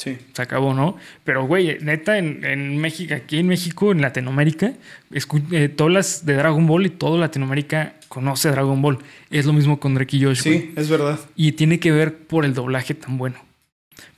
Sí. 0.00 0.16
se 0.32 0.42
acabó, 0.42 0.74
¿no? 0.74 0.96
Pero, 1.24 1.44
güey, 1.46 1.78
neta, 1.80 2.18
en, 2.18 2.44
en 2.44 2.78
México, 2.78 3.14
aquí 3.14 3.38
en 3.38 3.48
México, 3.48 3.90
en 3.90 4.00
Latinoamérica, 4.00 4.74
eh, 5.50 5.68
todas 5.68 5.92
las 5.92 6.24
de 6.26 6.34
Dragon 6.34 6.66
Ball 6.68 6.86
y 6.86 6.90
todo 6.90 7.18
Latinoamérica 7.18 7.94
conoce 8.06 8.48
Dragon 8.50 8.80
Ball. 8.80 8.98
Es 9.30 9.44
lo 9.44 9.52
mismo 9.52 9.80
con 9.80 9.94
Drake 9.96 10.16
y 10.16 10.24
Josh. 10.24 10.42
Sí, 10.42 10.72
es 10.76 10.88
verdad. 10.88 11.18
Y 11.34 11.52
tiene 11.52 11.80
que 11.80 11.90
ver 11.90 12.16
por 12.16 12.44
el 12.44 12.54
doblaje 12.54 12.94
tan 12.94 13.18
bueno. 13.18 13.44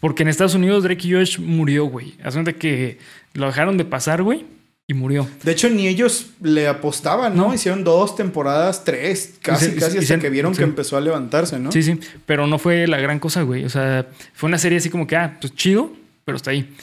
Porque 0.01 0.23
en 0.23 0.29
Estados 0.29 0.55
Unidos 0.55 0.85
Drake 0.85 1.09
y 1.09 1.13
Josh 1.13 1.39
murió, 1.39 1.87
güey. 1.87 2.15
Hacen 2.23 2.45
de 2.45 2.57
que 2.57 2.99
lo 3.33 3.47
dejaron 3.47 3.79
de 3.79 3.87
pasar, 3.87 4.23
güey. 4.23 4.45
Y 4.91 4.95
murió. 4.95 5.29
De 5.45 5.53
hecho, 5.53 5.71
ni 5.71 5.87
ellos 5.87 6.31
le 6.43 6.67
apostaban, 6.67 7.37
¿no? 7.37 7.47
No. 7.47 7.55
Hicieron 7.55 7.85
dos 7.85 8.17
temporadas, 8.17 8.83
tres, 8.83 9.35
casi, 9.41 9.77
casi 9.77 9.99
hasta 9.99 10.19
que 10.19 10.31
vieron 10.31 10.53
que 10.53 10.65
empezó 10.65 10.97
a 10.97 11.01
levantarse, 11.01 11.61
¿no? 11.61 11.71
Sí, 11.71 11.85
sí, 11.85 11.97
pero 12.27 12.49
no 12.49 12.59
fue 12.59 12.89
la 12.89 12.99
gran 12.99 13.21
cosa, 13.21 13.43
güey. 13.43 13.65
O 13.65 13.69
sea, 13.69 14.09
fue 14.35 14.49
una 14.49 14.59
serie 14.59 14.79
así 14.79 14.91
como 14.91 15.07
que, 15.07 15.15
ah, 15.15 15.39
pues 15.41 15.55
chido, 15.55 15.93
pero 16.25 16.35
está 16.35 16.51
ahí. 16.51 16.75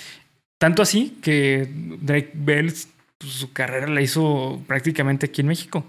Tanto 0.57 0.81
así 0.81 1.17
que 1.21 1.67
Drake 1.99 2.31
Bell, 2.33 2.73
pues, 3.17 3.33
su 3.33 3.51
carrera 3.51 3.87
la 3.87 4.01
hizo 4.01 4.61
prácticamente 4.67 5.25
aquí 5.25 5.41
en 5.41 5.47
México. 5.47 5.83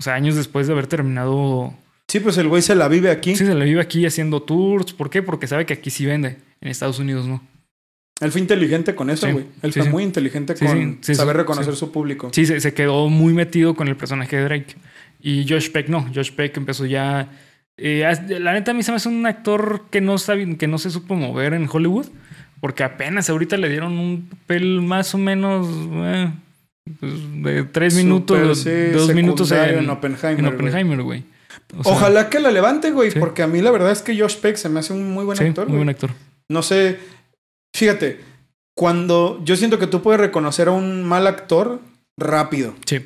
O 0.00 0.02
sea, 0.02 0.14
años 0.14 0.34
después 0.34 0.66
de 0.66 0.72
haber 0.72 0.88
terminado. 0.88 1.72
Sí, 2.08 2.18
pues 2.18 2.36
el 2.38 2.48
güey 2.48 2.62
se 2.62 2.74
la 2.74 2.88
vive 2.88 3.12
aquí. 3.12 3.36
Sí, 3.36 3.46
se 3.46 3.54
la 3.54 3.64
vive 3.64 3.80
aquí 3.80 4.04
haciendo 4.06 4.42
tours. 4.42 4.92
¿Por 4.92 5.08
qué? 5.08 5.22
Porque 5.22 5.46
sabe 5.46 5.66
que 5.66 5.74
aquí 5.74 5.90
sí 5.90 6.04
vende. 6.04 6.38
En 6.60 6.68
Estados 6.68 6.98
Unidos 6.98 7.28
no. 7.28 7.40
Él 8.20 8.30
fue 8.32 8.40
inteligente 8.40 8.94
con 8.94 9.08
eso, 9.10 9.26
Sí, 9.26 9.32
güey. 9.32 9.46
Él 9.62 9.72
sí, 9.72 9.80
fue 9.80 9.86
sí. 9.86 9.92
muy 9.92 10.02
inteligente 10.02 10.54
con 10.54 10.98
saber 11.02 11.36
reconocer 11.36 11.74
su 11.74 11.90
público. 11.90 12.28
Sí, 12.32 12.44
se, 12.46 12.60
se 12.60 12.74
quedó 12.74 13.08
muy 13.08 13.32
metido 13.32 13.74
con 13.74 13.88
el 13.88 13.96
personaje 13.96 14.36
de 14.36 14.44
Drake. 14.44 14.76
Y 15.22 15.46
Josh 15.48 15.70
Peck 15.70 15.88
no. 15.88 16.06
Josh 16.14 16.32
Peck 16.32 16.56
empezó 16.56 16.86
ya. 16.86 17.28
eh, 17.76 18.04
la 18.38 18.52
neta, 18.52 18.72
a 18.72 18.74
mí 18.74 18.82
se 18.82 18.90
me 18.92 18.96
hace 18.96 19.08
un 19.08 19.24
actor 19.26 19.86
que 19.90 20.00
no, 20.00 20.18
sabe, 20.18 20.56
que 20.56 20.66
no 20.66 20.78
se 20.78 20.90
supo 20.90 21.14
mover 21.14 21.54
en 21.54 21.66
Hollywood. 21.70 22.06
Porque 22.60 22.84
apenas 22.84 23.30
ahorita 23.30 23.56
le 23.56 23.70
dieron 23.70 23.98
un 23.98 24.28
papel 24.28 24.82
más 24.82 25.14
o 25.14 25.18
menos. 25.18 25.66
eh, 25.90 26.30
pues, 26.98 27.12
de 27.42 27.64
tres 27.64 27.94
minutos, 27.94 28.60
sí, 28.60 28.68
de 28.70 28.92
dos 28.92 29.14
minutos 29.14 29.50
en, 29.52 29.78
en 29.78 29.90
Oppenheimer, 29.90 31.00
en 31.00 31.02
güey. 31.02 31.24
O 31.78 31.84
sea, 31.84 31.92
Ojalá 31.92 32.28
que 32.28 32.40
la 32.40 32.50
levante, 32.50 32.90
güey, 32.90 33.12
porque 33.12 33.42
a 33.42 33.46
mí 33.46 33.60
la 33.62 33.70
verdad 33.70 33.92
es 33.92 34.02
que 34.02 34.18
Josh 34.18 34.36
Peck 34.36 34.56
se 34.56 34.68
me 34.68 34.80
hace 34.80 34.92
un 34.92 35.10
muy 35.10 35.24
buen 35.24 35.40
actor, 35.40 35.68
muy 35.68 35.76
buen 35.78 35.88
actor. 35.88 36.10
No 36.48 36.62
sé, 36.62 36.98
fíjate, 37.74 38.20
cuando 38.74 39.40
yo 39.44 39.56
siento 39.56 39.78
que 39.78 39.86
tú 39.86 40.02
puedes 40.02 40.20
reconocer 40.20 40.68
a 40.68 40.72
un 40.72 41.04
mal 41.04 41.26
actor 41.26 41.80
rápido 42.16 42.74
Sí, 42.86 43.00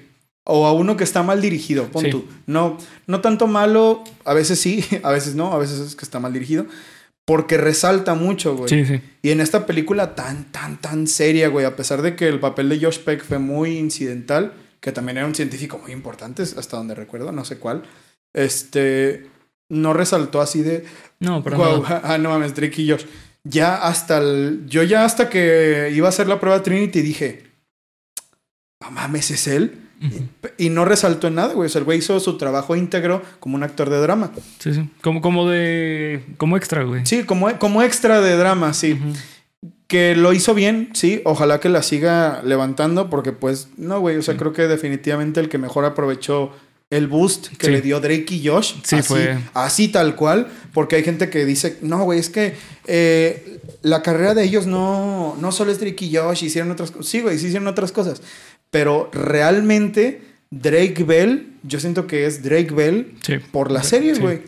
o 0.47 0.67
a 0.67 0.73
uno 0.73 0.97
que 0.97 1.05
está 1.05 1.23
mal 1.23 1.41
dirigido, 1.41 1.87
pon 1.89 2.05
Sí. 2.05 2.11
tú. 2.11 2.27
No, 2.47 2.79
no 3.07 3.21
tanto 3.21 3.47
malo, 3.47 4.05
a 4.25 4.35
veces 4.35 4.61
sí, 4.61 4.85
a 5.03 5.11
veces 5.11 5.35
no, 5.35 5.53
a 5.53 5.59
veces 5.59 5.79
es 5.81 5.97
que 5.97 6.05
está 6.05 6.21
mal 6.21 6.33
dirigido, 6.33 6.67
porque 7.25 7.57
resalta 7.57 8.15
mucho, 8.15 8.55
güey. 8.57 8.69
sí, 8.69 8.85
sí. 8.85 9.01
Y 9.23 9.31
en 9.31 9.41
esta 9.41 9.65
película 9.67 10.15
tan, 10.15 10.53
tan, 10.53 10.77
tan 10.81 11.07
seria, 11.07 11.49
güey, 11.49 11.65
a 11.65 11.75
pesar 11.77 12.03
de 12.03 12.15
que 12.17 12.29
el 12.29 12.39
papel 12.41 12.69
de 12.69 12.79
Josh 12.79 12.99
Peck 12.99 13.25
fue 13.25 13.39
muy 13.39 13.79
incidental, 13.79 14.53
que 14.81 14.93
también 14.93 15.17
era 15.17 15.27
un 15.27 15.35
científico 15.35 15.79
muy 15.79 15.93
importante, 15.93 16.43
hasta 16.43 16.77
donde 16.77 16.95
recuerdo, 16.95 17.33
no 17.33 17.45
sé 17.47 17.57
cuál, 17.59 17.85
este, 18.35 19.27
no 19.71 19.95
resaltó 19.95 20.41
así 20.43 20.61
de, 20.63 20.85
No, 21.21 21.43
pero 21.43 21.83
ah, 21.89 22.19
no 22.19 22.31
mames, 22.31 22.55
Drake 22.55 22.83
y 22.83 22.91
Josh. 22.91 23.05
Ya 23.45 23.77
hasta 23.77 24.19
el, 24.19 24.65
yo 24.67 24.83
ya 24.83 25.05
hasta 25.05 25.29
que 25.29 25.93
iba 25.95 26.07
a 26.07 26.09
hacer 26.09 26.27
la 26.27 26.41
prueba 26.41 26.63
Trinity 26.63 27.03
dije, 27.03 27.45
no 28.81 28.91
mames, 28.91 29.31
es 29.31 29.47
él. 29.47 29.81
Y 30.59 30.69
no 30.69 30.85
resaltó 30.85 31.29
en 31.29 31.37
nada, 31.37 31.55
güey. 31.55 31.67
O 31.67 31.69
sea, 31.71 31.79
el 31.79 31.85
güey 31.85 31.99
hizo 31.99 32.19
su 32.21 32.37
trabajo 32.37 32.77
íntegro 32.77 33.23
como 33.41 33.57
un 33.57 33.63
actor 33.63 33.89
de 33.89 33.99
drama. 34.01 34.33
Sí, 34.59 34.75
sí. 34.75 34.91
Como, 35.01 35.23
como 35.23 35.49
de. 35.49 36.23
Como 36.37 36.57
extra, 36.57 36.83
güey. 36.83 37.07
Sí, 37.07 37.25
como, 37.25 37.59
como 37.59 37.83
extra 37.83 38.21
de 38.21 38.37
drama, 38.37 38.75
sí. 38.75 38.99
Que 39.87 40.15
lo 40.15 40.35
hizo 40.35 40.53
bien, 40.55 40.91
sí. 40.93 41.23
Ojalá 41.25 41.59
que 41.61 41.71
la 41.71 41.83
siga 41.83 42.43
levantando, 42.45 43.09
porque 43.09 43.33
pues, 43.33 43.69
no, 43.79 44.01
güey. 44.01 44.17
O 44.17 44.23
sea, 44.23 44.37
creo 44.37 44.53
que 44.53 44.67
definitivamente 44.69 45.41
el 45.41 45.49
que 45.49 45.57
mejor 45.57 45.87
aprovechó 45.87 46.53
el 46.97 47.07
boost 47.09 47.49
que 47.57 47.67
Sí. 47.67 47.73
le 47.73 47.81
dio 47.83 48.01
Drake 48.01 48.27
y 48.35 48.47
Josh. 48.47 48.75
Sí, 48.83 48.97
así, 48.97 49.09
fue- 49.09 49.39
así 49.55 49.89
tal 49.89 50.15
cual. 50.17 50.49
Porque 50.73 50.97
hay 50.97 51.05
gente 51.05 51.31
que 51.31 51.45
dice, 51.45 51.79
no, 51.83 52.05
güey, 52.05 52.19
es 52.19 52.29
que 52.31 52.55
eh, 52.87 53.61
la 53.83 54.03
carrera 54.03 54.35
de 54.35 54.45
ellos 54.45 54.67
no, 54.67 55.37
no 55.41 55.53
solo 55.53 55.71
es 55.73 55.81
Drake 55.81 56.05
y 56.05 56.15
Josh, 56.17 56.45
hicieron 56.45 56.71
otras 56.71 56.91
cosas. 56.91 57.07
Sí, 57.09 57.21
güey, 57.21 57.39
sí 57.39 57.47
hicieron 57.47 57.69
otras 57.69 57.93
cosas. 57.93 58.21
Pero 58.71 59.11
realmente 59.13 60.23
Drake 60.51 61.05
Bell, 61.05 61.55
yo 61.63 61.81
siento 61.81 62.07
que 62.07 62.27
es 62.27 62.43
Drake 62.43 62.73
Bell 62.73 63.15
Sí. 63.23 63.35
por 63.53 63.71
las 63.71 63.87
series, 63.89 64.21
güey. 64.21 64.43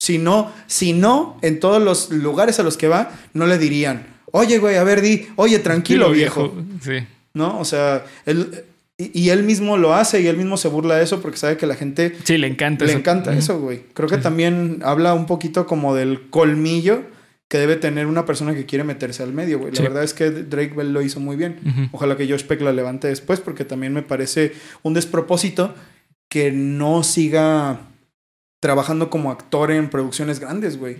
Si 0.00 0.18
no, 0.18 0.52
si 0.66 0.92
no, 0.92 1.38
en 1.42 1.60
todos 1.60 1.80
los 1.82 2.10
lugares 2.10 2.58
a 2.58 2.62
los 2.64 2.76
que 2.76 2.88
va, 2.88 3.12
no 3.34 3.46
le 3.46 3.56
dirían, 3.58 4.06
oye, 4.32 4.58
güey, 4.58 4.76
a 4.76 4.84
ver, 4.84 5.00
di, 5.00 5.28
oye, 5.36 5.58
tranquilo, 5.60 6.10
viejo. 6.10 6.52
Sí. 6.82 7.06
¿No? 7.34 7.58
O 7.60 7.64
sea, 7.64 8.04
él, 8.26 8.64
y, 9.12 9.20
y 9.20 9.30
él 9.30 9.42
mismo 9.42 9.76
lo 9.76 9.94
hace 9.94 10.20
y 10.20 10.26
él 10.26 10.36
mismo 10.36 10.56
se 10.56 10.68
burla 10.68 10.96
de 10.96 11.04
eso 11.04 11.20
porque 11.22 11.36
sabe 11.38 11.56
que 11.56 11.66
la 11.66 11.74
gente 11.74 12.14
Sí, 12.24 12.38
le 12.38 12.46
encanta 12.46 12.84
le 12.84 12.90
eso. 12.92 12.98
encanta 12.98 13.34
eso, 13.34 13.58
güey. 13.60 13.82
Creo 13.94 14.08
que 14.08 14.18
también 14.18 14.80
habla 14.84 15.14
un 15.14 15.26
poquito 15.26 15.66
como 15.66 15.94
del 15.94 16.28
colmillo 16.30 17.02
que 17.48 17.58
debe 17.58 17.76
tener 17.76 18.06
una 18.06 18.24
persona 18.24 18.54
que 18.54 18.64
quiere 18.64 18.82
meterse 18.84 19.22
al 19.22 19.32
medio, 19.34 19.58
güey. 19.58 19.72
La 19.72 19.76
Sí. 19.76 19.82
verdad 19.82 20.04
es 20.04 20.14
que 20.14 20.30
Drake 20.30 20.72
Bell 20.74 20.92
lo 20.92 21.02
hizo 21.02 21.20
muy 21.20 21.36
bien. 21.36 21.88
Ojalá 21.92 22.16
que 22.16 22.26
Josh 22.26 22.44
Peck 22.44 22.62
la 22.62 22.72
levante 22.72 23.08
después, 23.08 23.40
porque 23.40 23.64
también 23.66 23.92
me 23.92 24.02
parece 24.02 24.52
un 24.82 24.94
despropósito 24.94 25.74
que 26.30 26.50
no 26.50 27.02
siga 27.02 27.80
trabajando 28.60 29.10
como 29.10 29.30
actor 29.30 29.70
en 29.70 29.90
producciones 29.90 30.40
grandes, 30.40 30.78
güey. 30.78 30.96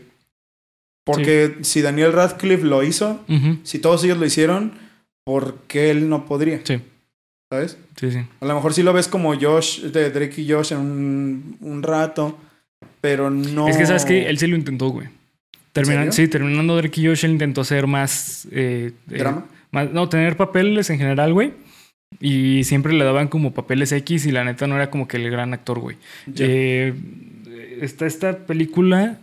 Porque 1.04 1.56
si 1.62 1.80
Daniel 1.82 2.12
Radcliffe 2.12 2.64
lo 2.64 2.82
hizo, 2.82 3.20
si 3.64 3.78
todos 3.78 4.04
ellos 4.04 4.18
lo 4.18 4.26
hicieron, 4.26 4.72
¿por 5.24 5.56
qué 5.66 5.90
él 5.90 6.08
no 6.08 6.26
podría? 6.26 6.60
Sí, 6.64 6.80
¿Sabes? 7.52 7.76
sí, 7.96 8.10
sí. 8.10 8.18
A 8.40 8.46
lo 8.46 8.54
mejor 8.54 8.72
sí 8.72 8.82
lo 8.82 8.94
ves 8.94 9.08
como 9.08 9.38
Josh, 9.38 9.82
de 9.82 10.10
Drake 10.10 10.40
y 10.40 10.50
Josh 10.50 10.72
en 10.72 10.78
un, 10.78 11.56
un 11.60 11.82
rato, 11.82 12.38
pero 13.02 13.28
no. 13.28 13.68
Es 13.68 13.76
que 13.76 13.84
sabes 13.84 14.06
que 14.06 14.26
él 14.30 14.38
sí 14.38 14.46
lo 14.46 14.56
intentó, 14.56 14.88
güey. 14.88 15.08
Terminan, 15.74 16.12
sí, 16.14 16.28
terminando 16.28 16.74
Drake 16.76 16.98
y 17.02 17.06
Josh, 17.08 17.26
él 17.26 17.32
intentó 17.32 17.60
hacer 17.60 17.86
más. 17.86 18.46
eh, 18.52 18.92
eh, 19.10 19.18
¿Drama? 19.18 19.44
más- 19.70 19.90
no, 19.92 20.08
tener 20.08 20.38
papeles 20.38 20.88
en 20.88 20.96
general, 20.96 21.34
güey. 21.34 21.52
Y 22.20 22.64
siempre 22.64 22.94
le 22.94 23.04
daban 23.04 23.28
como 23.28 23.52
papeles 23.52 23.92
X 23.92 24.24
y 24.24 24.32
la 24.32 24.44
neta 24.44 24.66
no 24.66 24.76
era 24.76 24.90
como 24.90 25.06
que 25.06 25.18
el 25.18 25.30
gran 25.30 25.52
actor, 25.52 25.78
güey. 25.78 25.98
Eh, 26.38 26.94
está 27.82 28.06
esta 28.06 28.38
película. 28.46 29.18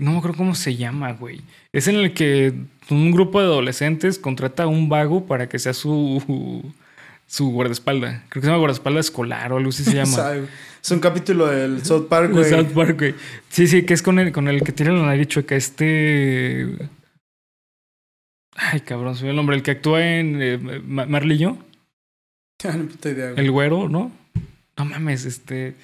No 0.00 0.10
me 0.12 0.18
acuerdo 0.18 0.36
cómo 0.36 0.56
se 0.56 0.74
llama, 0.74 1.12
güey. 1.12 1.42
Es 1.72 1.86
en 1.86 1.94
el 1.94 2.12
que 2.12 2.52
un 2.90 3.12
grupo 3.12 3.38
de 3.40 3.46
adolescentes 3.46 4.18
contrata 4.18 4.64
a 4.64 4.66
un 4.66 4.88
vago 4.88 5.26
para 5.26 5.48
que 5.48 5.60
sea 5.60 5.74
su, 5.74 6.72
su 7.26 7.50
guardaespalda. 7.50 8.24
Creo 8.28 8.40
que 8.40 8.46
se 8.46 8.46
llama 8.46 8.58
guardaespaldas 8.58 9.06
escolar 9.06 9.52
o 9.52 9.56
algo 9.58 9.70
así 9.70 9.84
se 9.84 9.94
llama. 9.94 10.32
Es 10.84 10.90
un 10.90 11.00
capítulo 11.00 11.46
del 11.46 11.82
South 11.82 12.08
Park, 12.10 12.30
güey. 12.32 12.44
South 12.44 12.66
Park, 12.74 12.98
güey. 12.98 13.14
Sí, 13.48 13.66
sí, 13.66 13.84
que 13.86 13.94
es 13.94 14.02
con 14.02 14.18
el, 14.18 14.32
con 14.32 14.48
el 14.48 14.62
que 14.62 14.70
tiene 14.70 14.92
la 14.92 15.06
nariz 15.06 15.28
chueca. 15.28 15.56
Este. 15.56 16.68
Ay, 18.56 18.80
cabrón, 18.80 19.16
soy 19.16 19.30
el 19.30 19.36
nombre. 19.36 19.56
El 19.56 19.62
que 19.62 19.70
actúa 19.72 20.04
en 20.06 20.42
eh, 20.42 20.58
Ma- 20.84 21.06
Marley 21.06 21.36
y 21.36 21.40
yo. 21.40 21.58
Ah, 22.64 22.76
no 22.76 22.84
puta 22.86 23.08
idea, 23.10 23.30
güey. 23.32 23.44
El 23.44 23.50
güero, 23.50 23.88
¿no? 23.88 24.12
No 24.76 24.84
mames, 24.84 25.24
este. 25.24 25.74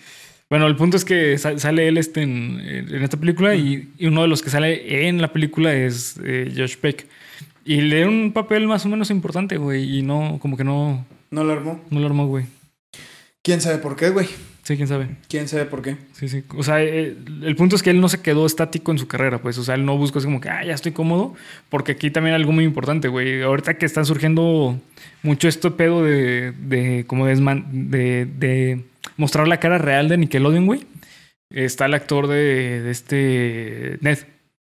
Bueno, 0.51 0.67
el 0.67 0.77
punto 0.77 0.97
es 0.99 1.05
que 1.07 1.39
sa- 1.39 1.59
sale 1.59 1.89
él 1.89 1.97
este 1.97 2.23
en, 2.23 2.61
en 2.61 3.03
esta 3.03 3.17
película 3.17 3.55
y, 3.55 3.89
y 3.99 4.07
uno 4.07 4.23
de 4.23 4.29
los 4.29 4.43
que 4.43 4.51
sale 4.51 5.07
en 5.09 5.21
la 5.23 5.33
película 5.33 5.73
es 5.75 6.21
eh, 6.23 6.53
Josh 6.57 6.77
Peck. 6.77 7.07
Y 7.65 7.81
le 7.83 7.97
dieron 7.97 8.15
un 8.15 8.33
papel 8.33 8.67
más 8.67 8.85
o 8.85 8.89
menos 8.89 9.11
importante, 9.11 9.57
güey. 9.57 9.99
Y 9.99 10.03
no, 10.03 10.39
como 10.43 10.57
que 10.57 10.65
no, 10.65 11.07
No 11.31 11.45
lo 11.45 11.53
armó. 11.53 11.81
no 11.91 12.01
lo 12.01 12.07
armó, 12.07 12.27
güey. 12.27 12.47
¿Quién 13.43 13.61
sabe 13.61 13.79
por 13.79 13.97
qué, 13.97 14.11
güey? 14.11 14.27
Sí, 14.63 14.77
quién 14.77 14.87
sabe. 14.89 15.09
¿Quién 15.29 15.49
sabe 15.49 15.65
por 15.65 15.81
qué? 15.81 15.97
Sí, 16.13 16.29
sí. 16.29 16.45
O 16.57 16.63
sea, 16.63 16.83
eh, 16.83 17.17
el 17.43 17.57
punto 17.57 17.75
es 17.77 17.83
que 17.83 17.91
él 17.91 18.01
no 18.01 18.09
se 18.09 18.21
quedó 18.21 18.45
estático 18.45 18.93
en 18.93 18.99
su 18.99 19.09
carrera, 19.09 19.39
pues. 19.39 19.57
O 19.59 19.65
sea, 19.65 19.75
él 19.75 19.85
no 19.87 19.97
buscó 19.97 20.19
así 20.19 20.27
como 20.27 20.41
que, 20.41 20.51
ah, 20.51 20.63
ya 20.65 20.75
estoy 20.75 20.93
cómodo. 20.93 21.35
Porque 21.71 21.93
aquí 21.93 22.11
también 22.11 22.35
hay 22.35 22.41
algo 22.43 22.53
muy 22.53 22.65
importante, 22.65 23.09
güey. 23.09 23.41
Ahorita 23.43 23.79
que 23.79 23.87
están 23.87 24.05
surgiendo 24.05 24.79
mucho 25.23 25.49
este 25.49 25.71
pedo 25.71 26.05
de, 26.05 26.53
de 26.53 27.05
como 27.07 27.27
desman- 27.27 27.67
de, 27.71 28.27
de 28.27 28.85
mostrar 29.17 29.49
la 29.49 29.59
cara 29.61 29.79
real 29.79 30.09
de 30.09 30.19
Nickelodeon, 30.19 30.67
güey. 30.67 30.87
Está 31.51 31.87
el 31.87 31.95
actor 31.95 32.27
de, 32.29 32.83
de 32.83 32.91
este 32.91 33.99
Ned. 34.03 34.19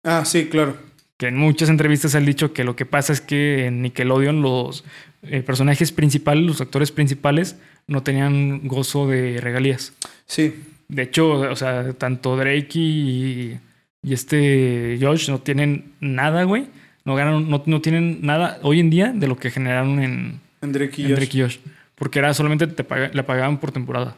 Ah, 0.04 0.26
sí, 0.26 0.48
claro. 0.48 0.76
Que 1.18 1.28
en 1.28 1.38
muchas 1.38 1.70
entrevistas 1.70 2.14
han 2.16 2.26
dicho 2.26 2.52
que 2.52 2.64
lo 2.66 2.76
que 2.76 2.86
pasa 2.86 3.14
es 3.14 3.22
que 3.22 3.68
en 3.68 3.82
Nickelodeon 3.82 4.42
los 4.42 4.84
eh, 5.24 5.42
personajes 5.42 5.92
principales, 5.94 6.44
los 6.44 6.60
actores 6.62 6.92
principales, 6.92 7.58
no 7.88 8.04
tenían 8.04 8.68
gozo 8.68 9.08
de 9.08 9.40
regalías. 9.40 9.94
Sí. 10.26 10.54
De 10.90 11.04
hecho, 11.04 11.30
o 11.50 11.56
sea, 11.56 11.94
tanto 11.94 12.36
Drake 12.36 12.70
y, 12.78 13.58
y 14.04 14.14
este 14.14 14.98
Josh 15.02 15.30
no 15.30 15.40
tienen 15.40 15.94
nada, 16.00 16.44
güey. 16.44 16.68
No 17.06 17.16
ganan, 17.16 17.50
no, 17.50 17.64
no 17.66 17.82
tienen 17.82 18.20
nada 18.22 18.60
hoy 18.64 18.80
en 18.80 18.90
día 18.90 19.14
de 19.14 19.28
lo 19.28 19.38
que 19.38 19.52
generaron 19.52 20.00
en, 20.02 20.40
En 20.62 20.72
Drake 20.74 21.02
y 21.02 21.06
en 21.06 21.10
Josh. 21.12 21.18
Drake 21.20 21.38
y 21.38 21.42
Josh. 21.42 21.58
Porque 21.96 22.20
era 22.20 22.34
solamente 22.34 22.68
te 22.68 22.84
paga- 22.84 23.12
le 23.14 23.24
pagaban 23.24 23.60
por 23.60 23.72
temporada. 23.72 24.18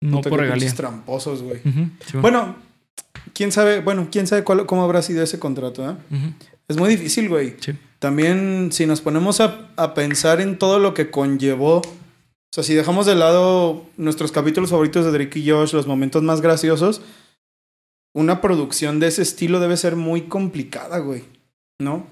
No 0.00 0.20
por 0.20 0.32
qué 0.32 0.36
regalía. 0.42 0.54
pinches 0.66 0.76
tramposos, 0.76 1.42
güey. 1.42 1.58
Ujú, 1.64 1.88
sí, 2.06 2.16
va. 2.16 2.20
Bueno, 2.20 2.56
quién 3.34 3.52
sabe, 3.52 3.80
bueno, 3.80 4.08
quién 4.10 4.26
sabe 4.26 4.44
cuál, 4.44 4.66
cómo 4.66 4.82
habrá 4.84 5.02
sido 5.02 5.22
ese 5.22 5.38
contrato, 5.38 5.88
¿eh? 5.88 5.94
Ujú, 6.10 6.32
Es 6.68 6.76
muy 6.76 6.88
difícil, 6.90 7.28
güey. 7.28 7.54
sí. 7.60 7.72
También, 7.98 8.68
si 8.72 8.86
nos 8.86 9.00
ponemos 9.00 9.40
a, 9.40 9.68
a 9.76 9.92
pensar 9.94 10.40
en 10.40 10.56
todo 10.58 10.78
lo 10.78 10.94
que 10.94 11.10
conllevó, 11.10 11.78
o 11.78 11.84
sea, 12.54 12.62
si 12.62 12.74
dejamos 12.74 13.06
de 13.06 13.14
lado 13.16 13.84
nuestros 13.96 14.30
capítulos 14.32 14.70
favoritos 14.70 15.04
de 15.04 15.10
Drake 15.12 15.40
y 15.40 15.50
Josh, 15.50 15.72
los 15.74 15.86
momentos 15.88 16.22
más 16.22 16.40
graciosos, 16.40 17.00
una 18.14 18.40
producción 18.40 19.00
de 19.00 19.08
ese 19.08 19.22
estilo 19.22 19.60
debe 19.60 19.76
ser 19.76 19.96
muy 19.96 20.22
complicada, 20.22 20.98
güey. 20.98 21.24
¿No? 21.80 22.06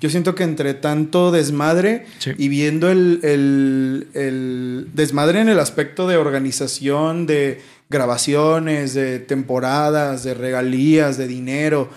Yo 0.00 0.10
siento 0.10 0.34
que 0.34 0.42
entre 0.42 0.74
tanto 0.74 1.30
desmadre 1.30 2.04
Sí. 2.18 2.32
y 2.36 2.48
viendo 2.48 2.90
el, 2.90 3.20
el- 3.22 4.08
el 4.14 4.88
desmadre 4.94 5.40
en 5.40 5.48
el 5.48 5.60
aspecto 5.60 6.08
de 6.08 6.16
organización, 6.16 7.26
de 7.26 7.60
grabaciones, 7.90 8.94
de 8.94 9.18
temporadas, 9.18 10.22
de 10.24 10.32
regalías, 10.34 11.18
de 11.18 11.26
dinero, 11.26 11.90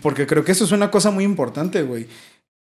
porque 0.00 0.26
creo 0.26 0.44
que 0.44 0.52
eso 0.52 0.64
es 0.64 0.72
una 0.72 0.90
cosa 0.90 1.10
muy 1.10 1.24
importante, 1.24 1.82
güey. 1.82 2.06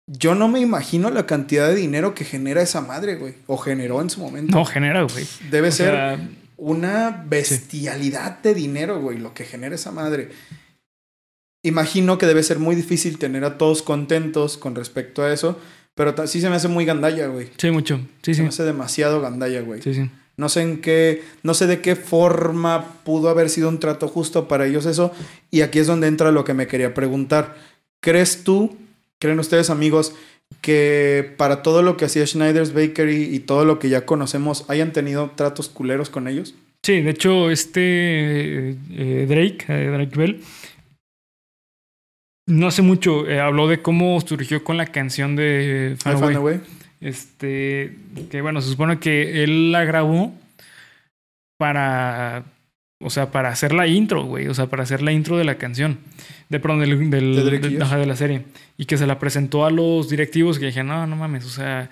Yo 0.07 0.33
no 0.35 0.47
me 0.47 0.59
imagino 0.59 1.09
la 1.11 1.25
cantidad 1.25 1.67
de 1.67 1.75
dinero 1.75 2.15
que 2.15 2.23
genera 2.25 2.61
esa 2.61 2.81
madre, 2.81 3.15
güey, 3.15 3.33
o 3.47 3.57
generó 3.57 4.01
en 4.01 4.09
su 4.09 4.21
momento. 4.21 4.55
No, 4.57 4.65
genera, 4.65 5.03
güey. 5.03 5.27
Debe 5.51 5.67
O 5.67 5.71
ser 5.71 5.91
sea, 5.91 6.29
una 6.57 7.23
bestialidad 7.27 8.39
de 8.39 8.53
dinero, 8.53 8.99
güey, 9.01 9.17
lo 9.17 9.33
que 9.33 9.45
genera 9.45 9.75
esa 9.75 9.91
madre. 9.91 10.29
Imagino 11.63 12.17
que 12.17 12.25
debe 12.25 12.41
ser 12.41 12.57
muy 12.59 12.75
difícil 12.75 13.17
tener 13.19 13.43
a 13.43 13.57
todos 13.57 13.81
contentos 13.83 14.57
con 14.57 14.75
respecto 14.75 15.23
a 15.23 15.33
eso, 15.33 15.59
pero 15.93 16.15
sí 16.27 16.39
se 16.39 16.49
me 16.49 16.55
hace 16.55 16.69
muy 16.69 16.85
gandalla, 16.85 17.27
güey. 17.27 17.49
sí, 17.57 17.69
mucho. 17.69 17.97
Sí, 18.23 18.33
Se 18.33 18.35
sí. 18.35 18.41
me 18.43 18.47
hace 18.49 18.63
demasiado 18.63 19.21
gandalla, 19.21 19.61
güey. 19.61 19.81
Sí, 19.81 19.93
sí. 19.93 20.09
No 20.39 20.47
sé 20.47 20.61
en 20.61 20.79
qué, 20.79 21.21
no 21.43 21.53
sé 21.53 21.67
de 21.67 21.81
qué 21.81 21.97
forma 21.97 22.93
pudo 23.03 23.27
haber 23.27 23.49
sido 23.49 23.67
un 23.67 23.81
trato 23.81 24.07
justo 24.07 24.47
para 24.47 24.65
ellos 24.65 24.85
eso. 24.85 25.11
Y 25.51 25.61
aquí 25.61 25.79
es 25.79 25.87
donde 25.87 26.07
entra 26.07 26.31
lo 26.31 26.45
que 26.45 26.53
me 26.53 26.65
quería 26.65 26.93
preguntar. 26.93 27.57
¿Crees 27.99 28.45
tú, 28.45 28.77
creen 29.19 29.37
ustedes 29.39 29.69
amigos, 29.69 30.15
que 30.61 31.33
para 31.35 31.61
todo 31.61 31.81
lo 31.81 31.97
que 31.97 32.05
hacía 32.05 32.25
Schneider's 32.25 32.73
Bakery 32.73 33.35
y 33.35 33.39
todo 33.39 33.65
lo 33.65 33.79
que 33.79 33.89
ya 33.89 34.05
conocemos, 34.05 34.63
hayan 34.69 34.93
tenido 34.93 35.29
tratos 35.35 35.67
culeros 35.67 36.09
con 36.09 36.29
ellos? 36.29 36.55
Sí, 36.83 37.01
de 37.01 37.09
hecho, 37.09 37.51
este 37.51 38.69
eh, 38.69 39.25
Drake, 39.27 39.65
eh, 39.67 39.89
Drake 39.91 40.17
Bell, 40.17 40.41
no 42.47 42.67
hace 42.67 42.81
mucho 42.81 43.27
eh, 43.27 43.41
habló 43.41 43.67
de 43.67 43.81
cómo 43.81 44.19
surgió 44.21 44.63
con 44.63 44.77
la 44.77 44.85
canción 44.85 45.35
de 45.35 45.97
I 46.05 46.09
Away. 46.09 46.61
Este, 47.01 47.95
que 48.29 48.41
bueno, 48.41 48.61
se 48.61 48.69
supone 48.69 48.99
que 48.99 49.43
él 49.43 49.71
la 49.71 49.85
grabó 49.85 50.33
para, 51.57 52.43
o 53.01 53.09
sea, 53.09 53.31
para 53.31 53.49
hacer 53.49 53.73
la 53.73 53.87
intro, 53.87 54.23
güey, 54.25 54.47
o 54.47 54.53
sea, 54.53 54.67
para 54.67 54.83
hacer 54.83 55.01
la 55.01 55.11
intro 55.11 55.37
de 55.37 55.43
la 55.43 55.55
canción, 55.55 55.97
de 56.49 56.59
perdón, 56.59 56.79
del, 56.81 57.09
del- 57.09 57.35
¿De 57.99 58.05
la 58.05 58.15
serie, 58.15 58.43
y 58.77 58.85
que 58.85 58.97
se 58.97 59.07
la 59.07 59.19
presentó 59.19 59.65
a 59.65 59.71
los 59.71 60.09
directivos 60.09 60.59
que 60.59 60.67
dijeron, 60.67 60.87
no, 60.87 61.07
no 61.07 61.15
mames, 61.15 61.45
o 61.45 61.49
sea, 61.49 61.89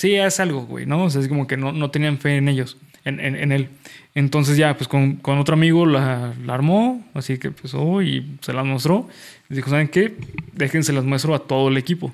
sí, 0.00 0.14
es 0.14 0.40
algo, 0.40 0.62
güey, 0.66 0.86
¿no? 0.86 1.04
O 1.04 1.10
sea, 1.10 1.20
es 1.20 1.28
como 1.28 1.46
que 1.46 1.56
no, 1.56 1.72
no 1.72 1.90
tenían 1.90 2.18
fe 2.18 2.36
en 2.36 2.48
ellos, 2.48 2.76
en, 3.04 3.20
en, 3.20 3.36
en 3.36 3.52
él. 3.52 3.68
Entonces 4.14 4.56
ya, 4.56 4.76
pues 4.76 4.88
con, 4.88 5.16
con 5.16 5.38
otro 5.38 5.54
amigo 5.54 5.86
la, 5.86 6.34
la 6.44 6.54
armó, 6.54 7.04
así 7.14 7.38
que 7.38 7.48
empezó 7.48 8.02
y 8.02 8.36
se 8.40 8.52
las 8.52 8.64
mostró. 8.66 9.08
Y 9.48 9.54
dijo, 9.54 9.70
¿saben 9.70 9.88
qué? 9.88 10.14
Déjense 10.52 10.92
las 10.92 11.04
muestro 11.04 11.34
a 11.34 11.38
todo 11.46 11.68
el 11.68 11.76
equipo. 11.76 12.12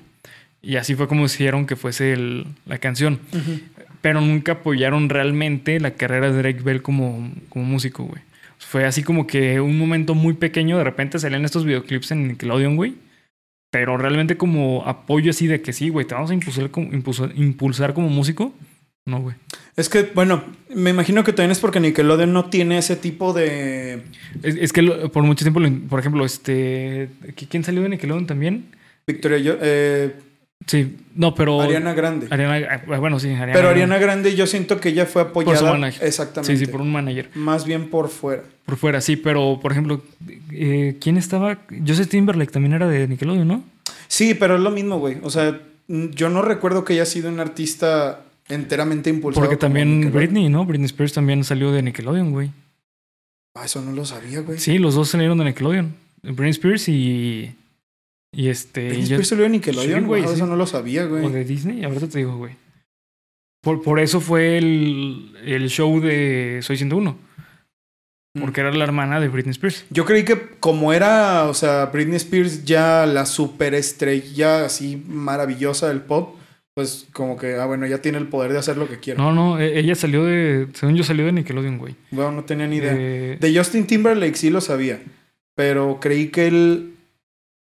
Y 0.61 0.75
así 0.77 0.95
fue 0.95 1.07
como 1.07 1.25
hicieron 1.25 1.65
que 1.65 1.75
fuese 1.75 2.13
el- 2.13 2.45
la 2.65 2.77
canción. 2.79 3.19
Pero 4.01 4.21
nunca 4.21 4.53
apoyaron 4.53 5.09
realmente 5.09 5.79
la 5.79 5.91
carrera 5.91 6.31
de 6.31 6.37
Drake 6.41 6.61
Bell 6.63 6.81
como, 6.81 7.31
como 7.49 7.65
músico, 7.65 8.03
güey. 8.03 8.21
Fue 8.59 8.85
así 8.85 9.03
como 9.03 9.27
que 9.27 9.59
un 9.61 9.77
momento 9.77 10.15
muy 10.15 10.33
pequeño, 10.33 10.77
de 10.77 10.83
repente 10.83 11.19
salían 11.19 11.45
estos 11.45 11.63
videoclips 11.65 12.11
en 12.11 12.27
Nickelodeon, 12.27 12.75
güey. 12.75 12.95
Pero 13.71 13.97
realmente 13.97 14.37
como 14.37 14.83
apoyo 14.87 15.29
así 15.31 15.45
de 15.47 15.61
que 15.61 15.73
sí, 15.73 15.89
güey, 15.89 16.05
te 16.07 16.15
vamos 16.15 16.31
a 16.31 16.33
impulsar 16.33 16.71
como, 16.71 16.91
impulsar, 16.93 17.31
impulsar 17.35 17.93
como 17.93 18.09
músico. 18.09 18.53
No, 19.05 19.21
güey. 19.21 19.35
Es 19.75 19.89
que, 19.89 20.03
bueno, 20.03 20.43
me 20.73 20.89
imagino 20.89 21.23
que 21.23 21.31
también 21.33 21.51
es 21.51 21.59
porque 21.59 21.79
Nickelodeon 21.79 22.33
no 22.33 22.49
tiene 22.49 22.77
ese 22.77 22.95
tipo 22.95 23.31
de... 23.33 24.01
Es, 24.43 24.55
es 24.55 24.73
que 24.73 24.81
lo- 24.81 25.11
por 25.11 25.23
mucho 25.23 25.45
tiempo, 25.45 25.61
por 25.89 25.99
ejemplo, 25.99 26.25
este... 26.25 27.09
¿Quién 27.49 27.63
salió 27.63 27.81
de 27.83 27.89
Nickelodeon 27.89 28.25
también? 28.25 28.65
Victoria, 29.05 29.37
yo, 29.37 29.55
eh, 29.61 30.13
Sí, 30.65 30.97
no, 31.15 31.33
pero... 31.33 31.61
Ariana 31.61 31.93
Grande. 31.93 32.27
Ariana- 32.29 32.81
ah, 32.89 32.97
bueno, 32.97 33.19
sí, 33.19 33.29
Ariana. 33.29 33.53
Pero 33.53 33.69
Ariana 33.69 33.97
Grande 33.99 34.35
yo 34.35 34.47
siento 34.47 34.79
que 34.79 34.89
ella 34.89 35.05
fue 35.05 35.21
apoyada... 35.21 35.57
su 35.57 35.65
manager. 35.65 36.05
Exactamente. 36.05 36.57
Sí, 36.57 36.65
sí, 36.65 36.71
por 36.71 36.81
un 36.81 36.91
manager. 36.91 37.29
Más 37.35 37.63
bien 37.63 37.89
por 37.89 38.09
fuera. 38.09 38.43
Por 38.65 38.75
fuera, 38.75 38.99
sí, 38.99 39.15
pero 39.15 39.59
por 39.61 39.71
ejemplo, 39.71 40.01
eh, 40.51 40.97
¿quién 40.99 41.15
estaba? 41.17 41.59
Joseph 41.85 42.09
Timberlake 42.09 42.51
también 42.51 42.73
era 42.73 42.87
de 42.87 43.07
Nickelodeon, 43.07 43.47
¿no? 43.47 43.63
Sí, 44.09 44.33
pero 44.33 44.55
es 44.55 44.61
lo 44.61 44.71
mismo, 44.71 44.99
güey. 44.99 45.17
O 45.23 45.29
sea, 45.29 45.57
yo 45.87 46.29
no 46.29 46.41
recuerdo 46.41 46.83
que 46.83 46.93
haya 46.93 47.05
sido 47.05 47.29
un 47.29 47.39
artista 47.39 48.23
enteramente 48.49 49.09
impulsado. 49.09 49.45
Porque 49.45 49.57
también. 49.57 50.11
Britney, 50.11 50.49
¿no? 50.49 50.65
Britney 50.65 50.87
Spears 50.87 51.13
también 51.13 51.45
salió 51.45 51.71
de 51.71 51.81
Nickelodeon, 51.81 52.31
güey. 52.31 52.51
Ah, 53.55 53.65
eso 53.65 53.81
no 53.81 53.91
lo 53.91 54.05
sabía, 54.05 54.41
güey. 54.41 54.59
Sí, 54.59 54.77
los 54.77 54.95
dos 54.95 55.09
salieron 55.09 55.37
de 55.37 55.45
Nickelodeon. 55.45 55.93
Britney 56.23 56.51
Spears 56.51 56.89
y. 56.89 57.55
Y 58.33 58.49
este. 58.49 58.87
Britney 58.89 58.99
y 59.03 59.07
yo- 59.07 59.15
Spears 59.15 59.27
salió 59.29 59.43
de 59.43 59.49
Nickelodeon, 59.49 60.01
Sí, 60.01 60.05
güey, 60.05 60.23
sí. 60.27 60.33
Eso 60.33 60.45
no 60.47 60.55
lo 60.55 60.67
sabía, 60.67 61.05
güey. 61.05 61.25
o 61.25 61.29
de 61.29 61.43
Disney, 61.45 61.83
ahorita 61.83 62.07
te 62.07 62.19
digo, 62.19 62.37
güey. 62.37 62.55
Por, 63.61 63.81
por 63.81 63.99
eso 63.99 64.21
fue 64.21 64.57
el, 64.57 65.33
el 65.45 65.69
show 65.69 65.99
de 65.99 66.59
Soy 66.61 66.77
101. 66.77 67.17
Mm. 68.35 68.41
Porque 68.41 68.61
era 68.61 68.71
la 68.71 68.83
hermana 68.83 69.19
de 69.19 69.29
Britney 69.29 69.51
Spears. 69.51 69.85
Yo 69.89 70.05
creí 70.05 70.23
que 70.23 70.37
como 70.59 70.93
era, 70.93 71.45
o 71.45 71.53
sea, 71.53 71.87
Britney 71.87 72.17
Spears 72.17 72.63
ya 72.65 73.05
la 73.05 73.25
superestrella 73.25 74.65
así 74.65 75.03
maravillosa 75.07 75.87
del 75.87 76.01
pop, 76.01 76.35
pues 76.75 77.07
como 77.13 77.35
que, 77.37 77.55
ah, 77.55 77.65
bueno, 77.65 77.87
ya 77.87 77.99
tiene 78.01 78.19
el 78.19 78.27
poder 78.27 78.53
de 78.53 78.59
hacer 78.59 78.77
lo 78.77 78.87
que 78.87 78.99
quiera. 78.99 79.21
No, 79.21 79.33
no, 79.33 79.59
e- 79.59 79.79
ella 79.79 79.95
salió 79.95 80.23
de. 80.23 80.67
Según 80.73 80.95
yo, 80.95 81.03
salió 81.03 81.25
de 81.25 81.31
Nickelodeon, 81.31 81.77
güey. 81.79 81.95
Bueno, 82.11 82.31
no 82.31 82.43
tenía 82.43 82.67
ni 82.67 82.75
idea. 82.77 82.93
De- 82.93 83.37
De 83.37 83.57
Justin 83.57 83.87
Timberlake 83.87 84.35
sí 84.35 84.49
lo 84.51 84.61
sabía, 84.61 85.01
pero 85.55 85.99
creí 85.99 86.27
que 86.27 86.47
él 86.47 86.93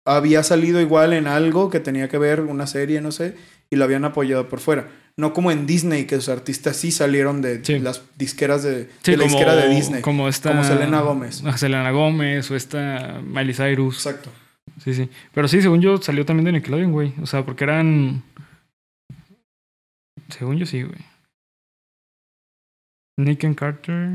había 0.07 0.43
salido 0.43 0.81
igual 0.81 1.13
en 1.13 1.27
algo 1.27 1.71
que 1.71 1.81
tenía 1.81 2.09
que 2.09 2.19
ver, 2.19 2.41
una 2.43 2.67
serie, 2.67 3.01
no 3.01 3.11
sé, 3.13 3.37
y 3.71 3.77
lo 3.77 3.85
habían 3.85 4.05
apoyado 4.05 4.49
por 4.49 4.61
fuera. 4.61 4.89
No 5.17 5.33
como 5.33 5.51
en 5.53 5.65
Disney, 5.67 6.07
que 6.07 6.17
sus 6.17 6.29
artistas 6.29 6.77
sí 6.77 6.91
salieron 6.91 7.41
de 7.41 7.65
Sí. 7.65 7.79
las 7.79 8.03
disqueras 8.19 8.63
de, 8.65 8.91
Sí, 9.03 9.13
de 9.13 9.17
la 9.17 9.25
como- 9.25 9.37
disquera 9.37 9.55
de 9.57 9.69
Disney. 9.69 10.03
Como 10.03 10.29
esta. 10.29 10.51
Como 10.51 10.65
Selena 10.65 11.01
Gómez. 11.03 11.43
Ah, 11.47 11.57
Selena 11.57 11.91
Gómez 11.93 12.51
o 12.51 12.57
esta 12.57 13.21
Miley 13.25 13.55
Cyrus. 13.55 14.05
Exacto. 14.07 14.31
Sí, 14.83 14.93
sí. 14.93 15.09
Pero 15.33 15.47
sí, 15.47 15.63
según 15.63 15.81
yo, 15.81 15.99
salió 15.99 16.27
también 16.27 16.47
de 16.47 16.53
Nickelodeon, 16.53 16.91
güey. 16.91 17.13
O 17.23 17.27
sea, 17.27 17.45
porque 17.45 17.63
eran. 17.65 18.25
Según 20.31 20.57
yo, 20.59 20.67
sí, 20.67 20.83
güey. 20.83 20.99
Nick 23.17 23.45
and 23.45 23.55
Carter. 23.57 24.11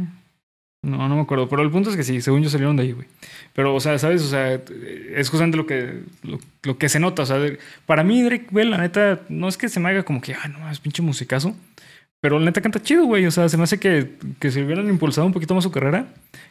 No, 0.81 1.09
no 1.09 1.15
me 1.15 1.21
acuerdo. 1.21 1.49
Pero 1.49 1.61
el 1.61 1.69
punto 1.71 1.89
es 1.89 1.97
que 1.97 2.03
sí, 2.03 2.21
según 2.21 2.41
yo 2.41 2.49
salieron 2.49 2.77
de 2.77 2.83
ahí, 2.83 2.91
güey. 2.93 3.07
Pero, 3.53 3.75
o 3.75 3.79
sea, 3.79 3.97
¿sabes? 3.99 4.21
O 4.23 4.27
sea, 4.29 4.53
es 5.15 5.29
justamente 5.29 5.57
lo 5.57 5.65
que, 5.65 6.03
lo, 6.23 6.39
lo 6.63 6.77
que 6.77 6.87
se 6.87 6.99
nota. 6.99 7.23
O 7.23 7.25
sea, 7.25 7.37
para 7.85 8.03
mí, 8.03 8.21
Drake 8.23 8.47
Bell, 8.51 8.71
la 8.71 8.77
neta, 8.77 9.19
no 9.27 9.47
es 9.49 9.57
que 9.57 9.67
se 9.67 9.79
me 9.81 9.89
haga 9.89 10.03
como 10.03 10.21
que, 10.21 10.33
ah, 10.35 10.47
no, 10.47 10.69
es 10.71 10.79
pinche 10.79 11.01
musicazo. 11.01 11.53
Pero 12.21 12.37
la 12.37 12.45
neta 12.45 12.61
canta 12.61 12.81
chido, 12.81 13.05
güey. 13.05 13.25
O 13.25 13.31
sea, 13.31 13.47
se 13.49 13.55
me 13.57 13.63
hace 13.63 13.77
que, 13.79 14.15
que 14.39 14.51
si 14.51 14.61
hubieran 14.61 14.89
impulsado 14.89 15.25
un 15.27 15.31
poquito 15.33 15.55
más 15.55 15.63
su 15.63 15.71
carrera, 15.71 16.07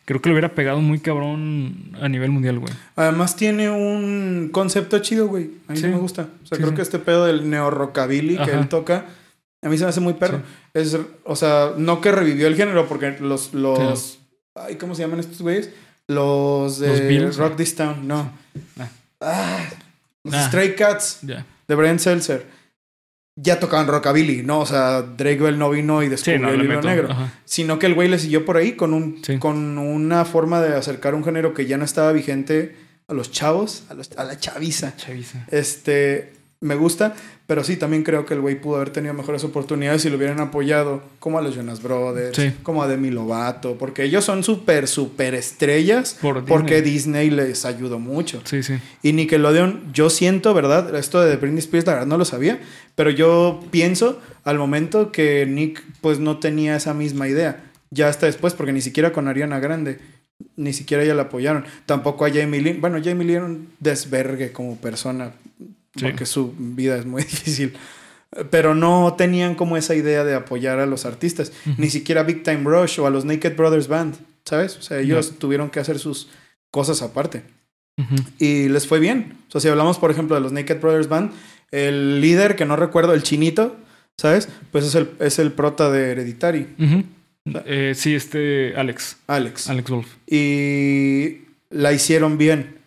creo 0.06 0.20
que 0.22 0.28
le 0.30 0.34
hubiera 0.34 0.54
pegado 0.54 0.80
muy 0.80 0.98
cabrón 0.98 1.92
a 2.00 2.08
nivel 2.08 2.30
mundial, 2.30 2.58
güey. 2.58 2.72
Además 2.96 3.36
tiene 3.36 3.68
un 3.70 4.48
concepto 4.50 4.98
chido, 5.00 5.28
güey. 5.28 5.50
A 5.68 5.72
mí 5.72 5.76
sí, 5.78 5.82
Sí. 5.84 5.88
me 5.88 5.96
gusta. 5.98 6.22
O 6.42 6.46
sea, 6.46 6.56
Sí, 6.56 6.62
creo 6.62 6.70
sí. 6.70 6.74
que 6.76 6.82
este 6.82 6.98
pedo 6.98 7.26
del 7.26 7.48
neo-rockabilly 7.50 8.36
que 8.36 8.42
Ajá. 8.50 8.60
él 8.60 8.68
toca, 8.68 9.06
a 9.62 9.68
mí 9.68 9.76
se 9.78 9.84
me 9.84 9.90
hace 9.90 10.00
muy 10.00 10.14
perro. 10.14 10.42
Es, 10.74 10.96
o 11.24 11.36
sea, 11.36 11.72
no 11.76 12.00
que 12.00 12.12
revivió 12.12 12.46
el 12.46 12.56
género, 12.56 12.86
porque 12.88 13.16
los, 13.20 13.54
los, 13.54 14.18
ay, 14.54 14.76
¿cómo 14.76 14.94
se 14.94 15.02
llaman 15.02 15.20
estos 15.20 15.40
güeyes? 15.42 15.70
Los 16.06 16.78
de 16.78 16.88
Los 16.88 17.00
Beatles, 17.00 17.36
Rock 17.36 17.56
This 17.56 17.74
Town, 17.74 18.06
no. 18.08 18.30
Ah. 18.78 18.88
Ah, 19.20 19.64
los. 20.24 20.34
Stray 20.46 20.74
Cats 20.74 21.18
de 21.22 21.74
Brian 21.74 21.98
Seltzer. 21.98 22.46
Ya 23.40 23.60
tocaban 23.60 23.86
rockabilly, 23.86 24.42
¿no? 24.42 24.60
O 24.60 24.66
sea, 24.66 25.02
Drake 25.02 25.38
Bell 25.40 25.58
no 25.58 25.70
vino 25.70 26.02
y 26.02 26.06
Sí, 26.06 26.10
descubrió 26.10 26.40
no, 26.40 26.50
el 26.50 26.68
meto. 26.68 26.88
negro 26.88 27.08
Ajá. 27.10 27.32
sino 27.44 27.78
que 27.78 27.86
el 27.86 27.94
güey 27.94 28.08
le 28.08 28.18
siguió 28.18 28.44
por 28.44 28.56
ahí 28.56 28.72
con, 28.72 28.92
un, 28.92 29.22
con 29.38 29.78
una 29.78 30.24
forma 30.24 30.60
de 30.60 30.74
acercar 30.74 31.14
un 31.14 31.22
género 31.24 31.54
que 31.54 31.66
ya 31.66 31.76
no 31.78 31.84
estaba 31.84 32.10
vigente 32.12 32.74
a 33.06 33.14
los 33.14 33.30
chavos, 33.30 33.84
a, 33.90 33.94
los- 33.94 34.10
a 34.16 34.24
la 34.24 34.38
chaviza. 34.40 34.96
Chaviza. 34.96 35.46
Este, 35.52 36.32
me 36.60 36.74
gusta, 36.74 37.14
pero 37.46 37.62
sí, 37.62 37.76
también 37.76 38.02
creo 38.02 38.26
que 38.26 38.34
el 38.34 38.40
güey 38.40 38.60
pudo 38.60 38.76
haber 38.76 38.90
tenido 38.90 39.14
mejores 39.14 39.44
oportunidades 39.44 40.02
si 40.02 40.10
lo 40.10 40.16
hubieran 40.16 40.40
apoyado, 40.40 41.02
como 41.20 41.38
a 41.38 41.42
los 41.42 41.54
Jonas 41.54 41.82
Brothers, 41.82 42.36
Sí. 42.36 42.52
como 42.64 42.82
a 42.82 42.88
Demi 42.88 43.10
Lovato, 43.10 43.76
porque 43.78 44.02
ellos 44.02 44.24
son 44.24 44.42
súper, 44.42 44.88
súper 44.88 45.34
estrellas, 45.34 46.18
Por 46.20 46.44
porque 46.44 46.82
Disney. 46.82 47.28
Disney 47.28 47.46
les 47.46 47.64
ayudó 47.64 47.98
mucho. 48.00 48.42
Sí, 48.44 48.62
sí. 48.64 48.74
Y 49.02 49.12
Nickelodeon, 49.12 49.92
yo 49.92 50.10
siento, 50.10 50.52
¿verdad? 50.52 50.94
Esto 50.96 51.20
de 51.24 51.36
Britney 51.36 51.60
Spears, 51.60 51.86
la 51.86 51.92
verdad 51.94 52.06
no 52.08 52.18
lo 52.18 52.24
sabía, 52.24 52.60
pero 52.96 53.10
yo 53.10 53.60
pienso 53.70 54.20
al 54.44 54.58
momento 54.58 55.12
que 55.12 55.46
Nick 55.46 55.82
pues 56.00 56.18
no 56.18 56.38
tenía 56.38 56.74
esa 56.76 56.92
misma 56.92 57.28
idea. 57.28 57.64
Ya 57.90 58.08
hasta 58.08 58.26
después, 58.26 58.54
porque 58.54 58.72
ni 58.72 58.80
siquiera 58.80 59.12
con 59.12 59.28
Ariana 59.28 59.60
Grande, 59.60 59.98
ni 60.56 60.72
siquiera 60.72 61.02
ella 61.04 61.14
la 61.14 61.22
apoyaron. 61.22 61.64
Tampoco 61.86 62.24
a 62.24 62.30
Jamie 62.30 62.60
Lynn. 62.60 62.80
Bueno, 62.80 62.98
Jamie 63.02 63.24
Lynn 63.26 63.36
era 63.36 63.44
un 63.46 63.68
desvergue 63.80 64.52
como 64.52 64.76
persona, 64.76 65.32
Sí. 65.98 66.06
porque 66.06 66.26
su 66.26 66.54
vida 66.58 66.96
es 66.96 67.06
muy 67.06 67.22
difícil. 67.24 67.74
Pero 68.50 68.74
no 68.74 69.14
tenían 69.16 69.54
como 69.54 69.76
esa 69.76 69.94
idea 69.94 70.22
de 70.24 70.34
apoyar 70.34 70.78
a 70.80 70.86
los 70.86 71.06
artistas. 71.06 71.52
Ni 71.78 71.88
siquiera 71.90 72.22
Big 72.24 72.42
Time 72.42 72.62
Rush 72.64 73.00
o 73.00 73.06
a 73.06 73.10
los 73.10 73.24
Naked 73.24 73.56
Brothers 73.56 73.88
Band, 73.88 74.16
¿sabes? 74.44 74.76
O 74.76 74.82
sea, 74.82 74.98
ellos 75.00 75.38
tuvieron 75.38 75.70
que 75.70 75.80
hacer 75.80 75.98
sus 75.98 76.28
cosas 76.70 77.00
aparte. 77.02 77.42
Ujú. 78.00 78.14
y 78.38 78.68
les 78.68 78.86
fue 78.86 79.00
bien. 79.00 79.38
O 79.48 79.50
sea, 79.50 79.60
si 79.60 79.66
hablamos, 79.68 79.98
por 79.98 80.10
ejemplo, 80.12 80.36
de 80.36 80.40
los 80.40 80.52
Naked 80.52 80.78
Brothers 80.80 81.08
Band, 81.08 81.32
el 81.72 82.20
líder, 82.20 82.54
que 82.54 82.64
no 82.64 82.76
recuerdo, 82.76 83.12
el 83.12 83.24
chinito, 83.24 83.76
¿sabes? 84.16 84.48
Pues 84.70 84.84
es 84.84 84.94
el, 84.94 85.10
es 85.18 85.40
el 85.40 85.50
prota 85.52 85.90
de 85.90 86.12
Hereditary, 86.12 86.68
Ujú. 86.78 87.02
Eh, 87.64 87.94
sí, 87.96 88.14
este 88.14 88.74
Alex. 88.76 89.16
Alex. 89.26 89.68
Alex 89.68 89.90
Wolf. 89.90 90.06
Y 90.28 91.38
la 91.70 91.92
hicieron 91.92 92.38
bien. 92.38 92.77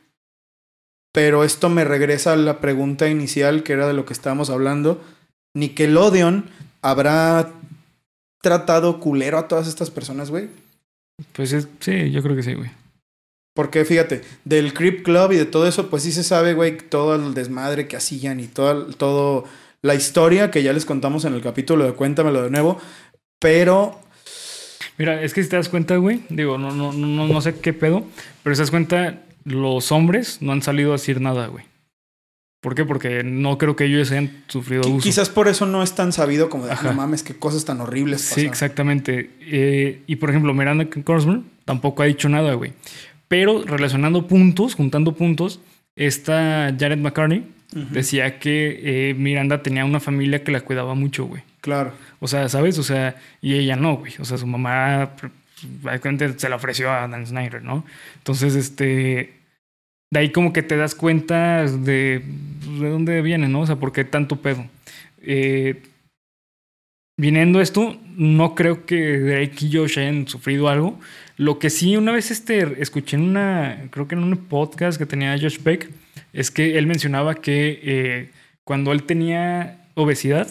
Pero 1.14 1.44
esto 1.44 1.70
me 1.70 1.84
regresa 1.84 2.34
a 2.34 2.38
la 2.38 2.60
pregunta 2.62 3.10
inicial, 3.10 3.64
que 3.64 3.74
era 3.74 3.88
de 3.88 3.94
lo 3.94 4.06
que 4.06 4.14
estábamos 4.14 4.50
hablando. 4.50 5.02
Nickelodeon 5.56 6.46
habrá 6.82 7.52
tratado 8.42 9.00
culero 9.00 9.38
a 9.38 9.48
todas 9.48 9.68
estas 9.68 9.92
personas, 9.92 10.30
güey. 10.32 10.48
Pues 11.34 11.52
es- 11.54 11.68
sí, 11.80 12.12
yo 12.12 12.24
creo 12.24 12.36
que 12.36 12.44
sí, 12.44 12.54
güey. 12.54 12.72
Porque 13.54 13.84
fíjate, 13.84 14.22
del 14.46 14.74
Creep 14.74 15.04
Club 15.04 15.34
y 15.34 15.38
de 15.38 15.46
todo 15.46 15.68
eso, 15.68 15.90
pues 15.90 16.04
sí 16.04 16.12
se 16.14 16.24
sabe, 16.24 16.54
güey, 16.54 16.78
todo 16.78 17.16
el 17.16 17.34
desmadre 17.34 17.88
que 17.88 17.98
hacían 17.98 18.40
y 18.40 18.48
todo, 18.48 18.86
todo 18.96 19.44
la 19.82 19.94
historia 19.96 20.50
que 20.52 20.64
ya 20.64 20.72
les 20.72 20.86
contamos 20.86 21.26
en 21.26 21.34
el 21.34 21.42
capítulo 21.42 21.84
de 21.84 21.94
Cuéntamelo 21.94 22.44
de 22.44 22.50
nuevo. 22.50 22.80
Pero 23.40 24.00
Mira, 24.98 25.22
es 25.24 25.34
que 25.34 25.42
si 25.42 25.50
te 25.50 25.56
das 25.56 25.70
cuenta, 25.70 25.96
güey, 25.98 26.22
digo, 26.30 26.58
no, 26.60 26.72
no, 26.72 26.94
no, 26.94 27.28
no 27.28 27.42
sé 27.42 27.60
qué 27.60 27.74
pedo, 27.74 28.04
pero 28.44 28.56
si 28.56 28.60
te 28.60 28.64
das 28.64 28.70
cuenta, 28.72 29.22
los 29.46 29.92
hombres 29.92 30.42
no 30.42 30.52
han 30.52 30.62
salido 30.62 30.90
a 30.92 30.94
decir 30.94 31.22
nada, 31.22 31.48
güey. 31.48 31.66
¿Por 32.62 32.76
qué? 32.76 32.86
Porque 32.86 33.24
no 33.24 33.58
creo 33.58 33.76
que 33.76 33.86
ellos 33.86 34.12
hayan 34.12 34.44
sufrido 34.48 34.84
abuso. 34.86 35.04
quizás 35.04 35.30
por 35.30 35.48
eso 35.48 35.66
no 35.66 35.82
es 35.82 35.96
tan 35.96 36.12
sabido 36.14 36.50
como 36.50 36.66
de, 36.66 36.72
"Ah, 36.72 36.76
Ajá. 36.76 36.90
no 36.90 36.94
mames, 36.94 37.24
qué 37.24 37.34
cosas 37.36 37.66
tan 37.66 37.82
horribles 37.82 38.22
Sí, 38.22 38.30
pasaron". 38.30 38.50
exactamente. 38.52 39.32
Eh, 39.42 40.02
y 40.06 40.18
por 40.18 40.30
ejemplo, 40.30 40.54
Miranda 40.54 40.88
Cosmo 41.04 41.44
tampoco 41.66 42.04
ha 42.04 42.06
dicho 42.06 42.30
nada, 42.30 42.54
güey. 42.54 42.74
Pero 43.28 43.64
relacionando 43.66 44.28
puntos, 44.28 44.76
juntando 44.76 45.14
puntos, 45.14 45.60
esta 45.96 46.74
Janet 46.80 47.00
McCartney 47.00 47.46
decía 47.92 48.38
que 48.38 49.10
eh, 49.10 49.14
Miranda 49.16 49.64
tenía 49.64 49.86
una 49.86 50.00
familia 50.00 50.44
que 50.44 50.52
la 50.52 50.62
cuidaba 50.62 50.94
mucho, 50.94 51.26
güey. 51.26 51.42
Claro. 51.62 51.94
O 52.20 52.28
sea, 52.28 52.48
¿sabes? 52.50 52.78
O 52.78 52.84
sea, 52.84 53.16
y 53.42 53.54
ella 53.56 53.76
no, 53.76 53.96
güey. 53.98 54.14
O 54.20 54.26
sea, 54.26 54.38
su 54.38 54.46
mamá 54.46 55.12
se 56.38 56.50
la 56.50 56.56
ofreció 56.56 56.92
a 56.92 57.08
Dan 57.08 57.26
Snyder, 57.26 57.64
¿no? 57.64 57.86
Entonces, 58.18 58.56
este. 58.56 59.34
De 60.14 60.20
ahí 60.20 60.32
como 60.32 60.52
que 60.52 60.62
te 60.62 60.76
das 60.76 60.94
cuenta 60.94 61.66
de, 61.66 62.22
de 62.80 62.90
dónde 62.90 63.22
viene, 63.22 63.48
¿no? 63.48 63.62
O 63.62 63.66
sea, 63.66 63.78
por 63.78 63.94
qué 63.94 64.04
tanto 64.04 64.42
pedo. 64.42 64.66
Eh, 65.22 65.84
viniendo 67.18 67.62
esto, 67.62 67.98
no 68.18 68.56
creo 68.56 68.86
que 68.86 69.20
Drake 69.20 69.66
y 69.66 69.74
Josh 69.74 70.00
hayan 70.00 70.28
sufrido 70.28 70.68
algo. 70.68 71.00
Lo 71.38 71.60
que 71.60 71.70
sí, 71.70 71.96
una 71.96 72.12
vez 72.12 72.30
este, 72.30 72.82
escuché 72.82 73.16
en 73.16 73.24
una, 73.24 73.88
creo 73.90 74.08
que 74.08 74.16
en 74.16 74.24
un 74.24 74.36
podcast 74.36 74.98
que 74.98 75.06
tenía 75.06 75.38
Josh 75.40 75.60
Beck, 75.64 75.90
es 76.34 76.52
que 76.52 76.78
él 76.78 76.88
mencionaba 76.88 77.36
que 77.36 77.80
eh, 77.84 78.32
cuando 78.64 78.92
él 78.92 79.04
tenía 79.04 79.81
obesidad, 79.96 80.48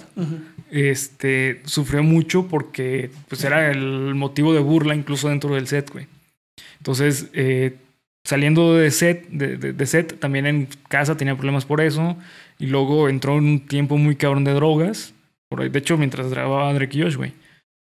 este, 0.71 1.61
sufrió 1.65 2.03
mucho 2.03 2.47
porque 2.49 3.11
pues 3.29 3.43
era 3.45 3.71
el 3.71 4.15
motivo 4.15 4.53
de 4.55 4.61
burla 4.61 4.95
incluso 4.95 5.29
dentro 5.29 5.55
del 5.55 5.67
set, 5.67 5.91
güey. 5.91 6.07
Entonces, 6.79 7.27
eh, 7.33 7.77
saliendo 8.25 8.75
de 8.75 8.91
set, 8.91 9.29
de, 9.31 9.57
de- 9.57 9.73
de 9.73 9.87
set, 9.87 10.19
también 10.19 10.47
en 10.47 10.69
casa 10.89 11.17
tenía 11.17 11.35
problemas 11.37 11.65
por 11.65 11.81
eso. 11.81 12.17
Y 12.59 12.67
luego 12.67 13.09
entró 13.09 13.39
en 13.39 13.45
un 13.45 13.61
tiempo 13.61 13.97
muy 13.97 14.17
cabrón 14.17 14.45
de 14.45 14.53
drogas. 14.53 15.13
Por 15.49 15.63
ahí, 15.63 15.69
de 15.69 15.79
hecho, 15.79 15.97
mientras 15.97 16.29
grababa 16.31 16.73
Drake 16.75 16.99
y 16.99 17.03
Josh, 17.03 17.17
güey. 17.17 17.33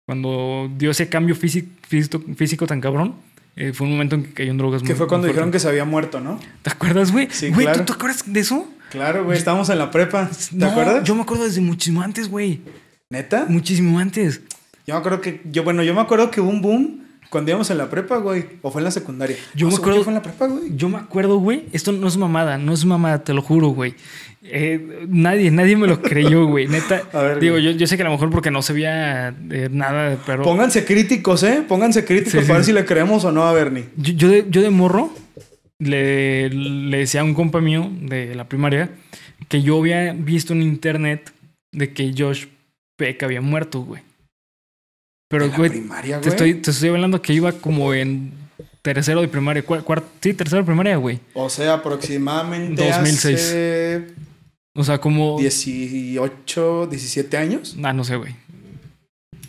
Cuando 0.06 0.70
dio 0.76 0.90
ese 0.90 1.08
cambio 1.08 1.36
físico, 1.36 1.68
físico, 1.86 2.22
físico 2.34 2.66
tan 2.66 2.80
cabrón, 2.80 3.14
eh, 3.56 3.72
fue 3.72 3.86
un 3.86 3.92
momento 3.92 4.16
en 4.16 4.24
que 4.24 4.32
cayó 4.32 4.50
en 4.50 4.58
drogas 4.58 4.82
Que 4.82 4.88
muy- 4.88 4.96
fue 4.96 5.06
cuando 5.06 5.26
dijeron 5.28 5.50
que 5.52 5.58
se 5.60 5.68
había 5.68 5.84
muerto, 5.84 6.18
¿no? 6.20 6.40
¿Te 6.62 6.70
acuerdas, 6.70 7.12
güey? 7.12 7.28
Sí, 7.30 7.50
güey, 7.50 7.66
claro. 7.66 7.80
¿tú 7.80 7.84
te 7.86 7.92
acuerdas 7.92 8.22
de 8.26 8.40
eso? 8.40 8.68
Claro, 8.90 9.24
güey. 9.24 9.38
Estábamos 9.38 9.68
en 9.70 9.78
la 9.78 9.90
prepa. 9.90 10.28
¿Te 10.28 10.56
No, 10.56 10.66
acuerdas? 10.68 11.04
Yo 11.04 11.14
me 11.14 11.22
acuerdo 11.22 11.44
desde 11.44 11.60
muchísimo 11.60 12.02
antes, 12.02 12.28
güey. 12.28 12.60
¿Neta? 13.08 13.46
Muchísimo 13.48 13.98
antes. 13.98 14.40
Yo 14.86 14.94
me 14.94 14.98
acuerdo 15.00 15.20
que... 15.20 15.40
Yo, 15.50 15.62
bueno, 15.64 15.82
yo 15.82 15.94
me 15.94 16.00
acuerdo 16.00 16.30
que 16.30 16.40
hubo 16.40 16.50
un 16.50 16.60
boom 16.62 17.00
cuando 17.28 17.50
íbamos 17.52 17.70
en 17.70 17.78
la 17.78 17.88
prepa, 17.88 18.16
güey. 18.18 18.44
O 18.62 18.70
fue 18.70 18.80
en 18.80 18.84
la 18.84 18.90
secundaria. 18.90 19.36
Yo 19.54 19.68
me 19.68 19.74
acuerdo- 19.74 20.02
fue 20.02 20.10
en 20.12 20.16
la 20.16 20.22
prepa, 20.22 20.46
güey. 20.46 20.74
Yo 20.76 20.88
me 20.88 20.98
acuerdo, 20.98 21.38
güey. 21.38 21.66
Esto 21.72 21.92
no 21.92 22.08
es 22.08 22.16
mamada, 22.16 22.58
no 22.58 22.72
es 22.72 22.84
mamada, 22.84 23.22
te 23.22 23.32
lo 23.32 23.42
juro, 23.42 23.68
güey. 23.68 23.94
Eh, 24.42 25.06
nadie, 25.08 25.50
nadie 25.50 25.76
me 25.76 25.86
lo 25.86 26.00
creyó, 26.02 26.46
güey. 26.46 26.66
Neta. 26.66 27.02
A 27.12 27.18
ver, 27.22 27.38
digo, 27.40 27.58
yo, 27.58 27.70
yo 27.72 27.86
sé 27.86 27.96
que 27.96 28.02
a 28.02 28.06
lo 28.06 28.10
mejor 28.12 28.30
porque 28.30 28.50
no 28.50 28.62
se 28.62 28.72
veía 28.72 29.28
eh, 29.50 29.68
nada, 29.70 30.16
pero. 30.26 30.42
Pónganse 30.42 30.84
críticos, 30.84 31.42
¿eh? 31.44 31.62
Pónganse 31.68 32.04
críticos 32.04 32.32
Sí, 32.32 32.36
para 32.38 32.46
sí. 32.46 32.52
ver 32.54 32.64
si 32.64 32.72
le 32.72 32.84
creemos 32.84 33.24
o 33.24 33.30
no 33.30 33.44
a 33.44 33.52
Bernie. 33.52 33.84
Yo, 33.96 34.12
yo 34.14 34.28
de, 34.28 34.46
yo 34.48 34.62
de 34.62 34.70
morro 34.70 35.12
le, 35.80 36.48
le 36.50 36.96
decía 36.98 37.22
a 37.22 37.24
un 37.24 37.34
compa 37.34 37.60
mío 37.60 37.90
de 38.02 38.34
la 38.36 38.48
primaria 38.48 38.90
que 39.48 39.62
yo 39.62 39.78
había 39.80 40.12
visto 40.12 40.52
en 40.52 40.62
internet 40.62 41.32
de 41.72 41.92
que 41.92 42.14
Josh 42.16 42.46
Peck 42.96 43.22
había 43.24 43.40
muerto, 43.40 43.80
güey. 43.80 44.02
Pero, 45.28 45.46
la 45.46 45.56
güey, 45.56 45.70
primaria, 45.70 46.20
te 46.20 46.28
estoy, 46.28 46.54
te 46.54 46.70
estoy 46.70 46.88
hablando 46.90 47.20
que 47.22 47.32
iba 47.32 47.52
como 47.52 47.94
en 47.94 48.32
tercero 48.82 49.20
de 49.20 49.28
primaria. 49.28 49.64
cuar- 49.64 49.82
cuar- 49.84 50.04
sí, 50.20 50.34
tercero 50.34 50.62
de 50.62 50.66
primaria, 50.66 50.96
güey. 50.96 51.20
O 51.34 51.48
sea, 51.48 51.74
aproximadamente 51.74 52.84
2006. 52.88 53.34
hace 53.40 54.06
O 54.74 54.84
sea, 54.84 54.98
como. 54.98 55.38
18, 55.38 56.86
17 56.88 57.36
años. 57.36 57.76
Ah, 57.82 57.92
no 57.92 58.04
sé, 58.04 58.16
güey. 58.16 58.34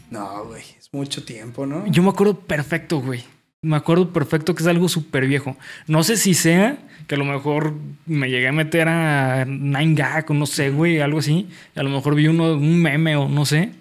No, 0.09 0.45
güey. 0.45 0.63
Es 0.79 0.89
mucho 0.91 1.23
tiempo, 1.23 1.65
¿no? 1.65 1.85
Yo 1.87 2.03
me 2.03 2.09
acuerdo 2.09 2.39
perfecto, 2.39 2.99
güey. 3.01 3.23
Me 3.63 3.75
acuerdo 3.75 4.11
perfecto 4.11 4.55
que 4.55 4.63
es 4.63 4.67
algo 4.67 4.89
súper 4.89 5.27
viejo. 5.27 5.55
No 5.87 6.03
sé 6.03 6.17
si 6.17 6.33
sea 6.33 6.77
que 7.07 7.13
a 7.15 7.17
lo 7.17 7.25
mejor 7.25 7.73
me 8.07 8.29
llegué 8.29 8.47
a 8.47 8.51
meter 8.51 8.87
a 8.87 9.45
Nine 9.45 9.93
Gag 9.93 10.25
o 10.31 10.33
no 10.33 10.47
sé, 10.47 10.71
güey, 10.71 10.99
algo 10.99 11.19
así. 11.19 11.47
Y 11.75 11.79
a 11.79 11.83
lo 11.83 11.89
mejor 11.91 12.15
vi 12.15 12.27
uno, 12.27 12.53
un 12.55 12.81
meme 12.81 13.15
o 13.15 13.29
no 13.29 13.45
sé. 13.45 13.71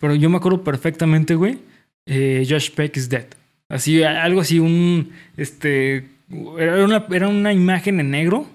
Pero 0.00 0.14
yo 0.14 0.28
me 0.28 0.36
acuerdo 0.36 0.62
perfectamente, 0.62 1.34
güey. 1.34 1.58
eh, 2.06 2.46
Josh 2.48 2.70
Peck 2.72 2.94
is 2.98 3.08
dead. 3.08 3.24
Así, 3.70 4.02
algo 4.02 4.42
así, 4.42 4.58
un. 4.58 5.10
Este. 5.38 6.08
Era 6.58 6.84
una, 6.84 7.06
era 7.10 7.28
una 7.28 7.52
imagen 7.54 7.98
en 8.00 8.10
negro 8.10 8.46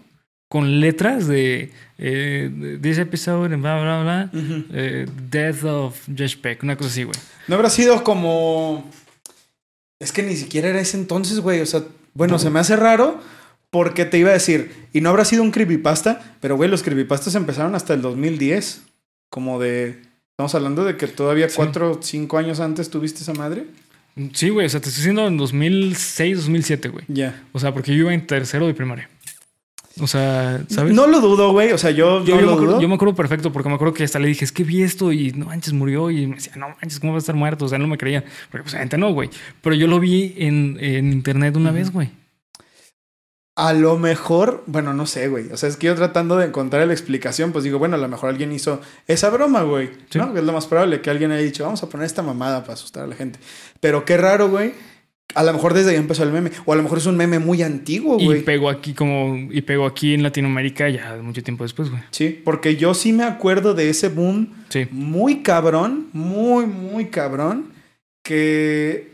con 0.48 0.80
letras 0.80 1.28
de. 1.28 1.72
Eh, 1.98 2.50
de- 2.54 2.78
this 2.78 2.98
episode, 3.00 3.56
bla, 3.56 3.82
bla, 3.82 4.02
bla. 4.04 4.30
Eh, 4.74 5.08
Death 5.30 5.64
of 5.64 6.00
Josh 6.16 6.38
Peck, 6.38 6.62
una 6.64 6.76
cosa 6.76 6.90
así, 6.92 7.04
güey. 7.04 7.18
No 7.48 7.56
habrá 7.56 7.70
sido 7.72 8.04
como. 8.04 8.90
Es 10.02 10.12
que 10.12 10.24
ni 10.24 10.36
siquiera 10.36 10.68
era 10.70 10.82
ese 10.82 10.98
entonces, 10.98 11.40
güey. 11.40 11.62
O 11.62 11.66
sea, 11.66 11.84
bueno, 12.14 12.40
se 12.40 12.50
me 12.50 12.60
hace 12.60 12.76
raro 12.76 13.22
porque 13.70 14.04
te 14.04 14.18
iba 14.18 14.32
a 14.32 14.34
decir. 14.34 14.88
Y 14.92 15.00
no 15.02 15.10
habrá 15.10 15.24
sido 15.24 15.44
un 15.44 15.52
creepypasta, 15.52 16.36
pero, 16.42 16.58
güey, 16.58 16.70
los 16.70 16.84
creepypastas 16.84 17.36
empezaron 17.36 17.76
hasta 17.76 17.94
el 17.94 18.02
2010. 18.02 18.82
Como 19.30 19.60
de. 19.60 20.02
Estamos 20.32 20.56
hablando 20.56 20.84
de 20.84 20.98
que 20.98 21.08
todavía 21.08 21.48
Sí. 21.48 21.56
cuatro 21.56 21.92
o 21.92 22.00
cinco 22.02 22.38
años 22.38 22.60
antes 22.60 22.90
tuviste 22.90 23.22
esa 23.22 23.34
madre. 23.34 23.66
Sí, 24.34 24.50
güey, 24.50 24.66
o 24.66 24.70
sea, 24.70 24.82
te 24.82 24.90
estoy 24.90 25.02
diciendo 25.04 25.26
en 25.28 25.38
2006, 25.38 26.38
2007, 26.38 26.90
güey. 26.90 27.06
Ya. 27.08 27.42
O 27.54 27.60
sea, 27.60 27.74
porque 27.74 27.92
yo 27.96 28.00
iba 28.00 28.14
en 28.14 28.28
tercero 28.28 28.68
de 28.68 28.74
primaria. 28.74 29.10
O 30.00 30.08
sea, 30.08 30.64
¿sabes? 30.70 30.94
No 30.94 31.08
lo 31.08 31.20
dudo, 31.20 31.52
güey. 31.52 31.72
O 31.74 31.78
sea, 31.78 31.92
yo, 31.92 32.24
yo, 32.24 32.36
no 32.36 32.42
yo 32.42 32.46
lo 32.46 32.48
me 32.48 32.54
acuerdo, 32.54 32.72
dudo. 32.74 32.82
yo 32.82 32.88
me 32.88 32.96
acuerdo 32.96 33.16
perfecto 33.16 33.52
porque 33.52 33.70
me 33.70 33.76
acuerdo 33.76 33.94
que 33.94 34.04
hasta 34.04 34.20
le 34.20 34.28
dije, 34.28 34.46
es 34.46 34.52
que 34.52 34.64
vi 34.64 34.84
esto 34.84 35.12
y 35.12 35.32
no 35.32 35.48
manches, 35.48 35.74
murió. 35.74 36.10
Y 36.10 36.28
me 36.28 36.36
decía, 36.36 36.54
no 36.56 36.70
manches, 36.70 37.00
¿cómo 37.00 37.14
va 37.14 37.18
a 37.18 37.20
estar 37.20 37.36
muerto? 37.36 37.66
O 37.66 37.68
sea, 37.68 37.78
no 37.78 37.88
me 37.88 37.98
creía. 37.98 38.24
Porque 38.50 38.64
pues, 38.64 38.76
gente 38.76 38.98
no, 38.98 39.12
güey. 39.14 39.30
Pero 39.62 39.76
yo 39.76 39.88
lo 39.88 40.00
vi 40.00 40.34
en, 40.38 40.78
en 40.80 41.12
internet 41.12 41.58
una 41.58 41.72
vez, 41.72 41.92
güey. 41.92 42.10
A 43.56 43.74
lo 43.74 43.98
mejor, 43.98 44.64
bueno, 44.66 44.94
no 44.94 45.06
sé, 45.06 45.28
güey. 45.28 45.52
O 45.52 45.58
sea, 45.58 45.68
es 45.68 45.76
que 45.76 45.88
yo 45.88 45.96
tratando 45.96 46.38
de 46.38 46.48
encontrar 46.48 46.88
la 46.88 46.94
explicación, 46.94 47.52
pues 47.52 47.66
digo, 47.66 47.80
bueno, 47.80 47.96
a 47.96 48.00
lo 48.00 48.08
mejor 48.08 48.30
alguien 48.30 48.52
hizo 48.54 48.80
esa 49.08 49.30
broma, 49.30 49.64
güey. 49.64 49.90
Sí. 50.10 50.18
¿No? 50.20 50.34
Que 50.34 50.40
es 50.40 50.46
lo 50.46 50.54
más 50.54 50.68
probable 50.68 51.02
que 51.02 51.10
alguien 51.10 51.32
haya 51.32 51.44
dicho, 51.44 51.66
vamos 51.66 51.84
a 51.84 51.90
poner 51.90 52.06
esta 52.06 52.24
mamada 52.24 52.62
para 52.62 52.74
asustar 52.74 53.04
a 53.04 53.08
la 53.08 53.16
gente. 53.16 53.40
Pero 53.82 54.06
qué 54.06 54.16
raro, 54.16 54.50
güey. 54.50 54.74
A 55.36 55.44
lo 55.44 55.54
mejor 55.54 55.74
desde 55.74 55.92
ahí 55.92 55.96
empezó 55.98 56.24
el 56.24 56.32
meme. 56.32 56.52
O 56.66 56.74
a 56.74 56.76
lo 56.76 56.84
mejor 56.84 56.98
es 56.98 57.06
un 57.06 57.16
meme 57.18 57.40
muy 57.40 57.62
antiguo, 57.62 58.20
Y 58.20 58.26
güey. 58.26 58.44
pegó 58.44 58.70
aquí 58.70 58.94
como... 58.94 59.36
Y 59.52 59.62
pegó 59.62 59.86
aquí 59.86 60.14
en 60.14 60.24
Latinoamérica 60.24 60.90
ya 60.90 61.18
mucho 61.22 61.42
tiempo 61.44 61.64
después, 61.64 61.90
güey. 61.90 62.02
Sí, 62.12 62.42
porque 62.44 62.76
yo 62.76 62.94
sí 62.94 63.14
me 63.14 63.24
acuerdo 63.24 63.74
de 63.74 63.90
ese 63.90 64.10
boom 64.10 64.50
Sí. 64.70 64.88
muy 64.92 65.42
cabrón, 65.44 66.08
muy, 66.14 66.66
muy 66.66 67.06
cabrón, 67.08 67.72
que, 68.24 69.12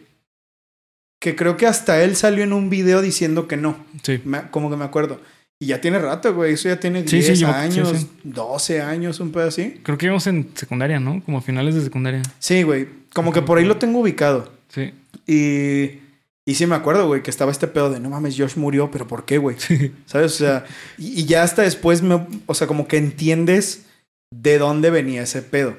que 1.22 1.36
creo 1.36 1.58
que 1.58 1.66
hasta 1.66 2.04
él 2.04 2.16
salió 2.16 2.44
en 2.44 2.54
un 2.54 2.70
video 2.70 3.02
diciendo 3.02 3.48
que 3.48 3.58
no. 3.58 3.78
Sí. 4.04 4.20
Me- 4.26 4.50
como 4.52 4.70
que 4.70 4.78
me 4.78 4.86
acuerdo. 4.86 5.20
Y 5.60 5.68
ya 5.68 5.82
tiene 5.82 5.98
rato, 5.98 6.36
güey. 6.36 6.54
Eso 6.54 6.70
ya 6.70 6.80
tiene 6.80 7.08
Sí, 7.08 7.16
10 7.18 7.26
sí, 7.26 7.32
yo- 7.42 7.48
sí, 7.48 7.54
años, 7.54 7.90
sí. 7.98 8.08
12 8.24 8.82
años, 8.82 9.20
un 9.20 9.32
pedo 9.32 9.48
así. 9.48 9.80
Creo 9.82 9.98
que 9.98 10.06
íbamos 10.06 10.28
en 10.28 10.50
secundaria, 10.54 11.00
¿no? 11.00 11.24
Como 11.26 11.40
a 11.40 11.42
finales 11.42 11.74
de 11.74 11.82
secundaria. 11.82 12.22
Sí, 12.40 12.62
güey. 12.64 12.88
Como 13.14 13.34
que 13.34 13.42
por 13.42 13.58
ahí 13.58 13.66
lo 13.66 13.78
tengo 13.78 14.00
ubicado. 14.00 14.52
Sí. 14.70 14.94
Y, 15.26 16.00
y 16.48 16.56
sí 16.56 16.66
me 16.66 16.76
acuerdo, 16.76 17.06
güey, 17.08 17.22
que 17.22 17.30
estaba 17.30 17.52
este 17.52 17.68
pedo 17.68 17.92
de 17.92 18.00
no 18.00 18.10
mames, 18.10 18.36
Josh 18.38 18.56
murió, 18.56 18.90
pero 18.90 19.06
¿por 19.06 19.26
qué, 19.26 19.38
güey? 19.38 19.58
Sí. 19.60 19.92
¿Sabes? 20.06 20.34
O 20.34 20.38
sea, 20.38 20.66
y, 20.98 21.22
y 21.22 21.26
ya 21.26 21.44
hasta 21.44 21.62
después, 21.64 22.02
me, 22.02 22.26
o 22.46 22.54
sea, 22.54 22.68
como 22.68 22.88
que 22.88 22.96
entiendes 22.96 23.84
de 24.32 24.58
dónde 24.58 24.90
venía 24.90 25.24
ese 25.24 25.42
pedo. 25.42 25.76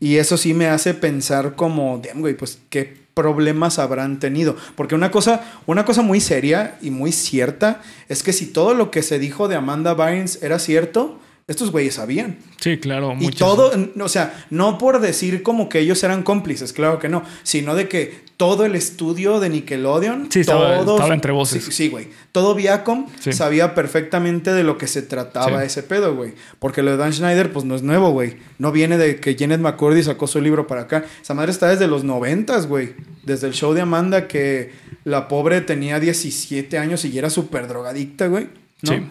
Y 0.00 0.16
eso 0.16 0.36
sí 0.36 0.52
me 0.52 0.66
hace 0.66 0.92
pensar 0.94 1.54
como, 1.54 2.02
damn, 2.04 2.20
güey, 2.20 2.34
pues 2.36 2.58
qué 2.68 2.96
problemas 3.14 3.78
habrán 3.78 4.18
tenido. 4.18 4.56
Porque 4.74 4.94
una 4.94 5.10
cosa, 5.10 5.42
una 5.66 5.84
cosa 5.84 6.02
muy 6.02 6.20
seria 6.20 6.76
y 6.82 6.90
muy 6.90 7.12
cierta 7.12 7.80
es 8.08 8.22
que 8.22 8.32
si 8.32 8.46
todo 8.46 8.74
lo 8.74 8.90
que 8.90 9.02
se 9.02 9.18
dijo 9.18 9.48
de 9.48 9.56
Amanda 9.56 9.94
Bynes 9.94 10.42
era 10.42 10.58
cierto, 10.58 11.18
estos 11.46 11.70
güeyes 11.70 11.94
sabían. 11.94 12.38
Sí, 12.58 12.78
claro. 12.78 13.14
Y 13.20 13.30
todo, 13.30 13.72
o 14.00 14.08
sea, 14.08 14.44
no 14.50 14.78
por 14.78 15.00
decir 15.00 15.42
como 15.42 15.68
que 15.68 15.78
ellos 15.78 16.02
eran 16.02 16.22
cómplices, 16.22 16.72
claro 16.72 16.98
que 16.98 17.08
no, 17.08 17.22
sino 17.42 17.74
de 17.74 17.88
que 17.88 18.23
todo 18.36 18.64
el 18.64 18.74
estudio 18.74 19.38
de 19.38 19.48
Nickelodeon, 19.48 20.28
sí, 20.30 20.40
estaba, 20.40 20.82
entre 21.12 21.32
voces. 21.32 21.64
Sí, 21.70 21.88
güey. 21.88 22.08
todo 22.32 22.54
Viacom 22.54 23.06
sabía 23.30 23.74
perfectamente 23.74 24.52
de 24.52 24.64
lo 24.64 24.76
que 24.76 24.86
se 24.86 25.02
trataba 25.02 25.64
ese 25.64 25.82
pedo, 25.82 26.14
güey. 26.16 26.34
Porque 26.58 26.82
lo 26.82 26.90
de 26.90 26.96
Dan 26.96 27.12
Schneider, 27.12 27.52
pues 27.52 27.64
no 27.64 27.74
es 27.74 27.82
nuevo, 27.82 28.10
güey. 28.10 28.36
No 28.58 28.72
viene 28.72 28.98
de 28.98 29.16
que 29.16 29.36
Janet 29.38 29.60
McCurdy 29.60 30.02
sacó 30.02 30.26
su 30.26 30.40
libro 30.40 30.66
para 30.66 30.82
acá. 30.82 31.04
Esa 31.22 31.34
madre 31.34 31.52
está 31.52 31.68
desde 31.68 31.86
los 31.86 32.02
noventas, 32.02 32.66
güey. 32.66 32.94
Desde 33.22 33.46
el 33.46 33.54
show 33.54 33.72
de 33.72 33.82
Amanda 33.82 34.26
que 34.26 34.72
la 35.04 35.28
pobre 35.28 35.60
tenía 35.60 36.00
17 36.00 36.76
años 36.78 37.04
y 37.04 37.16
era 37.16 37.30
súper 37.30 37.68
drogadicta, 37.68 38.26
güey. 38.26 38.48
¿no? 38.82 38.92
Sí. 38.92 39.02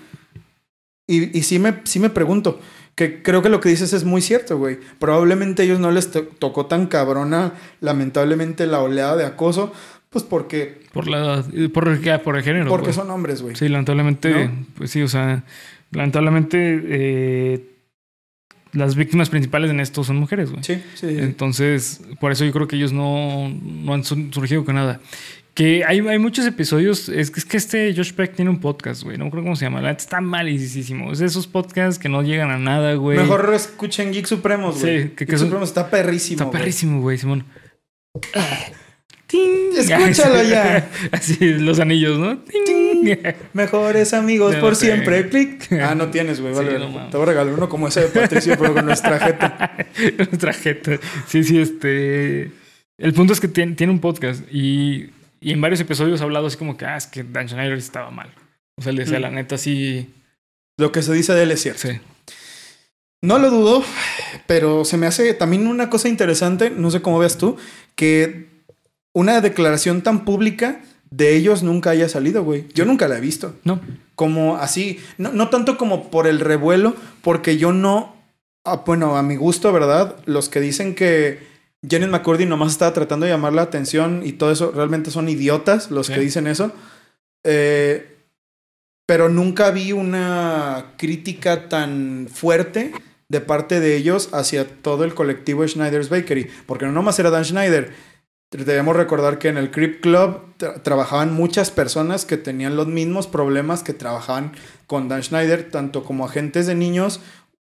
Y, 1.08 1.38
y 1.38 1.44
sí, 1.44 1.60
me, 1.60 1.82
sí 1.84 2.00
me 2.00 2.10
pregunto, 2.10 2.60
que 2.96 3.24
creo 3.24 3.42
que 3.42 3.50
lo 3.50 3.60
que 3.60 3.70
dices 3.70 3.94
es 3.94 4.04
muy 4.04 4.22
cierto, 4.22 4.58
güey. 4.58 4.78
Probablemente 5.00 5.64
a 5.64 5.66
ellos 5.66 5.80
no 5.80 5.92
les 5.92 6.12
tocó 6.12 6.66
tan 6.68 6.88
cabrona, 6.88 7.54
lamentablemente, 7.82 8.68
la 8.68 8.82
oleada 8.82 9.16
de 9.16 9.26
acoso, 9.26 9.74
pues 10.10 10.24
porque... 10.24 10.82
Por 10.94 11.08
la 11.08 11.44
por, 11.74 11.88
el, 11.88 12.22
por 12.22 12.38
el 12.38 12.44
género. 12.44 12.70
Porque 12.70 12.94
son 12.94 13.10
hombres, 13.10 13.42
güey. 13.42 13.56
Sí, 13.56 13.68
lamentablemente, 13.68 14.52
pues 14.78 14.92
sí, 14.92 15.02
o 15.02 15.08
sea, 15.08 15.44
lamentablemente 15.92 16.84
eh, 16.86 17.74
las 18.74 18.96
víctimas 18.96 19.30
principales 19.30 19.72
en 19.72 19.80
esto 19.80 20.04
son 20.04 20.18
mujeres, 20.18 20.52
güey. 20.52 20.64
Sí, 20.64 20.76
sí, 20.94 21.08
sí, 21.10 21.18
Entonces, 21.18 22.02
por 22.20 22.32
eso 22.32 22.46
yo 22.46 22.52
creo 22.52 22.68
que 22.68 22.76
ellos 22.76 22.94
no, 22.94 23.50
no 23.50 23.94
han 23.94 24.04
surgido 24.04 24.66
con 24.66 24.76
nada. 24.76 25.00
Que 25.54 25.84
hay, 25.86 26.00
hay 26.00 26.18
muchos 26.18 26.48
episodios. 26.48 27.10
Es, 27.10 27.32
es, 27.36 27.46
que 27.46 27.58
este 27.58 27.94
Josh 27.96 28.14
Peck 28.14 28.36
tiene 28.36 28.50
un 28.50 28.60
podcast, 28.60 29.04
güey. 29.04 29.18
No 29.18 29.30
creo 29.30 29.44
cómo 29.44 29.56
se 29.56 29.66
llama. 29.66 29.88
Está 29.92 30.20
malísimo. 30.20 31.12
Es 31.12 31.20
de 31.20 31.28
esos 31.28 31.46
podcasts 31.46 32.00
que 32.00 32.10
no 32.10 32.24
llegan 32.24 32.50
a 32.50 32.58
nada, 32.58 32.96
güey. 32.96 33.20
Mejor 33.20 33.54
escuchen 33.54 34.12
Geek 34.12 34.26
Supremos, 34.26 34.82
güey. 34.82 35.04
Sí, 35.04 35.10
que, 35.10 35.26
Geek 35.26 35.38
Supremos 35.38 35.70
está 35.70 35.92
perrísimo. 35.92 36.44
Está 36.44 36.50
perrísimo, 36.50 37.02
güey, 37.02 37.20
Simón. 37.20 37.46
Escúchalo 39.78 40.44
ya. 40.44 40.90
Así, 41.12 41.38
los 41.54 41.80
anillos, 41.80 42.18
¿no? 42.18 42.40
Mejores 43.54 44.14
amigos 44.14 44.56
por 44.56 44.76
siempre. 44.76 45.30
Clic. 45.30 45.72
Ah, 45.84 45.96
no 45.96 46.10
tienes, 46.10 46.40
güey. 46.40 46.54
Vale. 46.54 46.80
Te 47.12 47.18
voy 47.18 47.24
a 47.24 47.26
regalar 47.26 47.54
uno 47.54 47.70
como 47.70 47.88
ese 47.88 48.02
de 48.02 48.08
Patricio, 48.08 48.56
pero 48.58 48.74
con 48.74 48.86
nuestra 48.86 49.20
jeta. 49.20 49.76
nuestra 50.18 50.54
jeta. 50.54 51.00
Sí, 51.28 51.44
sí, 51.44 51.60
este. 51.60 52.52
El 52.98 53.14
punto 53.14 53.34
es 53.34 53.40
que 53.40 53.48
tiene, 53.48 53.76
tiene 53.76 53.92
un 53.92 54.00
podcast 54.00 54.44
y 54.52 55.10
y 55.44 55.52
en 55.52 55.62
varios 55.62 55.82
episodios 55.82 56.22
ha 56.22 56.24
hablado 56.24 56.48
así 56.48 56.58
como 56.58 56.78
que, 56.78 56.86
ah, 56.86 56.96
es 56.96 57.06
que 57.06 57.24
Dan 57.24 57.50
Schneider 57.50 57.78
estaba 57.78 58.12
mal. 58.12 58.34
O 58.78 58.82
sea, 58.82 58.94
le 58.94 59.04
decía, 59.04 59.20
la 59.20 59.30
mm. 59.30 59.36
neta, 59.36 59.58
sí. 59.58 60.10
Lo 60.78 60.92
que 60.92 61.02
se 61.02 61.14
dice 61.14 61.34
de 61.34 61.44
él 61.44 61.52
es 61.52 61.62
cierto. 61.62 61.82
Sí. 61.82 62.00
No 63.22 63.40
lo 63.40 63.50
dudo, 63.50 63.84
pero 64.48 64.86
se 64.86 64.98
me 64.98 65.06
hace 65.06 65.34
también 65.34 65.68
una 65.68 65.90
cosa 65.90 66.08
interesante, 66.08 66.70
no 66.70 66.92
sé 66.92 67.02
cómo 67.02 67.20
veas 67.20 67.38
tú, 67.38 67.58
que 67.96 68.48
una 69.14 69.42
declaración 69.42 70.02
tan 70.02 70.26
pública 70.26 70.82
de 71.10 71.36
ellos 71.36 71.62
nunca 71.62 71.92
haya 71.92 72.10
salido, 72.10 72.44
güey. 72.44 72.68
Yo 72.74 72.86
nunca 72.86 73.08
la 73.08 73.18
he 73.18 73.22
visto. 73.22 73.56
No. 73.64 73.82
Como 74.16 74.58
así, 74.58 75.00
no, 75.18 75.32
no 75.34 75.50
tanto 75.50 75.78
como 75.78 76.10
por 76.10 76.26
el 76.26 76.40
revuelo, 76.40 76.96
porque 77.22 77.58
yo 77.58 77.74
no, 77.74 78.16
ah, 78.64 78.84
bueno, 78.86 79.18
a 79.18 79.24
mi 79.24 79.36
gusto, 79.36 79.72
¿verdad? 79.74 80.16
Los 80.26 80.50
que 80.50 80.62
dicen 80.62 80.96
que 80.96 81.53
Janet 81.88 82.10
McCurdy 82.10 82.46
nomás 82.46 82.72
estaba 82.72 82.94
tratando 82.94 83.26
de 83.26 83.32
llamar 83.32 83.54
la 83.54 83.64
atención 83.64 84.22
y 84.26 84.34
todo 84.34 84.52
eso. 84.52 84.72
Realmente 84.72 85.12
son 85.12 85.28
idiotas 85.28 85.92
los 85.92 86.10
que 86.10 86.20
dicen 86.20 86.48
eso. 86.48 86.72
Eh, 87.44 88.18
pero 89.06 89.28
nunca 89.28 89.72
vi 89.72 89.92
una 89.92 90.94
crítica 90.98 91.68
tan 91.68 92.28
fuerte 92.32 92.94
de 93.28 93.42
parte 93.42 93.80
de 93.82 93.98
ellos 93.98 94.30
hacia 94.32 94.66
todo 94.82 95.04
el 95.04 95.14
colectivo 95.14 95.68
Schneider's 95.68 96.10
Bakery. 96.10 96.50
Porque 96.66 96.86
no 96.86 96.94
nomás 96.94 97.20
era 97.20 97.30
Dan 97.30 97.44
Schneider. 97.44 97.92
Debemos 98.52 98.96
recordar 98.96 99.40
que 99.40 99.50
en 99.50 99.58
el 99.58 99.72
Crip 99.72 100.02
Club 100.02 100.56
trabajaban 100.84 101.34
muchas 101.34 101.72
personas 101.72 102.26
que 102.26 102.38
tenían 102.38 102.76
los 102.76 102.88
mismos 102.88 103.28
problemas 103.28 103.84
que 103.84 103.94
trabajaban 103.94 104.54
con 104.86 105.10
Dan 105.10 105.24
Schneider, 105.24 105.70
tanto 105.72 106.04
como 106.04 106.24
agentes 106.24 106.68
de 106.68 106.76
niños, 106.76 107.20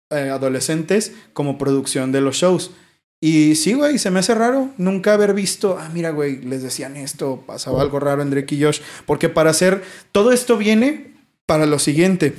eh, 0.09 0.29
adolescentes, 0.29 1.13
como 1.33 1.57
producción 1.57 2.13
de 2.13 2.21
los 2.21 2.37
shows. 2.37 2.71
Y 3.19 3.55
sí, 3.55 3.73
güey, 3.73 3.97
se 3.97 4.11
me 4.11 4.19
hace 4.19 4.35
raro 4.35 4.69
nunca 4.77 5.13
haber 5.13 5.33
visto, 5.33 5.77
ah, 5.79 5.89
mira, 5.91 6.11
güey, 6.11 6.39
les 6.41 6.61
decían 6.61 6.97
esto, 6.97 7.43
pasaba 7.47 7.81
algo 7.81 7.99
raro 7.99 8.21
en 8.21 8.29
Drake 8.29 8.55
y 8.55 8.63
Josh. 8.63 8.81
Porque 9.05 9.27
para 9.27 9.49
hacer, 9.49 9.83
todo 10.11 10.31
esto 10.31 10.57
viene 10.57 11.15
para 11.47 11.65
lo 11.65 11.79
siguiente. 11.79 12.35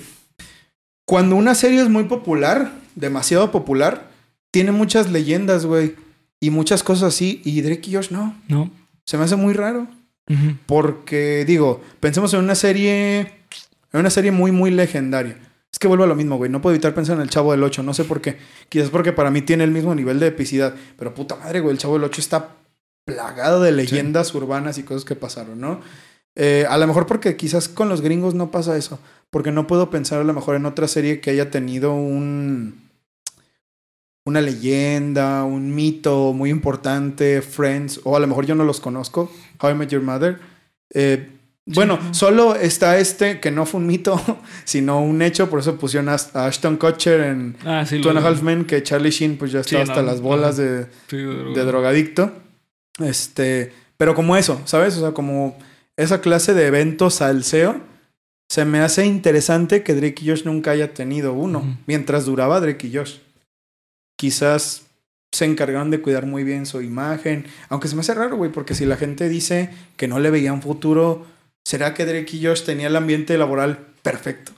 Cuando 1.04 1.34
una 1.36 1.54
serie 1.54 1.80
es 1.80 1.88
muy 1.88 2.04
popular, 2.04 2.72
demasiado 2.94 3.50
popular, 3.50 4.10
tiene 4.50 4.70
muchas 4.70 5.10
leyendas, 5.10 5.66
güey, 5.66 5.96
y 6.40 6.50
muchas 6.50 6.82
cosas 6.84 7.14
así, 7.14 7.42
y 7.44 7.60
Drake 7.62 7.90
y 7.90 7.94
Josh 7.94 8.10
no. 8.10 8.36
No. 8.46 8.70
Se 9.04 9.16
me 9.16 9.24
hace 9.24 9.36
muy 9.36 9.54
raro. 9.54 9.88
Porque, 10.66 11.44
digo, 11.46 11.82
pensemos 12.00 12.34
en 12.34 12.40
una 12.40 12.54
serie, 12.54 13.20
en 13.20 14.00
una 14.00 14.10
serie 14.10 14.30
muy, 14.30 14.52
muy 14.52 14.70
legendaria. 14.70 15.38
Es 15.78 15.80
que 15.80 15.86
vuelvo 15.86 16.02
a 16.02 16.08
lo 16.08 16.16
mismo, 16.16 16.36
güey. 16.36 16.50
No 16.50 16.60
puedo 16.60 16.74
evitar 16.74 16.92
pensar 16.92 17.14
en 17.14 17.22
el 17.22 17.30
Chavo 17.30 17.52
del 17.52 17.62
8. 17.62 17.84
No 17.84 17.94
sé 17.94 18.02
por 18.02 18.20
qué. 18.20 18.36
Quizás 18.68 18.90
porque 18.90 19.12
para 19.12 19.30
mí 19.30 19.42
tiene 19.42 19.62
el 19.62 19.70
mismo 19.70 19.94
nivel 19.94 20.18
de 20.18 20.26
epicidad. 20.26 20.74
Pero 20.98 21.14
puta 21.14 21.36
madre, 21.36 21.60
güey. 21.60 21.72
El 21.72 21.78
Chavo 21.78 21.94
del 21.94 22.02
8 22.02 22.20
está 22.20 22.56
plagado 23.04 23.62
de 23.62 23.70
leyendas 23.70 24.34
urbanas 24.34 24.76
y 24.78 24.82
cosas 24.82 25.04
que 25.04 25.14
pasaron, 25.14 25.60
¿no? 25.60 25.80
Eh, 26.34 26.66
a 26.68 26.78
lo 26.78 26.88
mejor 26.88 27.06
porque 27.06 27.36
quizás 27.36 27.68
con 27.68 27.88
los 27.88 28.00
gringos 28.00 28.34
no 28.34 28.50
pasa 28.50 28.76
eso. 28.76 28.98
Porque 29.30 29.52
no 29.52 29.68
puedo 29.68 29.88
pensar 29.88 30.20
a 30.20 30.24
lo 30.24 30.34
mejor 30.34 30.56
en 30.56 30.66
otra 30.66 30.88
serie 30.88 31.20
que 31.20 31.30
haya 31.30 31.48
tenido 31.48 31.94
un. 31.94 32.88
Una 34.24 34.40
leyenda, 34.40 35.44
un 35.44 35.76
mito 35.76 36.32
muy 36.32 36.50
importante, 36.50 37.40
Friends, 37.40 38.00
o 38.02 38.16
a 38.16 38.20
lo 38.20 38.26
mejor 38.26 38.46
yo 38.46 38.56
no 38.56 38.64
los 38.64 38.80
conozco, 38.80 39.30
How 39.62 39.70
I 39.70 39.74
Met 39.74 39.90
Your 39.90 40.02
Mother. 40.02 40.40
Eh, 40.92 41.37
bueno, 41.74 41.98
solo 42.14 42.54
está 42.54 42.98
este 42.98 43.40
que 43.40 43.50
no 43.50 43.66
fue 43.66 43.80
un 43.80 43.86
mito, 43.86 44.20
sino 44.64 45.02
un 45.02 45.20
hecho, 45.20 45.50
por 45.50 45.60
eso 45.60 45.76
pusieron 45.76 46.08
a 46.08 46.14
Ashton 46.14 46.76
Kutcher 46.76 47.20
en 47.20 47.56
ah, 47.64 47.84
Two 47.88 48.10
and 48.10 48.18
a 48.18 48.26
Half 48.26 48.42
Men, 48.42 48.64
que 48.64 48.82
Charlie 48.82 49.10
Sheen 49.10 49.36
pues 49.36 49.52
ya 49.52 49.60
está 49.60 49.82
hasta 49.82 50.02
las 50.02 50.20
bolas 50.20 50.56
de, 50.56 50.86
de, 51.10 51.64
drogadicto. 51.64 52.32
Este, 52.98 53.72
pero 53.96 54.14
como 54.14 54.36
eso, 54.36 54.60
¿sabes? 54.64 54.96
O 54.96 55.00
sea, 55.00 55.12
como 55.12 55.58
esa 55.96 56.20
clase 56.20 56.54
de 56.54 56.66
eventos 56.66 57.20
al 57.20 57.44
SEO, 57.44 57.80
se 58.48 58.64
me 58.64 58.80
hace 58.80 59.04
interesante 59.04 59.82
que 59.82 59.94
Drake 59.94 60.24
y 60.24 60.28
Josh 60.28 60.44
nunca 60.44 60.70
haya 60.70 60.94
tenido 60.94 61.34
uno, 61.34 61.78
mientras 61.86 62.24
duraba 62.24 62.60
Drake 62.60 62.86
y 62.86 62.96
Josh. 62.96 63.18
Quizás 64.16 64.86
se 65.32 65.44
encargaron 65.44 65.90
de 65.90 66.00
cuidar 66.00 66.24
muy 66.24 66.44
bien 66.44 66.64
su 66.64 66.80
imagen, 66.80 67.44
aunque 67.68 67.88
se 67.88 67.94
me 67.94 68.00
hace 68.00 68.14
raro, 68.14 68.36
güey, 68.36 68.50
porque 68.50 68.74
si 68.74 68.86
la 68.86 68.96
gente 68.96 69.28
dice 69.28 69.68
que 69.98 70.08
no 70.08 70.18
le 70.18 70.30
veían 70.30 70.62
futuro 70.62 71.26
¿será 71.64 71.94
que 71.94 72.04
Drake 72.04 72.36
y 72.36 72.44
Josh 72.44 72.64
tenía 72.64 72.88
el 72.88 72.96
ambiente 72.96 73.36
laboral 73.38 73.78
perfecto? 74.02 74.52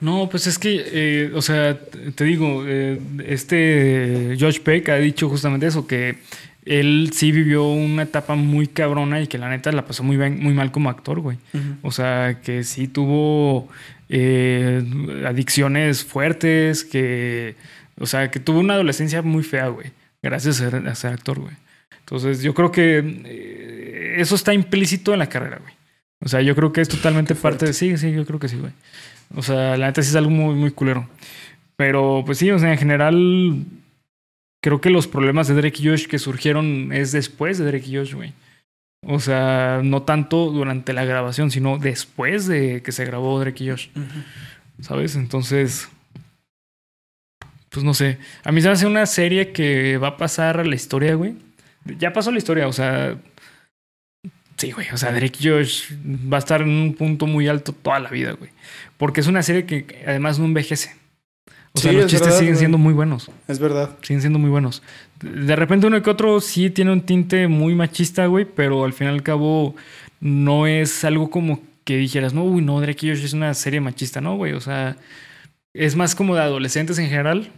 No, 0.00 0.28
pues 0.28 0.46
es 0.46 0.58
que, 0.58 0.84
eh, 0.86 1.30
o 1.34 1.42
sea, 1.42 1.78
te 2.14 2.24
digo, 2.24 2.64
eh, 2.66 3.00
este 3.26 4.36
Josh 4.38 4.60
Peck 4.60 4.88
ha 4.90 4.96
dicho 4.96 5.28
justamente 5.28 5.66
eso, 5.66 5.86
que 5.86 6.18
él 6.64 7.10
sí 7.14 7.32
vivió 7.32 7.66
una 7.68 8.02
etapa 8.02 8.34
muy 8.34 8.66
cabrona 8.66 9.20
y 9.20 9.26
que 9.26 9.38
la 9.38 9.48
neta 9.48 9.72
la 9.72 9.86
pasó 9.86 10.02
muy, 10.02 10.16
muy 10.16 10.52
mal 10.52 10.72
como 10.72 10.90
actor, 10.90 11.20
güey. 11.20 11.38
O 11.82 11.92
sea, 11.92 12.40
que 12.42 12.64
sí 12.64 12.88
tuvo 12.88 13.68
eh, 14.08 14.82
adicciones 15.24 16.04
fuertes, 16.04 16.84
que, 16.84 17.54
o 17.98 18.06
sea, 18.06 18.30
que 18.30 18.40
tuvo 18.40 18.58
una 18.60 18.74
adolescencia 18.74 19.22
muy 19.22 19.44
fea, 19.44 19.68
güey, 19.68 19.92
gracias 20.22 20.60
a 20.60 20.94
ser 20.94 21.12
actor, 21.12 21.38
güey. 21.38 21.54
Entonces, 22.00 22.42
yo 22.42 22.52
creo 22.52 22.70
que 22.70 24.14
eso 24.18 24.34
está 24.34 24.52
implícito 24.52 25.12
en 25.12 25.20
la 25.20 25.28
carrera, 25.28 25.58
güey. 25.58 25.75
O 26.20 26.28
sea, 26.28 26.40
yo 26.40 26.54
creo 26.54 26.72
que 26.72 26.80
es 26.80 26.88
totalmente 26.88 27.34
parte 27.34 27.66
de. 27.66 27.72
Sí, 27.72 27.96
sí, 27.96 28.12
yo 28.12 28.24
creo 28.24 28.38
que 28.38 28.48
sí, 28.48 28.56
güey. 28.56 28.72
O 29.34 29.42
sea, 29.42 29.76
la 29.76 29.86
neta 29.86 30.02
sí 30.02 30.10
es 30.10 30.16
algo 30.16 30.30
muy, 30.30 30.54
muy 30.54 30.70
culero. 30.70 31.08
Pero, 31.76 32.22
pues 32.24 32.38
sí, 32.38 32.50
o 32.50 32.58
sea, 32.58 32.72
en 32.72 32.78
general, 32.78 33.64
creo 34.62 34.80
que 34.80 34.90
los 34.90 35.06
problemas 35.06 35.48
de 35.48 35.54
Drake 35.54 35.82
y 35.82 35.88
Josh 35.88 36.06
que 36.06 36.18
surgieron 36.18 36.92
es 36.92 37.12
después 37.12 37.58
de 37.58 37.66
Drake 37.66 37.86
y 37.86 37.96
Josh, 37.96 38.14
güey. 38.14 38.32
O 39.06 39.20
sea, 39.20 39.80
no 39.84 40.02
tanto 40.02 40.50
durante 40.50 40.92
la 40.92 41.04
grabación, 41.04 41.50
sino 41.50 41.78
después 41.78 42.46
de 42.46 42.82
que 42.82 42.92
se 42.92 43.04
grabó 43.04 43.38
Drake 43.38 43.64
y 43.64 43.70
Josh. 43.70 43.88
¿Sabes? 44.80 45.16
Entonces, 45.16 45.88
pues 47.68 47.84
no 47.84 47.94
sé. 47.94 48.18
A 48.42 48.52
mí 48.52 48.60
se 48.60 48.68
me 48.68 48.72
hace 48.72 48.86
una 48.86 49.06
serie 49.06 49.52
que 49.52 49.98
va 49.98 50.08
a 50.08 50.16
pasar 50.16 50.58
a 50.60 50.64
la 50.64 50.74
historia, 50.74 51.14
güey. 51.14 51.34
Ya 51.98 52.12
pasó 52.12 52.32
la 52.32 52.38
historia, 52.38 52.66
o 52.66 52.72
sea, 52.72 53.16
Sí, 54.56 54.72
güey. 54.72 54.86
O 54.92 54.96
sea, 54.96 55.12
Drake 55.12 55.38
Josh 55.42 55.92
va 56.32 56.36
a 56.36 56.40
estar 56.40 56.62
en 56.62 56.68
un 56.70 56.94
punto 56.94 57.26
muy 57.26 57.46
alto 57.48 57.72
toda 57.72 57.98
la 58.00 58.08
vida, 58.10 58.32
güey. 58.32 58.50
Porque 58.96 59.20
es 59.20 59.26
una 59.26 59.42
serie 59.42 59.66
que 59.66 60.02
además 60.06 60.38
no 60.38 60.46
envejece. 60.46 60.94
O 61.74 61.78
sea, 61.78 61.92
los 61.92 62.04
es 62.06 62.10
chistes 62.10 62.28
verdad, 62.28 62.38
siguen 62.40 62.56
siendo 62.56 62.78
muy 62.78 62.94
buenos. 62.94 63.30
Es 63.48 63.58
verdad. 63.58 63.90
Siguen 64.00 64.22
siendo 64.22 64.38
muy 64.38 64.48
buenos. 64.48 64.82
De 65.20 65.54
repente 65.56 65.86
uno 65.86 66.02
que 66.02 66.08
otro 66.08 66.40
sí 66.40 66.70
tiene 66.70 66.90
un 66.90 67.02
tinte 67.02 67.48
muy 67.48 67.74
machista, 67.74 68.26
güey, 68.26 68.46
pero 68.46 68.84
al 68.84 68.94
fin 68.94 69.08
y 69.08 69.10
al 69.10 69.22
cabo 69.22 69.76
no 70.20 70.66
es 70.66 71.04
algo 71.04 71.28
como 71.28 71.60
que 71.84 71.98
dijeras, 71.98 72.32
no, 72.32 72.44
uy, 72.44 72.62
no, 72.62 72.80
Drake 72.80 73.10
Josh 73.10 73.24
es 73.24 73.34
una 73.34 73.52
serie 73.52 73.80
machista, 73.80 74.22
¿no, 74.22 74.36
güey? 74.36 74.54
O 74.54 74.60
sea, 74.60 74.96
es 75.74 75.96
más 75.96 76.14
como 76.14 76.34
de 76.34 76.40
adolescentes 76.40 76.98
en 76.98 77.08
general. 77.08 77.52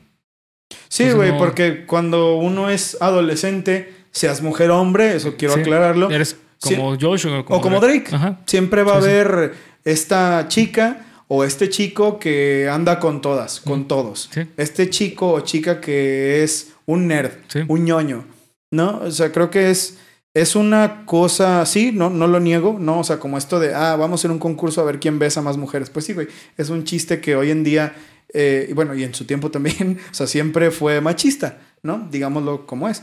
Sí, 0.89 1.11
güey, 1.13 1.31
no. 1.31 1.39
porque 1.39 1.87
cuando 1.87 2.35
uno 2.37 2.71
es 2.71 3.01
adolescente, 3.01 3.93
seas 4.11 4.43
mujer 4.43 4.71
o 4.71 4.81
hombre, 4.81 5.15
eso 5.15 5.37
quiero 5.37 5.55
Sí. 5.55 5.61
aclararlo. 5.61 6.11
Eres 6.11 6.37
como 6.61 6.97
Josh 6.99 7.27
o 7.27 7.45
como, 7.45 7.59
O 7.59 7.63
como 7.63 7.81
Drake. 7.81 8.15
Ajá. 8.15 8.39
Siempre 8.47 8.83
va 8.83 8.99
a 8.99 9.01
Sí, 9.01 9.07
sí. 9.09 9.11
haber 9.15 9.55
esta 9.85 10.47
chica 10.49 11.05
o 11.29 11.45
este 11.45 11.69
chico 11.69 12.19
que 12.19 12.69
anda 12.71 12.99
con 12.99 13.21
todas, 13.21 13.61
con 13.61 13.87
todos. 13.87 14.29
Sí. 14.33 14.43
Este 14.57 14.89
chico 14.91 15.33
o 15.33 15.41
chica 15.41 15.81
que 15.81 16.43
es 16.43 16.73
un 16.87 17.07
nerd, 17.07 17.33
Sí. 17.49 17.61
un 17.69 17.85
ñoño, 17.85 18.25
¿no? 18.71 19.01
O 19.05 19.11
sea, 19.11 19.31
creo 19.31 19.51
que 19.51 19.71
es, 19.71 19.99
es 20.35 20.57
una 20.57 21.05
cosa, 21.05 21.65
sí, 21.67 21.91
no, 21.93 22.09
no 22.11 22.27
lo 22.27 22.41
niego, 22.41 22.77
¿no? 22.81 23.01
O 23.01 23.05
sea, 23.05 23.19
como 23.19 23.37
esto 23.37 23.61
de, 23.61 23.75
ah, 23.75 23.97
vamos 23.97 24.13
a 24.13 24.23
hacer 24.23 24.31
un 24.31 24.39
concurso 24.39 24.81
a 24.81 24.85
ver 24.85 24.99
quién 25.01 25.19
besa 25.19 25.43
más 25.43 25.57
mujeres. 25.59 25.91
Pues 25.91 26.07
sí, 26.07 26.15
güey, 26.15 26.29
es 26.57 26.71
un 26.71 26.85
chiste 26.85 27.21
que 27.21 27.37
hoy 27.37 27.51
en 27.51 27.63
día, 27.63 27.95
eh, 28.33 28.67
y 28.71 28.73
bueno, 28.73 28.95
y 28.95 29.05
en 29.05 29.15
su 29.15 29.25
tiempo 29.27 29.51
también, 29.51 29.99
o 30.11 30.15
sea, 30.15 30.27
siempre 30.27 30.71
fue 30.71 31.01
machista, 31.03 31.59
¿no? 31.83 32.09
Digámoslo 32.11 32.67
como 32.67 32.89
es. 32.89 33.03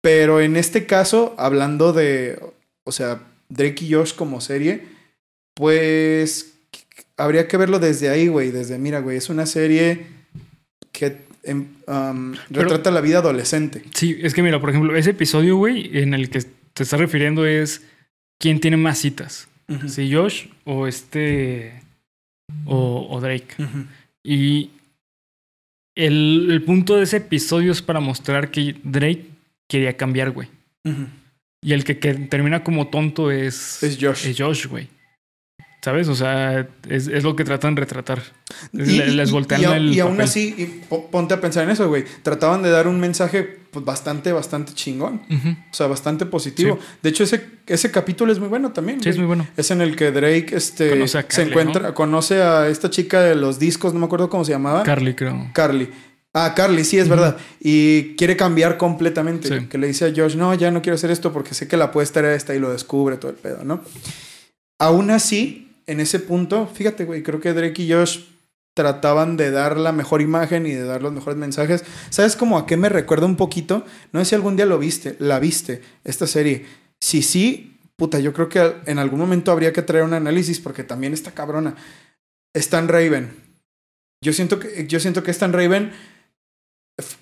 Pero 0.00 0.40
en 0.40 0.56
este 0.56 0.86
caso, 0.86 1.34
hablando 1.38 1.92
de, 1.92 2.38
o 2.86 2.92
sea, 2.92 3.20
Drake 3.50 3.84
y 3.84 3.92
Josh 3.92 4.14
como 4.14 4.40
serie, 4.40 4.84
pues 5.54 6.54
habría 7.16 7.46
que 7.48 7.56
verlo 7.56 7.78
desde 7.78 8.08
ahí, 8.08 8.28
güey. 8.28 8.50
Desde, 8.50 8.78
mira, 8.78 9.00
güey, 9.00 9.16
es 9.18 9.28
una 9.28 9.46
serie 9.46 10.06
que 10.92 11.18
em, 11.44 11.66
Pero- 11.86 12.62
retrata 12.62 12.90
la 12.90 13.00
vida 13.00 13.18
adolescente. 13.18 13.82
Sí, 13.94 14.16
es 14.22 14.34
que 14.34 14.42
mira, 14.42 14.60
por 14.60 14.70
ejemplo, 14.70 14.96
ese 14.96 15.10
episodio, 15.10 15.56
güey, 15.56 15.96
en 15.98 16.14
el 16.14 16.30
que 16.30 16.40
te 16.72 16.82
estás 16.82 16.98
refiriendo 17.00 17.44
es 17.46 17.82
quién 18.40 18.60
tiene 18.60 18.76
más 18.76 18.98
citas. 18.98 19.48
Si 19.88 20.12
Josh 20.12 20.46
o 20.64 20.86
este. 20.86 21.82
O, 22.66 23.08
o 23.10 23.20
Drake. 23.20 23.54
Y 24.24 24.70
el, 25.96 26.48
el 26.52 26.62
punto 26.62 26.96
de 26.96 27.02
ese 27.04 27.16
episodio 27.16 27.72
es 27.72 27.82
para 27.82 27.98
mostrar 28.00 28.50
que 28.50 28.76
Drake 28.84 29.26
quería 29.68 29.96
cambiar, 29.96 30.30
güey. 30.30 30.48
Ujú. 30.84 31.06
Y 31.62 31.72
el 31.72 31.84
que, 31.84 31.98
que 31.98 32.14
termina 32.14 32.62
como 32.62 32.88
tonto 32.88 33.30
es. 33.30 33.82
Es 33.82 33.98
Josh. 34.00 34.26
Es 34.26 34.36
Josh, 34.38 34.66
güey. 34.66 34.88
¿Sabes? 35.82 36.08
O 36.08 36.16
sea, 36.16 36.66
es, 36.88 37.06
es 37.06 37.22
lo 37.22 37.36
que 37.36 37.44
tratan 37.44 37.76
de 37.76 37.82
retratar. 37.82 38.20
Y, 38.72 38.78
le- 38.78 39.06
les 39.12 39.30
voltean 39.30 39.60
y 39.60 39.64
el 39.66 39.94
y 39.94 40.00
aún 40.00 40.12
papel. 40.14 40.24
así, 40.24 40.54
y 40.58 40.66
ponte 41.12 41.34
a 41.34 41.40
pensar 41.40 41.62
en 41.62 41.70
eso, 41.70 41.86
güey. 41.88 42.04
Trataban 42.24 42.62
de 42.64 42.70
dar 42.70 42.88
un 42.88 42.98
mensaje 42.98 43.44
pues, 43.70 43.84
bastante, 43.84 44.32
bastante 44.32 44.72
chingón. 44.74 45.22
O 45.70 45.74
sea, 45.74 45.86
bastante 45.86 46.26
positivo. 46.26 46.80
De 47.02 47.10
hecho, 47.10 47.22
ese, 47.22 47.44
ese 47.68 47.92
capítulo 47.92 48.32
es 48.32 48.40
muy 48.40 48.48
bueno 48.48 48.72
también. 48.72 49.00
Sí, 49.00 49.10
es 49.10 49.16
muy 49.16 49.26
bueno. 49.26 49.46
Es 49.56 49.70
en 49.70 49.80
el 49.80 49.94
que 49.94 50.10
Drake 50.10 50.48
este, 50.56 50.90
Conoce 50.90 51.18
a 51.18 51.22
se 51.22 51.28
Carly, 51.28 51.50
encuentra, 51.50 51.94
conoce 51.94 52.42
a 52.42 52.66
esta 52.68 52.90
chica 52.90 53.20
de 53.22 53.36
los 53.36 53.60
discos, 53.60 53.94
no 53.94 54.00
me 54.00 54.06
acuerdo 54.06 54.28
cómo 54.28 54.44
se 54.44 54.50
llamaba. 54.52 54.82
Carly, 54.82 55.14
creo. 55.14 55.50
Carly. 55.52 55.88
Ah, 56.38 56.52
Carly, 56.54 56.84
sí, 56.84 56.98
es 56.98 57.08
verdad. 57.08 57.38
Y 57.60 58.14
quiere 58.16 58.36
cambiar 58.36 58.76
completamente. 58.76 59.48
Sí. 59.48 59.66
Que 59.68 59.78
le 59.78 59.86
dice 59.86 60.04
a 60.04 60.12
Josh, 60.14 60.36
no, 60.36 60.52
ya 60.52 60.70
no 60.70 60.82
quiero 60.82 60.96
hacer 60.96 61.10
esto 61.10 61.32
porque 61.32 61.54
sé 61.54 61.66
que 61.66 61.78
la 61.78 61.86
apuesta 61.86 62.20
era 62.20 62.34
esta 62.34 62.54
y 62.54 62.58
lo 62.58 62.70
descubre 62.70 63.16
todo 63.16 63.30
el 63.30 63.38
pedo, 63.38 63.64
¿no? 63.64 63.80
Aún 64.78 65.10
así, 65.10 65.72
en 65.86 65.98
ese 65.98 66.20
punto, 66.20 66.66
fíjate, 66.66 67.06
güey, 67.06 67.22
creo 67.22 67.40
que 67.40 67.54
Drake 67.54 67.82
y 67.82 67.90
Josh 67.90 68.24
trataban 68.74 69.38
de 69.38 69.50
dar 69.50 69.78
la 69.78 69.92
mejor 69.92 70.20
imagen 70.20 70.66
y 70.66 70.72
de 70.72 70.84
dar 70.84 71.00
los 71.00 71.10
mejores 71.10 71.38
mensajes. 71.38 71.84
¿Sabes 72.10 72.36
cómo 72.36 72.58
a 72.58 72.66
qué 72.66 72.76
me 72.76 72.90
recuerda 72.90 73.24
un 73.24 73.36
poquito? 73.36 73.86
No 74.12 74.20
sé 74.20 74.26
si 74.26 74.34
algún 74.34 74.56
día 74.56 74.66
lo 74.66 74.78
viste, 74.78 75.16
la 75.18 75.38
viste, 75.38 75.80
esta 76.04 76.26
serie. 76.26 76.66
Si 77.00 77.22
sí, 77.22 77.78
puta, 77.96 78.18
yo 78.18 78.34
creo 78.34 78.50
que 78.50 78.74
en 78.84 78.98
algún 78.98 79.20
momento 79.20 79.52
habría 79.52 79.72
que 79.72 79.80
traer 79.80 80.04
un 80.04 80.12
análisis 80.12 80.60
porque 80.60 80.84
también 80.84 81.14
está 81.14 81.30
cabrona. 81.30 81.76
Stan 82.52 82.88
Raven. 82.88 83.30
Yo 84.22 84.34
siento 84.34 84.58
que, 84.58 84.86
yo 84.86 85.00
siento 85.00 85.22
que 85.22 85.30
Stan 85.30 85.54
Raven 85.54 85.92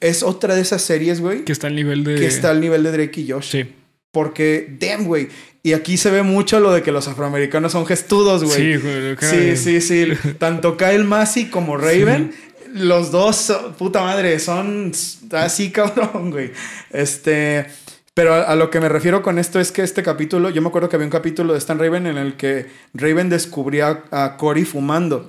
es 0.00 0.22
otra 0.22 0.54
de 0.54 0.62
esas 0.62 0.82
series, 0.82 1.20
güey, 1.20 1.44
Que 1.44 1.52
está 1.52 1.66
al 1.66 1.74
nivel 1.74 2.04
de. 2.04 2.14
que 2.14 2.26
está 2.26 2.50
al 2.50 2.60
nivel 2.60 2.82
de 2.82 2.92
Drake 2.92 3.20
y 3.20 3.30
Josh. 3.30 3.50
Sí. 3.50 3.72
Porque, 4.12 4.76
damn, 4.78 5.04
güey. 5.04 5.28
Y 5.64 5.72
aquí 5.72 5.96
se 5.96 6.10
ve 6.10 6.22
mucho 6.22 6.60
lo 6.60 6.72
de 6.72 6.82
que 6.82 6.92
los 6.92 7.08
afroamericanos 7.08 7.72
son 7.72 7.86
gestudos, 7.86 8.44
güey. 8.44 8.74
Sí, 8.74 8.76
güey. 8.76 9.16
Sí, 9.18 9.56
sí, 9.56 9.80
sí. 9.80 10.12
Tanto 10.38 10.76
Kyle 10.76 11.04
Massey 11.04 11.46
como 11.46 11.76
Raven, 11.76 12.32
los 12.74 13.10
dos, 13.10 13.52
puta 13.78 14.02
madre, 14.02 14.38
son 14.38 14.92
así 15.32 15.70
cabrón, 15.70 16.30
güey. 16.30 16.52
Este, 16.92 17.66
pero 18.14 18.32
a, 18.34 18.42
a 18.42 18.54
lo 18.54 18.70
que 18.70 18.80
me 18.80 18.88
refiero 18.88 19.22
con 19.22 19.38
esto 19.38 19.58
es 19.60 19.72
que 19.72 19.82
este 19.82 20.02
capítulo, 20.04 20.48
yo 20.50 20.62
me 20.62 20.68
acuerdo 20.68 20.88
que 20.88 20.96
había 20.96 21.06
un 21.06 21.10
capítulo 21.10 21.52
de 21.52 21.58
Stan 21.58 21.78
Raven 21.78 22.06
en 22.06 22.16
el 22.16 22.34
que 22.36 22.66
Raven 22.94 23.28
descubría 23.28 24.04
a 24.12 24.36
Cory 24.36 24.64
fumando, 24.64 25.28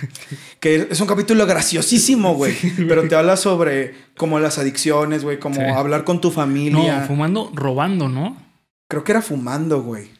que 0.60 0.86
es 0.90 1.00
un 1.00 1.06
capítulo 1.06 1.46
graciosísimo, 1.46 2.34
güey. 2.34 2.54
pero 2.88 3.06
te 3.08 3.14
habla 3.16 3.36
sobre 3.36 3.94
como 4.16 4.38
las 4.40 4.58
adicciones, 4.58 5.24
güey, 5.24 5.38
como 5.38 5.56
Sí. 5.56 5.62
hablar 5.62 6.04
con 6.04 6.20
tu 6.20 6.30
familia. 6.30 7.00
No, 7.00 7.06
fumando, 7.06 7.50
robando, 7.54 8.08
¿no? 8.08 8.36
Creo 8.88 9.04
que 9.04 9.12
era 9.12 9.22
fumando, 9.22 9.82
güey. 9.82 10.10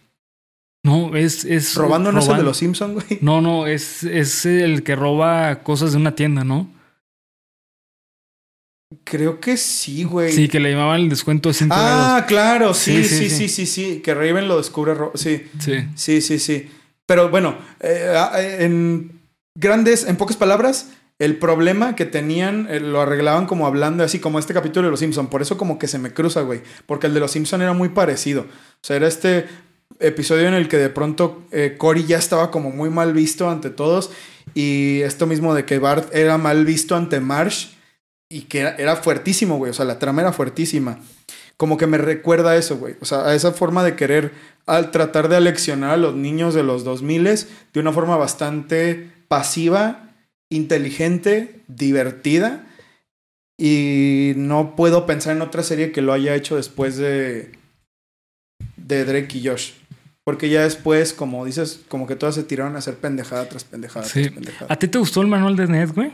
No, 0.84 1.14
es. 1.14 1.44
es 1.44 1.76
Robando 1.76 2.10
no 2.10 2.18
es 2.18 2.26
el 2.28 2.38
de 2.38 2.42
los 2.42 2.56
Simpsons, 2.56 2.94
güey. 2.94 3.18
No, 3.20 3.40
no, 3.40 3.66
es, 3.68 4.02
es 4.02 4.44
el 4.46 4.82
que 4.82 4.96
roba 4.96 5.62
cosas 5.62 5.92
de 5.92 5.98
una 5.98 6.16
tienda, 6.16 6.42
¿no? 6.42 6.68
Creo 9.04 9.40
que 9.40 9.56
sí, 9.56 10.04
güey. 10.04 10.32
Sí, 10.32 10.48
que 10.48 10.60
le 10.60 10.70
llamaban 10.70 11.00
el 11.00 11.08
descuento 11.08 11.48
de 11.48 11.54
5 11.54 11.74
Ah, 11.76 12.24
claro, 12.26 12.74
sí, 12.74 13.04
Sí, 13.04 13.08
sí, 13.08 13.16
sí, 13.16 13.30
sí, 13.30 13.48
sí, 13.48 13.66
sí. 13.66 13.66
sí, 13.66 14.00
que 14.00 14.14
Raven 14.14 14.48
lo 14.48 14.56
descubre, 14.56 14.94
sí, 15.14 15.46
Sí. 15.58 15.86
sí, 15.94 16.20
sí, 16.20 16.38
sí. 16.38 16.70
Pero 17.06 17.28
bueno, 17.30 17.56
eh, 17.80 18.12
ah, 18.16 18.32
en 18.40 19.20
grandes, 19.58 20.04
en 20.06 20.16
pocas 20.16 20.36
palabras, 20.36 20.90
el 21.18 21.36
problema 21.36 21.94
que 21.94 22.04
tenían 22.06 22.66
eh, 22.70 22.80
lo 22.80 23.00
arreglaban 23.00 23.46
como 23.46 23.66
hablando 23.66 24.02
así 24.02 24.18
como 24.18 24.38
este 24.38 24.54
capítulo 24.54 24.86
de 24.86 24.90
Los 24.90 25.00
Simpson. 25.00 25.28
Por 25.28 25.42
eso 25.42 25.56
como 25.58 25.78
que 25.78 25.86
se 25.88 25.98
me 25.98 26.12
cruza, 26.12 26.40
güey, 26.42 26.62
porque 26.86 27.06
el 27.06 27.14
de 27.14 27.20
Los 27.20 27.32
Simpson 27.32 27.62
era 27.62 27.72
muy 27.74 27.90
parecido. 27.90 28.42
O 28.42 28.84
sea, 28.84 28.96
era 28.96 29.06
este 29.08 29.46
episodio 30.00 30.48
en 30.48 30.54
el 30.54 30.68
que 30.68 30.78
de 30.78 30.88
pronto 30.88 31.44
eh, 31.52 31.76
Cory 31.78 32.04
ya 32.06 32.18
estaba 32.18 32.50
como 32.50 32.70
muy 32.70 32.90
mal 32.90 33.12
visto 33.12 33.48
ante 33.48 33.70
todos 33.70 34.10
y 34.54 35.00
esto 35.02 35.26
mismo 35.26 35.54
de 35.54 35.64
que 35.64 35.78
Bart 35.78 36.12
era 36.14 36.38
mal 36.38 36.64
visto 36.64 36.96
ante 36.96 37.20
Marsh 37.20 37.68
y 38.32 38.42
que 38.42 38.60
era, 38.60 38.74
era 38.76 38.96
fuertísimo, 38.96 39.56
güey. 39.58 39.70
O 39.70 39.74
sea, 39.74 39.84
la 39.84 39.98
trama 39.98 40.22
era 40.22 40.32
fuertísima. 40.32 40.98
Como 41.56 41.76
que 41.76 41.86
me 41.86 41.98
recuerda 41.98 42.50
a 42.52 42.56
eso, 42.56 42.76
güey. 42.78 42.96
O 43.00 43.04
sea, 43.04 43.26
a 43.26 43.34
esa 43.34 43.52
forma 43.52 43.84
de 43.84 43.94
querer 43.94 44.32
al 44.66 44.90
tratar 44.90 45.28
de 45.28 45.36
aleccionar 45.36 45.90
a 45.90 45.96
los 45.96 46.14
niños 46.14 46.54
de 46.54 46.62
los 46.62 46.82
2000 46.84 47.24
de 47.72 47.80
una 47.80 47.92
forma 47.92 48.16
bastante 48.16 49.10
pasiva, 49.28 50.08
inteligente, 50.50 51.60
divertida. 51.68 52.64
Y 53.58 54.32
no 54.36 54.74
puedo 54.76 55.06
pensar 55.06 55.36
en 55.36 55.42
otra 55.42 55.62
serie 55.62 55.92
que 55.92 56.02
lo 56.02 56.12
haya 56.12 56.34
hecho 56.34 56.56
después 56.56 56.96
de, 56.96 57.52
de 58.76 59.04
Drake 59.04 59.38
y 59.38 59.46
Josh. 59.46 59.72
Porque 60.24 60.48
ya 60.48 60.62
después, 60.62 61.12
como 61.12 61.44
dices, 61.44 61.80
como 61.88 62.06
que 62.06 62.16
todas 62.16 62.34
se 62.34 62.44
tiraron 62.44 62.76
a 62.76 62.78
hacer 62.78 62.94
pendejada 62.96 63.48
tras 63.48 63.64
pendejada 63.64 64.06
Sí. 64.06 64.22
tras 64.22 64.34
pendejada. 64.34 64.72
¿A 64.72 64.78
ti 64.78 64.88
te 64.88 64.98
gustó 64.98 65.20
el 65.20 65.28
manual 65.28 65.56
de 65.56 65.66
Ned, 65.66 65.90
güey? 65.94 66.10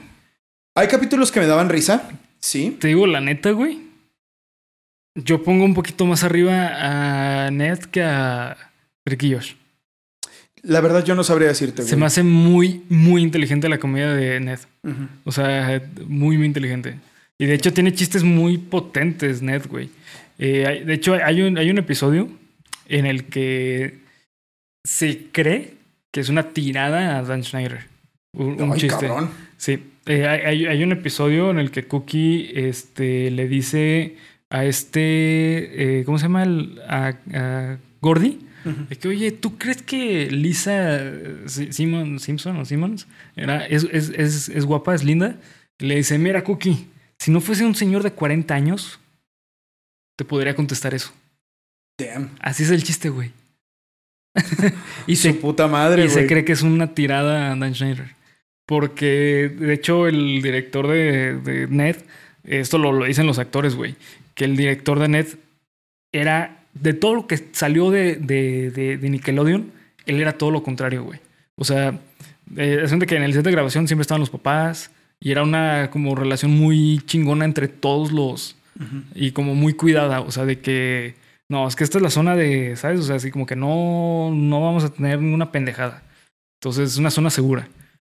Hay 0.79 0.87
capítulos 0.87 1.33
que 1.33 1.41
me 1.41 1.47
daban 1.47 1.69
risa, 1.69 2.09
sí. 2.39 2.77
Te 2.79 2.87
digo 2.87 3.05
la 3.09 3.21
neta, 3.21 3.51
güey. 3.51 3.81
Yo 5.17 5.43
pongo 5.43 5.65
un 5.65 5.75
poquito 5.75 6.07
más 6.07 6.23
arriba 6.23 7.47
a 7.47 7.51
Ned 7.51 7.81
que 7.81 8.05
a 8.05 8.57
Josh. 9.05 9.55
La 10.63 10.81
verdad 10.81 11.05
yo 11.05 11.17
no 11.17 11.25
sabría 11.25 11.49
decirte, 11.49 11.83
güey. 11.83 11.89
Se 11.89 11.97
me 11.97 12.07
hace 12.07 12.23
muy, 12.23 12.85
muy 12.89 13.23
inteligente 13.23 13.69
la 13.69 13.79
comedia 13.79 14.13
de 14.15 14.39
Ned. 14.39 14.61
O 15.25 15.33
sea, 15.33 15.83
muy, 16.07 16.39
muy 16.39 16.47
inteligente. 16.47 16.95
Y 17.39 17.47
de 17.47 17.55
hecho 17.55 17.73
tiene 17.73 17.93
chistes 17.93 18.23
muy 18.23 18.57
potentes, 18.59 19.43
Ned, 19.43 19.67
güey. 19.69 19.91
Eh, 20.39 20.85
de 20.87 20.95
hecho, 20.95 21.15
hay 21.15 21.43
un, 21.43 21.59
hay 21.59 21.71
un 21.71 21.79
episodio 21.79 22.29
en 22.87 23.05
el 23.07 23.25
que 23.25 23.99
se 24.85 25.27
cree 25.33 25.75
que 26.13 26.21
es 26.21 26.29
una 26.29 26.51
tirada 26.53 27.19
a 27.19 27.23
Dan 27.25 27.43
Schneider. 27.43 27.87
Un, 28.33 28.63
un 28.63 28.73
Ay, 28.75 28.79
chiste. 28.79 29.09
cabrón. 29.09 29.31
Sí. 29.57 29.83
Eh, 30.09 30.27
hay, 30.27 30.83
un 30.83 30.93
episodio 30.93 31.51
en 31.51 31.59
el 31.59 31.71
que 31.71 31.85
Cookie 31.85 32.51
este, 32.55 33.31
le 33.31 33.47
dice 33.47 34.17
a 34.51 34.65
este. 34.65 36.01
eh, 36.01 36.05
¿Cómo 36.05 36.19
se 36.19 36.25
llama? 36.25 36.43
El- 36.45 36.81
a, 36.89 37.15
a 37.35 37.77
Gordy. 38.01 38.41
De 38.91 38.97
que, 38.97 39.09
oye, 39.09 39.31
¿tú 39.33 39.57
crees 39.57 39.83
que 39.83 40.31
Lisa 40.31 41.01
Si- 41.47 41.73
Simon, 41.73 42.19
Simpson 42.21 42.57
o 42.59 42.65
Simmons 42.67 43.07
era, 43.35 43.65
es, 43.67 43.87
es, 43.93 44.11
es, 44.11 44.49
es 44.51 44.65
guapa, 44.67 44.95
es 44.95 45.05
linda? 45.05 45.37
Le 45.79 45.95
dice, 45.97 46.19
mira, 46.19 46.45
Cookie, 46.45 46.87
si 47.19 47.31
no 47.31 47.41
fuese 47.41 47.65
un 47.65 47.75
señor 47.75 48.03
de 48.03 48.13
40 48.13 48.55
años, 48.55 48.99
te 50.19 50.25
podría 50.27 50.55
contestar 50.55 50.93
eso. 50.93 51.13
Damn. 51.99 52.31
Así 52.41 52.65
es 52.65 52.71
el 52.71 52.83
chiste, 52.83 53.09
güey. 53.09 53.31
y 55.07 55.17
Su 55.17 55.23
se, 55.23 55.35
puta 55.35 55.67
madre, 55.67 56.05
y 56.05 56.09
se 56.11 56.27
cree 56.27 56.45
que 56.45 56.53
es 56.53 56.63
una 56.63 56.95
tirada 56.95 57.53
a 57.53 57.57
Dan 57.57 57.75
Schneider. 57.75 58.18
Porque, 58.69 59.51
de 59.59 59.73
hecho, 59.73 60.07
el 60.07 60.43
director 60.43 60.89
de, 60.89 61.41
de 61.41 61.67
Ned, 61.69 61.97
esto 62.45 62.77
lo, 62.77 62.93
lo 62.93 63.07
dicen 63.07 63.27
los 63.27 63.39
actores, 63.39 63.75
güey, 63.75 63.95
que 64.35 64.45
el 64.45 64.59
director 64.59 64.99
de 64.99 65.09
Ned 65.09 65.27
era, 66.13 66.65
de 66.75 66.93
todo 66.93 67.15
lo 67.15 67.27
que 67.27 67.39
salió 67.53 67.91
de, 67.91 68.17
de, 68.17 68.71
de, 68.71 68.99
de 68.99 69.09
Nickelodeon, 69.09 69.73
él 70.05 70.21
era 70.21 70.35
todo 70.35 70.51
lo 70.51 70.63
contrario, 70.63 71.03
güey. 71.03 71.19
O 71.57 71.65
sea, 71.65 71.99
eh, 72.59 72.81
es 72.83 72.91
gente 72.91 73.07
que 73.07 73.17
en 73.17 73.23
el 73.23 73.33
set 73.33 73.43
de 73.43 73.53
grabación 73.53 73.89
siempre 73.89 74.03
estaban 74.03 74.21
los 74.21 74.29
papás 74.29 74.91
y 75.19 75.31
era 75.31 75.45
una 75.45 75.89
como 75.91 76.15
relación 76.15 76.51
muy 76.51 77.01
chingona 77.07 77.47
entre 77.47 77.69
todos 77.69 78.13
los... 78.13 78.55
Y 79.15 79.33
como 79.33 79.55
muy 79.55 79.73
cuidada, 79.73 80.21
o 80.21 80.31
sea, 80.31 80.45
de 80.45 80.61
que... 80.61 81.15
No, 81.49 81.67
es 81.67 81.75
que 81.75 81.85
esta 81.85 81.97
es 81.97 82.03
la 82.03 82.11
zona 82.11 82.37
de, 82.37 82.77
¿sabes? 82.77 83.01
O 83.01 83.03
sea, 83.03 83.17
así 83.17 83.31
como 83.31 83.47
que 83.47 83.57
no, 83.57 84.31
no 84.31 84.61
vamos 84.61 84.85
a 84.85 84.93
tener 84.93 85.21
ninguna 85.23 85.51
pendejada. 85.51 86.03
Entonces 86.61 86.93
es 86.93 86.99
una 86.99 87.11
zona 87.11 87.31
segura. 87.31 87.67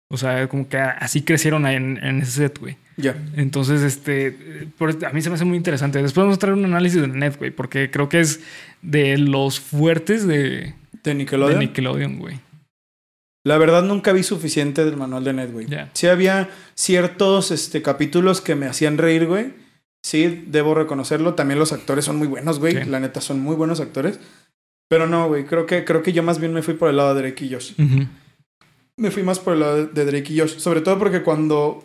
O 0.09 0.17
sea, 0.17 0.49
como 0.49 0.69
que 0.69 0.79
así 0.79 1.23
crecieron 1.23 1.67
en, 1.67 2.03
en 2.03 2.21
ese 2.21 2.31
set, 2.33 2.59
güey. 2.59 2.77
Ya. 2.97 3.17
Entonces, 3.35 3.83
este, 3.83 4.69
a 5.05 5.13
mí 5.13 5.21
se 5.21 5.29
me 5.29 5.35
hace 5.35 5.45
muy 5.45 5.57
interesante. 5.57 6.01
Después 6.01 6.23
vamos 6.23 6.37
a 6.37 6.39
traer 6.39 6.57
un 6.57 6.65
análisis 6.65 7.01
de 7.01 7.09
Net, 7.09 7.37
güey, 7.39 7.51
porque 7.51 7.91
creo 7.91 8.09
que 8.09 8.21
es 8.21 8.41
de 8.83 9.19
los 9.19 9.59
fuertes 9.61 10.27
de, 10.27 10.39
De 10.39 10.75
de 11.03 11.15
Nickelodeon. 11.15 11.59
Nickelodeon, 11.59 12.19
güey. 12.19 12.41
La 13.45 13.59
verdad 13.59 13.83
nunca 13.85 14.13
vi 14.13 14.23
suficiente 14.23 14.85
del 14.85 14.97
manual 14.97 15.25
de 15.25 15.33
Ned, 15.33 15.53
güey. 15.53 15.67
Ya. 15.67 15.91
Sí 15.93 16.07
había 16.07 16.49
ciertos 16.75 17.51
este, 17.51 17.83
capítulos 17.83 18.41
que 18.41 18.55
me 18.55 18.67
hacían 18.67 18.99
reír, 18.99 19.27
güey. 19.27 19.53
Sí, 20.05 20.45
debo 20.49 20.75
reconocerlo. 20.75 21.35
También 21.35 21.59
los 21.59 21.73
actores 21.73 22.05
son 22.05 22.17
muy 22.17 22.29
buenos, 22.29 22.59
güey. 22.59 22.75
Sí. 22.75 22.89
La 22.89 23.01
neta, 23.01 23.21
son 23.21 23.41
muy 23.41 23.57
buenos 23.57 23.81
actores. 23.81 24.19
Pero 24.89 25.07
no, 25.07 25.29
güey. 25.29 25.45
Creo 25.45 25.67
que, 25.67 25.85
creo 25.85 26.03
que 26.03 26.13
yo 26.13 26.23
más 26.23 26.39
bien 26.41 26.53
me 26.53 26.63
fui 26.63 26.75
por 26.75 26.91
el 26.91 26.97
lado 26.97 27.15
de 27.15 27.23
Drake 27.23 27.45
y 27.45 27.53
Josh. 27.53 27.73
Ujú. 27.79 28.07
Me 28.99 29.11
fui 29.11 29.23
más 29.23 29.39
por 29.39 29.55
el 29.55 29.61
lado 29.61 29.87
de 29.87 30.05
Drake 30.05 30.33
y 30.33 30.39
Josh. 30.41 30.59
Sobre 30.59 30.81
todo 30.81 30.99
porque 30.99 31.23
cuando 31.23 31.85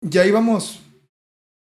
ya 0.00 0.24
íbamos 0.26 0.80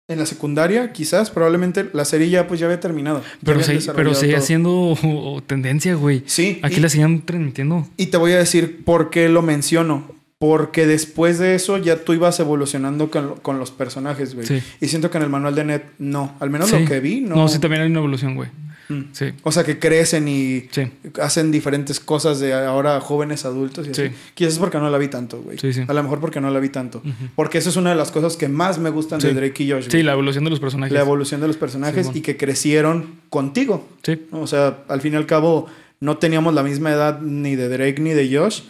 en 0.10 0.20
la 0.20 0.26
secundaria, 0.26 0.92
quizás, 0.92 1.30
probablemente 1.30 1.90
la 1.94 2.04
serie 2.04 2.30
ya 2.30 2.48
pues 2.48 2.60
ya 2.60 2.66
había 2.66 2.80
terminado. 2.80 3.22
Pero, 3.44 3.62
sí, 3.64 3.78
pero 3.96 4.12
todo. 4.14 4.42
siendo 4.42 5.44
tendencia, 5.48 5.94
güey. 5.96 6.24
Sí. 6.26 6.60
Aquí 6.64 6.78
y- 6.78 6.80
la 6.80 6.90
siguen 6.90 7.22
transmitiendo. 7.22 7.88
Y 7.96 8.08
te 8.08 8.18
voy 8.18 8.32
a 8.34 8.38
decir 8.38 8.84
por 8.84 9.10
qué 9.10 9.30
lo 9.30 9.42
menciono. 9.42 10.18
Porque 10.42 10.88
después 10.88 11.38
de 11.38 11.54
eso 11.56 11.78
ya 11.78 12.06
tú 12.06 12.14
ibas 12.14 12.40
evolucionando 12.40 13.12
con, 13.12 13.36
con 13.42 13.60
los 13.60 13.72
personajes, 13.72 14.36
güey. 14.36 14.48
Sí. 14.48 14.64
Y 14.80 14.88
siento 14.88 15.12
que 15.12 15.18
en 15.18 15.24
el 15.26 15.30
manual 15.30 15.54
de 15.54 15.66
Net 15.66 15.84
no. 16.00 16.34
Al 16.40 16.50
menos 16.50 16.70
Sí. 16.70 16.80
lo 16.80 16.86
que 16.88 17.02
vi, 17.02 17.20
no. 17.20 17.36
No, 17.36 17.48
sí, 17.50 17.60
también 17.60 17.82
hay 17.82 17.90
una 17.90 18.00
evolución, 18.00 18.36
güey. 18.36 18.50
Mm. 18.90 19.02
Sí, 19.12 19.26
O 19.44 19.52
sea, 19.52 19.64
que 19.64 19.78
crecen 19.78 20.28
y 20.28 20.66
sí, 20.72 20.92
hacen 21.22 21.52
diferentes 21.52 22.00
cosas 22.00 22.40
de 22.40 22.54
ahora 22.54 23.00
jóvenes 23.00 23.46
adultos 23.46 23.88
y 23.88 23.92
así. 23.92 24.08
Sí. 24.08 24.14
Quizás 24.34 24.54
es 24.54 24.60
porque 24.60 24.80
no 24.80 24.90
la 24.90 24.98
vi 24.98 25.08
tanto, 25.08 25.42
güey. 25.42 25.60
sí, 25.60 25.72
sí. 25.74 25.84
A 25.88 25.94
lo 25.94 26.02
mejor 26.02 26.20
porque 26.20 26.42
no 26.42 26.50
la 26.50 26.60
vi 26.60 26.70
tanto. 26.70 27.02
Porque 27.36 27.60
eso 27.60 27.70
es 27.70 27.76
una 27.76 27.92
de 27.92 27.96
las 27.96 28.12
cosas 28.12 28.36
que 28.36 28.48
más 28.50 28.80
me 28.80 28.90
gustan 28.90 29.20
de. 29.20 29.34
Drake 29.34 29.64
y 29.64 29.72
Josh. 29.72 29.90
Sí, 29.90 30.02
la 30.02 30.14
evolución 30.14 30.44
de 30.44 30.50
los 30.50 30.60
personajes. 30.60 30.92
la 30.92 31.02
evolución 31.02 31.40
de 31.40 31.48
los 31.48 31.58
personajes 31.58 32.10
y 32.14 32.22
que 32.22 32.36
crecieron 32.36 33.20
contigo. 33.30 33.88
Sí, 34.04 34.20
O 34.32 34.48
sea, 34.48 34.80
al 34.88 35.02
fin 35.02 35.14
y 35.14 35.18
al 35.18 35.26
cabo, 35.28 35.68
no 36.00 36.18
teníamos 36.18 36.54
la 36.56 36.64
misma 36.64 36.92
edad 36.92 37.22
ni 37.22 37.56
de 37.56 37.70
Drake 37.70 38.02
ni 38.02 38.12
de 38.12 38.36
Josh, 38.36 38.62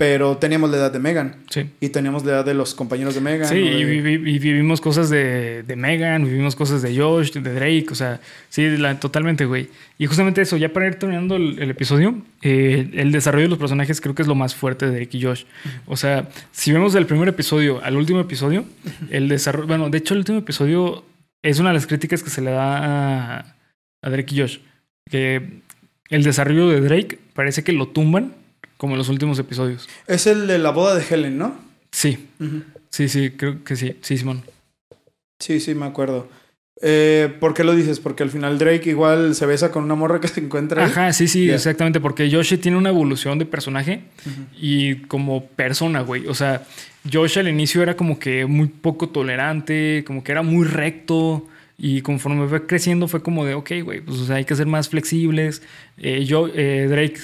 pero 0.00 0.38
teníamos 0.38 0.70
la 0.70 0.78
edad 0.78 0.90
de 0.90 0.98
Megan. 0.98 1.34
sí. 1.50 1.68
Y 1.78 1.90
teníamos 1.90 2.24
la 2.24 2.32
edad 2.32 2.44
de 2.46 2.54
los 2.54 2.74
compañeros 2.74 3.14
de 3.14 3.20
Megan. 3.20 3.46
Sí, 3.46 3.56
y, 3.56 3.84
vivimos 3.84 4.80
cosas 4.80 5.10
de, 5.10 5.62
de 5.62 5.76
Megan, 5.76 6.24
vivimos 6.24 6.56
cosas 6.56 6.80
de 6.80 6.96
Josh, 6.96 7.32
de 7.32 7.52
Drake, 7.52 7.84
o 7.90 7.94
sea, 7.94 8.18
sí, 8.48 8.66
la- 8.78 8.98
totalmente, 8.98 9.44
güey. 9.44 9.68
Y 9.98 10.06
justamente 10.06 10.40
eso, 10.40 10.56
ya 10.56 10.72
para 10.72 10.86
ir 10.86 10.94
terminando 10.94 11.36
el, 11.36 11.58
el 11.58 11.68
episodio, 11.68 12.16
eh, 12.40 12.88
el 12.94 13.12
desarrollo 13.12 13.44
de 13.44 13.50
los 13.50 13.58
personajes 13.58 14.00
creo 14.00 14.14
que 14.14 14.22
es 14.22 14.28
lo 14.28 14.34
más 14.34 14.54
fuerte 14.54 14.86
de 14.86 14.92
Drake 14.96 15.18
y 15.18 15.22
Josh. 15.22 15.44
O 15.84 15.98
sea, 15.98 16.30
si 16.50 16.72
vemos 16.72 16.94
del 16.94 17.04
primer 17.04 17.28
episodio 17.28 17.84
al 17.84 17.94
último 17.94 18.20
episodio, 18.20 18.64
el 19.10 19.28
desarrollo, 19.28 19.66
bueno, 19.66 19.90
de 19.90 19.98
hecho 19.98 20.14
el 20.14 20.20
último 20.20 20.38
episodio 20.38 21.04
es 21.42 21.58
una 21.58 21.68
de 21.68 21.74
las 21.74 21.86
críticas 21.86 22.22
que 22.22 22.30
se 22.30 22.40
le 22.40 22.52
da 22.52 22.78
a, 23.40 23.56
a 24.00 24.08
Drake 24.08 24.34
y 24.34 24.40
Josh, 24.40 24.60
que 25.10 25.60
el 26.08 26.22
desarrollo 26.22 26.70
de 26.70 26.80
Drake 26.80 27.18
parece 27.34 27.62
que 27.62 27.72
lo 27.74 27.88
tumban 27.88 28.39
como 28.80 28.94
en 28.94 28.98
los 28.98 29.10
últimos 29.10 29.38
episodios. 29.38 29.86
Es 30.06 30.26
el 30.26 30.46
de 30.46 30.58
la 30.58 30.70
boda 30.70 30.94
de 30.94 31.04
Helen, 31.06 31.36
¿no? 31.36 31.54
Sí, 31.92 32.28
sí, 32.88 33.10
sí, 33.10 33.28
creo 33.28 33.62
que 33.62 33.76
sí, 33.76 33.98
sí, 34.00 34.16
Simón. 34.16 34.42
Sí, 35.38 35.60
sí, 35.60 35.74
me 35.74 35.84
acuerdo. 35.84 36.30
Eh, 36.80 37.30
¿Por 37.40 37.52
qué 37.52 37.62
lo 37.62 37.74
dices? 37.74 38.00
Porque 38.00 38.22
al 38.22 38.30
final 38.30 38.58
Drake 38.58 38.88
igual 38.88 39.34
se 39.34 39.44
besa 39.44 39.70
con 39.70 39.84
una 39.84 39.96
morra 39.96 40.18
que 40.18 40.28
se 40.28 40.40
encuentra 40.40 40.82
ahí. 40.82 40.90
Ajá, 40.90 41.12
sí, 41.12 41.28
sí, 41.28 41.50
exactamente, 41.50 42.00
porque 42.00 42.30
Yoshi 42.30 42.56
tiene 42.56 42.78
una 42.78 42.88
evolución 42.88 43.38
de 43.38 43.44
personaje 43.44 44.04
y 44.58 44.94
como 45.02 45.44
persona, 45.44 46.00
güey. 46.00 46.26
O 46.26 46.34
sea, 46.34 46.62
Yoshi 47.04 47.40
al 47.40 47.48
inicio 47.48 47.82
era 47.82 47.98
como 47.98 48.18
que 48.18 48.46
muy 48.46 48.68
poco 48.68 49.10
tolerante, 49.10 50.04
como 50.06 50.24
que 50.24 50.32
era 50.32 50.40
muy 50.40 50.66
recto. 50.66 51.46
Y 51.82 52.02
conforme 52.02 52.46
fue 52.46 52.66
creciendo 52.66 53.08
fue 53.08 53.22
como 53.22 53.46
de, 53.46 53.54
ok, 53.54 53.70
güey, 53.82 54.02
pues 54.02 54.28
hay 54.28 54.44
que 54.44 54.54
ser 54.54 54.66
más 54.66 54.90
flexibles. 54.90 55.62
Eh, 55.96 56.26
yo, 56.26 56.46
eh, 56.54 56.86
Drake 56.86 57.18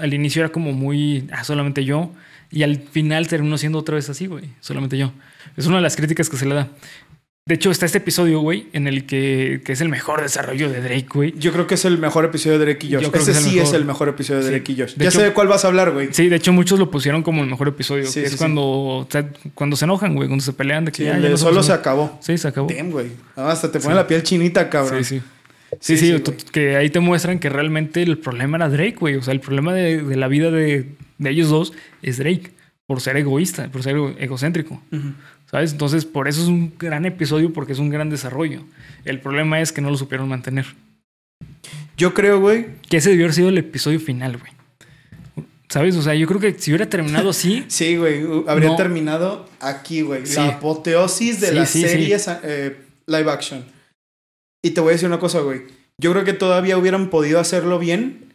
al 0.00 0.12
inicio 0.12 0.42
era 0.42 0.52
como 0.52 0.72
muy, 0.72 1.26
ah, 1.32 1.44
solamente 1.44 1.82
yo. 1.86 2.12
Y 2.50 2.62
al 2.62 2.76
final 2.76 3.26
terminó 3.26 3.56
siendo 3.56 3.78
otra 3.78 3.94
vez 3.94 4.10
así, 4.10 4.26
güey, 4.26 4.50
solamente 4.60 4.98
yo. 4.98 5.12
Es 5.56 5.66
una 5.66 5.76
de 5.76 5.82
las 5.82 5.96
críticas 5.96 6.28
que 6.28 6.36
se 6.36 6.44
le 6.44 6.54
da. 6.54 6.68
De 7.44 7.56
hecho, 7.56 7.72
está 7.72 7.86
este 7.86 7.98
episodio, 7.98 8.38
güey, 8.38 8.68
en 8.72 8.86
el 8.86 9.04
que, 9.04 9.62
que 9.64 9.72
es 9.72 9.80
el 9.80 9.88
mejor 9.88 10.22
desarrollo 10.22 10.70
de 10.70 10.80
Drake, 10.80 11.08
güey. 11.12 11.34
Yo 11.36 11.50
creo 11.52 11.66
que 11.66 11.74
es 11.74 11.84
el 11.84 11.98
mejor 11.98 12.24
episodio 12.24 12.56
de 12.56 12.64
Drake 12.66 12.86
y 12.86 12.92
Josh. 12.92 13.02
Yo 13.02 13.10
creo 13.10 13.22
Ese 13.24 13.32
que 13.32 13.38
es 13.38 13.44
sí 13.44 13.50
mejor. 13.56 13.66
es 13.68 13.72
el 13.74 13.84
mejor 13.84 14.08
episodio 14.10 14.38
de 14.40 14.44
Sí. 14.46 14.50
Drake 14.52 14.72
y 14.72 14.76
Josh. 14.80 14.94
De 14.94 15.04
ya 15.04 15.08
hecho- 15.10 15.18
sé 15.18 15.24
de 15.24 15.32
cuál 15.32 15.48
vas 15.48 15.64
a 15.64 15.68
hablar, 15.68 15.90
güey. 15.90 16.10
Sí, 16.12 16.28
de 16.28 16.36
hecho 16.36 16.52
muchos 16.52 16.78
lo 16.78 16.88
pusieron 16.92 17.24
como 17.24 17.42
el 17.42 17.50
mejor 17.50 17.66
episodio, 17.66 18.06
Sí, 18.06 18.20
que 18.22 18.28
sí, 18.28 18.34
es 18.34 18.38
cuando, 18.38 18.62
o 18.62 19.08
sea, 19.10 19.28
cuando 19.54 19.74
se 19.74 19.86
enojan, 19.86 20.14
güey, 20.14 20.28
cuando 20.28 20.44
se 20.44 20.52
pelean 20.52 20.84
de 20.84 20.92
que 20.92 21.02
ya, 21.02 21.16
el 21.16 21.22
ya 21.24 21.30
no 21.30 21.36
solo 21.36 21.64
se 21.64 21.72
acabó. 21.72 22.16
Sí, 22.22 22.38
se 22.38 22.46
acabó. 22.46 22.68
Damn, 22.72 22.90
güey. 22.92 23.08
Ah, 23.34 23.50
hasta 23.50 23.72
te 23.72 23.80
pone 23.80 23.96
la 23.96 24.06
piel 24.06 24.22
chinita, 24.22 24.70
cabrón. 24.70 25.02
Sí, 25.04 25.18
sí. 25.18 25.22
Sí, 25.80 25.96
Sí, 25.96 26.20
tú- 26.20 26.34
que 26.52 26.76
ahí 26.76 26.90
te 26.90 27.00
muestran 27.00 27.40
que 27.40 27.48
realmente 27.48 28.02
el 28.04 28.18
problema 28.18 28.56
era 28.58 28.68
Drake, 28.68 28.96
güey. 29.00 29.16
O 29.16 29.22
sea, 29.22 29.34
el 29.34 29.40
problema 29.40 29.74
de, 29.74 30.00
de 30.00 30.16
la 30.16 30.28
vida 30.28 30.52
de, 30.52 30.90
de 31.18 31.30
ellos 31.30 31.48
dos 31.48 31.72
es 32.02 32.18
Drake, 32.18 32.52
por 32.86 33.00
ser 33.00 33.16
egoísta, 33.16 33.68
por 33.72 33.82
ser 33.82 33.96
ego- 33.96 34.14
egocéntrico. 34.18 34.80
¿Sabes? 35.52 35.72
Entonces, 35.72 36.04
por 36.06 36.26
eso 36.28 36.42
es 36.42 36.48
un 36.48 36.72
gran 36.78 37.04
episodio, 37.04 37.52
porque 37.52 37.72
es 37.74 37.78
un 37.78 37.90
gran 37.90 38.08
desarrollo. 38.10 38.62
El 39.04 39.20
problema 39.20 39.60
es 39.60 39.70
que 39.70 39.80
no 39.82 39.90
lo 39.90 39.96
supieron 39.96 40.28
mantener. 40.28 40.64
Yo 41.96 42.14
creo, 42.14 42.40
güey. 42.40 42.66
Que 42.88 42.96
ese 42.96 43.10
debió 43.10 43.26
haber 43.26 43.34
sido 43.34 43.50
el 43.50 43.58
episodio 43.58 44.00
final, 44.00 44.38
güey. 44.38 44.50
¿Sabes? 45.68 45.94
O 45.96 46.02
sea, 46.02 46.14
yo 46.14 46.26
creo 46.26 46.40
que 46.40 46.54
si 46.58 46.70
hubiera 46.70 46.88
terminado 46.88 47.30
así, 47.30 47.64
Sí, 47.68 47.96
güey. 47.96 48.22
Habría 48.46 48.70
No. 48.70 48.76
terminado 48.76 49.48
aquí, 49.60 50.00
güey. 50.02 50.26
Sí. 50.26 50.36
La 50.36 50.48
apoteosis 50.48 51.40
de 51.40 51.48
Sí, 51.48 51.54
las 51.54 51.68
sí. 51.70 51.82
series 51.82 52.28
eh, 52.42 52.76
live 53.06 53.30
action. 53.30 53.64
Y 54.62 54.70
te 54.70 54.80
voy 54.80 54.90
a 54.90 54.92
decir 54.92 55.08
una 55.08 55.18
cosa, 55.18 55.40
güey. 55.40 55.62
Yo 55.98 56.12
creo 56.12 56.24
que 56.24 56.32
todavía 56.32 56.78
hubieran 56.78 57.10
podido 57.10 57.38
hacerlo 57.40 57.78
bien. 57.78 58.32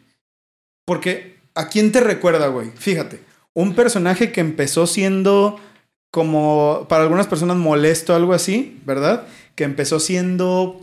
Porque, 0.84 1.36
¿a 1.54 1.68
quién 1.68 1.90
te 1.92 2.00
recuerda, 2.00 2.46
güey? 2.48 2.70
Fíjate. 2.76 3.20
Un 3.54 3.74
personaje 3.74 4.30
que 4.30 4.40
empezó 4.40 4.86
siendo 4.86 5.60
como, 6.10 6.86
para 6.88 7.02
algunas 7.02 7.26
personas, 7.26 7.56
molesto, 7.56 8.14
algo 8.14 8.32
así, 8.32 8.80
¿verdad? 8.84 9.26
Que 9.54 9.64
empezó 9.64 10.00
siendo, 10.00 10.80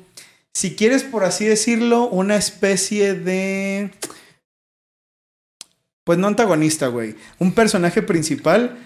si 0.54 0.76
quieres 0.76 1.04
por 1.04 1.24
así 1.24 1.46
decirlo, 1.46 2.08
una 2.08 2.36
especie 2.36 3.14
de... 3.14 3.92
Pues 6.04 6.20
no 6.20 6.28
antagonista, 6.28 6.88
güey. 6.88 7.16
Un 7.40 7.54
personaje 7.54 8.04
principal 8.04 8.78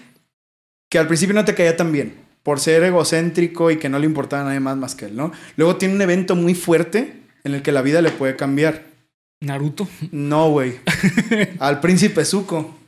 que 0.90 0.98
al 0.98 1.06
principio 1.06 1.34
no 1.34 1.44
te 1.44 1.54
caía 1.54 1.76
tan 1.76 1.92
bien. 1.92 2.14
Por 2.42 2.58
ser 2.58 2.82
egocéntrico 2.82 3.70
y 3.70 3.76
que 3.76 3.90
no 3.90 3.98
le 3.98 4.06
importaba 4.06 4.42
a 4.42 4.46
nadie 4.46 4.60
más 4.60 4.78
más 4.78 4.94
que 4.94 5.04
él, 5.04 5.16
¿no? 5.16 5.30
Luego 5.56 5.76
tiene 5.76 5.94
un 5.94 6.00
evento 6.00 6.34
muy 6.34 6.54
fuerte 6.54 7.20
en 7.44 7.54
el 7.54 7.62
que 7.62 7.72
la 7.72 7.82
vida 7.82 8.00
le 8.00 8.10
puede 8.10 8.36
cambiar. 8.36 8.86
Naruto, 9.42 9.86
No, 10.10 10.50
güey. 10.50 10.80
Al 11.58 11.80
príncipe 11.80 12.24
Zuko. 12.24 12.79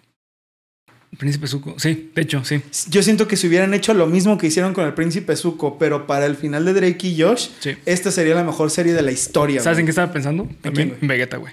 Príncipe 1.18 1.47
Zuko. 1.47 1.74
Sí, 1.78 2.10
de 2.14 2.22
hecho, 2.22 2.43
sí. 2.44 2.62
Yo 2.89 3.02
siento 3.02 3.28
que 3.28 3.36
si 3.36 3.47
hubieran 3.47 3.74
hecho 3.74 3.93
lo 3.94 4.06
mismo 4.06 4.39
que 4.39 4.47
hicieron 4.47 4.72
con 4.72 4.86
el 4.86 4.94
príncipe 4.94 5.36
Zuko, 5.36 5.78
pero 5.78 6.06
para 6.06 6.24
el 6.26 6.36
final 6.36 6.64
de 6.64 6.72
Drake 6.72 7.06
y 7.09 7.20
Josh, 7.20 7.48
Sí. 7.60 7.76
esta 7.84 8.10
sería 8.10 8.34
la 8.34 8.44
mejor 8.44 8.70
serie 8.70 8.94
de 8.94 9.02
la 9.02 9.12
historia. 9.12 9.60
¿Sabes 9.62 9.78
en 9.78 9.84
qué 9.86 9.90
estaba 9.90 10.12
pensando? 10.12 10.48
También 10.62 10.97
en 11.01 11.06
Vegeta, 11.09 11.36
güey. 11.36 11.52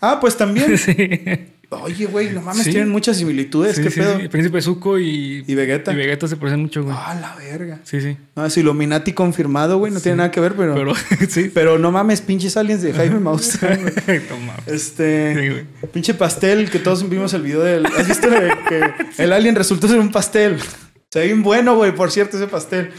Ah, 0.00 0.18
pues 0.20 0.36
también. 0.36 0.78
sí. 0.78 0.94
Oye, 1.70 2.06
güey, 2.06 2.30
no 2.30 2.40
mames, 2.42 2.62
Sí. 2.64 2.70
tienen 2.70 2.88
muchas 2.90 3.16
similitudes. 3.16 3.76
Sí, 3.76 3.82
¿Qué 3.82 3.90
sí, 3.90 4.00
pedo? 4.00 4.20
sí. 4.20 4.28
Príncipe 4.28 4.60
Zuko 4.62 4.98
y, 4.98 5.42
Y 5.46 5.54
Vegeta. 5.56 5.92
y 5.92 5.96
Vegeta 5.96 6.28
se 6.28 6.36
parecen 6.36 6.60
mucho, 6.60 6.84
güey. 6.84 6.94
Ah, 6.96 7.16
la 7.20 7.34
verga. 7.34 7.80
Sí, 7.82 8.00
sí. 8.00 8.16
No, 8.36 8.46
es 8.46 8.56
Illuminati 8.56 9.12
confirmado, 9.12 9.78
güey. 9.78 9.92
No 9.92 10.00
tiene 10.00 10.16
nada 10.18 10.30
que 10.30 10.40
ver, 10.40 10.54
pero, 10.54 10.74
pero. 10.74 10.92
Pero 11.54 11.76
sí. 11.76 11.82
no 11.82 11.90
mames, 11.90 12.20
pinches 12.20 12.56
aliens 12.56 12.82
de 12.82 12.92
Jaime 12.92 13.18
Maussan, 13.18 13.80
güey. 13.82 14.20
no 14.30 14.36
mames. 14.38 14.66
Este. 14.68 15.66
Pinche 15.92 16.14
pastel 16.14 16.70
que 16.70 16.78
todos 16.78 17.08
vimos 17.08 17.34
el 17.34 17.42
video 17.42 17.60
del. 17.62 17.84
¿Has 17.86 18.06
visto 18.06 18.30
de 18.30 18.52
que 18.68 18.82
el 19.22 19.32
alien 19.32 19.54
resultó 19.56 19.88
ser 19.88 19.98
un 19.98 20.12
pastel? 20.12 20.58
Se 21.10 21.18
ve 21.20 21.26
bien 21.26 21.42
bueno, 21.42 21.74
güey, 21.76 21.92
por 21.94 22.10
cierto, 22.12 22.36
ese 22.36 22.46
pastel. 22.46 22.90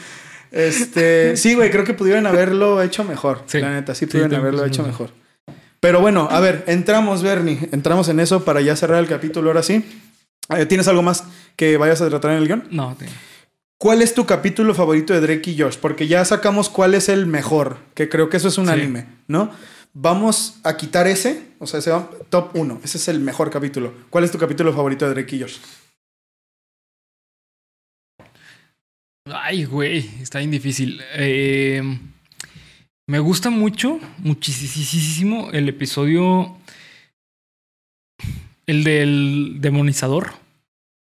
Este. 0.52 1.38
Sí, 1.38 1.56
güey, 1.56 1.70
creo 1.72 1.84
que 1.84 1.94
pudieron 1.94 2.26
haberlo 2.26 2.82
hecho 2.82 3.04
mejor. 3.04 3.44
Sí. 3.48 3.60
La 3.60 3.72
neta, 3.72 3.94
sí 3.96 4.06
pudieron 4.06 4.34
haberlo 4.36 4.66
hecho 4.66 4.84
mejor. 4.84 5.12
Pero 5.80 6.02
bueno, 6.02 6.28
a 6.32 6.40
ver, 6.40 6.64
entramos, 6.68 7.22
Bernie. 7.24 7.70
Entramos 7.72 8.10
en 8.10 8.20
eso 8.20 8.44
para 8.44 8.62
ya 8.62 8.76
cerrar 8.76 9.00
el 9.00 9.08
capítulo 9.08 9.50
ahora 9.50 9.64
sí. 9.64 9.86
Eh, 10.50 10.66
¿Tienes 10.66 10.88
algo 10.88 11.02
más 11.04 11.24
que 11.56 11.78
vayas 11.78 12.02
a 12.02 12.10
tratar 12.10 12.32
en 12.32 12.38
el 12.38 12.48
guion? 12.48 12.68
No, 12.72 12.96
¿Cuál 13.80 14.02
es 14.02 14.16
tu 14.16 14.26
capítulo 14.26 14.74
favorito 14.74 15.14
de 15.14 15.22
Drake 15.22 15.52
y 15.52 15.60
Josh? 15.60 15.78
Porque 15.78 16.08
ya 16.08 16.26
sacamos 16.26 16.68
cuál 16.70 16.96
es 16.96 17.10
el 17.10 17.28
mejor, 17.28 17.78
que 17.94 18.10
creo 18.10 18.28
que 18.30 18.38
eso 18.38 18.48
es 18.48 18.58
un 18.58 18.66
Sí. 18.66 18.72
anime, 18.72 19.06
¿no? 19.28 19.52
Vamos 19.94 20.60
a 20.64 20.78
quitar 20.78 21.06
ese, 21.08 21.44
o 21.60 21.68
sea, 21.68 21.80
ese 21.80 21.92
va- 21.92 22.10
top 22.30 22.56
1, 22.56 22.80
ese 22.84 22.98
es 22.98 23.08
el 23.08 23.20
mejor 23.20 23.52
capítulo. 23.52 23.94
¿Cuál 24.10 24.24
es 24.24 24.32
tu 24.32 24.40
capítulo 24.40 24.74
favorito 24.74 25.06
de 25.08 25.14
Drake 25.14 25.36
y 25.36 25.42
Josh? 25.42 25.58
Ay, 29.26 29.66
güey, 29.66 30.10
está 30.22 30.40
bien 30.40 30.52
difícil. 30.52 31.02
Eh, 31.14 31.82
me 33.08 33.20
gusta 33.20 33.50
mucho, 33.50 34.00
muchísimo 34.20 35.50
el 35.54 35.70
episodio. 35.70 36.58
El 38.66 38.84
del 38.84 39.58
demonizador. 39.62 40.32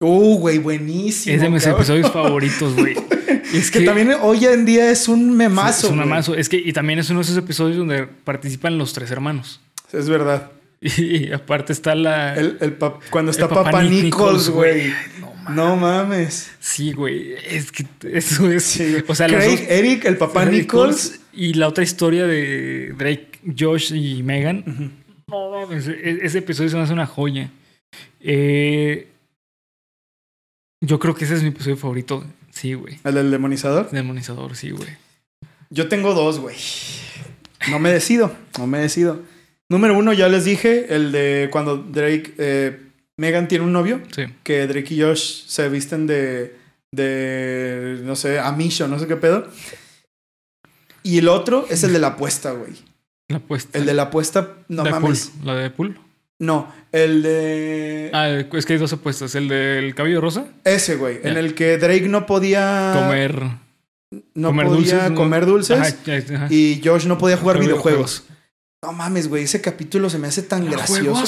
Uh, 0.02 0.38
güey, 0.38 0.58
buenísimo. 0.58 1.34
es 1.34 1.42
de 1.42 1.50
mis 1.50 1.64
cabrón. 1.64 1.80
episodios 1.82 2.12
favoritos, 2.12 2.76
güey. 2.76 2.96
Es 3.54 3.70
que, 3.70 3.82
también 3.82 4.12
hoy 4.20 4.44
en 4.46 4.66
día 4.66 4.90
es 4.90 5.08
un 5.08 5.38
memazo. 5.38 5.86
Es 5.86 5.92
un 5.92 5.98
güey. 6.00 6.08
amazo. 6.10 6.34
Es 6.34 6.50
que, 6.50 6.58
y 6.58 6.74
también 6.74 6.98
es 6.98 7.10
uno 7.12 7.20
de 7.20 7.24
esos 7.24 7.38
episodios 7.38 7.78
donde 7.78 8.08
participan 8.08 8.80
los 8.80 8.94
tres 8.94 9.12
hermanos. 9.12 9.62
Es 9.92 10.10
verdad. 10.10 10.52
Y, 10.82 11.32
aparte 11.32 11.72
está 11.72 11.96
la. 11.96 12.36
El, 12.36 12.58
el 12.60 12.78
pap- 12.78 13.00
cuando 13.10 13.32
está 13.32 13.48
papá 13.48 13.66
Papá 13.66 13.84
Nick 13.84 14.04
Nichols, 14.06 14.50
güey. 14.50 14.92
No 15.22 15.33
mames. 15.44 15.56
No 15.56 15.76
mames. 15.76 16.52
Sí, 16.60 16.92
güey. 16.94 17.34
Es 17.48 17.72
que 17.72 17.86
eso 18.12 18.50
es. 18.52 18.64
Sí, 18.64 18.96
o 19.08 19.16
sea, 19.16 19.28
los 19.28 19.44
dos- 19.46 19.60
Eric, 19.68 20.06
el 20.06 20.18
papá 20.18 20.42
Drake 20.46 20.58
Nichols. 20.58 21.20
Y 21.34 21.54
la 21.56 21.68
otra 21.68 21.84
historia 21.84 22.26
de 22.28 22.94
Drake, 22.98 23.30
Josh 23.58 23.94
y 23.94 24.22
Megan. 24.24 24.94
No 25.28 25.52
mames, 25.52 25.88
e- 25.88 26.20
ese 26.22 26.40
episodio 26.40 26.70
se 26.70 26.76
me 26.78 26.84
hace 26.84 26.94
una 26.94 27.08
joya. 27.08 27.50
Eh, 28.20 29.08
yo 30.82 31.00
creo 31.00 31.16
que 31.16 31.26
ese 31.26 31.36
es 31.36 31.42
mi 31.44 31.50
episodio 31.50 31.78
favorito. 31.78 32.24
Sí, 32.52 32.74
güey. 32.74 33.00
El 33.04 33.16
del 33.16 33.32
demonizador. 33.32 33.90
Demonizador, 33.90 34.56
sí, 34.56 34.72
güey. 34.72 34.90
Yo 35.70 35.88
tengo 35.88 36.14
dos, 36.14 36.40
güey. 36.40 36.56
No 37.72 37.80
me 37.80 37.92
decido, 37.92 38.36
no 38.60 38.68
me 38.68 38.78
decido. 38.80 39.22
Número 39.70 39.98
uno, 39.98 40.14
ya 40.14 40.28
les 40.28 40.46
dije, 40.46 40.94
el 40.94 41.12
de 41.12 41.48
cuando 41.52 41.78
Drake, 41.78 42.34
eh, 42.38 42.80
Megan 43.18 43.48
tiene 43.48 43.66
un 43.66 43.74
novio, 43.74 44.02
Sí. 44.16 44.24
que 44.44 44.66
Drake 44.68 44.94
y 44.96 45.02
Josh 45.02 45.46
se 45.46 45.70
visten 45.70 46.08
de, 46.08 46.56
de, 46.92 48.00
no 48.04 48.16
sé, 48.16 48.40
Amisho, 48.40 48.88
no 48.88 48.98
sé 49.00 49.08
qué 49.08 49.16
pedo. 49.16 49.48
Y 51.04 51.20
el 51.20 51.28
otro 51.28 51.66
es 51.70 51.84
el 51.84 51.94
de 51.94 52.00
la 52.00 52.08
apuesta, 52.08 52.52
güey. 52.52 52.74
La 53.28 53.38
apuesta. 53.38 53.78
El 53.78 53.86
de 53.86 53.94
la 53.94 54.04
apuesta, 54.04 54.54
no 54.68 54.84
de 54.84 54.92
mames. 54.92 55.28
Pool. 55.28 55.46
La 55.46 55.56
de 55.56 55.70
Pool. 55.70 56.00
No, 56.40 56.74
el 56.92 57.22
de... 57.24 58.10
Ah, 58.14 58.30
es 58.30 58.66
que 58.66 58.74
hay 58.74 58.80
dos 58.80 58.92
apuestas. 58.94 59.36
El 59.36 59.48
del 59.48 59.94
cabello 59.96 60.20
rosa. 60.20 60.46
Ese, 60.64 60.96
güey, 60.96 61.20
en 61.24 61.38
el 61.38 61.54
que 61.56 61.78
Drake 61.78 62.10
no 62.10 62.26
podía... 62.26 62.92
Comer. 62.96 63.42
no 64.34 64.48
comer 64.50 64.66
podía 64.68 64.78
dulces, 64.80 65.12
comer 65.12 65.46
dulces. 65.46 65.80
Ajá, 65.80 65.96
ya, 66.06 66.36
ajá. 66.36 66.48
Y 66.50 66.82
Josh 66.84 67.06
no 67.06 67.18
podía 67.18 67.38
jugar 67.38 67.58
Jugar 67.58 67.70
videojuegos. 67.70 68.24
No 68.84 68.92
mames, 68.92 69.30
güey, 69.30 69.46
ese 69.46 69.62
capítulo 69.62 70.10
se 70.10 70.20
me 70.20 70.28
hace 70.28 70.42
tan 70.44 70.70
gracioso. 70.70 71.26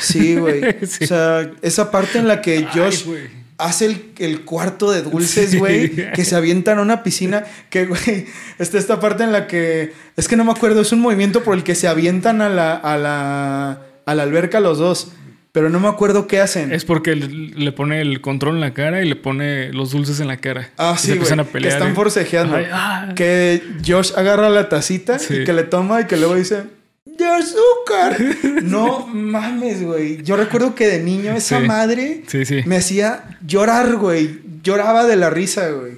Sí, 0.00 0.36
güey. 0.36 0.62
Sí. 0.86 1.04
O 1.04 1.06
sea, 1.06 1.50
esa 1.62 1.90
parte 1.90 2.18
en 2.18 2.26
la 2.26 2.40
que 2.40 2.64
Josh 2.72 3.04
Ay, 3.06 3.30
hace 3.58 3.84
el, 3.84 4.12
el 4.18 4.44
cuarto 4.46 4.90
de 4.90 5.02
dulces, 5.02 5.50
Sí. 5.50 5.58
güey, 5.58 5.94
que 6.12 6.24
se 6.24 6.34
avientan 6.36 6.78
a 6.78 6.82
una 6.82 7.02
piscina, 7.02 7.44
que, 7.68 7.84
güey, 7.84 8.26
está 8.58 8.78
esta 8.78 8.98
parte 8.98 9.22
en 9.24 9.32
la 9.32 9.46
que, 9.46 9.92
es 10.16 10.26
que 10.26 10.36
no 10.36 10.44
me 10.44 10.52
acuerdo, 10.52 10.80
es 10.80 10.90
un 10.92 11.00
movimiento 11.00 11.42
por 11.44 11.54
el 11.54 11.62
que 11.64 11.74
se 11.74 11.86
avientan 11.86 12.40
a 12.40 12.48
la, 12.48 12.74
a 12.74 12.96
la, 12.96 13.82
a 14.06 14.14
la 14.14 14.22
alberca 14.22 14.58
los 14.60 14.78
dos, 14.78 15.12
pero 15.52 15.68
no 15.70 15.80
me 15.80 15.88
acuerdo 15.88 16.26
qué 16.26 16.40
hacen. 16.40 16.72
Es 16.72 16.84
porque 16.84 17.14
le 17.16 17.72
pone 17.72 18.00
el 18.00 18.20
control 18.20 18.56
en 18.56 18.60
la 18.60 18.72
cara 18.74 19.02
y 19.02 19.08
le 19.08 19.16
pone 19.16 19.72
los 19.72 19.90
dulces 19.90 20.20
en 20.20 20.28
la 20.28 20.36
cara. 20.36 20.70
ah, 20.78 20.92
Y 20.94 20.98
se 20.98 21.02
sí, 21.02 21.08
güey, 21.08 21.18
empiezan 21.32 21.40
a 21.40 21.44
que 21.44 21.68
están 21.68 21.90
¿eh? 21.90 21.94
forcejeando. 21.94 22.56
Ay, 22.56 22.66
ah. 22.72 23.12
Que 23.16 23.62
Josh 23.86 24.12
agarra 24.16 24.48
la 24.50 24.68
tacita 24.68 25.18
Sí. 25.18 25.34
y 25.38 25.44
que 25.44 25.52
le 25.52 25.64
toma 25.64 26.02
y 26.02 26.04
que 26.06 26.16
luego 26.16 26.34
dice, 26.36 26.64
¡de 27.04 27.26
azúcar! 27.26 28.16
no 28.62 29.06
mames, 29.08 29.82
güey. 29.82 30.22
Yo 30.22 30.36
recuerdo 30.36 30.74
que 30.74 30.86
de 30.86 31.02
niño 31.02 31.32
esa 31.32 31.60
Sí. 31.60 31.66
madre 31.66 32.22
Sí, 32.26 32.44
sí. 32.44 32.62
me 32.66 32.76
hacía 32.76 33.24
llorar, 33.46 33.96
güey. 33.96 34.40
Lloraba 34.62 35.06
de 35.06 35.16
la 35.16 35.30
risa, 35.30 35.68
güey. 35.70 35.92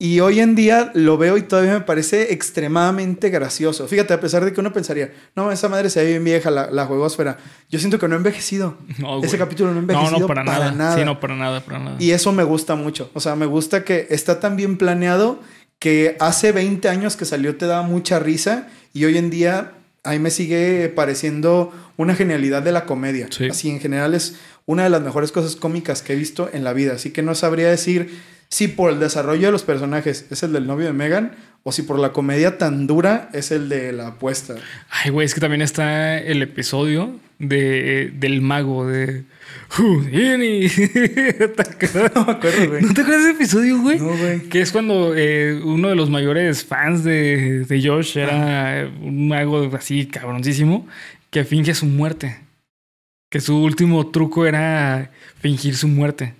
Y 0.00 0.20
hoy 0.20 0.38
en 0.38 0.54
día 0.54 0.92
lo 0.94 1.18
veo 1.18 1.36
y 1.36 1.42
todavía 1.42 1.72
me 1.72 1.80
parece 1.80 2.32
extremadamente 2.32 3.30
gracioso. 3.30 3.88
Fíjate, 3.88 4.14
a 4.14 4.20
pesar 4.20 4.44
de 4.44 4.52
que 4.52 4.60
uno 4.60 4.72
pensaría, 4.72 5.12
no, 5.34 5.50
esa 5.50 5.68
madre 5.68 5.90
se 5.90 6.00
ve 6.02 6.10
bien 6.10 6.24
vieja, 6.24 6.52
la, 6.52 6.70
la 6.70 6.86
juegosfera. 6.86 7.38
Yo 7.68 7.80
siento 7.80 7.98
que 7.98 8.06
no 8.06 8.14
ha 8.14 8.18
envejecido. 8.18 8.76
No. 8.98 9.22
Ese 9.22 9.38
capítulo 9.38 9.70
no 9.72 9.78
ha 9.78 9.82
No, 9.82 9.92
envejecido 9.92 10.20
no, 10.20 10.26
para, 10.28 10.44
para, 10.44 10.58
nada. 10.58 10.72
nada. 10.72 10.96
Sí, 10.96 11.04
no, 11.04 11.18
para 11.18 11.34
nada, 11.34 11.60
para 11.60 11.78
nada. 11.80 11.96
Y 11.98 12.12
eso 12.12 12.30
me 12.32 12.44
gusta 12.44 12.76
mucho. 12.76 13.10
O 13.14 13.20
sea, 13.20 13.34
me 13.34 13.46
gusta 13.46 13.84
que 13.84 14.06
está 14.10 14.38
tan 14.38 14.56
bien 14.56 14.76
planeado 14.78 15.40
que 15.80 16.16
hace 16.20 16.52
20 16.52 16.88
años 16.88 17.16
que 17.16 17.24
salió 17.24 17.56
te 17.56 17.66
da 17.66 17.82
mucha 17.82 18.18
risa 18.20 18.68
y 18.92 19.04
hoy 19.04 19.18
en 19.18 19.30
día 19.30 19.72
a 20.04 20.10
mí 20.12 20.18
me 20.20 20.30
sigue 20.30 20.88
pareciendo 20.94 21.72
una 21.96 22.14
genialidad 22.14 22.62
de 22.62 22.70
la 22.72 22.84
comedia. 22.86 23.26
Sí. 23.30 23.48
Así 23.48 23.68
en 23.68 23.80
general 23.80 24.14
es 24.14 24.36
una 24.64 24.84
de 24.84 24.90
las 24.90 25.02
mejores 25.02 25.32
cosas 25.32 25.56
cómicas 25.56 26.02
que 26.02 26.12
he 26.12 26.16
visto 26.16 26.48
en 26.52 26.62
la 26.62 26.72
vida. 26.72 26.94
Así 26.94 27.10
que 27.10 27.22
no 27.22 27.34
sabría 27.34 27.68
decir 27.68 28.37
si 28.50 28.68
por 28.68 28.90
el 28.90 29.00
desarrollo 29.00 29.46
de 29.46 29.52
los 29.52 29.62
personajes 29.62 30.26
es 30.30 30.42
el 30.42 30.52
del 30.52 30.66
novio 30.66 30.86
de 30.86 30.92
Megan 30.92 31.32
o 31.62 31.72
si 31.72 31.82
por 31.82 31.98
la 31.98 32.12
comedia 32.12 32.56
tan 32.56 32.86
dura 32.86 33.28
es 33.32 33.50
el 33.50 33.68
de 33.68 33.92
la 33.92 34.08
apuesta. 34.08 34.54
Ay, 34.90 35.10
güey, 35.10 35.26
es 35.26 35.34
que 35.34 35.40
también 35.40 35.60
está 35.60 36.18
el 36.18 36.42
episodio 36.42 37.18
de, 37.38 38.10
del 38.14 38.40
mago 38.40 38.86
de 38.86 39.24
Houdini. 39.70 40.68
No 42.14 42.26
me 42.26 42.32
acuerdo, 42.32 42.68
güey. 42.68 42.82
¿No 42.82 42.94
te 42.94 43.02
acuerdas 43.02 43.24
de 43.24 43.30
ese 43.30 43.38
episodio, 43.38 43.80
güey? 43.80 43.98
No, 43.98 44.16
güey. 44.16 44.40
Que 44.48 44.60
es 44.60 44.72
cuando 44.72 45.14
eh, 45.16 45.60
uno 45.62 45.88
de 45.88 45.94
los 45.94 46.10
mayores 46.10 46.64
fans 46.64 47.04
de, 47.04 47.64
de 47.64 47.82
Josh 47.86 48.18
era 48.18 48.90
un 49.02 49.28
mago 49.28 49.70
así 49.74 50.06
cabroncísimo 50.06 50.86
que 51.30 51.44
finge 51.44 51.74
su 51.74 51.86
muerte. 51.86 52.40
Que 53.30 53.40
su 53.40 53.62
último 53.62 54.10
truco 54.10 54.46
era 54.46 55.10
fingir 55.40 55.76
su 55.76 55.88
muerte. 55.88 56.34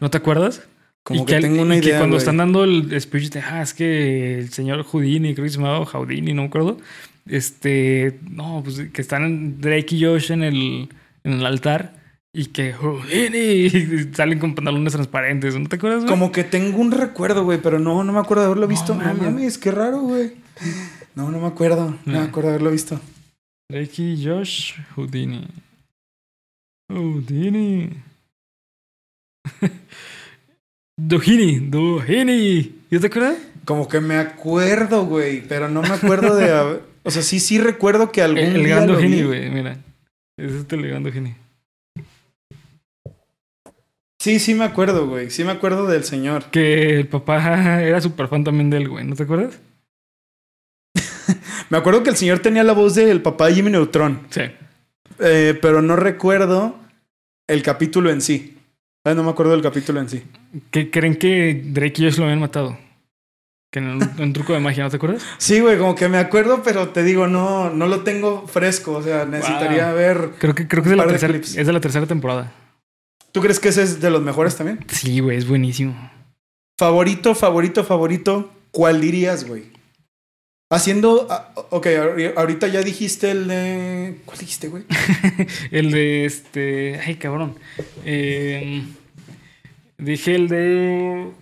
¿No 0.00 0.10
te 0.10 0.18
acuerdas? 0.18 0.62
Como 1.10 1.22
y 1.22 1.26
que, 1.26 1.40
tengo 1.40 1.62
una 1.62 1.74
y 1.74 1.78
idea. 1.78 1.94
que 1.94 1.98
cuando 1.98 2.18
están 2.18 2.36
dando 2.36 2.62
el 2.62 3.00
speech 3.00 3.30
de, 3.30 3.40
ah, 3.40 3.62
es 3.62 3.74
que 3.74 4.38
el 4.38 4.50
señor 4.50 4.84
Houdini, 4.84 5.34
creo 5.34 5.44
que 5.44 5.50
se 5.50 5.56
llamaba 5.56 5.84
Houdini, 5.84 6.34
no 6.34 6.42
me 6.42 6.48
acuerdo. 6.48 6.78
Este, 7.26 8.20
no, 8.30 8.60
pues 8.62 8.80
que 8.92 9.02
están 9.02 9.60
Drake 9.60 9.96
y 9.96 10.04
Josh 10.04 10.30
en 10.30 10.44
el, 10.44 10.88
en 11.24 11.32
el 11.32 11.44
altar 11.44 11.98
y 12.32 12.46
que 12.46 12.72
Houdini 12.72 13.38
y 13.66 14.14
salen 14.14 14.38
con 14.38 14.54
pantalones 14.54 14.92
transparentes, 14.92 15.58
¿no 15.58 15.68
te 15.68 15.76
acuerdas? 15.76 16.02
güey? 16.02 16.10
Como 16.10 16.30
que 16.30 16.44
tengo 16.44 16.78
un 16.78 16.92
recuerdo, 16.92 17.42
güey, 17.42 17.60
pero 17.60 17.80
no, 17.80 18.04
no 18.04 18.12
me 18.12 18.20
acuerdo 18.20 18.42
de 18.42 18.46
haberlo 18.46 18.68
visto. 18.68 18.94
No, 18.94 19.02
mames. 19.02 19.22
mames, 19.22 19.58
qué 19.58 19.72
raro, 19.72 20.02
güey. 20.02 20.34
No, 21.16 21.28
no 21.28 21.40
me 21.40 21.48
acuerdo. 21.48 21.96
No 22.04 22.20
me 22.20 22.26
acuerdo 22.26 22.50
de 22.50 22.54
haberlo 22.54 22.70
visto. 22.70 23.00
Drake 23.68 24.02
y 24.02 24.24
Josh 24.24 24.74
Houdini. 24.94 25.48
Houdini. 26.88 27.90
Dohini, 31.06 31.58
Dohini. 31.70 32.82
¿Ya 32.90 33.00
te 33.00 33.06
acuerdas? 33.06 33.36
Como 33.64 33.88
que 33.88 34.00
me 34.00 34.16
acuerdo, 34.16 35.06
güey, 35.06 35.40
pero 35.46 35.68
no 35.68 35.82
me 35.82 35.88
acuerdo 35.88 36.34
de 36.36 36.50
haber... 36.52 36.90
O 37.02 37.10
sea, 37.10 37.22
sí, 37.22 37.40
sí 37.40 37.58
recuerdo 37.58 38.12
que 38.12 38.20
algún 38.20 38.38
El, 38.44 38.56
el 38.56 38.64
día 38.64 38.76
gran 38.76 38.88
lo 38.88 38.96
vi. 38.98 39.02
Dohini, 39.08 39.22
güey, 39.22 39.48
mira. 39.50 39.78
Ese 40.36 40.58
es 40.58 40.66
el 40.68 40.86
gran 40.86 41.02
Dohini. 41.02 41.34
Sí, 44.20 44.38
sí 44.38 44.52
me 44.54 44.64
acuerdo, 44.64 45.06
güey. 45.08 45.30
Sí 45.30 45.42
me 45.42 45.52
acuerdo 45.52 45.86
del 45.86 46.04
señor. 46.04 46.44
Que 46.50 46.98
el 47.00 47.08
papá 47.08 47.80
era 47.82 48.02
súper 48.02 48.28
fan 48.28 48.44
también 48.44 48.68
de 48.68 48.76
él, 48.76 48.88
güey. 48.90 49.06
¿No 49.06 49.16
te 49.16 49.22
acuerdas? 49.22 49.58
Me 51.70 51.78
acuerdo 51.78 52.02
que 52.02 52.10
el 52.10 52.16
señor 52.16 52.40
tenía 52.40 52.64
la 52.64 52.72
voz 52.74 52.94
del 52.96 53.22
papá 53.22 53.46
de 53.46 53.54
Jimmy 53.54 53.70
Neutron, 53.70 54.26
Sí. 54.30 54.42
eh, 55.20 55.58
pero 55.62 55.80
no 55.80 55.94
recuerdo 55.96 56.74
el 57.48 57.62
capítulo 57.62 58.10
en 58.10 58.20
sí. 58.20 58.58
Ay, 59.04 59.14
no 59.14 59.22
me 59.22 59.30
acuerdo 59.30 59.52
del 59.52 59.62
capítulo 59.62 60.00
en 60.00 60.08
sí. 60.10 60.22
Que 60.70 60.90
creen 60.90 61.16
que 61.16 61.62
Drake 61.64 62.02
y 62.02 62.04
Josh 62.06 62.18
lo 62.18 62.24
habían 62.24 62.40
matado. 62.40 62.76
Que 63.72 63.78
en 63.78 63.86
un, 64.20 64.32
truco 64.32 64.52
de 64.52 64.58
magia, 64.58 64.82
¿no 64.82 64.90
te 64.90 64.96
acuerdas? 64.96 65.24
Sí, 65.38 65.60
güey, 65.60 65.78
como 65.78 65.94
que 65.94 66.08
me 66.08 66.18
acuerdo, 66.18 66.62
pero 66.64 66.88
te 66.88 67.04
digo, 67.04 67.28
no, 67.28 67.70
no 67.70 67.86
lo 67.86 68.02
tengo 68.02 68.46
fresco. 68.48 68.92
O 68.94 69.02
sea, 69.02 69.24
necesitaría 69.26 69.86
Wow. 69.88 69.94
ver. 69.96 70.30
Creo 70.38 70.54
que, 70.54 70.66
creo 70.66 70.82
que 70.82 70.88
es, 70.88 70.90
de 70.90 70.96
la 70.96 71.04
de 71.04 71.10
tercera, 71.10 71.32
clips. 71.34 71.56
es 71.56 71.66
de 71.66 71.72
la 71.72 71.80
tercera 71.80 72.06
temporada. 72.06 72.52
¿Tú 73.32 73.40
crees 73.40 73.60
que 73.60 73.68
ese 73.68 73.84
es 73.84 74.00
de 74.00 74.10
los 74.10 74.22
mejores 74.22 74.56
también? 74.56 74.84
Sí, 74.88 75.20
güey, 75.20 75.38
es 75.38 75.46
buenísimo. 75.46 76.10
Favorito, 76.78 77.34
favorito, 77.36 77.84
favorito. 77.84 78.50
¿Cuál 78.72 79.00
dirías, 79.00 79.46
güey? 79.46 79.70
Haciendo. 80.72 81.26
ah, 81.30 81.52
ok, 81.70 81.86
ahor- 81.86 82.32
ahorita 82.36 82.66
ya 82.68 82.82
dijiste 82.82 83.30
el 83.30 83.46
de. 83.48 84.16
¿Cuál 84.24 84.38
dijiste, 84.38 84.68
güey? 84.68 84.84
El 85.70 85.90
de 85.90 86.24
este. 86.24 87.00
Ay, 87.04 87.16
cabrón. 87.16 87.56
Eh, 88.04 88.84
dije 90.00 90.34
el 90.34 90.48
de. 90.48 91.32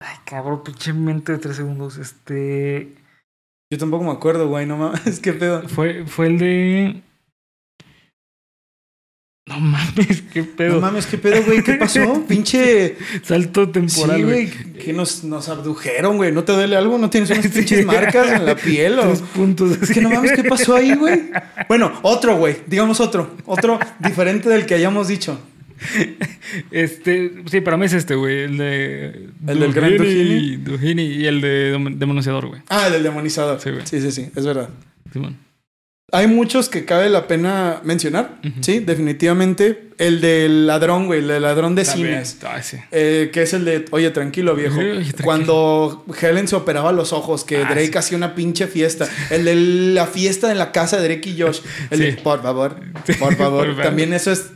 Ay, 0.00 0.16
cabrón, 0.24 0.62
pinche 0.64 0.92
mente 0.92 1.32
de 1.32 1.38
tres 1.38 1.56
segundos. 1.56 1.96
Este. 1.98 2.94
Yo 3.72 3.78
tampoco 3.78 4.04
me 4.04 4.12
acuerdo, 4.12 4.48
güey. 4.48 4.66
No 4.66 4.76
mames, 4.76 5.20
qué 5.22 5.32
pedo. 5.32 5.68
Fue, 5.68 6.04
fue 6.06 6.26
el 6.26 6.38
de. 6.38 7.02
No 9.46 9.60
mames, 9.60 10.22
qué 10.32 10.42
pedo. 10.42 10.74
No 10.76 10.80
mames, 10.80 11.06
qué 11.06 11.18
pedo, 11.18 11.42
güey. 11.44 11.62
¿Qué 11.62 11.74
pasó? 11.78 12.24
Pinche. 12.26 12.96
Salto 13.22 13.70
temporal, 13.70 14.16
Sí, 14.16 14.22
güey. 14.22 14.50
Que 14.50 14.92
nos, 14.92 15.22
nos 15.24 15.48
abdujeron, 15.48 16.16
güey. 16.16 16.32
¿No 16.32 16.44
te 16.44 16.52
duele 16.52 16.76
algo? 16.76 16.96
¿No 16.96 17.10
tienes 17.10 17.30
unas 17.30 17.46
pinches 17.48 17.84
marcas 17.84 18.32
en 18.32 18.46
la 18.46 18.56
piel? 18.56 18.98
O... 18.98 19.02
Tres 19.02 19.20
puntos. 19.20 19.82
Es 19.82 19.90
que 19.90 20.00
no 20.00 20.10
mames, 20.10 20.32
¿qué 20.32 20.44
pasó 20.44 20.76
ahí, 20.76 20.94
güey? 20.94 21.30
Bueno, 21.68 21.92
otro, 22.02 22.36
güey. 22.36 22.56
Digamos 22.66 23.00
otro. 23.00 23.34
Otro 23.44 23.78
diferente 23.98 24.48
del 24.48 24.64
que 24.66 24.74
hayamos 24.74 25.08
dicho. 25.08 25.38
Este, 26.70 27.32
sí, 27.50 27.60
para 27.60 27.76
mí 27.76 27.86
es 27.86 27.92
este, 27.92 28.14
güey. 28.14 28.40
El 28.42 28.56
de. 28.58 29.28
¿El 29.46 29.60
del 29.60 29.72
gran 29.72 29.96
Duhini? 29.96 30.56
Duhini 30.56 31.02
y 31.02 31.26
el 31.26 31.40
de 31.40 31.76
Dem- 31.76 31.96
Demonciador, 31.98 32.46
güey. 32.46 32.62
Ah, 32.68 32.86
el 32.86 32.92
del 32.94 33.02
demonizador. 33.02 33.60
Sí, 33.60 33.70
güey. 33.70 33.86
Sí, 33.86 34.00
sí, 34.00 34.10
sí. 34.12 34.30
Es 34.34 34.44
verdad. 34.46 34.68
Simón. 35.12 35.36
Hay 36.12 36.26
muchos 36.28 36.68
que 36.68 36.84
cabe 36.84 37.08
la 37.08 37.26
pena 37.26 37.80
mencionar. 37.82 38.38
Sí, 38.60 38.78
definitivamente. 38.80 39.88
El 39.98 40.20
del 40.20 40.66
ladrón, 40.66 41.06
güey. 41.06 41.20
El 41.20 41.28
del 41.28 41.42
ladrón 41.42 41.74
de 41.74 41.84
También. 41.84 42.24
cines. 42.24 42.38
Ay, 42.46 42.62
sí. 42.62 42.76
Eh, 42.92 43.30
que 43.32 43.42
es 43.42 43.52
el 43.54 43.64
de, 43.64 43.84
oye, 43.90 44.10
tranquilo, 44.10 44.54
viejo. 44.54 44.78
Oye, 44.78 44.92
tranquilo. 44.92 45.24
Cuando 45.24 46.04
Helen 46.20 46.46
se 46.46 46.56
operaba 46.56 46.92
los 46.92 47.12
ojos, 47.12 47.44
que 47.44 47.56
Ah, 47.58 47.68
Drake 47.70 47.90
sí. 47.92 47.98
hacía 47.98 48.16
una 48.18 48.34
pinche 48.34 48.66
fiesta. 48.66 49.08
El 49.30 49.44
de 49.44 49.54
la 49.56 50.06
fiesta 50.06 50.52
en 50.52 50.58
la 50.58 50.72
casa 50.72 50.98
de 51.00 51.08
Drake 51.08 51.30
y 51.30 51.40
Josh. 51.40 51.60
El 51.90 51.98
de, 52.00 52.12
por 52.14 52.42
favor, 52.42 52.76
por 53.18 53.34
favor. 53.36 53.74
por. 53.74 53.82
También 53.82 54.12
eso 54.12 54.30
es 54.30 54.50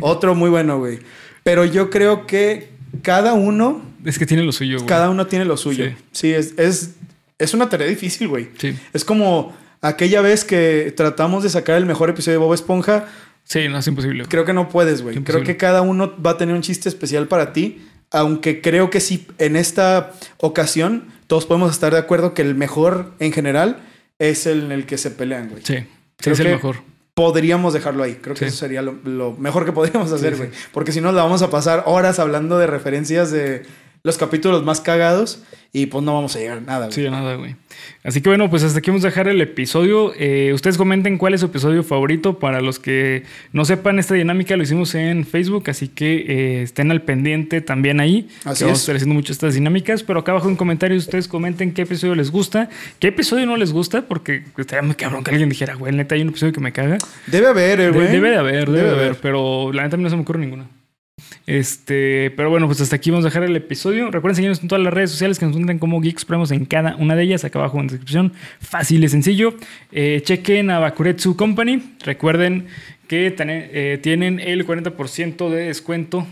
otro 0.00 0.34
muy 0.34 0.50
bueno, 0.50 0.78
güey. 0.78 0.98
Pero 1.44 1.64
yo 1.64 1.90
creo 1.90 2.26
que 2.26 2.70
cada 3.02 3.34
uno, 3.34 3.82
Es 4.04 4.18
que 4.18 4.26
tiene 4.26 4.42
lo 4.42 4.50
suyo, 4.52 4.78
güey. 4.78 4.88
cada 4.88 5.10
uno 5.10 5.26
tiene 5.26 5.44
lo 5.44 5.56
suyo. 5.56 5.84
Sí. 5.84 5.94
Sí, 6.12 6.32
es, 6.32 6.54
es, 6.58 6.90
es 7.38 7.54
una 7.54 7.68
tarea 7.68 7.86
difícil, 7.86 8.26
güey. 8.28 8.48
Sí. 8.58 8.74
Es 8.92 9.04
como 9.04 9.54
aquella 9.88 10.20
vez 10.20 10.44
que 10.44 10.92
tratamos 10.96 11.42
de 11.42 11.50
sacar 11.50 11.76
el 11.76 11.86
mejor 11.86 12.10
episodio 12.10 12.38
de 12.38 12.44
Bob 12.44 12.54
Esponja. 12.54 13.06
Sí, 13.44 13.68
no 13.68 13.78
es 13.78 13.86
imposible. 13.86 14.24
Creo 14.28 14.44
que 14.44 14.52
no 14.52 14.68
puedes, 14.68 15.02
güey. 15.02 15.22
Creo 15.22 15.42
que 15.44 15.56
cada 15.56 15.82
uno 15.82 16.14
va 16.20 16.32
a 16.32 16.36
tener 16.38 16.54
un 16.54 16.62
chiste 16.62 16.88
especial 16.88 17.28
para 17.28 17.52
ti. 17.52 17.86
Aunque 18.10 18.60
creo 18.60 18.88
que 18.90 19.00
sí, 19.00 19.26
en 19.38 19.56
esta 19.56 20.12
ocasión, 20.38 21.04
todos 21.26 21.46
podemos 21.46 21.72
estar 21.72 21.92
de 21.92 21.98
acuerdo 21.98 22.34
que 22.34 22.42
el 22.42 22.54
mejor 22.54 23.12
en 23.18 23.32
general 23.32 23.78
es 24.18 24.46
el 24.46 24.62
en 24.64 24.72
el 24.72 24.86
que 24.86 24.96
se 24.98 25.10
pelean, 25.10 25.48
güey. 25.48 25.62
Sí. 25.64 25.76
Sí, 25.78 25.86
Creo 26.18 26.34
es 26.34 26.40
el 26.40 26.46
que- 26.46 26.52
mejor. 26.52 26.76
Podríamos 27.14 27.72
dejarlo 27.72 28.02
ahí. 28.02 28.18
Creo 28.20 28.34
que 28.34 28.40
Sí. 28.40 28.44
eso 28.46 28.58
sería 28.58 28.82
lo, 28.82 28.92
lo 29.04 29.32
mejor 29.38 29.64
que 29.64 29.72
podríamos 29.72 30.12
hacer, 30.12 30.36
güey. 30.36 30.50
sí. 30.50 30.56
Porque 30.72 30.92
si 30.92 31.00
no, 31.00 31.12
la 31.12 31.22
vamos 31.22 31.40
a 31.42 31.48
pasar 31.50 31.82
horas 31.86 32.18
hablando 32.18 32.58
de 32.58 32.66
referencias 32.66 33.30
de 33.30 33.62
los 34.06 34.18
capítulos 34.18 34.62
más 34.62 34.80
cagados 34.80 35.42
y 35.72 35.86
pues 35.86 36.04
no 36.04 36.14
vamos 36.14 36.36
a 36.36 36.38
llegar 36.38 36.58
a 36.58 36.60
nada, 36.60 36.86
güey. 36.86 36.92
Sí, 36.92 37.10
nada, 37.10 37.34
güey. 37.34 37.56
Así 38.04 38.20
que 38.20 38.28
bueno, 38.28 38.48
pues 38.48 38.62
hasta 38.62 38.78
aquí 38.78 38.88
vamos 38.90 39.04
a 39.04 39.08
dejar 39.08 39.26
el 39.26 39.40
episodio. 39.40 40.12
Eh, 40.16 40.52
ustedes 40.54 40.78
comenten 40.78 41.18
cuál 41.18 41.34
es 41.34 41.40
su 41.40 41.46
episodio 41.46 41.82
favorito. 41.82 42.38
Para 42.38 42.60
los 42.60 42.78
que 42.78 43.24
no 43.52 43.64
sepan, 43.64 43.98
esta 43.98 44.14
dinámica 44.14 44.56
lo 44.56 44.62
hicimos 44.62 44.94
en 44.94 45.26
Facebook, 45.26 45.68
así 45.68 45.88
que 45.88 46.24
eh, 46.28 46.62
estén 46.62 46.92
al 46.92 47.02
pendiente 47.02 47.60
también 47.62 47.98
ahí. 47.98 48.28
Así 48.44 48.60
que 48.60 48.64
vamos 48.66 48.78
es. 48.78 48.82
a 48.82 48.82
estar 48.82 48.96
haciendo 48.96 49.14
mucho 49.16 49.32
estas 49.32 49.54
dinámicas, 49.54 50.04
pero 50.04 50.20
acá 50.20 50.30
abajo 50.30 50.48
en 50.48 50.54
comentarios 50.54 51.02
ustedes 51.02 51.26
comenten 51.26 51.74
qué 51.74 51.82
episodio 51.82 52.14
les 52.14 52.30
gusta, 52.30 52.70
qué 53.00 53.08
episodio 53.08 53.44
no 53.44 53.56
les 53.56 53.72
gusta, 53.72 54.02
porque 54.02 54.44
estaría 54.56 54.82
muy 54.82 54.94
cabrón 54.94 55.24
que 55.24 55.32
alguien 55.32 55.48
dijera, 55.48 55.74
güey, 55.74 55.92
neta 55.92 56.14
hay 56.14 56.22
un 56.22 56.28
episodio 56.28 56.52
que 56.52 56.60
me 56.60 56.70
caga. 56.72 56.98
Debe 57.26 57.48
haber, 57.48 57.80
eh, 57.80 57.90
güey. 57.90 58.06
debe 58.06 58.30
de 58.30 58.36
haber, 58.36 58.66
debe, 58.66 58.78
Debe 58.78 58.82
de 58.88 58.94
haber, 58.94 59.04
haber. 59.08 59.20
pero 59.20 59.72
la 59.72 59.82
neta 59.82 59.96
a 59.96 59.98
mí 59.98 60.04
no 60.04 60.10
se 60.10 60.16
me 60.16 60.22
ocurre 60.22 60.38
ninguna. 60.38 60.68
Este, 61.46 62.32
pero 62.36 62.50
bueno, 62.50 62.66
pues 62.66 62.80
hasta 62.80 62.96
aquí 62.96 63.10
vamos 63.10 63.24
a 63.24 63.28
dejar 63.28 63.44
el 63.44 63.54
episodio. 63.54 64.10
Recuerden 64.10 64.34
seguirnos 64.34 64.60
en 64.62 64.68
todas 64.68 64.82
las 64.82 64.92
redes 64.92 65.10
sociales 65.10 65.38
que 65.38 65.46
nos 65.46 65.54
encuentran 65.54 65.78
como 65.78 66.00
Geek 66.00 66.18
Supremos 66.18 66.50
en 66.50 66.64
cada 66.64 66.96
una 66.96 67.14
de 67.14 67.22
ellas, 67.22 67.44
acá 67.44 67.60
abajo 67.60 67.78
en 67.78 67.86
la 67.86 67.92
descripción. 67.92 68.32
Fácil 68.60 69.04
y 69.04 69.08
sencillo. 69.08 69.54
Eh, 69.92 70.22
chequen 70.24 70.70
a 70.70 70.80
Bakuretsu 70.80 71.36
Company. 71.36 71.80
Recuerden 72.04 72.66
que 73.06 73.32
eh, 73.38 73.98
tienen 74.02 74.40
el 74.40 74.66
40% 74.66 75.48
de 75.48 75.66
descuento 75.66 76.26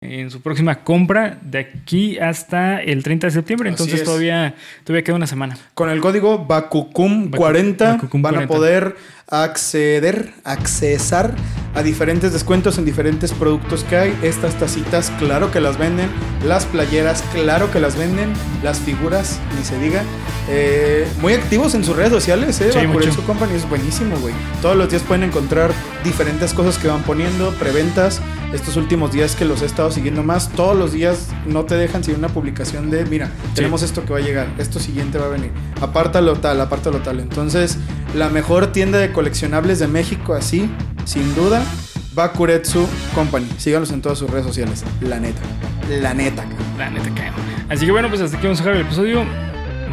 en 0.00 0.30
su 0.30 0.40
próxima 0.42 0.84
compra 0.84 1.38
de 1.42 1.58
aquí 1.58 2.18
hasta 2.18 2.82
el 2.82 3.02
30 3.02 3.28
de 3.28 3.30
septiembre. 3.32 3.70
Así 3.70 3.74
Entonces 3.74 4.00
es. 4.00 4.04
todavía, 4.04 4.54
todavía 4.84 5.02
queda 5.02 5.16
una 5.16 5.26
semana. 5.26 5.56
Con 5.74 5.88
el 5.88 6.00
código 6.00 6.46
BAKUCUM40 6.46 7.78
Bakucum 7.78 8.22
van 8.22 8.34
a 8.34 8.46
40. 8.46 8.54
poder 8.54 8.96
acceder, 9.30 10.32
accesar 10.44 11.34
a 11.74 11.82
diferentes 11.82 12.32
descuentos 12.32 12.78
en 12.78 12.84
diferentes 12.84 13.32
productos 13.32 13.84
que 13.84 13.96
hay. 13.96 14.18
Estas 14.22 14.54
tacitas, 14.54 15.10
claro 15.18 15.50
que 15.50 15.60
las 15.60 15.76
venden. 15.76 16.08
Las 16.46 16.66
playeras, 16.66 17.22
claro 17.32 17.70
que 17.70 17.80
las 17.80 17.96
venden. 17.96 18.32
Las 18.62 18.78
figuras, 18.78 19.40
ni 19.58 19.64
se 19.64 19.78
diga. 19.78 20.02
Eh, 20.48 21.08
muy 21.20 21.32
activos 21.32 21.74
en 21.74 21.84
sus 21.84 21.96
redes 21.96 22.12
sociales, 22.12 22.60
¿eh? 22.60 22.70
Sí, 22.72 22.86
mucho. 22.86 23.10
Company 23.26 23.54
es 23.54 23.68
buenísimo, 23.68 24.16
güey. 24.18 24.34
Todos 24.62 24.76
los 24.76 24.90
días 24.90 25.02
pueden 25.02 25.24
encontrar 25.24 25.72
diferentes 26.04 26.52
cosas 26.52 26.78
que 26.78 26.86
van 26.88 27.02
poniendo, 27.02 27.50
preventas. 27.54 28.20
Estos 28.52 28.76
últimos 28.76 29.10
días 29.10 29.34
que 29.34 29.44
los 29.44 29.62
he 29.62 29.66
estado 29.66 29.90
siguiendo 29.90 30.22
más, 30.22 30.48
todos 30.50 30.76
los 30.76 30.92
días 30.92 31.26
no 31.44 31.64
te 31.64 31.74
dejan 31.74 32.04
sin 32.04 32.14
una 32.14 32.28
publicación 32.28 32.88
de, 32.88 33.04
mira, 33.04 33.28
tenemos 33.56 33.82
esto 33.82 34.04
que 34.04 34.12
va 34.12 34.20
a 34.20 34.22
llegar, 34.22 34.46
esto 34.58 34.78
siguiente 34.78 35.18
va 35.18 35.26
a 35.26 35.30
venir, 35.30 35.50
apártalo 35.80 36.36
tal, 36.36 36.60
apártalo 36.60 36.98
tal. 37.00 37.18
Entonces, 37.18 37.78
la 38.14 38.28
mejor 38.28 38.68
tienda 38.68 38.98
de 38.98 39.10
coleccionables 39.14 39.78
de 39.78 39.86
México, 39.86 40.34
así, 40.34 40.68
sin 41.06 41.34
duda, 41.34 41.64
Bakuretsu 42.12 42.86
Company. 43.14 43.46
Síganos 43.56 43.90
en 43.92 44.02
todas 44.02 44.18
sus 44.18 44.28
redes 44.28 44.44
sociales, 44.44 44.84
la 45.00 45.18
neta, 45.18 45.40
la 45.88 46.12
neta. 46.12 46.42
cabrón. 46.42 46.58
La 46.76 46.90
neta 46.90 47.08
caemos. 47.14 47.40
Así 47.70 47.86
que 47.86 47.92
bueno, 47.92 48.08
pues 48.08 48.20
hasta 48.20 48.36
aquí 48.36 48.46
vamos 48.46 48.60
a 48.60 48.64
dejar 48.64 48.80
el 48.80 48.86
episodio. 48.86 49.24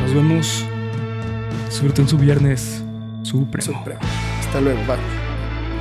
Nos 0.01 0.13
vemos. 0.13 0.65
Suerte 1.69 2.01
en 2.01 2.09
su 2.09 2.17
viernes 2.17 2.83
supremo. 3.23 3.79
Supremo. 3.79 3.99
Hasta 4.39 4.59
luego, 4.59 4.79
bye. 4.85 4.97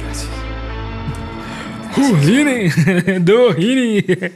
Gracias. 0.04 0.30
Uh, 1.96 2.16
Dohini. 2.16 3.18
Dohini. 3.24 4.30